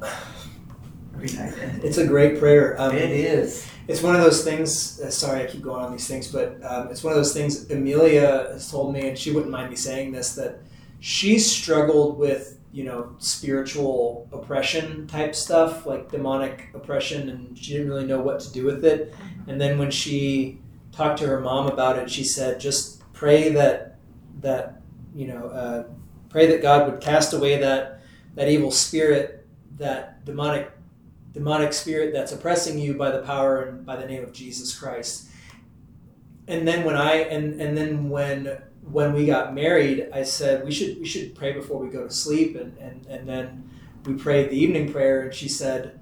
every 1.15 1.29
night. 1.29 1.59
And 1.59 1.83
It's 1.83 1.97
a 1.97 2.07
great 2.07 2.39
prayer. 2.39 2.79
Um, 2.79 2.95
it 2.95 3.11
is. 3.11 3.67
It's 3.89 4.03
one 4.03 4.15
of 4.15 4.21
those 4.21 4.45
things. 4.45 5.01
Uh, 5.01 5.11
sorry, 5.11 5.43
I 5.43 5.47
keep 5.47 5.63
going 5.63 5.83
on 5.83 5.91
these 5.91 6.07
things, 6.07 6.31
but 6.31 6.63
um, 6.63 6.89
it's 6.89 7.03
one 7.03 7.15
of 7.15 7.17
those 7.17 7.33
things. 7.33 7.71
Amelia 7.71 8.49
has 8.53 8.71
told 8.71 8.93
me, 8.93 9.09
and 9.09 9.19
she 9.19 9.31
wouldn't 9.31 9.51
mind 9.51 9.71
me 9.71 9.77
saying 9.77 10.13
this, 10.13 10.35
that 10.35 10.61
she 11.01 11.39
struggled 11.39 12.19
with 12.19 12.59
you 12.71 12.85
know 12.85 13.17
spiritual 13.17 14.29
oppression 14.33 15.07
type 15.07 15.35
stuff, 15.35 15.87
like 15.87 16.11
demonic 16.11 16.69
oppression, 16.75 17.31
and 17.31 17.57
she 17.59 17.73
didn't 17.73 17.89
really 17.89 18.07
know 18.07 18.21
what 18.21 18.41
to 18.41 18.53
do 18.53 18.67
with 18.67 18.85
it. 18.85 19.15
And 19.47 19.59
then 19.59 19.79
when 19.79 19.91
she 19.91 20.59
talked 20.93 21.21
to 21.21 21.27
her 21.27 21.41
mom 21.41 21.69
about 21.69 21.99
it, 21.99 22.11
she 22.11 22.23
said, 22.23 22.61
"Just 22.61 23.03
pray 23.15 23.49
that 23.49 23.97
that 24.43 24.82
you 25.15 25.27
know, 25.29 25.47
uh, 25.49 25.85
pray 26.29 26.47
that 26.47 26.63
God 26.63 26.91
would 26.91 27.01
cast 27.01 27.33
away 27.33 27.59
that 27.59 28.01
that 28.35 28.49
evil 28.49 28.71
spirit, 28.71 29.47
that 29.79 30.25
demonic 30.25 30.71
demonic 31.33 31.73
spirit 31.73 32.13
that's 32.13 32.33
oppressing 32.33 32.79
you 32.79 32.95
by 32.95 33.11
the 33.11 33.23
power 33.23 33.63
and 33.63 33.87
by 33.87 33.97
the 33.97 34.07
name 34.07 34.23
of 34.23 34.33
Jesus 34.33 34.79
Christ. 34.79 35.29
And 36.49 36.67
then 36.67 36.85
when 36.85 36.97
I 36.97 37.15
and 37.17 37.61
and 37.61 37.77
then 37.77 38.09
when 38.09 38.63
when 38.83 39.13
we 39.13 39.27
got 39.27 39.55
married, 39.55 40.09
I 40.13 40.23
said 40.23 40.65
we 40.65 40.73
should 40.73 40.99
we 40.99 41.07
should 41.07 41.35
pray 41.35 41.53
before 41.53 41.79
we 41.79 41.89
go 41.89 42.07
to 42.07 42.13
sleep 42.13 42.57
and 42.57 42.77
and, 42.79 43.07
and 43.07 43.29
then 43.29 43.71
we 44.05 44.15
prayed 44.15 44.51
the 44.51 44.59
evening 44.59 44.93
prayer 44.93 45.23
and 45.23 45.35
she 45.35 45.49
said 45.49 46.01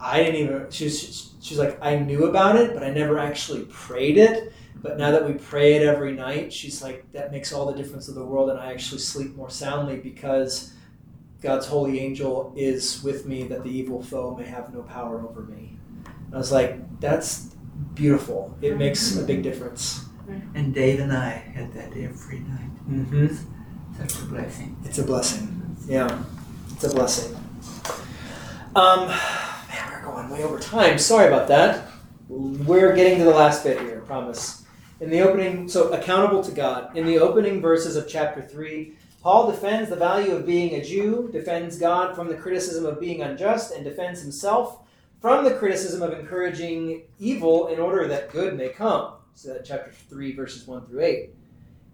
I 0.00 0.22
didn't 0.22 0.36
even 0.36 0.70
she 0.70 0.84
was 0.84 1.34
she's 1.40 1.58
like 1.58 1.78
I 1.80 1.96
knew 1.96 2.26
about 2.26 2.56
it 2.56 2.74
but 2.74 2.82
I 2.82 2.90
never 2.90 3.18
actually 3.18 3.64
prayed 3.66 4.18
it 4.18 4.52
but 4.82 4.98
now 4.98 5.10
that 5.10 5.26
we 5.26 5.34
pray 5.34 5.74
it 5.74 5.82
every 5.82 6.12
night 6.12 6.52
she's 6.52 6.82
like 6.82 7.10
that 7.12 7.32
makes 7.32 7.52
all 7.52 7.66
the 7.66 7.76
difference 7.76 8.08
of 8.08 8.14
the 8.14 8.24
world 8.24 8.50
and 8.50 8.58
I 8.58 8.72
actually 8.72 9.00
sleep 9.00 9.34
more 9.34 9.50
soundly 9.50 9.96
because 9.96 10.72
God's 11.42 11.66
holy 11.66 12.00
angel 12.00 12.52
is 12.56 13.02
with 13.02 13.26
me 13.26 13.44
that 13.44 13.62
the 13.62 13.70
evil 13.70 14.02
foe 14.02 14.34
may 14.34 14.46
have 14.46 14.72
no 14.72 14.82
power 14.82 15.20
over 15.20 15.42
me. 15.42 15.76
And 16.26 16.34
I 16.34 16.38
was 16.38 16.50
like, 16.50 16.98
that's 16.98 17.54
beautiful. 17.94 18.56
It 18.62 18.76
makes 18.76 19.16
a 19.16 19.22
big 19.22 19.42
difference. 19.42 20.06
And 20.54 20.74
Dave 20.74 20.98
and 20.98 21.12
I 21.12 21.28
had 21.28 21.72
that 21.74 21.96
every 21.96 22.40
night. 22.40 22.88
Mm-hmm. 22.90 23.36
Such 23.96 24.22
a 24.22 24.24
blessing. 24.24 24.76
It's 24.84 24.98
a 24.98 25.04
blessing. 25.04 25.76
Yeah, 25.86 26.24
it's 26.72 26.84
a 26.84 26.90
blessing. 26.90 27.36
Um, 28.74 29.06
man, 29.06 29.92
we're 29.92 30.02
going 30.02 30.28
way 30.28 30.42
over 30.42 30.58
time. 30.58 30.98
Sorry 30.98 31.28
about 31.28 31.46
that. 31.48 31.86
We're 32.28 32.94
getting 32.96 33.18
to 33.18 33.24
the 33.24 33.30
last 33.30 33.62
bit 33.62 33.80
here, 33.80 34.02
I 34.02 34.06
promise. 34.06 34.65
In 34.98 35.10
the 35.10 35.20
opening, 35.20 35.68
so 35.68 35.92
accountable 35.92 36.42
to 36.42 36.52
God. 36.52 36.96
In 36.96 37.04
the 37.04 37.18
opening 37.18 37.60
verses 37.60 37.96
of 37.96 38.08
chapter 38.08 38.40
3, 38.40 38.94
Paul 39.22 39.50
defends 39.50 39.90
the 39.90 39.96
value 39.96 40.34
of 40.34 40.46
being 40.46 40.74
a 40.74 40.82
Jew, 40.82 41.28
defends 41.32 41.78
God 41.78 42.16
from 42.16 42.28
the 42.28 42.36
criticism 42.36 42.86
of 42.86 42.98
being 42.98 43.20
unjust, 43.20 43.74
and 43.74 43.84
defends 43.84 44.22
himself 44.22 44.78
from 45.20 45.44
the 45.44 45.54
criticism 45.54 46.00
of 46.00 46.18
encouraging 46.18 47.02
evil 47.18 47.68
in 47.68 47.78
order 47.78 48.08
that 48.08 48.32
good 48.32 48.56
may 48.56 48.70
come. 48.70 49.12
So 49.34 49.52
that 49.52 49.66
chapter 49.66 49.90
3, 49.90 50.34
verses 50.34 50.66
1 50.66 50.86
through 50.86 51.02
8. 51.02 51.30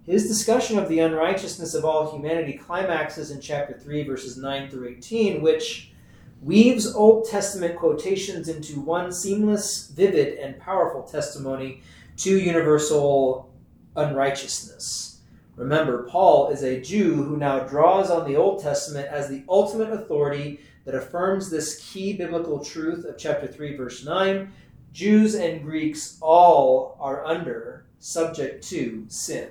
His 0.05 0.29
discussion 0.29 0.79
of 0.79 0.89
the 0.89 1.01
unrighteousness 1.01 1.75
of 1.75 1.85
all 1.85 2.13
humanity 2.13 2.53
climaxes 2.53 3.33
in 3.33 3.41
chapter 3.41 3.77
3, 3.77 4.05
verses 4.05 4.37
9 4.37 4.71
through 4.71 4.89
18, 4.89 5.43
which 5.43 5.93
weaves 6.41 6.95
Old 6.95 7.29
Testament 7.29 7.77
quotations 7.77 8.49
into 8.49 8.81
one 8.81 9.11
seamless, 9.11 9.89
vivid, 9.89 10.39
and 10.39 10.61
powerful 10.61 11.03
testimony 11.03 11.83
to 12.19 12.39
universal 12.39 13.53
unrighteousness. 13.97 15.21
Remember, 15.57 16.05
Paul 16.05 16.49
is 16.49 16.63
a 16.63 16.81
Jew 16.81 17.23
who 17.25 17.37
now 17.37 17.61
draws 17.61 18.11
on 18.11 18.27
the 18.27 18.37
Old 18.37 18.63
Testament 18.63 19.09
as 19.09 19.29
the 19.29 19.45
ultimate 19.49 19.93
authority 19.93 20.61
that 20.85 20.95
affirms 20.95 21.51
this 21.51 21.93
key 21.93 22.15
biblical 22.15 22.65
truth 22.65 23.05
of 23.05 23.19
chapter 23.19 23.47
3, 23.47 23.77
verse 23.77 24.05
9. 24.05 24.53
Jews 24.93 25.35
and 25.35 25.63
Greeks 25.63 26.19
all 26.21 26.97
are 27.01 27.25
under, 27.25 27.85
subject 27.99 28.67
to, 28.69 29.05
sin. 29.09 29.49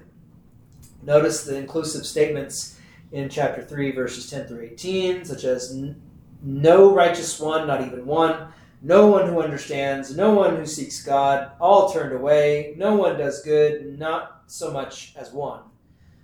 Notice 1.03 1.43
the 1.43 1.57
inclusive 1.57 2.05
statements 2.05 2.77
in 3.11 3.29
chapter 3.29 3.63
3, 3.63 3.91
verses 3.91 4.29
10 4.29 4.47
through 4.47 4.61
18, 4.61 5.25
such 5.25 5.43
as 5.43 5.75
no 6.43 6.93
righteous 6.93 7.39
one, 7.39 7.67
not 7.67 7.85
even 7.85 8.05
one, 8.05 8.47
no 8.81 9.07
one 9.07 9.27
who 9.27 9.41
understands, 9.41 10.15
no 10.15 10.33
one 10.33 10.55
who 10.55 10.65
seeks 10.65 11.03
God, 11.03 11.51
all 11.59 11.91
turned 11.91 12.13
away, 12.13 12.73
no 12.77 12.95
one 12.95 13.17
does 13.17 13.41
good, 13.43 13.97
not 13.99 14.43
so 14.47 14.71
much 14.71 15.13
as 15.15 15.31
one. 15.31 15.61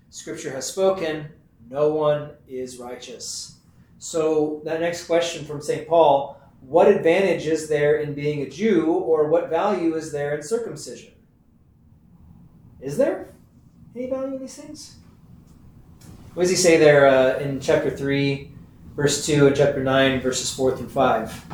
Scripture 0.09 0.51
has 0.51 0.65
spoken, 0.65 1.29
no 1.69 1.93
one 1.93 2.31
is 2.47 2.77
righteous. 2.77 3.59
So, 3.99 4.61
that 4.63 4.79
next 4.79 5.05
question 5.05 5.45
from 5.45 5.61
St. 5.61 5.87
Paul 5.87 6.37
what 6.61 6.87
advantage 6.87 7.47
is 7.47 7.69
there 7.69 7.97
in 7.97 8.13
being 8.13 8.41
a 8.41 8.49
Jew, 8.49 8.91
or 8.91 9.29
what 9.29 9.49
value 9.49 9.95
is 9.95 10.11
there 10.11 10.35
in 10.35 10.43
circumcision? 10.43 11.13
Is 12.81 12.97
there 12.97 13.33
any 13.95 14.09
value 14.09 14.35
in 14.35 14.41
these 14.41 14.55
things? 14.55 14.97
What 16.33 16.43
does 16.43 16.49
he 16.49 16.55
say 16.55 16.77
there 16.77 17.07
uh, 17.07 17.39
in 17.39 17.59
chapter 17.59 17.89
3, 17.89 18.51
verse 18.95 19.25
2, 19.25 19.47
and 19.47 19.55
chapter 19.55 19.83
9, 19.83 20.21
verses 20.21 20.53
4 20.53 20.77
through 20.77 20.89
5? 20.89 21.45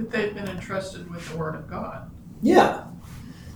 That 0.00 0.10
they've 0.10 0.34
been 0.34 0.48
entrusted 0.48 1.10
with 1.10 1.28
the 1.30 1.36
Word 1.36 1.54
of 1.54 1.68
God. 1.68 2.10
Yeah. 2.40 2.86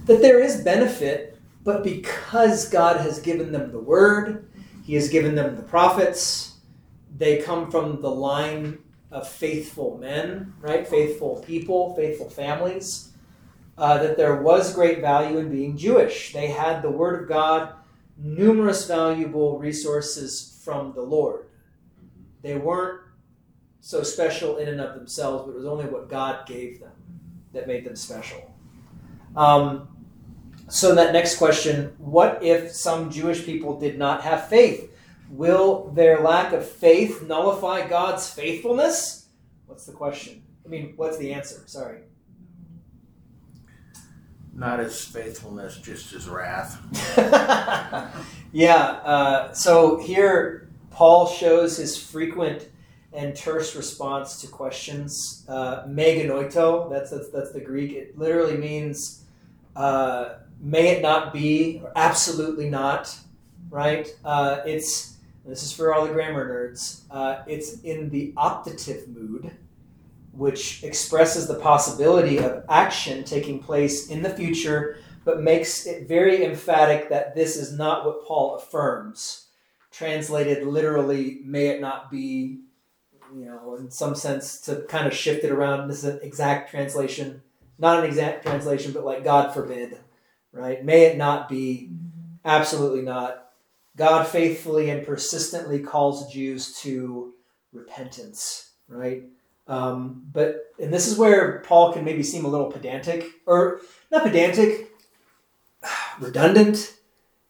That 0.05 0.21
there 0.21 0.41
is 0.41 0.61
benefit, 0.61 1.39
but 1.63 1.83
because 1.83 2.69
God 2.69 3.01
has 3.01 3.19
given 3.19 3.51
them 3.51 3.73
the 3.73 3.79
word, 3.79 4.51
He 4.85 4.95
has 4.95 5.09
given 5.09 5.35
them 5.35 5.57
the 5.57 5.63
prophets, 5.63 6.59
they 7.17 7.39
come 7.39 7.71
from 7.71 8.03
the 8.03 8.11
line 8.11 8.79
of 9.11 9.27
faithful 9.27 9.97
men, 9.97 10.53
right? 10.61 10.87
Faithful 10.87 11.43
people, 11.47 11.95
faithful 11.95 12.29
families. 12.29 13.13
Uh, 13.79 13.99
that 13.99 14.19
there 14.19 14.43
was 14.43 14.75
great 14.75 15.01
value 15.01 15.39
in 15.39 15.51
being 15.51 15.79
Jewish. 15.79 16.35
They 16.35 16.49
had 16.49 16.83
the 16.83 16.91
word 16.91 17.23
of 17.23 17.29
God, 17.29 17.73
numerous 18.19 18.87
valuable 18.87 19.59
resources 19.59 20.61
from 20.63 20.93
the 20.93 21.01
Lord. 21.01 21.47
They 22.43 22.57
weren't 22.57 23.01
so 23.85 24.03
special 24.03 24.57
in 24.57 24.67
and 24.67 24.81
of 24.81 24.95
themselves, 24.95 25.45
but 25.45 25.51
it 25.51 25.57
was 25.59 25.67
only 25.67 25.85
what 25.85 26.09
God 26.09 26.47
gave 26.47 26.81
them 26.81 26.93
that 27.53 27.67
made 27.67 27.85
them 27.85 27.95
special. 27.95 28.51
Um, 29.37 29.89
so 30.69 30.95
that 30.95 31.13
next 31.13 31.37
question: 31.37 31.95
What 31.99 32.43
if 32.43 32.73
some 32.73 33.11
Jewish 33.11 33.45
people 33.45 33.79
did 33.79 33.99
not 33.99 34.23
have 34.23 34.49
faith? 34.49 34.91
Will 35.29 35.91
their 35.91 36.21
lack 36.21 36.55
of 36.55 36.67
faith 36.67 37.25
nullify 37.25 37.87
God's 37.87 38.31
faithfulness? 38.31 39.27
What's 39.67 39.85
the 39.85 39.93
question? 39.93 40.43
I 40.65 40.69
mean, 40.69 40.95
what's 40.97 41.19
the 41.19 41.35
answer? 41.35 41.63
Sorry. 41.67 41.99
Not 44.55 44.79
his 44.79 45.05
faithfulness, 45.05 45.77
just 45.77 46.11
his 46.11 46.27
wrath. 46.27 46.81
yeah. 48.53 48.77
Uh, 48.77 49.53
so 49.53 49.99
here, 49.99 50.71
Paul 50.91 51.27
shows 51.27 51.77
his 51.77 51.99
frequent 52.03 52.69
and 53.15 53.35
terse 53.35 53.77
response 53.77 54.41
to 54.41 54.47
questions. 54.47 55.45
Uh, 55.49 55.85
me 55.87 56.23
genoito, 56.23 56.91
that's, 56.91 57.11
that's 57.11 57.31
that's 57.31 57.53
the 57.53 57.61
Greek. 57.61 57.93
It 57.93 58.19
literally 58.19 58.57
means 58.57 59.25
uh, 59.77 60.37
may 60.61 60.89
it 60.89 61.03
not 61.03 61.33
be, 61.33 61.81
or 61.83 61.93
absolutely 61.97 62.69
not. 62.69 63.17
Right? 63.71 64.15
Uh, 64.25 64.61
it's 64.67 65.17
this 65.45 65.63
is 65.63 65.73
for 65.73 65.95
all 65.95 66.07
the 66.07 66.13
grammar 66.13 66.49
nerds. 66.49 67.03
Uh, 67.11 67.43
it's 67.47 67.81
in 67.83 68.11
the 68.11 68.33
optative 68.37 69.09
mood 69.09 69.53
which 70.37 70.83
expresses 70.83 71.47
the 71.47 71.55
possibility 71.55 72.39
of 72.39 72.65
action 72.69 73.25
taking 73.25 73.59
place 73.59 74.09
in 74.09 74.23
the 74.23 74.31
future, 74.31 74.99
but 75.25 75.41
makes 75.41 75.87
it 75.87 76.09
very 76.09 76.45
emphatic 76.45 77.09
that 77.09 77.35
this 77.35 77.57
is 77.57 77.73
not 77.73 78.05
what 78.05 78.25
Paul 78.25 78.57
affirms. 78.57 79.47
Translated 79.91 80.67
literally, 80.67 81.41
may 81.45 81.69
it 81.69 81.81
not 81.81 82.11
be, 82.11 82.61
you 83.37 83.47
know, 83.47 83.77
in 83.77 83.91
some 83.91 84.15
sense 84.15 84.61
to 84.63 84.83
kind 84.89 85.07
of 85.07 85.15
shift 85.15 85.45
it 85.45 85.51
around. 85.51 85.89
This 85.89 85.99
is 85.99 86.05
an 86.05 86.21
exact 86.23 86.71
translation, 86.71 87.43
not 87.79 88.01
an 88.01 88.07
exact 88.07 88.45
translation, 88.45 88.93
but 88.93 89.05
like 89.05 89.25
God 89.25 89.53
forbid, 89.53 89.99
right? 90.53 90.85
May 90.85 91.05
it 91.05 91.17
not 91.17 91.49
be, 91.49 91.91
absolutely 92.45 93.03
not. 93.03 93.49
God 93.97 94.27
faithfully 94.27 94.91
and 94.91 95.07
persistently 95.07 95.81
calls 95.81 96.33
Jews 96.33 96.79
to 96.81 97.33
repentance, 97.73 98.71
right? 98.89 99.25
Um, 99.67 100.25
but 100.33 100.73
and 100.79 100.93
this 100.93 101.07
is 101.07 101.17
where 101.17 101.61
Paul 101.61 101.93
can 101.93 102.05
maybe 102.05 102.23
seem 102.23 102.45
a 102.45 102.49
little 102.49 102.71
pedantic, 102.71 103.27
or 103.47 103.81
not 104.11 104.25
pedantic, 104.25 104.91
redundant. 106.21 106.95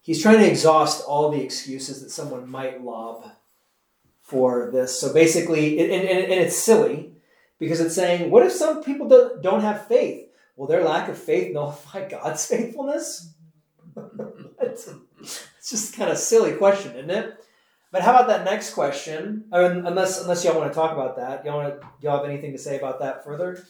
He's 0.02 0.22
trying 0.22 0.38
to 0.38 0.48
exhaust 0.48 1.02
all 1.06 1.30
the 1.30 1.42
excuses 1.42 2.02
that 2.02 2.10
someone 2.10 2.48
might 2.48 2.84
lob 2.84 3.32
for 4.24 4.70
this. 4.72 4.98
So 4.98 5.12
basically, 5.12 5.78
and, 5.78 5.92
and, 5.92 6.08
and 6.08 6.40
it's 6.40 6.56
silly 6.56 7.12
because 7.58 7.80
it's 7.80 7.94
saying, 7.94 8.30
what 8.30 8.44
if 8.44 8.52
some 8.52 8.82
people 8.82 9.06
don't, 9.06 9.42
don't 9.42 9.60
have 9.60 9.86
faith? 9.86 10.28
Will 10.56 10.66
their 10.66 10.82
lack 10.82 11.08
of 11.08 11.18
faith 11.18 11.52
nullify 11.52 12.08
God's 12.08 12.44
faithfulness? 12.46 13.32
it's 14.60 14.88
just 15.68 15.94
kind 15.94 16.10
of 16.10 16.18
silly 16.18 16.52
question, 16.54 16.96
isn't 16.96 17.10
it? 17.10 17.38
But 17.92 18.02
how 18.02 18.10
about 18.10 18.26
that 18.28 18.44
next 18.44 18.74
question? 18.74 19.44
Or 19.52 19.62
unless 19.62 20.20
unless 20.20 20.44
y'all 20.44 20.58
want 20.58 20.72
to 20.72 20.74
talk 20.74 20.90
about 20.92 21.16
that, 21.16 21.44
y'all 21.44 21.58
want 21.58 21.80
to, 21.80 21.86
y'all 22.00 22.16
have 22.16 22.28
anything 22.28 22.50
to 22.50 22.58
say 22.58 22.76
about 22.76 22.98
that 23.00 23.24
further? 23.24 23.64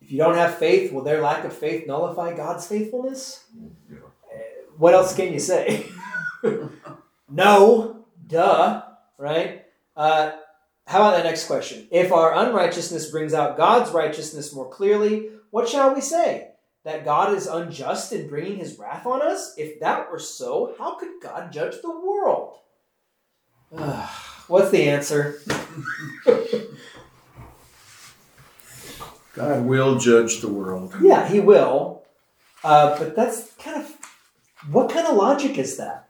If 0.00 0.10
you 0.10 0.16
don't 0.16 0.36
have 0.36 0.56
faith, 0.56 0.90
will 0.90 1.02
their 1.02 1.20
lack 1.20 1.44
of 1.44 1.52
faith 1.52 1.86
nullify 1.86 2.34
God's 2.34 2.66
faithfulness? 2.66 3.44
Yeah. 3.90 3.98
What 4.78 4.94
else 4.94 5.14
can 5.14 5.34
you 5.34 5.38
say? 5.38 5.84
no, 7.30 8.04
duh, 8.26 8.82
right? 9.18 9.64
Uh, 9.96 10.32
how 10.86 11.02
about 11.02 11.16
that 11.16 11.24
next 11.24 11.46
question? 11.46 11.86
If 11.90 12.12
our 12.12 12.34
unrighteousness 12.34 13.10
brings 13.10 13.32
out 13.34 13.56
God's 13.56 13.90
righteousness 13.92 14.54
more 14.54 14.68
clearly, 14.68 15.28
what 15.50 15.68
shall 15.68 15.94
we 15.94 16.00
say? 16.00 16.50
that 16.84 17.04
God 17.04 17.34
is 17.34 17.46
unjust 17.46 18.12
in 18.12 18.28
bringing 18.28 18.56
his 18.56 18.78
wrath 18.78 19.06
on 19.06 19.22
us? 19.22 19.54
If 19.58 19.80
that 19.80 20.10
were 20.10 20.18
so, 20.18 20.74
how 20.78 20.94
could 20.94 21.20
God 21.22 21.52
judge 21.52 21.82
the 21.82 21.90
world? 21.90 22.56
Uh, 23.76 24.06
What's 24.48 24.70
the 24.70 24.88
answer? 24.88 25.40
God 29.34 29.64
will 29.64 29.96
judge 29.96 30.40
the 30.40 30.48
world. 30.48 30.96
Yeah, 31.00 31.28
he 31.28 31.38
will. 31.38 32.02
Uh, 32.64 32.98
but 32.98 33.14
that's 33.14 33.52
kind 33.54 33.80
of 33.80 33.96
what 34.72 34.90
kind 34.90 35.06
of 35.06 35.14
logic 35.14 35.56
is 35.56 35.76
that? 35.76 36.09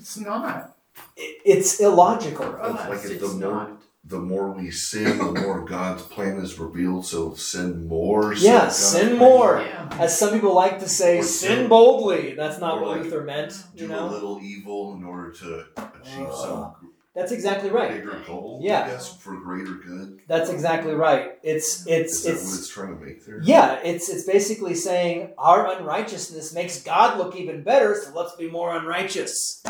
It's 0.00 0.18
not. 0.18 0.76
It, 1.16 1.40
it's 1.44 1.80
illogical. 1.80 2.46
For 2.46 2.60
us, 2.62 2.88
like 2.88 2.98
if 3.04 3.20
the 3.20 3.26
it's 3.26 3.34
more 3.34 3.52
not. 3.52 3.82
the 4.04 4.18
more 4.18 4.50
we 4.52 4.70
sin, 4.70 5.18
the 5.18 5.32
more 5.40 5.64
God's 5.64 6.02
plan 6.02 6.38
is 6.38 6.58
revealed. 6.58 7.06
So 7.06 7.34
sin 7.34 7.86
more. 7.86 8.34
So 8.34 8.44
Yeah, 8.44 8.60
God's 8.62 8.76
sin 8.76 9.06
plan- 9.08 9.18
more. 9.18 9.60
Yeah. 9.60 9.88
As 10.00 10.18
some 10.18 10.32
people 10.32 10.54
like 10.54 10.78
to 10.80 10.88
say, 10.88 11.18
Or 11.18 11.22
sin 11.22 11.62
do- 11.64 11.68
boldly. 11.68 12.34
That's 12.34 12.58
not 12.58 12.78
or 12.78 12.82
what 12.82 12.96
like 12.96 13.04
Luther 13.04 13.22
meant. 13.24 13.52
Do 13.76 13.84
You 13.86 13.94
a 13.94 14.06
little 14.06 14.40
evil 14.42 14.94
in 14.94 15.04
order 15.04 15.30
to 15.32 15.64
achieve 15.76 16.26
Uh, 16.28 16.34
some 16.34 16.74
that's 17.12 17.32
exactly 17.32 17.70
right. 17.70 17.90
bigger 17.92 18.22
goal. 18.24 18.60
Yeah. 18.62 18.84
I 18.84 18.88
guess 18.90 19.16
for 19.16 19.34
greater 19.36 19.74
good. 19.74 20.20
That's 20.28 20.48
exactly 20.48 20.94
right. 20.94 21.38
It's 21.42 21.84
it's 21.86 22.12
Is 22.18 22.22
that 22.24 22.32
it's 22.34 22.44
what 22.50 22.58
it's 22.60 22.68
trying 22.68 22.98
to 22.98 23.04
make 23.04 23.26
there? 23.26 23.40
Yeah, 23.42 23.80
it's 23.82 24.08
it's 24.08 24.24
basically 24.24 24.74
saying 24.76 25.34
our 25.36 25.66
unrighteousness 25.76 26.54
makes 26.54 26.82
God 26.82 27.18
look 27.18 27.34
even 27.36 27.62
better, 27.64 27.94
so 28.00 28.12
let's 28.18 28.36
be 28.36 28.48
more 28.48 28.74
unrighteous. 28.76 29.62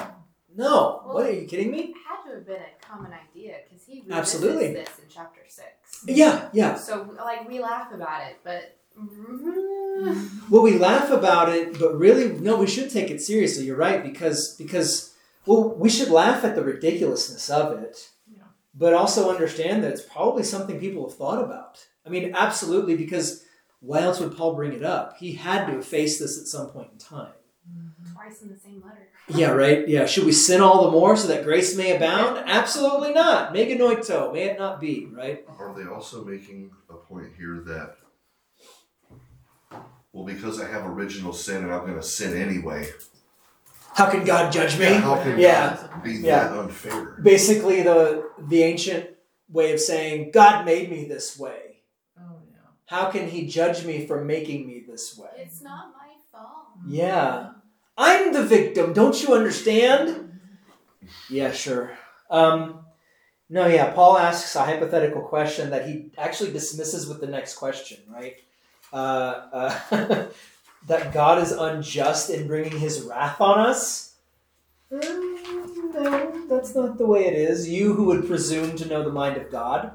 No, 0.61 1.01
what 1.07 1.27
are 1.27 1.33
you 1.33 1.47
kidding 1.47 1.71
me? 1.71 1.79
It 1.79 1.95
had 2.07 2.29
to 2.29 2.37
have 2.37 2.47
been 2.47 2.57
a 2.57 2.85
common 2.87 3.13
idea 3.13 3.57
because 3.69 3.85
he 3.87 4.01
revisits 4.03 4.19
Absolutely. 4.19 4.75
this 4.75 4.89
in 4.99 5.05
chapter 5.09 5.41
six. 5.49 5.69
Yeah, 6.07 6.49
yeah. 6.53 6.75
So 6.75 7.15
like 7.17 7.49
we 7.49 7.61
laugh 7.61 7.93
about 7.93 8.23
it, 8.29 8.37
but 8.45 8.77
Well, 10.51 10.63
we 10.63 10.79
laugh 10.79 11.11
about 11.11 11.49
it, 11.51 11.79
but 11.79 11.97
really, 11.97 12.29
no, 12.39 12.57
we 12.57 12.67
should 12.67 12.91
take 12.91 13.11
it 13.11 13.21
seriously. 13.21 13.65
You're 13.65 13.77
right 13.77 14.03
because 14.03 14.55
because 14.57 15.15
well, 15.47 15.71
we 15.71 15.89
should 15.89 16.11
laugh 16.11 16.45
at 16.45 16.55
the 16.55 16.63
ridiculousness 16.65 17.49
of 17.51 17.79
it, 17.83 18.11
Yeah. 18.31 18.43
but 18.75 18.93
also 18.95 19.31
understand 19.31 19.83
that 19.83 19.93
it's 19.93 20.03
probably 20.03 20.43
something 20.43 20.79
people 20.79 21.09
have 21.09 21.17
thought 21.17 21.43
about. 21.43 21.87
I 22.07 22.11
mean, 22.11 22.35
absolutely, 22.37 22.97
because 22.97 23.45
why 23.81 24.01
else 24.01 24.21
would 24.21 24.37
Paul 24.37 24.55
bring 24.55 24.73
it 24.75 24.85
up? 24.85 25.17
He 25.19 25.33
had 25.33 25.67
to 25.67 25.73
have 25.75 25.87
faced 25.87 26.21
this 26.21 26.39
at 26.39 26.47
some 26.47 26.69
point 26.69 26.91
in 26.93 26.99
time. 26.99 27.33
Twice 28.15 28.43
in 28.43 28.49
the 28.49 28.57
same 28.59 28.83
letter. 28.85 29.09
Yeah, 29.29 29.51
right. 29.51 29.87
Yeah. 29.89 30.07
Should 30.07 30.25
we 30.25 30.33
sin 30.33 30.61
all 30.61 30.85
the 30.87 30.91
more 30.91 31.17
so 31.17 31.29
that 31.29 31.45
grace 31.45 31.77
may 31.77 31.95
abound? 31.97 32.43
Absolutely 32.47 33.13
not. 33.13 33.53
me 33.53 33.67
genoito. 33.67 34.33
May 34.33 34.45
it 34.45 34.59
not 34.59 34.81
be, 34.81 35.07
right? 35.13 35.45
Are 35.59 35.75
they 35.75 35.89
also 35.89 36.25
making 36.25 36.71
a 36.89 36.95
point 36.95 37.29
here 37.39 37.63
that, 37.67 37.97
well, 40.13 40.25
because 40.25 40.61
I 40.61 40.69
have 40.69 40.85
original 40.87 41.33
sin 41.33 41.63
and 41.63 41.73
I'm 41.73 41.83
going 41.87 41.95
to 41.95 42.03
sin 42.03 42.37
anyway, 42.41 42.89
How 43.95 44.09
can 44.11 44.25
God 44.25 44.53
judge 44.53 44.79
me? 44.79 44.87
Yeah, 44.87 45.01
how 45.01 45.23
can 45.23 45.39
Yeah. 45.39 45.77
God 45.77 46.03
be 46.03 46.13
Yeah. 46.15 46.49
that 46.49 46.59
unfair? 46.59 47.19
Basically, 47.23 47.83
the 47.83 48.31
the 48.39 48.63
ancient 48.63 49.11
way 49.49 49.73
of 49.73 49.81
saying 49.81 50.31
God 50.33 50.65
made 50.65 50.91
me 50.91 51.07
this 51.07 51.39
way. 51.39 51.83
Oh 52.19 52.39
yeah. 52.51 52.59
How 52.87 53.11
can 53.11 53.29
He 53.29 53.47
judge 53.47 53.85
me 53.85 54.07
for 54.07 54.25
making 54.25 54.67
me 54.67 54.85
this 54.89 55.19
way? 55.19 55.29
It's 55.37 55.61
not 55.61 55.93
my 55.93 56.15
fault. 56.33 56.69
Yeah. 56.87 57.51
I'm 58.03 58.33
the 58.33 58.43
victim. 58.43 58.95
Don't 58.95 59.23
you 59.23 59.35
understand? 59.35 60.41
Yeah, 61.29 61.53
sure. 61.53 61.99
Um, 62.31 62.87
no, 63.51 63.67
yeah. 63.67 63.93
Paul 63.93 64.17
asks 64.17 64.57
a 64.57 64.65
hypothetical 64.65 65.21
question 65.21 65.69
that 65.69 65.87
he 65.87 66.11
actually 66.17 66.51
dismisses 66.51 67.07
with 67.07 67.21
the 67.21 67.27
next 67.27 67.57
question, 67.57 67.99
right? 68.09 68.37
Uh, 68.91 68.97
uh, 69.53 70.27
that 70.87 71.13
God 71.13 71.43
is 71.43 71.53
unjust 71.53 72.31
in 72.31 72.47
bringing 72.47 72.79
His 72.79 73.03
wrath 73.03 73.39
on 73.39 73.59
us. 73.61 74.15
Mm, 74.91 75.93
no, 75.93 76.47
that's 76.49 76.75
not 76.75 76.97
the 76.97 77.07
way 77.07 77.27
it 77.27 77.35
is. 77.35 77.69
You 77.69 77.93
who 77.93 78.05
would 78.05 78.27
presume 78.27 78.77
to 78.77 78.87
know 78.87 79.03
the 79.03 79.13
mind 79.13 79.37
of 79.37 79.51
God, 79.51 79.93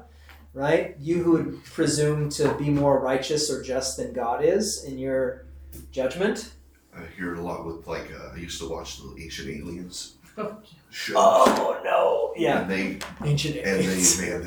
right? 0.54 0.94
You 1.00 1.24
who 1.24 1.32
would 1.32 1.64
presume 1.64 2.28
to 2.30 2.54
be 2.54 2.70
more 2.70 3.00
righteous 3.00 3.50
or 3.50 3.64
just 3.64 3.96
than 3.96 4.12
God 4.12 4.44
is 4.44 4.84
in 4.84 4.96
your 4.96 5.46
judgment. 5.90 6.52
I 6.96 7.02
hear 7.16 7.32
it 7.34 7.38
a 7.38 7.42
lot 7.42 7.64
with, 7.66 7.86
like, 7.86 8.10
uh, 8.12 8.34
I 8.34 8.38
used 8.38 8.60
to 8.60 8.68
watch 8.68 8.98
the 8.98 9.14
Ancient 9.22 9.48
Aliens 9.48 10.14
show. 10.90 11.14
Oh 11.16 11.80
no! 11.84 12.32
Yeah, 12.40 12.60
And 12.62 12.70
they, 12.70 12.98
ancient 13.24 13.56
and 13.56 13.66
aliens. 13.66 14.18
they, 14.18 14.30
man, 14.30 14.42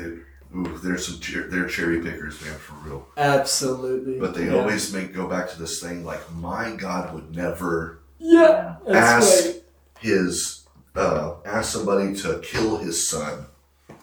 they, 0.52 0.56
ooh, 0.58 0.78
there's 0.78 1.06
some, 1.06 1.20
cher- 1.20 1.48
they're 1.48 1.66
cherry 1.68 2.00
pickers, 2.00 2.40
man, 2.42 2.54
for 2.54 2.74
real. 2.88 3.06
Absolutely. 3.16 4.18
But 4.18 4.34
they 4.34 4.46
yeah. 4.46 4.54
always 4.56 4.92
make 4.92 5.12
go 5.14 5.26
back 5.28 5.50
to 5.50 5.58
this 5.58 5.80
thing 5.82 6.04
like 6.04 6.20
my 6.34 6.74
God 6.76 7.12
would 7.14 7.34
never 7.34 8.00
Yeah, 8.18 8.76
that's 8.86 9.26
Ask- 9.36 9.44
right. 9.46 9.62
his 10.00 10.66
uh 10.96 11.34
ask 11.44 11.72
somebody 11.72 12.14
to 12.16 12.40
kill 12.40 12.78
his 12.78 13.08
son. 13.08 13.46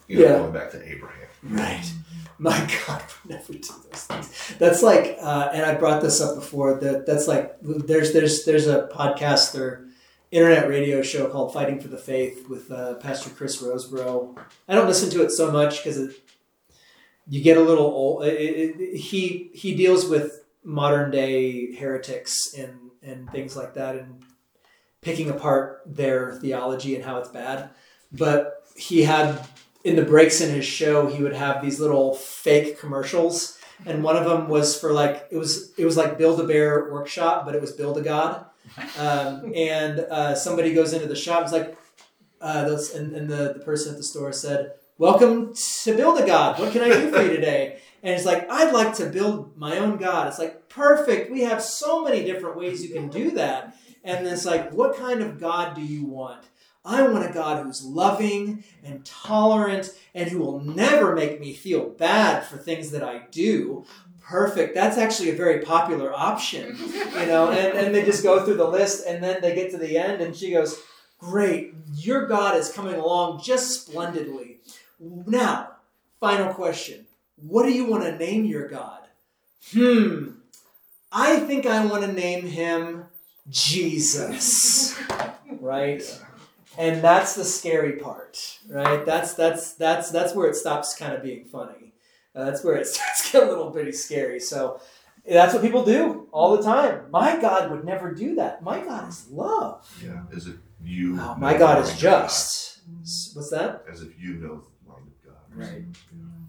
You 0.08 0.20
know, 0.20 0.24
Yeah. 0.26 0.38
going 0.40 0.54
back 0.54 0.72
to 0.72 0.78
Abraham. 0.90 1.28
Right. 1.44 1.92
My 2.40 2.58
God 2.88 3.04
never 3.28 3.54
do 3.54 3.60
those 3.60 4.04
things. 4.04 4.56
That's 4.60 4.84
like, 4.84 5.18
uh, 5.22 5.50
and 5.54 5.66
I 5.66 5.76
brought 5.76 6.02
this 6.02 6.22
up 6.22 6.36
before. 6.36 6.80
That 6.80 7.06
that's 7.06 7.28
like, 7.28 7.56
there's 7.62 8.14
there's 8.14 8.46
there's 8.46 8.68
a 8.68 8.88
podcast 8.94 9.58
or 9.60 9.88
internet 10.32 10.68
radio 10.70 11.02
show 11.02 11.28
called 11.30 11.54
Fighting 11.54 11.80
for 11.80 11.88
the 11.88 11.98
Faith 11.98 12.48
with 12.50 12.70
uh, 12.72 12.96
Pastor 12.96 13.30
Chris 13.32 13.62
Rosebrough. 13.62 14.38
I 14.68 14.76
don't 14.76 14.88
listen 14.88 15.10
to 15.12 15.24
it 15.24 15.32
so 15.32 15.52
much 15.52 15.84
because 15.84 16.14
you 17.28 17.42
get 17.42 17.58
a 17.58 17.62
little 17.62 17.86
old. 17.86 18.26
It, 18.26 18.40
it, 18.40 18.80
it- 18.82 18.98
he 18.98 19.50
he 19.54 19.76
deals 19.76 20.06
with 20.08 20.44
modern 20.64 21.12
day 21.12 21.74
heretics 21.76 22.54
and 22.54 22.92
and 23.02 23.30
things 23.32 23.56
like 23.56 23.74
that, 23.76 23.96
and 23.96 24.22
picking 25.02 25.30
apart 25.30 25.82
their 25.86 26.34
theology 26.34 26.96
and 26.96 27.04
how 27.06 27.18
it's 27.18 27.30
bad. 27.30 27.70
But 28.12 28.66
he 28.76 29.04
had 29.04 29.46
in 29.84 29.96
the 29.96 30.04
breaks 30.04 30.42
in 30.42 30.54
his 30.54 30.66
show, 30.66 31.08
he 31.08 31.24
would 31.24 31.34
have 31.34 31.62
these 31.62 31.80
little 31.80 32.14
fake 32.14 32.80
commercials, 32.80 33.58
and 33.86 34.04
one 34.04 34.16
of 34.16 34.26
them 34.26 34.50
was 34.50 34.80
for 34.80 34.92
like 34.92 35.28
it 35.32 35.38
was 35.38 35.74
it 35.78 35.86
was 35.86 35.98
like 35.98 36.18
Build 36.18 36.40
a 36.40 36.44
Bear 36.44 36.92
workshop, 36.92 37.46
but 37.46 37.56
it 37.56 37.62
was 37.62 37.72
Build 37.72 37.98
a 37.98 38.02
God. 38.02 38.46
Um, 38.98 39.54
and 39.56 40.00
uh, 40.00 40.36
somebody 40.36 40.74
goes 40.74 40.94
into 40.94 41.08
the 41.08 41.16
shop, 41.16 41.44
it's 41.44 41.54
like, 41.54 41.78
uh, 42.42 42.66
those, 42.66 42.94
and, 42.94 43.16
and 43.16 43.30
the, 43.30 43.54
the 43.54 43.64
person 43.64 43.92
at 43.92 43.98
the 43.98 44.04
store 44.04 44.34
said, 44.34 44.74
"Welcome 44.98 45.54
to 45.84 45.96
Build 45.96 46.20
a 46.20 46.26
God. 46.26 46.60
What 46.60 46.74
can 46.74 46.82
I 46.82 46.90
do 46.90 47.10
for 47.12 47.22
you 47.22 47.30
today?" 47.30 47.80
And 48.04 48.14
it's 48.14 48.26
like, 48.26 48.50
"I'd 48.50 48.74
like 48.74 48.96
to 48.96 49.06
build 49.06 49.58
my 49.58 49.78
own 49.78 49.98
God." 49.98 50.28
It's 50.28 50.40
like, 50.40 50.68
perfect. 50.78 51.32
We 51.32 51.42
have 51.42 51.62
so 51.62 52.04
many 52.04 52.24
different 52.24 52.56
ways 52.56 52.84
you 52.84 52.94
can 52.94 53.10
do 53.10 53.32
that. 53.32 53.76
And 54.04 54.26
it's 54.28 54.46
like, 54.46 54.72
what 54.72 54.96
kind 54.96 55.22
of 55.22 55.40
God 55.40 55.76
do 55.76 55.82
you 55.82 56.06
want? 56.06 56.44
I 56.88 57.06
want 57.06 57.30
a 57.30 57.34
God 57.34 57.64
who's 57.64 57.84
loving 57.84 58.64
and 58.82 59.04
tolerant 59.06 59.94
and 60.16 60.30
who 60.30 60.40
will 60.40 60.62
never 60.62 61.14
make 61.14 61.42
me 61.42 61.54
feel 61.54 61.90
bad 61.90 62.46
for 62.46 62.56
things 62.56 62.92
that 62.92 63.04
I 63.04 63.24
do. 63.30 63.86
Perfect. 64.22 64.74
That's 64.74 64.98
actually 64.98 65.32
a 65.32 65.36
very 65.36 65.60
popular 65.60 66.14
option, 66.14 66.78
you 66.78 67.26
know. 67.26 67.50
And, 67.58 67.78
and 67.78 67.96
they 67.96 68.06
just 68.06 68.24
go 68.24 68.44
through 68.44 68.56
the 68.56 68.68
list 68.68 69.06
and 69.06 69.22
then 69.22 69.42
they 69.42 69.54
get 69.54 69.70
to 69.72 69.78
the 69.78 69.98
end 69.98 70.22
and 70.22 70.34
she 70.36 70.52
goes, 70.52 70.82
Great, 71.20 71.74
your 71.96 72.26
God 72.28 72.56
is 72.56 72.72
coming 72.72 72.96
along 72.96 73.42
just 73.44 73.82
splendidly. 73.86 74.60
Now, 75.00 75.72
final 76.22 76.54
question 76.54 77.06
What 77.36 77.64
do 77.64 77.74
you 77.74 77.86
want 77.86 78.04
to 78.04 78.18
name 78.18 78.46
your 78.46 78.70
God? 78.70 79.02
Hmm, 79.74 80.30
I 81.12 81.40
think 81.40 81.66
I 81.66 81.86
want 81.86 82.06
to 82.06 82.14
name 82.14 82.46
him 82.48 83.06
Jesus. 83.50 84.98
Right? 85.60 86.04
And 86.78 87.02
that's 87.02 87.36
the 87.36 87.44
scary 87.44 87.94
part 87.94 88.58
right? 88.70 89.06
That's 89.06 89.34
that's 89.34 89.74
that's 89.74 90.12
that's 90.12 90.34
where 90.36 90.50
it 90.50 90.56
stops 90.56 90.96
kind 90.96 91.14
of 91.14 91.24
being 91.24 91.46
funny. 91.46 91.94
Uh, 92.36 92.46
that's 92.46 92.64
where 92.64 92.76
it 92.76 92.88
starts 92.88 93.32
to 93.32 93.40
get 93.40 93.44
a 93.44 93.50
little 93.50 93.70
bitty 93.70 93.92
scary. 93.92 94.40
So 94.40 94.80
that's 95.30 95.54
what 95.54 95.62
people 95.62 95.84
do 95.84 96.28
all 96.32 96.56
the 96.56 96.64
time. 96.64 97.10
My 97.12 97.40
god 97.40 97.72
would 97.72 97.84
never 97.84 98.14
do 98.14 98.36
that. 98.36 98.64
My 98.64 98.84
god 98.84 99.10
is 99.10 99.28
love. 99.30 99.88
Yeah, 100.04 100.24
as 100.36 100.48
if 100.48 100.56
you. 100.84 101.20
Oh, 101.20 101.36
my 101.36 101.58
god 101.58 101.84
is 101.84 101.98
just. 101.98 102.82
What's 103.36 103.50
that? 103.50 103.84
As 103.92 104.02
if 104.02 104.18
you 104.20 104.36
know 104.36 104.64
the 104.86 104.92
mind 104.92 105.08
of 105.08 105.26
God. 105.26 105.36
Right. 105.54 105.84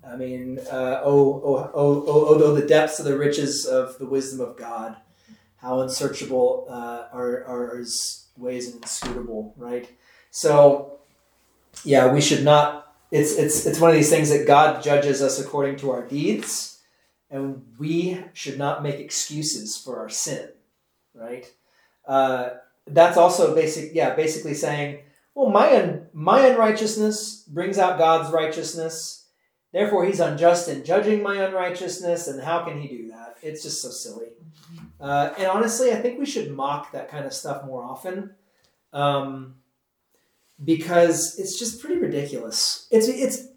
I 0.07 0.17
mean, 0.17 0.59
uh, 0.71 1.01
oh, 1.05 1.43
oh, 1.45 1.71
oh, 1.75 2.05
oh, 2.07 2.27
although 2.29 2.55
the 2.55 2.67
depths 2.67 2.99
of 2.99 3.05
the 3.05 3.19
riches 3.19 3.67
of 3.67 3.99
the 3.99 4.07
wisdom 4.07 4.41
of 4.41 4.57
God, 4.57 4.97
how 5.57 5.81
unsearchable 5.81 6.67
uh, 6.71 7.09
are, 7.13 7.45
are 7.45 7.77
his 7.77 8.29
ways 8.37 8.69
and 8.69 8.77
inscrutable, 8.77 9.55
right? 9.59 9.91
So, 10.39 11.01
yeah, 11.83 12.13
we 12.13 12.21
should 12.21 12.45
not. 12.45 12.95
It's 13.11 13.35
it's 13.35 13.67
it's 13.67 13.81
one 13.81 13.91
of 13.91 13.97
these 13.97 14.09
things 14.09 14.31
that 14.31 14.47
God 14.47 14.85
judges 14.85 15.21
us 15.21 15.41
according 15.41 15.79
to 15.79 15.91
our 15.91 16.07
deeds, 16.07 16.79
and 17.29 17.65
we 17.77 18.23
should 18.35 18.57
not 18.57 18.85
make 18.85 19.01
excuses 19.01 19.77
for 19.77 19.99
our 19.99 20.09
sin, 20.09 20.51
right? 21.13 21.45
Uh, 22.07 22.51
that's 22.87 23.17
also 23.17 23.53
basic. 23.53 23.97
Yeah, 23.97 24.15
basically 24.15 24.55
saying, 24.55 25.01
well, 25.35 25.51
my 25.51 25.75
un, 25.75 26.07
my 26.13 26.47
unrighteousness 26.47 27.43
brings 27.49 27.77
out 27.77 27.99
God's 27.99 28.33
righteousness. 28.33 29.27
Therefore, 29.73 30.05
He's 30.05 30.21
unjust 30.21 30.69
in 30.69 30.85
judging 30.85 31.21
my 31.21 31.35
unrighteousness, 31.35 32.29
and 32.29 32.41
how 32.41 32.63
can 32.63 32.81
He 32.81 32.87
do 32.87 33.09
that? 33.09 33.39
It's 33.43 33.65
just 33.65 33.83
so 33.83 33.91
silly. 33.91 34.29
Uh, 35.01 35.35
and 35.37 35.49
honestly, 35.49 35.91
I 35.91 35.97
think 35.97 36.17
we 36.17 36.27
should 36.27 36.53
mock 36.53 36.93
that 36.93 37.11
kind 37.11 37.27
of 37.27 37.33
stuff 37.33 37.65
more 37.65 37.83
often. 37.83 38.37
Um, 38.93 39.57
because 40.65 41.39
it's 41.39 41.59
just 41.59 41.81
pretty 41.81 42.01
ridiculous. 42.01 42.87
It's 42.91 43.09
it's 43.09 43.49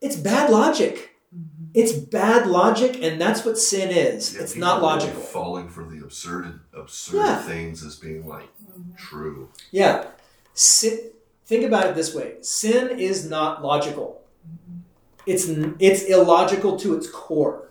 it's 0.00 0.16
bad 0.16 0.50
logic. 0.50 1.16
Mm-hmm. 1.34 1.70
It's 1.74 1.92
bad 1.92 2.46
logic, 2.46 3.02
and 3.02 3.20
that's 3.20 3.44
what 3.44 3.58
sin 3.58 3.90
is. 3.90 4.34
Yeah, 4.34 4.42
it's 4.42 4.56
not 4.56 4.78
are 4.78 4.80
really 4.80 5.12
logical. 5.12 5.20
falling 5.20 5.68
for 5.68 5.84
the 5.84 5.98
absurd, 5.98 6.60
absurd 6.72 7.16
Yeah. 7.16 7.42
things 7.42 7.84
as 7.84 7.96
being 7.96 8.26
like 8.26 8.48
mm-hmm. 8.62 8.94
true. 8.96 9.50
Yeah. 9.70 10.06
Sin, 10.54 11.10
think 11.44 11.64
about 11.64 11.86
it 11.86 11.94
this 11.94 12.14
way: 12.14 12.36
sin 12.40 12.98
is 12.98 13.28
not 13.28 13.62
logical. 13.62 14.22
Mm-hmm. 14.46 14.80
It's 15.26 15.48
it's 15.80 16.02
illogical 16.04 16.78
to 16.78 16.96
its 16.96 17.10
core, 17.10 17.70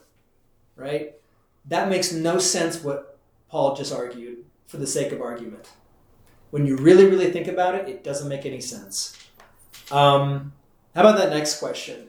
right? 0.75 1.13
That 1.67 1.89
makes 1.89 2.11
no 2.11 2.37
sense. 2.37 2.83
What 2.83 3.17
Paul 3.49 3.75
just 3.75 3.93
argued 3.93 4.45
for 4.67 4.77
the 4.77 4.87
sake 4.87 5.11
of 5.11 5.21
argument. 5.21 5.69
When 6.55 6.65
you 6.65 6.77
really, 6.77 7.05
really 7.05 7.31
think 7.31 7.47
about 7.47 7.75
it, 7.75 7.89
it 7.89 8.01
doesn't 8.01 8.29
make 8.29 8.45
any 8.45 8.61
sense. 8.61 9.17
Um, 9.91 10.53
how 10.95 11.01
about 11.01 11.17
that 11.17 11.31
next 11.31 11.59
question? 11.59 12.07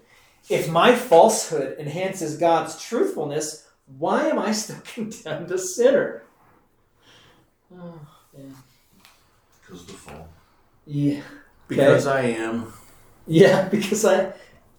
If 0.48 0.70
my 0.70 0.94
falsehood 0.94 1.77
enhances 1.81 2.36
God's 2.36 2.81
truthfulness, 2.81 3.66
why 3.98 4.28
am 4.28 4.39
I 4.39 4.52
still 4.52 4.78
condemned 4.85 5.51
a 5.51 5.59
sinner? 5.59 6.23
Oh, 7.74 7.98
man. 8.39 8.55
Because 9.60 9.81
of 9.81 9.86
the 9.89 9.93
fall. 9.94 10.28
Yeah. 10.86 11.23
Because 11.66 12.06
I 12.06 12.20
am. 12.20 12.73
Yeah, 13.27 13.68
because 13.68 14.05
I, 14.05 14.27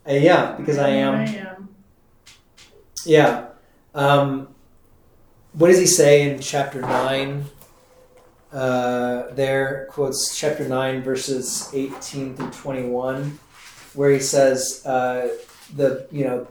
uh, 0.08 0.14
yeah, 0.14 0.56
because 0.56 0.78
I 0.78 0.92
am. 0.92 1.14
I 1.14 1.24
am. 1.26 1.46
am. 1.46 1.70
Yeah. 3.06 3.48
Um, 3.94 4.48
what 5.52 5.68
does 5.68 5.80
he 5.80 5.88
say 5.88 6.32
in 6.32 6.40
chapter 6.40 6.80
nine? 6.80 7.48
Uh, 8.52 9.34
there 9.34 9.88
quotes 9.92 10.38
chapter 10.38 10.68
nine 10.68 11.02
verses 11.04 11.70
eighteen 11.74 12.36
through 12.36 12.50
twenty-one, 12.52 13.38
where 13.94 14.10
he 14.10 14.20
says 14.20 14.86
uh, 14.86 15.36
the 15.76 16.08
you 16.12 16.24
know 16.24 16.48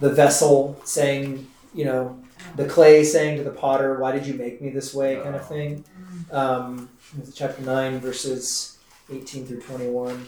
the 0.00 0.10
vessel 0.10 0.80
saying 0.84 1.46
you 1.74 1.84
know 1.84 2.18
the 2.56 2.66
clay 2.66 3.04
saying 3.04 3.36
to 3.36 3.44
the 3.44 3.50
potter, 3.50 3.98
"Why 3.98 4.12
did 4.12 4.26
you 4.26 4.34
make 4.34 4.62
me 4.62 4.70
this 4.70 4.94
way?" 4.94 5.16
kind 5.16 5.36
of 5.36 5.46
thing. 5.46 5.84
Um, 6.32 6.88
chapter 7.34 7.62
nine 7.62 8.00
verses 8.00 8.78
eighteen 9.12 9.44
through 9.46 9.60
twenty-one, 9.60 10.26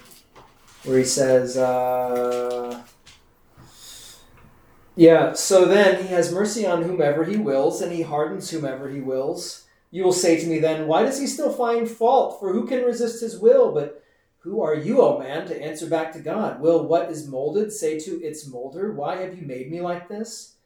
where 0.85 0.99
he 0.99 1.05
says. 1.05 1.57
Uh, 1.57 2.83
yeah, 4.99 5.35
so 5.35 5.67
then 5.67 6.03
he 6.03 6.09
has 6.09 6.33
mercy 6.33 6.67
on 6.67 6.83
whomever 6.83 7.25
he 7.25 7.37
wills, 7.37 7.83
and 7.83 7.93
he 7.93 8.01
hardens 8.01 8.51
whomever 8.51 8.89
he 8.89 9.01
wills. 9.01 9.66
You 9.97 10.05
will 10.05 10.13
say 10.13 10.39
to 10.39 10.47
me 10.47 10.59
then, 10.59 10.89
Why 10.89 11.05
does 11.05 11.19
he 11.19 11.27
still 11.27 11.51
find 11.51 11.89
fault? 11.89 12.39
For 12.39 12.53
who 12.53 12.67
can 12.67 12.85
resist 12.85 13.23
his 13.23 13.39
will? 13.39 13.73
But 13.73 14.05
who 14.41 14.61
are 14.61 14.75
you, 14.75 15.01
O 15.01 15.19
man, 15.19 15.47
to 15.47 15.59
answer 15.59 15.87
back 15.87 16.13
to 16.13 16.19
God? 16.19 16.61
Will 16.61 16.87
what 16.87 17.11
is 17.11 17.27
molded 17.27 17.73
say 17.73 17.99
to 18.01 18.23
its 18.23 18.47
molder, 18.47 18.93
Why 18.93 19.17
have 19.17 19.39
you 19.39 19.47
made 19.47 19.71
me 19.71 19.81
like 19.81 20.07
this? 20.07 20.57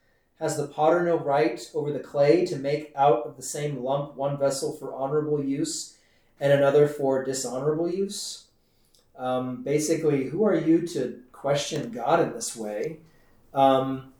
Has 0.41 0.57
the 0.57 0.67
potter 0.67 1.01
no 1.05 1.17
right 1.17 1.65
over 1.73 1.93
the 1.93 2.01
clay 2.01 2.45
to 2.47 2.57
make 2.57 2.91
out 2.93 3.25
of 3.25 3.37
the 3.37 3.41
same 3.41 3.81
lump 3.81 4.17
one 4.17 4.37
vessel 4.37 4.73
for 4.73 4.93
honorable 4.93 5.41
use 5.41 5.95
and 6.41 6.51
another 6.51 6.89
for 6.89 7.23
dishonorable 7.23 7.89
use? 7.89 8.47
Um, 9.17 9.63
basically, 9.63 10.25
who 10.25 10.43
are 10.43 10.55
you 10.55 10.85
to 10.87 11.21
question 11.31 11.91
God 11.91 12.19
in 12.19 12.33
this 12.33 12.53
way? 12.53 12.97
Um, 13.53 14.11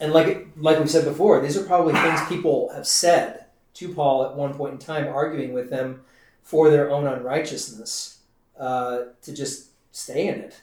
and 0.00 0.14
like 0.14 0.48
like 0.56 0.80
we 0.80 0.86
said 0.86 1.04
before, 1.04 1.42
these 1.42 1.58
are 1.58 1.64
probably 1.64 1.92
things 1.92 2.26
people 2.26 2.70
have 2.72 2.86
said 2.86 3.43
to 3.74 3.94
Paul 3.94 4.24
at 4.24 4.34
one 4.34 4.54
point 4.54 4.72
in 4.74 4.78
time, 4.78 5.08
arguing 5.08 5.52
with 5.52 5.70
them 5.70 6.02
for 6.42 6.70
their 6.70 6.90
own 6.90 7.06
unrighteousness 7.06 8.18
uh, 8.58 8.98
to 9.22 9.32
just 9.32 9.70
stay 9.92 10.28
in 10.28 10.40
it. 10.40 10.60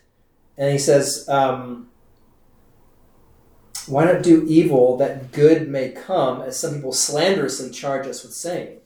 And 0.58 0.72
he 0.72 0.78
says, 0.78 1.28
um, 1.30 1.90
"Why 3.88 4.06
not 4.06 4.24
do 4.24 4.46
evil 4.48 4.98
that 4.98 5.32
good 5.32 5.70
may 5.70 5.90
come?" 5.90 6.42
As 6.42 6.60
some 6.60 6.76
people 6.76 6.94
slanderously 6.94 7.72
charge 7.72 8.08
us 8.08 8.24
with 8.24 8.34
saying, 8.34 8.78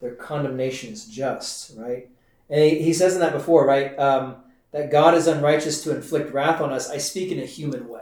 their 0.00 0.14
condemnation 0.14 0.92
is 0.92 1.06
just, 1.06 1.76
right? 1.78 2.08
And 2.50 2.60
he, 2.60 2.82
he 2.82 2.92
says 2.92 3.14
in 3.14 3.20
that 3.20 3.32
before, 3.32 3.66
right? 3.66 3.96
Um, 3.98 4.36
that 4.72 4.90
God 4.90 5.14
is 5.14 5.26
unrighteous 5.26 5.84
to 5.84 5.94
inflict 5.94 6.32
wrath 6.32 6.60
on 6.60 6.72
us. 6.72 6.90
I 6.90 6.98
speak 6.98 7.30
in 7.30 7.38
a 7.38 7.46
human 7.46 7.88
way 7.88 8.00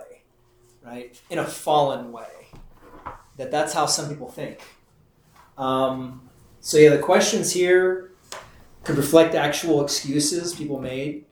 right? 0.85 1.21
In 1.31 1.39
a 1.39 1.45
fallen 1.45 2.13
way. 2.13 2.49
That 3.37 3.51
that's 3.51 3.73
how 3.73 3.87
some 3.87 4.09
people 4.09 4.29
think. 4.29 4.61
Um, 5.61 6.23
so 6.61 6.79
yeah, 6.79 6.91
the 6.91 6.99
questions 6.99 7.53
here 7.53 8.13
could 8.83 8.97
reflect 8.97 9.35
actual 9.35 9.85
excuses 9.85 10.55
people 10.55 10.81
made. 10.81 11.27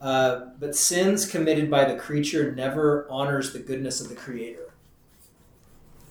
Uh, 0.00 0.46
but 0.60 0.76
sins 0.76 1.26
committed 1.26 1.70
by 1.70 1.84
the 1.84 1.96
creature 1.96 2.52
never 2.52 3.06
honors 3.10 3.52
the 3.52 3.58
goodness 3.58 4.00
of 4.00 4.08
the 4.08 4.14
creator. 4.14 4.72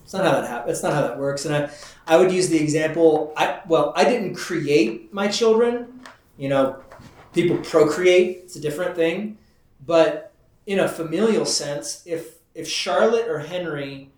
It's 0.02 0.12
not 0.12 0.24
how 0.24 0.32
that 0.32 0.48
happens. 0.48 0.66
That's 0.66 0.82
not 0.82 0.92
how 0.92 1.08
that 1.08 1.18
works. 1.18 1.46
And 1.46 1.54
I, 1.54 1.70
I 2.06 2.16
would 2.18 2.30
use 2.30 2.48
the 2.48 2.60
example. 2.60 3.32
I 3.36 3.60
well, 3.66 3.92
I 3.96 4.04
didn't 4.04 4.34
create 4.34 5.14
my 5.14 5.28
children. 5.28 6.00
You 6.36 6.50
know, 6.50 6.82
people 7.32 7.56
procreate. 7.58 8.38
It's 8.44 8.56
a 8.56 8.60
different 8.60 8.94
thing. 8.96 9.38
But 9.86 10.32
in 10.66 10.80
a 10.80 10.88
familial 10.88 11.46
sense, 11.46 12.02
if 12.04 12.38
if 12.54 12.68
Charlotte 12.68 13.28
or 13.28 13.38
Henry 13.38 14.10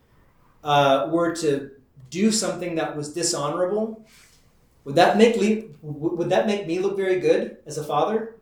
uh, 0.64 1.08
were 1.10 1.36
to 1.36 1.70
do 2.10 2.30
something 2.30 2.74
that 2.76 2.96
was 2.96 3.12
dishonorable, 3.12 4.04
Would 4.84 4.94
that 4.94 5.16
make 5.18 5.36
le- 5.36 5.64
would 5.82 6.30
that 6.30 6.46
make 6.46 6.66
me 6.68 6.78
look 6.78 6.96
very 6.96 7.18
good 7.18 7.56
as 7.66 7.76
a 7.76 7.82
father? 7.82 8.36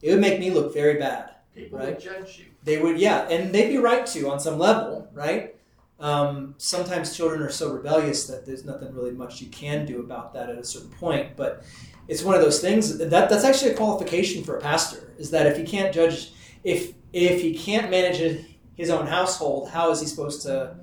It 0.00 0.10
would 0.10 0.20
make 0.20 0.40
me 0.40 0.50
look 0.50 0.72
very 0.72 0.98
bad. 0.98 1.30
People 1.54 1.78
Right. 1.78 1.88
would 1.90 2.00
judge 2.00 2.38
you. 2.38 2.46
They 2.64 2.78
would, 2.80 2.98
yeah, 2.98 3.28
and 3.28 3.52
they'd 3.54 3.68
be 3.68 3.76
right 3.76 4.06
to 4.06 4.30
on 4.30 4.40
some 4.40 4.58
level, 4.58 5.06
right? 5.12 5.56
Um, 5.98 6.54
sometimes 6.56 7.14
children 7.14 7.42
are 7.42 7.50
so 7.50 7.70
rebellious 7.70 8.26
that 8.26 8.46
there's 8.46 8.64
nothing 8.64 8.94
really 8.94 9.10
much 9.10 9.42
you 9.42 9.48
can 9.48 9.84
do 9.84 10.00
about 10.00 10.32
that 10.32 10.48
at 10.48 10.56
a 10.56 10.64
certain 10.64 10.88
point. 10.92 11.36
But 11.36 11.62
it's 12.08 12.22
one 12.24 12.34
of 12.34 12.40
those 12.40 12.60
things 12.60 12.96
that 12.96 13.10
that's 13.10 13.44
actually 13.44 13.72
a 13.72 13.76
qualification 13.76 14.42
for 14.42 14.56
a 14.56 14.60
pastor 14.62 15.12
is 15.18 15.30
that 15.32 15.46
if 15.46 15.58
he 15.58 15.64
can't 15.64 15.92
judge, 15.94 16.32
if 16.64 16.94
if 17.12 17.42
he 17.42 17.52
can't 17.54 17.90
manage 17.90 18.46
his 18.76 18.88
own 18.88 19.06
household, 19.06 19.68
how 19.68 19.90
is 19.90 20.00
he 20.00 20.06
supposed 20.06 20.40
to 20.42 20.74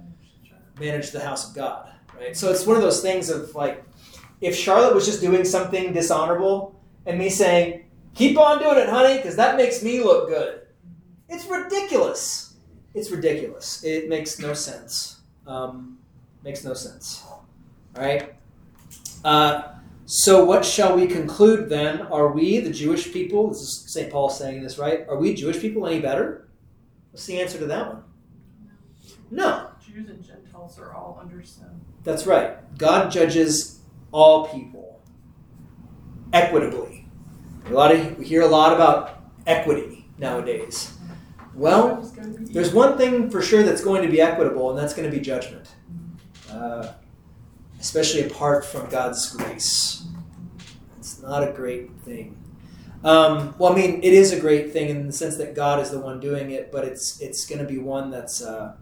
manage 0.79 1.11
the 1.11 1.19
house 1.19 1.49
of 1.49 1.55
God, 1.55 1.91
right? 2.17 2.35
So 2.35 2.51
it's 2.51 2.65
one 2.65 2.75
of 2.75 2.83
those 2.83 3.01
things 3.01 3.29
of 3.29 3.53
like, 3.55 3.83
if 4.41 4.55
Charlotte 4.55 4.93
was 4.93 5.05
just 5.05 5.21
doing 5.21 5.43
something 5.43 5.93
dishonorable 5.93 6.79
and 7.05 7.17
me 7.17 7.29
saying, 7.29 7.85
"Keep 8.15 8.37
on 8.37 8.59
doing 8.59 8.77
it, 8.77 8.89
honey," 8.89 9.17
because 9.17 9.35
that 9.35 9.57
makes 9.57 9.81
me 9.81 10.03
look 10.03 10.29
good. 10.29 10.61
It's 11.29 11.45
ridiculous. 11.45 12.55
It's 12.93 13.11
ridiculous. 13.11 13.83
It 13.83 14.09
makes 14.09 14.39
no 14.39 14.53
sense. 14.53 15.21
Um, 15.45 15.99
makes 16.43 16.63
no 16.63 16.73
sense. 16.73 17.23
All 17.25 18.03
right. 18.03 18.33
Uh, 19.23 19.73
so, 20.05 20.45
what 20.45 20.63
shall 20.63 20.95
we 20.95 21.05
conclude 21.05 21.67
then? 21.67 22.01
Are 22.03 22.31
we, 22.31 22.59
the 22.59 22.71
Jewish 22.71 23.11
people, 23.11 23.49
this 23.49 23.59
is 23.59 23.91
St. 23.91 24.09
Paul 24.09 24.29
saying 24.29 24.63
this, 24.63 24.77
right? 24.77 25.05
Are 25.09 25.17
we 25.17 25.33
Jewish 25.33 25.59
people 25.59 25.85
any 25.85 25.99
better? 25.99 26.47
What's 27.11 27.25
the 27.25 27.41
answer 27.41 27.57
to 27.59 27.65
that 27.65 27.87
one? 27.87 28.03
No. 29.31 29.71
Jews 29.85 30.09
and 30.09 30.23
Gentiles 30.57 30.79
are 30.79 30.93
all 30.93 31.19
under 31.21 31.43
sin. 31.43 31.67
That's 32.03 32.25
right. 32.25 32.57
God 32.77 33.11
judges 33.11 33.79
all 34.11 34.47
people 34.47 34.99
equitably. 36.34 37.07
A 37.67 37.73
lot 37.73 37.93
of, 37.93 38.17
we 38.17 38.25
hear 38.25 38.41
a 38.41 38.47
lot 38.47 38.73
about 38.73 39.21
equity 39.45 40.07
nowadays. 40.17 40.93
Well, 41.53 41.89
Everybody's 41.89 42.11
gonna 42.11 42.47
be 42.47 42.53
there's 42.53 42.73
one 42.73 42.97
thing 42.97 43.29
for 43.29 43.41
sure 43.41 43.61
that's 43.61 43.84
going 43.84 44.01
to 44.01 44.09
be 44.09 44.19
equitable, 44.19 44.71
and 44.71 44.79
that's 44.79 44.93
going 44.93 45.09
to 45.09 45.15
be 45.15 45.21
judgment, 45.21 45.69
uh, 46.51 46.93
especially 47.79 48.23
apart 48.23 48.65
from 48.65 48.89
God's 48.89 49.35
grace. 49.35 50.05
It's 50.97 51.21
not 51.21 51.47
a 51.47 51.51
great 51.51 51.91
thing. 52.01 52.35
Um, 53.03 53.53
well, 53.59 53.73
I 53.73 53.75
mean, 53.75 53.99
it 54.01 54.13
is 54.13 54.34
a 54.34 54.39
great 54.39 54.71
thing 54.71 54.89
in 54.89 55.07
the 55.07 55.13
sense 55.13 55.38
that 55.38 55.55
God 55.55 55.79
is 55.79 55.91
the 55.91 55.99
one 55.99 56.19
doing 56.19 56.51
it, 56.51 56.71
but 56.71 56.84
it's 56.84 57.19
it's 57.21 57.45
going 57.45 57.59
to 57.59 57.67
be 57.67 57.77
one 57.77 58.09
that's 58.09 58.41
uh, 58.41 58.75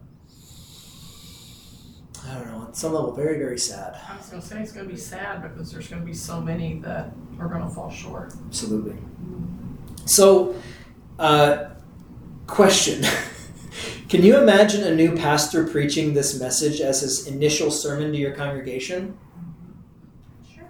I 2.28 2.34
don't 2.36 2.48
know, 2.48 2.58
on 2.58 2.74
some 2.74 2.94
level, 2.94 3.12
very 3.14 3.38
very 3.38 3.60
sad. 3.60 4.00
I 4.10 4.18
was 4.18 4.28
gonna 4.28 4.42
say 4.42 4.62
it's 4.62 4.72
gonna 4.72 4.88
be 4.88 4.98
sad 4.98 5.42
because 5.42 5.72
there's 5.72 5.88
gonna 5.88 6.06
be 6.06 6.14
so 6.14 6.42
many 6.42 6.80
that 6.80 7.12
are 7.40 7.48
gonna 7.48 7.70
fall 7.70 7.92
short. 7.92 8.34
Absolutely. 8.48 8.96
So, 10.06 10.56
uh, 11.20 11.70
question. 12.48 13.04
Can 14.10 14.24
you 14.24 14.38
imagine 14.38 14.84
a 14.84 14.96
new 14.96 15.16
pastor 15.16 15.66
preaching 15.68 16.14
this 16.14 16.40
message 16.40 16.80
as 16.80 17.02
his 17.02 17.28
initial 17.28 17.72
sermon 17.72 18.12
to 18.12 18.18
your 18.18 18.34
congregation? 18.34 19.18
Sure. 20.54 20.64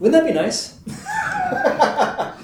Wouldn't 0.00 0.22
that 0.22 0.28
be 0.28 0.34
nice? 0.34 0.80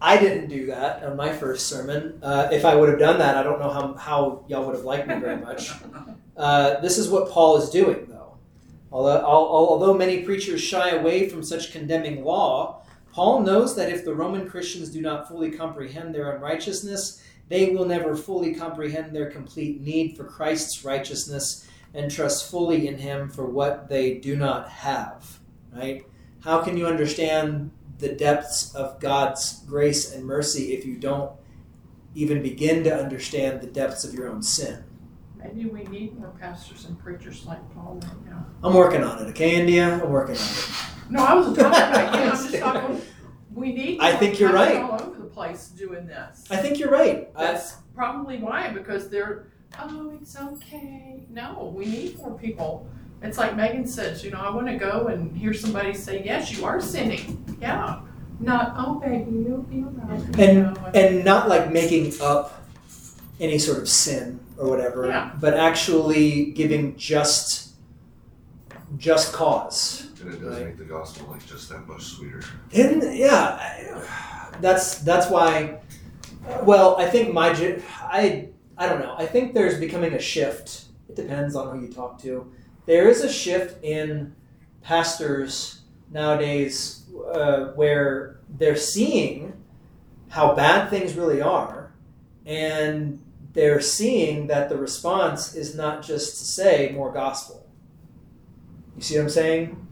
I 0.00 0.16
didn't 0.16 0.48
do 0.48 0.66
that 0.66 1.04
on 1.04 1.16
my 1.16 1.32
first 1.32 1.68
sermon. 1.68 2.18
Uh, 2.22 2.48
if 2.50 2.64
I 2.64 2.74
would 2.74 2.88
have 2.88 2.98
done 2.98 3.18
that, 3.18 3.36
I 3.36 3.42
don't 3.42 3.60
know 3.60 3.70
how, 3.70 3.94
how 3.94 4.44
y'all 4.48 4.64
would 4.64 4.74
have 4.74 4.84
liked 4.84 5.08
me 5.08 5.18
very 5.18 5.36
much. 5.36 5.70
Uh, 6.36 6.80
this 6.80 6.96
is 6.96 7.10
what 7.10 7.28
Paul 7.28 7.58
is 7.58 7.68
doing, 7.68 8.06
though. 8.08 8.38
Although, 8.90 9.22
although 9.26 9.92
many 9.92 10.22
preachers 10.22 10.62
shy 10.62 10.88
away 10.88 11.28
from 11.28 11.42
such 11.42 11.70
condemning 11.70 12.24
law, 12.24 12.82
Paul 13.12 13.40
knows 13.40 13.76
that 13.76 13.90
if 13.90 14.06
the 14.06 14.14
Roman 14.14 14.48
Christians 14.48 14.88
do 14.88 15.02
not 15.02 15.28
fully 15.28 15.50
comprehend 15.50 16.14
their 16.14 16.34
unrighteousness, 16.34 17.22
they 17.48 17.70
will 17.70 17.84
never 17.84 18.16
fully 18.16 18.54
comprehend 18.54 19.14
their 19.14 19.30
complete 19.30 19.82
need 19.82 20.16
for 20.16 20.24
Christ's 20.24 20.82
righteousness 20.82 21.68
and 21.92 22.10
trust 22.10 22.50
fully 22.50 22.88
in 22.88 22.96
Him 22.96 23.28
for 23.28 23.44
what 23.44 23.90
they 23.90 24.14
do 24.14 24.34
not 24.34 24.68
have. 24.70 25.40
Right? 25.74 26.06
How 26.42 26.62
can 26.62 26.76
you 26.78 26.86
understand 26.86 27.70
the 28.00 28.12
depths 28.12 28.74
of 28.74 29.00
God's 29.00 29.60
grace 29.64 30.12
and 30.12 30.24
mercy 30.24 30.72
if 30.72 30.84
you 30.84 30.96
don't 30.96 31.32
even 32.14 32.42
begin 32.42 32.84
to 32.84 32.94
understand 32.94 33.60
the 33.60 33.66
depths 33.66 34.04
of 34.04 34.14
your 34.14 34.28
own 34.28 34.42
sin? 34.42 34.84
Maybe 35.36 35.66
we 35.66 35.84
need 35.84 36.18
more 36.18 36.34
pastors 36.38 36.84
and 36.84 36.98
preachers 36.98 37.46
like 37.46 37.58
Paul 37.74 38.00
right 38.02 38.26
now. 38.26 38.44
I'm 38.62 38.74
working 38.74 39.02
on 39.02 39.24
it, 39.24 39.28
okay, 39.30 39.58
India? 39.58 39.94
I'm 40.02 40.10
working 40.10 40.36
on 40.36 40.42
it. 40.42 40.68
No, 41.08 41.24
I 41.24 41.34
wasn't 41.34 41.58
talking 41.58 41.78
about 41.78 42.14
you. 42.14 42.20
I'm 42.30 42.30
just 42.30 42.54
talking. 42.56 43.02
We 43.52 43.72
need. 43.72 44.00
I 44.00 44.14
think 44.16 44.38
you're 44.38 44.52
right. 44.52 44.76
All 44.76 45.00
over 45.00 45.18
the 45.18 45.24
place 45.24 45.68
doing 45.68 46.06
this. 46.06 46.46
I 46.50 46.56
think 46.56 46.78
you're 46.78 46.90
right. 46.90 47.30
I, 47.34 47.44
That's 47.44 47.76
probably 47.94 48.38
why 48.38 48.70
because 48.70 49.08
they're 49.08 49.46
oh 49.78 50.12
it's 50.20 50.36
okay. 50.36 51.24
No, 51.28 51.72
we 51.74 51.86
need 51.86 52.16
more 52.18 52.38
people. 52.38 52.86
It's 53.22 53.36
like 53.38 53.54
Megan 53.56 53.86
says, 53.86 54.24
you 54.24 54.30
know, 54.30 54.38
I 54.40 54.50
want 54.50 54.66
to 54.68 54.76
go 54.76 55.08
and 55.08 55.36
hear 55.36 55.52
somebody 55.52 55.92
say, 55.94 56.22
yes, 56.24 56.50
you 56.56 56.64
are 56.64 56.80
sinning. 56.80 57.44
Yeah. 57.60 58.00
Not 58.40 58.72
oh 58.78 58.98
baby, 59.00 59.30
you'll 59.46 59.58
be 59.64 59.84
alright. 59.84 60.18
You 60.38 60.44
and 60.44 60.74
know, 60.74 60.90
and 60.94 61.24
not 61.26 61.46
like 61.48 61.70
making 61.70 62.14
up 62.22 62.64
any 63.38 63.58
sort 63.58 63.78
of 63.78 63.86
sin 63.88 64.40
or 64.56 64.70
whatever, 64.70 65.06
Yeah. 65.08 65.32
but 65.38 65.52
actually 65.54 66.52
giving 66.52 66.96
just 66.96 67.74
just 68.96 69.32
cause. 69.34 70.08
And 70.22 70.32
it 70.34 70.40
does 70.40 70.54
Right. 70.56 70.66
make 70.68 70.78
the 70.78 70.84
gospel 70.84 71.28
like 71.30 71.46
just 71.46 71.68
that 71.68 71.86
much 71.86 72.02
sweeter. 72.02 72.42
And 72.74 73.02
yeah, 73.14 73.58
I- 73.60 74.56
that's 74.62 74.98
that's 75.00 75.28
why. 75.30 75.78
Well, 76.64 76.96
I 76.98 77.06
think 77.10 77.34
my 77.34 77.50
I 78.02 78.48
I 78.78 78.88
don't 78.88 79.00
know. 79.00 79.14
I 79.18 79.26
think 79.26 79.52
there's 79.52 79.78
becoming 79.78 80.14
a 80.14 80.18
shift. 80.18 80.84
It 81.10 81.16
depends 81.16 81.54
on 81.56 81.76
who 81.78 81.84
you 81.86 81.92
talk 81.92 82.20
to. 82.22 82.50
There 82.90 83.08
is 83.08 83.22
a 83.22 83.32
shift 83.32 83.84
in 83.84 84.34
pastors 84.82 85.82
nowadays 86.10 87.04
uh, 87.32 87.66
where 87.76 88.40
they're 88.58 88.74
seeing 88.74 89.52
how 90.28 90.56
bad 90.56 90.90
things 90.90 91.14
really 91.14 91.40
are, 91.40 91.92
and 92.44 93.22
they're 93.52 93.80
seeing 93.80 94.48
that 94.48 94.68
the 94.68 94.76
response 94.76 95.54
is 95.54 95.76
not 95.76 96.02
just 96.02 96.38
to 96.38 96.44
say 96.44 96.90
more 96.92 97.12
gospel. 97.12 97.64
You 98.96 99.02
see 99.02 99.18
what 99.18 99.22
I'm 99.22 99.30
saying? 99.30 99.86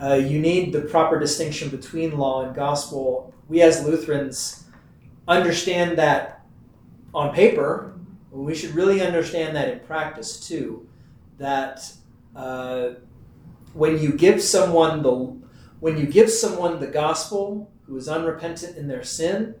Uh, 0.00 0.14
you 0.14 0.38
need 0.38 0.72
the 0.72 0.82
proper 0.82 1.18
distinction 1.18 1.70
between 1.70 2.16
law 2.16 2.44
and 2.44 2.54
gospel. 2.54 3.34
We 3.48 3.62
as 3.62 3.84
Lutherans 3.84 4.62
understand 5.26 5.98
that 5.98 6.46
on 7.12 7.34
paper. 7.34 7.98
We 8.30 8.54
should 8.54 8.76
really 8.76 9.00
understand 9.00 9.56
that 9.56 9.70
in 9.70 9.80
practice 9.80 10.38
too. 10.38 10.86
That 11.38 11.92
uh, 12.34 12.90
when 13.74 13.98
you 13.98 14.12
give 14.12 14.42
someone 14.42 15.02
the 15.02 15.42
when 15.80 15.98
you 15.98 16.06
give 16.06 16.30
someone 16.30 16.78
the 16.78 16.86
gospel 16.86 17.70
who 17.86 17.96
is 17.96 18.08
unrepentant 18.08 18.76
in 18.76 18.86
their 18.86 19.02
sin, 19.02 19.56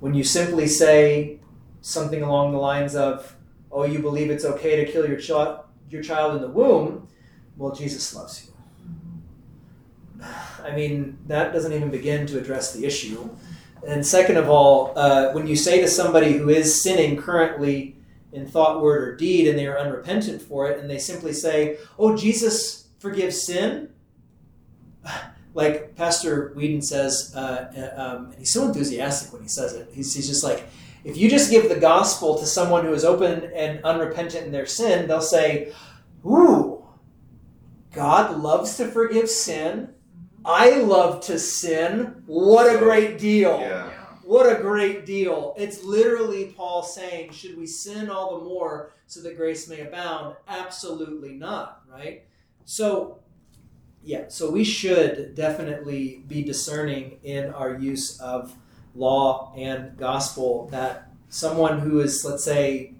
when 0.00 0.14
you 0.14 0.24
simply 0.24 0.66
say 0.66 1.40
something 1.82 2.22
along 2.22 2.52
the 2.52 2.58
lines 2.58 2.94
of, 2.94 3.36
"Oh, 3.70 3.84
you 3.84 3.98
believe 3.98 4.30
it's 4.30 4.44
okay 4.44 4.82
to 4.84 4.90
kill 4.90 5.06
your 5.06 5.18
child 5.18 5.60
your 5.90 6.02
child 6.02 6.36
in 6.36 6.42
the 6.42 6.48
womb," 6.48 7.08
well, 7.56 7.72
Jesus 7.72 8.14
loves 8.14 8.46
you. 8.46 10.24
I 10.64 10.74
mean, 10.74 11.18
that 11.26 11.52
doesn't 11.52 11.72
even 11.72 11.90
begin 11.90 12.26
to 12.28 12.38
address 12.38 12.72
the 12.72 12.84
issue. 12.84 13.28
And 13.86 14.04
second 14.04 14.36
of 14.36 14.48
all, 14.48 14.92
uh, 14.96 15.32
when 15.32 15.46
you 15.46 15.54
say 15.54 15.80
to 15.80 15.88
somebody 15.88 16.32
who 16.32 16.48
is 16.48 16.82
sinning 16.82 17.16
currently 17.16 17.97
in 18.32 18.46
thought, 18.46 18.82
word, 18.82 19.08
or 19.08 19.16
deed, 19.16 19.48
and 19.48 19.58
they 19.58 19.66
are 19.66 19.78
unrepentant 19.78 20.42
for 20.42 20.70
it, 20.70 20.78
and 20.78 20.88
they 20.88 20.98
simply 20.98 21.32
say, 21.32 21.78
"Oh, 21.98 22.16
Jesus 22.16 22.88
forgives 22.98 23.40
sin," 23.40 23.90
like 25.54 25.96
Pastor 25.96 26.52
Whedon 26.54 26.82
says, 26.82 27.32
uh, 27.34 27.72
uh, 27.96 28.00
um, 28.00 28.26
and 28.26 28.38
he's 28.38 28.52
so 28.52 28.66
enthusiastic 28.66 29.32
when 29.32 29.42
he 29.42 29.48
says 29.48 29.74
it. 29.74 29.88
He's, 29.92 30.14
he's 30.14 30.28
just 30.28 30.44
like, 30.44 30.68
if 31.04 31.16
you 31.16 31.30
just 31.30 31.50
give 31.50 31.68
the 31.68 31.80
gospel 31.80 32.38
to 32.38 32.46
someone 32.46 32.84
who 32.84 32.92
is 32.92 33.04
open 33.04 33.50
and 33.54 33.82
unrepentant 33.84 34.46
in 34.46 34.52
their 34.52 34.66
sin, 34.66 35.08
they'll 35.08 35.20
say, 35.20 35.72
"Ooh, 36.24 36.84
God 37.92 38.38
loves 38.38 38.76
to 38.76 38.86
forgive 38.88 39.30
sin." 39.30 39.94
I 40.44 40.78
love 40.78 41.20
to 41.26 41.38
sin. 41.38 42.22
What 42.26 42.74
a 42.74 42.78
great 42.78 43.18
deal. 43.18 43.60
Yeah. 43.60 43.90
What 44.28 44.44
a 44.44 44.60
great 44.60 45.06
deal. 45.06 45.54
It's 45.56 45.82
literally 45.82 46.52
Paul 46.54 46.82
saying, 46.82 47.32
should 47.32 47.56
we 47.56 47.66
sin 47.66 48.10
all 48.10 48.38
the 48.38 48.44
more 48.44 48.92
so 49.06 49.22
that 49.22 49.38
grace 49.38 49.70
may 49.70 49.80
abound? 49.80 50.36
Absolutely 50.46 51.32
not, 51.32 51.80
right? 51.90 52.24
So, 52.66 53.20
yeah, 54.04 54.26
so 54.28 54.50
we 54.50 54.64
should 54.64 55.34
definitely 55.34 56.24
be 56.28 56.42
discerning 56.42 57.20
in 57.22 57.54
our 57.54 57.78
use 57.78 58.20
of 58.20 58.54
law 58.94 59.54
and 59.56 59.96
gospel 59.96 60.68
that 60.72 61.10
someone 61.30 61.78
who 61.78 62.00
is, 62.00 62.22
let's 62.22 62.44
say, 62.44 62.92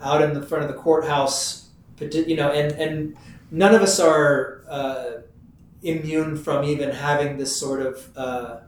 out 0.00 0.22
in 0.22 0.32
the 0.32 0.40
front 0.40 0.64
of 0.64 0.70
the 0.70 0.80
courthouse, 0.80 1.68
you 2.00 2.36
know, 2.36 2.50
and, 2.50 2.72
and 2.80 3.16
none 3.50 3.74
of 3.74 3.82
us 3.82 4.00
are. 4.00 4.64
Uh, 4.66 5.10
immune 5.84 6.36
from 6.36 6.62
even 6.64 6.92
having 6.92 7.36
this 7.36 7.58
sort 7.58 7.84
of 7.84 8.16
uh, 8.16 8.60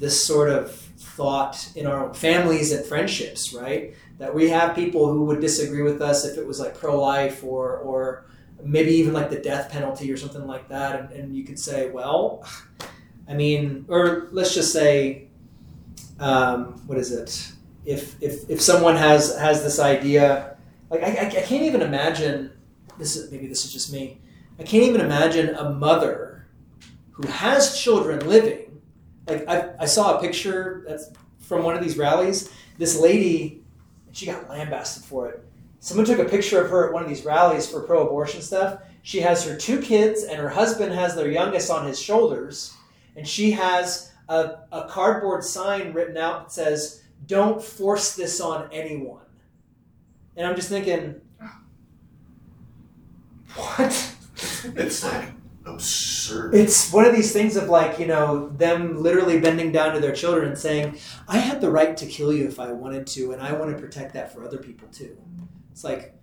this 0.00 0.26
sort 0.26 0.50
of 0.50 0.72
thought 0.72 1.70
in 1.76 1.86
our 1.86 2.12
families 2.14 2.72
and 2.72 2.84
friendships, 2.84 3.52
right? 3.54 3.94
That 4.18 4.34
we 4.34 4.48
have 4.48 4.74
people 4.74 5.12
who 5.12 5.24
would 5.26 5.40
disagree 5.40 5.82
with 5.82 6.02
us 6.02 6.24
if 6.24 6.36
it 6.36 6.46
was 6.46 6.58
like 6.58 6.76
pro-life 6.76 7.44
or 7.44 7.76
or 7.78 8.24
maybe 8.62 8.90
even 8.92 9.12
like 9.12 9.30
the 9.30 9.38
death 9.38 9.70
penalty 9.70 10.10
or 10.12 10.16
something 10.16 10.46
like 10.46 10.68
that, 10.68 10.98
and, 10.98 11.12
and 11.12 11.36
you 11.36 11.44
could 11.44 11.58
say, 11.58 11.90
well, 11.90 12.44
I 13.28 13.34
mean, 13.34 13.84
or 13.88 14.28
let's 14.32 14.54
just 14.54 14.72
say, 14.72 15.28
um, 16.18 16.82
what 16.86 16.98
is 16.98 17.12
it? 17.12 17.52
If 17.84 18.20
if 18.22 18.48
if 18.50 18.60
someone 18.60 18.96
has 18.96 19.36
has 19.38 19.62
this 19.62 19.78
idea, 19.78 20.56
like 20.90 21.02
I, 21.02 21.06
I, 21.06 21.26
I 21.26 21.42
can't 21.42 21.62
even 21.62 21.82
imagine. 21.82 22.52
This 22.98 23.16
is 23.16 23.30
maybe 23.30 23.46
this 23.46 23.64
is 23.64 23.72
just 23.72 23.92
me. 23.92 24.20
I 24.58 24.62
can't 24.62 24.84
even 24.84 25.00
imagine 25.00 25.54
a 25.54 25.70
mother 25.70 26.46
who 27.12 27.26
has 27.26 27.78
children 27.78 28.26
living. 28.28 28.69
Like 29.30 29.48
I, 29.48 29.70
I 29.80 29.86
saw 29.86 30.18
a 30.18 30.20
picture 30.20 30.84
that's 30.86 31.10
from 31.38 31.64
one 31.64 31.76
of 31.76 31.82
these 31.82 31.96
rallies. 31.96 32.52
This 32.78 32.98
lady, 32.98 33.62
she 34.12 34.26
got 34.26 34.48
lambasted 34.48 35.04
for 35.04 35.28
it. 35.28 35.44
Someone 35.78 36.04
took 36.04 36.18
a 36.18 36.24
picture 36.24 36.62
of 36.62 36.70
her 36.70 36.88
at 36.88 36.92
one 36.92 37.02
of 37.02 37.08
these 37.08 37.24
rallies 37.24 37.68
for 37.68 37.80
pro-abortion 37.80 38.42
stuff. 38.42 38.80
She 39.02 39.20
has 39.20 39.44
her 39.44 39.56
two 39.56 39.80
kids, 39.80 40.24
and 40.24 40.38
her 40.38 40.48
husband 40.48 40.92
has 40.92 41.14
their 41.14 41.30
youngest 41.30 41.70
on 41.70 41.86
his 41.86 42.00
shoulders, 42.00 42.74
and 43.16 43.26
she 43.26 43.52
has 43.52 44.12
a, 44.28 44.58
a 44.72 44.86
cardboard 44.88 45.42
sign 45.42 45.92
written 45.92 46.16
out 46.16 46.44
that 46.44 46.52
says, 46.52 47.02
"Don't 47.26 47.62
force 47.62 48.14
this 48.14 48.40
on 48.40 48.68
anyone." 48.72 49.22
And 50.36 50.46
I'm 50.46 50.54
just 50.54 50.68
thinking, 50.68 51.20
oh. 51.42 51.60
what? 53.56 54.14
It's 54.76 55.04
like 55.04 55.32
absurd. 55.64 56.54
It's 56.54 56.92
one 56.92 57.04
of 57.04 57.14
these 57.14 57.32
things 57.32 57.56
of 57.56 57.68
like, 57.68 57.98
you 57.98 58.06
know, 58.06 58.48
them 58.50 59.02
literally 59.02 59.38
bending 59.40 59.72
down 59.72 59.94
to 59.94 60.00
their 60.00 60.12
children 60.12 60.48
and 60.48 60.58
saying, 60.58 60.98
I 61.28 61.38
had 61.38 61.60
the 61.60 61.70
right 61.70 61.96
to 61.96 62.06
kill 62.06 62.32
you 62.32 62.46
if 62.46 62.58
I 62.58 62.72
wanted 62.72 63.06
to, 63.08 63.32
and 63.32 63.42
I 63.42 63.52
want 63.52 63.70
to 63.74 63.80
protect 63.80 64.14
that 64.14 64.32
for 64.32 64.44
other 64.44 64.58
people 64.58 64.88
too. 64.88 65.16
It's 65.72 65.84
like, 65.84 66.14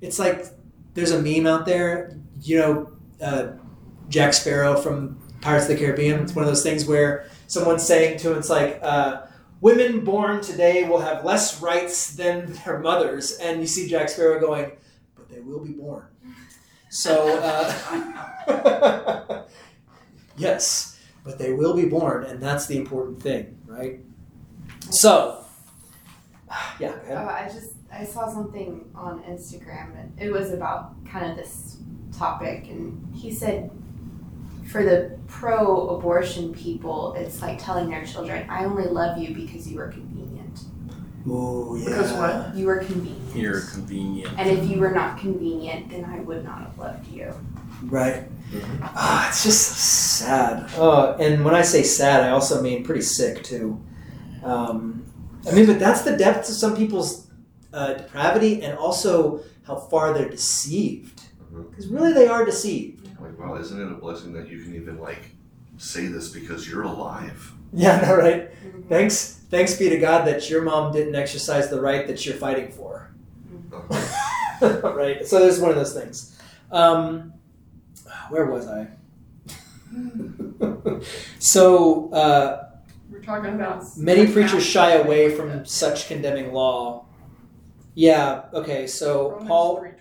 it's 0.00 0.18
like 0.18 0.46
there's 0.94 1.12
a 1.12 1.20
meme 1.20 1.46
out 1.46 1.66
there, 1.66 2.18
you 2.40 2.58
know, 2.58 2.92
uh, 3.22 3.52
Jack 4.08 4.34
Sparrow 4.34 4.76
from 4.76 5.18
Pirates 5.40 5.64
of 5.64 5.76
the 5.76 5.76
Caribbean. 5.76 6.20
It's 6.20 6.34
one 6.34 6.44
of 6.44 6.50
those 6.50 6.62
things 6.62 6.86
where 6.86 7.26
someone's 7.46 7.82
saying 7.82 8.18
to 8.18 8.32
him, 8.32 8.38
it's 8.38 8.50
like, 8.50 8.80
uh, 8.82 9.22
women 9.60 10.04
born 10.04 10.42
today 10.42 10.86
will 10.86 11.00
have 11.00 11.24
less 11.24 11.62
rights 11.62 12.14
than 12.14 12.52
their 12.64 12.78
mothers. 12.80 13.38
And 13.38 13.60
you 13.60 13.66
see 13.66 13.88
Jack 13.88 14.10
Sparrow 14.10 14.38
going, 14.38 14.72
but 15.16 15.30
they 15.30 15.40
will 15.40 15.64
be 15.64 15.72
born. 15.72 16.06
So, 16.94 17.40
uh, 18.46 19.42
yes, 20.36 21.00
but 21.24 21.38
they 21.38 21.52
will 21.52 21.74
be 21.74 21.86
born, 21.86 22.22
and 22.22 22.40
that's 22.40 22.68
the 22.68 22.76
important 22.76 23.20
thing, 23.20 23.58
right? 23.66 23.98
So, 24.90 25.44
yeah. 26.78 26.94
Oh, 27.10 27.26
I 27.26 27.50
just 27.52 27.72
I 27.92 28.04
saw 28.04 28.32
something 28.32 28.88
on 28.94 29.24
Instagram 29.24 29.98
and 29.98 30.20
it 30.20 30.30
was 30.30 30.52
about 30.52 31.04
kind 31.04 31.28
of 31.28 31.36
this 31.36 31.78
topic 32.16 32.68
and 32.68 33.12
he 33.12 33.32
said 33.32 33.72
for 34.68 34.84
the 34.84 35.18
pro 35.26 35.88
abortion 35.96 36.54
people 36.54 37.14
it's 37.14 37.42
like 37.42 37.58
telling 37.58 37.90
their 37.90 38.04
children 38.04 38.48
I 38.48 38.64
only 38.64 38.84
love 38.84 39.18
you 39.18 39.34
because 39.34 39.68
you 39.68 39.78
were. 39.78 39.92
Ooh, 41.26 41.76
yeah. 41.78 41.88
Because 41.88 42.12
what? 42.12 42.54
You 42.54 42.66
were 42.66 42.78
convenient. 42.78 43.36
You're 43.36 43.60
convenient. 43.62 44.38
And 44.38 44.50
if 44.50 44.68
you 44.68 44.78
were 44.78 44.90
not 44.90 45.18
convenient 45.18 45.90
then 45.90 46.04
I 46.04 46.20
would 46.20 46.44
not 46.44 46.60
have 46.62 46.78
loved 46.78 47.06
you. 47.08 47.32
Right. 47.84 48.24
Ah, 48.82 49.28
it's 49.28 49.42
just 49.42 49.66
so 49.66 50.24
sad. 50.26 50.70
Oh, 50.76 51.16
and 51.18 51.44
when 51.44 51.54
I 51.54 51.62
say 51.62 51.82
sad, 51.82 52.22
I 52.22 52.30
also 52.30 52.62
mean 52.62 52.84
pretty 52.84 53.02
sick 53.02 53.42
too. 53.42 53.80
Um, 54.42 55.04
I 55.48 55.52
mean, 55.52 55.66
but 55.66 55.78
that's 55.78 56.02
the 56.02 56.16
depths 56.16 56.48
of 56.50 56.56
some 56.56 56.76
people's 56.76 57.26
uh, 57.72 57.94
depravity, 57.94 58.62
and 58.62 58.78
also 58.78 59.42
how 59.66 59.76
far 59.76 60.14
they're 60.14 60.28
deceived. 60.28 61.22
Because 61.70 61.88
really, 61.88 62.12
they 62.12 62.28
are 62.28 62.44
deceived. 62.44 63.08
Like, 63.20 63.38
wow, 63.38 63.56
isn't 63.56 63.80
it 63.80 63.90
a 63.90 63.94
blessing 63.94 64.32
that 64.34 64.48
you 64.48 64.62
can 64.62 64.74
even 64.74 64.98
like 64.98 65.30
say 65.78 66.06
this 66.06 66.28
because 66.28 66.68
you're 66.68 66.82
alive? 66.82 67.52
Yeah, 67.72 68.00
no, 68.06 68.16
right. 68.16 68.50
Thanks, 68.88 69.33
thanks 69.50 69.76
be 69.76 69.88
to 69.90 69.98
God 69.98 70.26
that 70.26 70.48
your 70.50 70.62
mom 70.62 70.92
didn't 70.92 71.14
exercise 71.14 71.68
the 71.70 71.80
right 71.80 72.06
that 72.06 72.24
you're 72.26 72.36
fighting 72.36 72.70
for. 72.70 73.10
right. 74.60 75.26
So 75.26 75.38
there's 75.40 75.60
one 75.60 75.70
of 75.70 75.76
those 75.76 75.94
things. 75.94 76.38
Um, 76.70 77.32
where 78.30 78.46
was 78.46 78.66
I? 78.66 78.88
so 81.38 82.10
uh, 82.12 82.70
We're 83.10 83.22
talking 83.22 83.54
about. 83.54 83.84
many 83.96 84.26
preachers 84.30 84.64
shy 84.64 84.92
away 84.92 85.34
from 85.34 85.64
such 85.64 86.08
condemning 86.08 86.52
law. 86.52 87.06
Yeah. 87.94 88.44
Okay. 88.52 88.86
So 88.86 89.30
Romans 89.30 89.48
Paul. 89.48 89.80
3:20, 89.80 89.94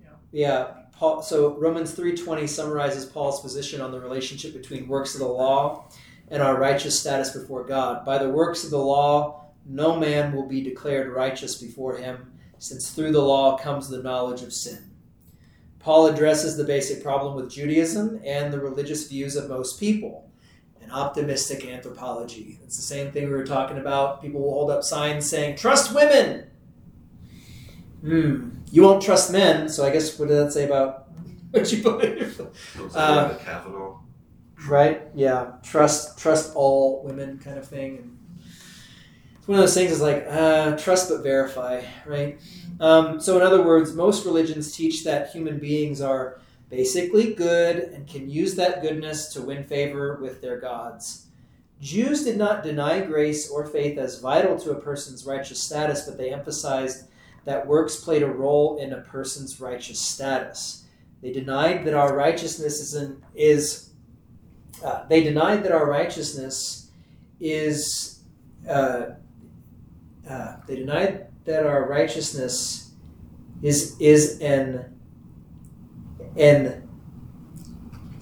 yeah. 0.00 0.08
Yeah. 0.32 0.66
Paul. 0.92 1.22
So 1.22 1.58
Romans 1.58 1.90
three 1.92 2.16
twenty 2.16 2.46
summarizes 2.46 3.04
Paul's 3.04 3.40
position 3.40 3.80
on 3.80 3.90
the 3.90 4.00
relationship 4.00 4.52
between 4.52 4.86
works 4.86 5.14
of 5.14 5.20
the 5.20 5.26
law 5.26 5.88
and 6.32 6.42
our 6.42 6.58
righteous 6.58 6.98
status 6.98 7.30
before 7.30 7.62
God. 7.62 8.04
By 8.06 8.16
the 8.16 8.30
works 8.30 8.64
of 8.64 8.70
the 8.70 8.78
law, 8.78 9.44
no 9.66 10.00
man 10.00 10.34
will 10.34 10.48
be 10.48 10.62
declared 10.62 11.12
righteous 11.12 11.56
before 11.56 11.98
him, 11.98 12.32
since 12.58 12.90
through 12.90 13.12
the 13.12 13.22
law 13.22 13.58
comes 13.58 13.88
the 13.88 14.02
knowledge 14.02 14.42
of 14.42 14.52
sin. 14.52 14.90
Paul 15.78 16.06
addresses 16.06 16.56
the 16.56 16.64
basic 16.64 17.02
problem 17.02 17.36
with 17.36 17.50
Judaism 17.50 18.18
and 18.24 18.50
the 18.50 18.60
religious 18.60 19.08
views 19.08 19.36
of 19.36 19.50
most 19.50 19.78
people 19.78 20.30
an 20.80 20.90
optimistic 20.90 21.64
anthropology. 21.64 22.58
It's 22.64 22.76
the 22.76 22.82
same 22.82 23.12
thing 23.12 23.26
we 23.26 23.30
were 23.30 23.46
talking 23.46 23.78
about. 23.78 24.20
People 24.20 24.40
will 24.40 24.50
hold 24.50 24.70
up 24.70 24.82
signs 24.82 25.28
saying, 25.30 25.56
Trust 25.56 25.94
women! 25.94 26.50
Hmm. 28.00 28.48
You 28.72 28.82
won't 28.82 29.02
trust 29.02 29.30
men, 29.30 29.68
so 29.68 29.84
I 29.84 29.90
guess 29.90 30.18
what 30.18 30.28
does 30.28 30.46
that 30.46 30.52
say 30.52 30.64
about 30.64 31.08
what 31.52 31.70
you 31.70 31.82
believe? 31.82 32.40
Uh, 32.94 33.34
Kavanaugh. 33.34 34.00
Right? 34.68 35.02
Yeah, 35.14 35.52
trust 35.62 36.18
trust 36.18 36.52
all 36.54 37.02
women 37.04 37.38
kind 37.38 37.58
of 37.58 37.66
thing. 37.66 37.98
And 37.98 38.18
it's 39.36 39.48
one 39.48 39.58
of 39.58 39.62
those 39.62 39.74
things 39.74 39.90
is 39.92 40.00
like 40.00 40.24
uh, 40.28 40.76
trust 40.76 41.08
but 41.08 41.22
verify, 41.22 41.82
right? 42.06 42.40
Um, 42.80 43.20
so 43.20 43.36
in 43.36 43.42
other 43.42 43.62
words, 43.62 43.94
most 43.94 44.24
religions 44.24 44.74
teach 44.74 45.04
that 45.04 45.30
human 45.30 45.58
beings 45.58 46.00
are 46.00 46.40
basically 46.70 47.34
good 47.34 47.76
and 47.76 48.08
can 48.08 48.30
use 48.30 48.54
that 48.54 48.82
goodness 48.82 49.32
to 49.34 49.42
win 49.42 49.62
favor 49.64 50.18
with 50.20 50.40
their 50.40 50.58
gods. 50.58 51.26
Jews 51.80 52.24
did 52.24 52.38
not 52.38 52.62
deny 52.62 53.00
grace 53.00 53.50
or 53.50 53.66
faith 53.66 53.98
as 53.98 54.20
vital 54.20 54.56
to 54.60 54.70
a 54.70 54.80
person's 54.80 55.26
righteous 55.26 55.60
status, 55.60 56.06
but 56.06 56.16
they 56.16 56.32
emphasized 56.32 57.08
that 57.44 57.66
works 57.66 57.96
played 57.96 58.22
a 58.22 58.30
role 58.30 58.78
in 58.78 58.92
a 58.92 59.00
person's 59.00 59.60
righteous 59.60 59.98
status. 60.00 60.84
They 61.20 61.32
denied 61.32 61.84
that 61.84 61.94
our 61.94 62.16
righteousness 62.16 62.80
is, 62.80 62.94
an, 62.94 63.22
is 63.34 63.91
uh, 64.82 65.06
they 65.08 65.22
denied 65.22 65.62
that 65.64 65.72
our 65.72 65.86
righteousness 65.86 66.90
is 67.40 68.20
uh, 68.68 69.06
uh, 70.28 70.56
they 70.66 70.76
denied 70.76 71.26
that 71.44 71.66
our 71.66 71.88
righteousness 71.88 72.92
is 73.62 73.96
is 74.00 74.40
an 74.40 74.92
an 76.36 76.88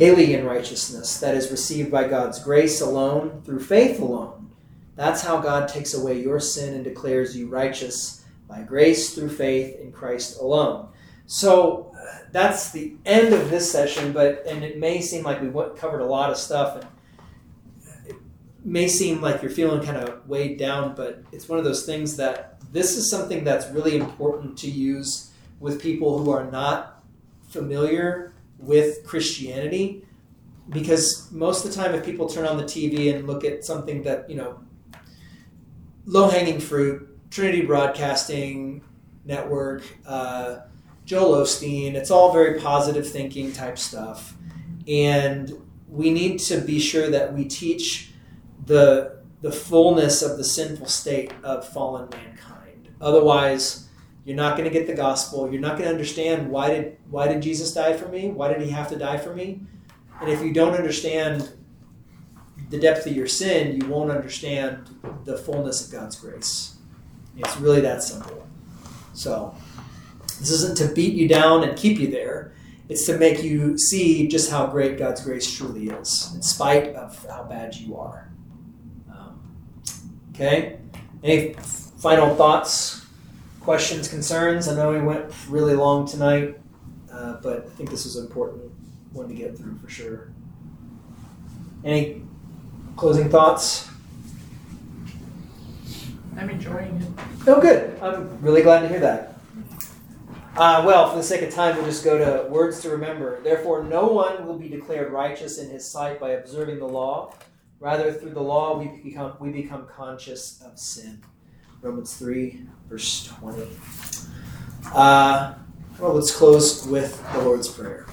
alien 0.01 0.47
righteousness 0.47 1.21
that 1.21 1.35
is 1.35 1.51
received 1.51 1.91
by 1.91 2.09
God's 2.09 2.43
grace 2.43 2.81
alone 2.81 3.43
through 3.45 3.61
faith 3.61 4.01
alone. 4.01 4.51
That's 4.97 5.23
how 5.23 5.39
God 5.41 5.69
takes 5.69 5.95
away 5.95 6.21
your 6.21 6.41
sin 6.41 6.75
and 6.75 6.85
declares 6.85 7.37
you 7.37 7.49
righteous 7.49 8.25
by 8.49 8.63
grace 8.63 9.15
through 9.15 9.29
faith 9.29 9.79
in 9.79 9.93
Christ 9.93 10.41
alone. 10.41 10.89
So 11.27 11.90
that's 12.33 12.71
the 12.71 12.95
end 13.05 13.35
of 13.35 13.51
this 13.51 13.71
session, 13.71 14.13
but 14.13 14.45
and 14.47 14.63
it 14.65 14.79
may 14.79 15.01
seem 15.01 15.25
like 15.25 15.41
we 15.41 15.49
covered 15.77 16.01
a 16.01 16.07
lot 16.07 16.31
of 16.31 16.37
stuff, 16.37 16.77
and 16.77 16.87
it 18.07 18.17
may 18.65 18.89
seem 18.89 19.21
like 19.21 19.43
you're 19.43 19.51
feeling 19.51 19.83
kind 19.85 19.97
of 19.97 20.29
weighed 20.29 20.59
down, 20.59 20.95
but 20.95 21.23
it's 21.33 21.49
one 21.49 21.59
of 21.59 21.65
those 21.65 21.85
things 21.85 22.17
that 22.17 22.61
this 22.73 22.97
is 22.97 23.11
something 23.11 23.43
that's 23.43 23.69
really 23.71 23.97
important 23.97 24.57
to 24.59 24.71
use 24.71 25.33
with 25.59 25.83
people 25.83 26.23
who 26.23 26.31
are 26.31 26.51
not 26.51 27.03
familiar 27.49 28.33
with 28.59 29.05
Christianity, 29.05 30.07
because 30.69 31.29
most 31.33 31.65
of 31.65 31.71
the 31.71 31.77
time, 31.77 31.95
if 31.95 32.05
people 32.05 32.29
turn 32.29 32.47
on 32.47 32.57
the 32.57 32.65
TV 32.65 33.15
and 33.15 33.27
look 33.27 33.45
at 33.45 33.65
something 33.65 34.03
that 34.05 34.31
you 34.31 34.37
know, 34.37 34.61
low 36.07 36.29
hanging 36.29 36.61
fruit, 36.61 37.09
Trinity 37.31 37.63
Broadcasting 37.63 38.83
Network. 39.25 39.83
Uh, 40.07 40.61
Joel 41.11 41.43
Osteen. 41.43 41.95
It's 41.95 42.13
all 42.13 42.33
very 42.33 42.61
positive 42.61 43.05
thinking 43.05 43.51
type 43.51 43.79
stuff. 43.79 44.37
And 44.87 45.53
we 45.89 46.13
need 46.13 46.39
to 46.43 46.61
be 46.61 46.79
sure 46.79 47.11
that 47.11 47.35
we 47.35 47.47
teach 47.47 48.13
the 48.65 49.19
the 49.41 49.51
fullness 49.51 50.23
of 50.23 50.39
the 50.39 50.45
sinful 50.45 50.87
state 50.87 51.33
of 51.43 51.67
fallen 51.67 52.09
mankind. 52.11 52.91
Otherwise, 53.01 53.89
you're 54.25 54.37
not 54.37 54.57
going 54.57 54.71
to 54.71 54.73
get 54.73 54.87
the 54.87 54.95
gospel. 54.95 55.51
You're 55.51 55.61
not 55.61 55.73
going 55.73 55.89
to 55.89 55.91
understand 55.91 56.49
why 56.49 56.71
did 56.71 56.97
why 57.11 57.27
did 57.27 57.43
Jesus 57.43 57.75
die 57.75 57.97
for 57.97 58.07
me? 58.07 58.29
Why 58.29 58.53
did 58.53 58.63
he 58.63 58.71
have 58.71 58.89
to 58.91 58.97
die 58.97 59.19
for 59.19 59.35
me? 59.35 59.63
And 60.21 60.31
if 60.31 60.41
you 60.45 60.53
don't 60.53 60.75
understand 60.75 61.53
the 62.69 62.79
depth 62.79 63.05
of 63.09 63.17
your 63.17 63.27
sin, 63.27 63.81
you 63.81 63.89
won't 63.89 64.13
understand 64.13 64.97
the 65.25 65.37
fullness 65.37 65.85
of 65.85 65.91
God's 65.91 66.15
grace. 66.15 66.77
It's 67.37 67.57
really 67.57 67.81
that 67.81 68.05
simple. 68.05 68.47
So, 69.13 69.57
this 70.41 70.51
isn't 70.51 70.77
to 70.79 70.89
beat 70.95 71.13
you 71.13 71.29
down 71.29 71.63
and 71.63 71.77
keep 71.77 71.99
you 71.99 72.11
there. 72.11 72.53
It's 72.89 73.05
to 73.07 73.19
make 73.19 73.43
you 73.43 73.79
see 73.79 74.27
just 74.27 74.51
how 74.51 74.67
great 74.67 74.99
God's 74.99 75.23
grace 75.23 75.49
truly 75.55 75.91
is, 75.91 76.33
in 76.35 76.43
spite 76.43 76.95
of 76.97 77.25
how 77.29 77.45
bad 77.45 77.77
you 77.77 77.97
are. 77.97 78.33
Um, 79.09 79.39
okay? 80.35 80.79
Any 81.23 81.53
final 81.99 82.35
thoughts, 82.35 83.07
questions, 83.61 84.09
concerns? 84.09 84.67
I 84.67 84.75
know 84.75 84.91
we 84.91 85.01
went 85.01 85.33
really 85.49 85.75
long 85.75 86.09
tonight, 86.09 86.59
uh, 87.13 87.35
but 87.43 87.67
I 87.67 87.71
think 87.77 87.91
this 87.91 88.05
was 88.05 88.17
an 88.17 88.27
important 88.27 88.73
one 89.13 89.29
to 89.29 89.35
get 89.35 89.57
through 89.57 89.79
for 89.79 89.91
sure. 89.91 90.33
Any 91.85 92.23
closing 92.97 93.29
thoughts? 93.29 93.89
I'm 96.37 96.49
enjoying 96.49 96.97
it. 96.97 97.25
Oh, 97.47 97.61
good. 97.61 98.01
I'm 98.03 98.41
really 98.41 98.63
glad 98.63 98.81
to 98.81 98.89
hear 98.89 99.01
that. 99.01 99.30
Uh, 100.57 100.83
well, 100.85 101.11
for 101.11 101.17
the 101.17 101.23
sake 101.23 101.43
of 101.43 101.55
time, 101.55 101.77
we'll 101.77 101.87
just 101.87 102.05
go 102.05 102.19
to 102.19 102.49
words 102.51 102.81
to 102.83 102.91
remember. 102.91 103.41
Therefore, 103.41 103.85
no 103.85 104.09
one 104.09 104.47
will 104.47 104.59
be 104.59 104.69
declared 104.69 105.13
righteous 105.13 105.59
in 105.59 105.71
his 105.71 105.87
sight 105.87 106.19
by 106.19 106.31
observing 106.31 106.81
the 106.81 106.89
law. 106.89 107.35
Rather, 107.79 108.13
through 108.13 108.35
the 108.35 108.43
law, 108.43 108.77
we 108.77 108.89
become 109.03 109.35
we 109.41 109.51
become 109.51 109.87
conscious 109.87 110.61
of 110.63 110.79
sin. 110.79 111.23
Romans 111.81 112.15
three, 112.15 112.67
verse 112.91 113.25
twenty. 113.25 113.69
Uh, 114.93 115.55
well, 115.99 116.15
let's 116.15 116.35
close 116.35 116.87
with 116.87 117.23
the 117.33 117.41
Lord's 117.41 117.69
prayer. 117.69 118.07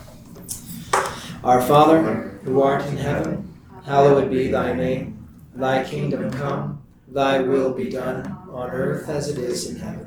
Our 1.43 1.61
Father, 1.61 2.39
who 2.43 2.61
art 2.61 2.85
in 2.85 2.97
heaven, 2.97 3.57
hallowed 3.84 4.30
be 4.30 4.47
thy 4.49 4.73
name. 4.73 5.27
Thy 5.53 5.84
kingdom 5.84 6.31
come. 6.31 6.81
Thy 7.07 7.39
will 7.39 7.73
be 7.73 7.89
done 7.89 8.38
on 8.51 8.69
earth 8.69 9.09
as 9.09 9.27
it 9.27 9.38
is 9.38 9.69
in 9.69 9.77
heaven. 9.77 10.06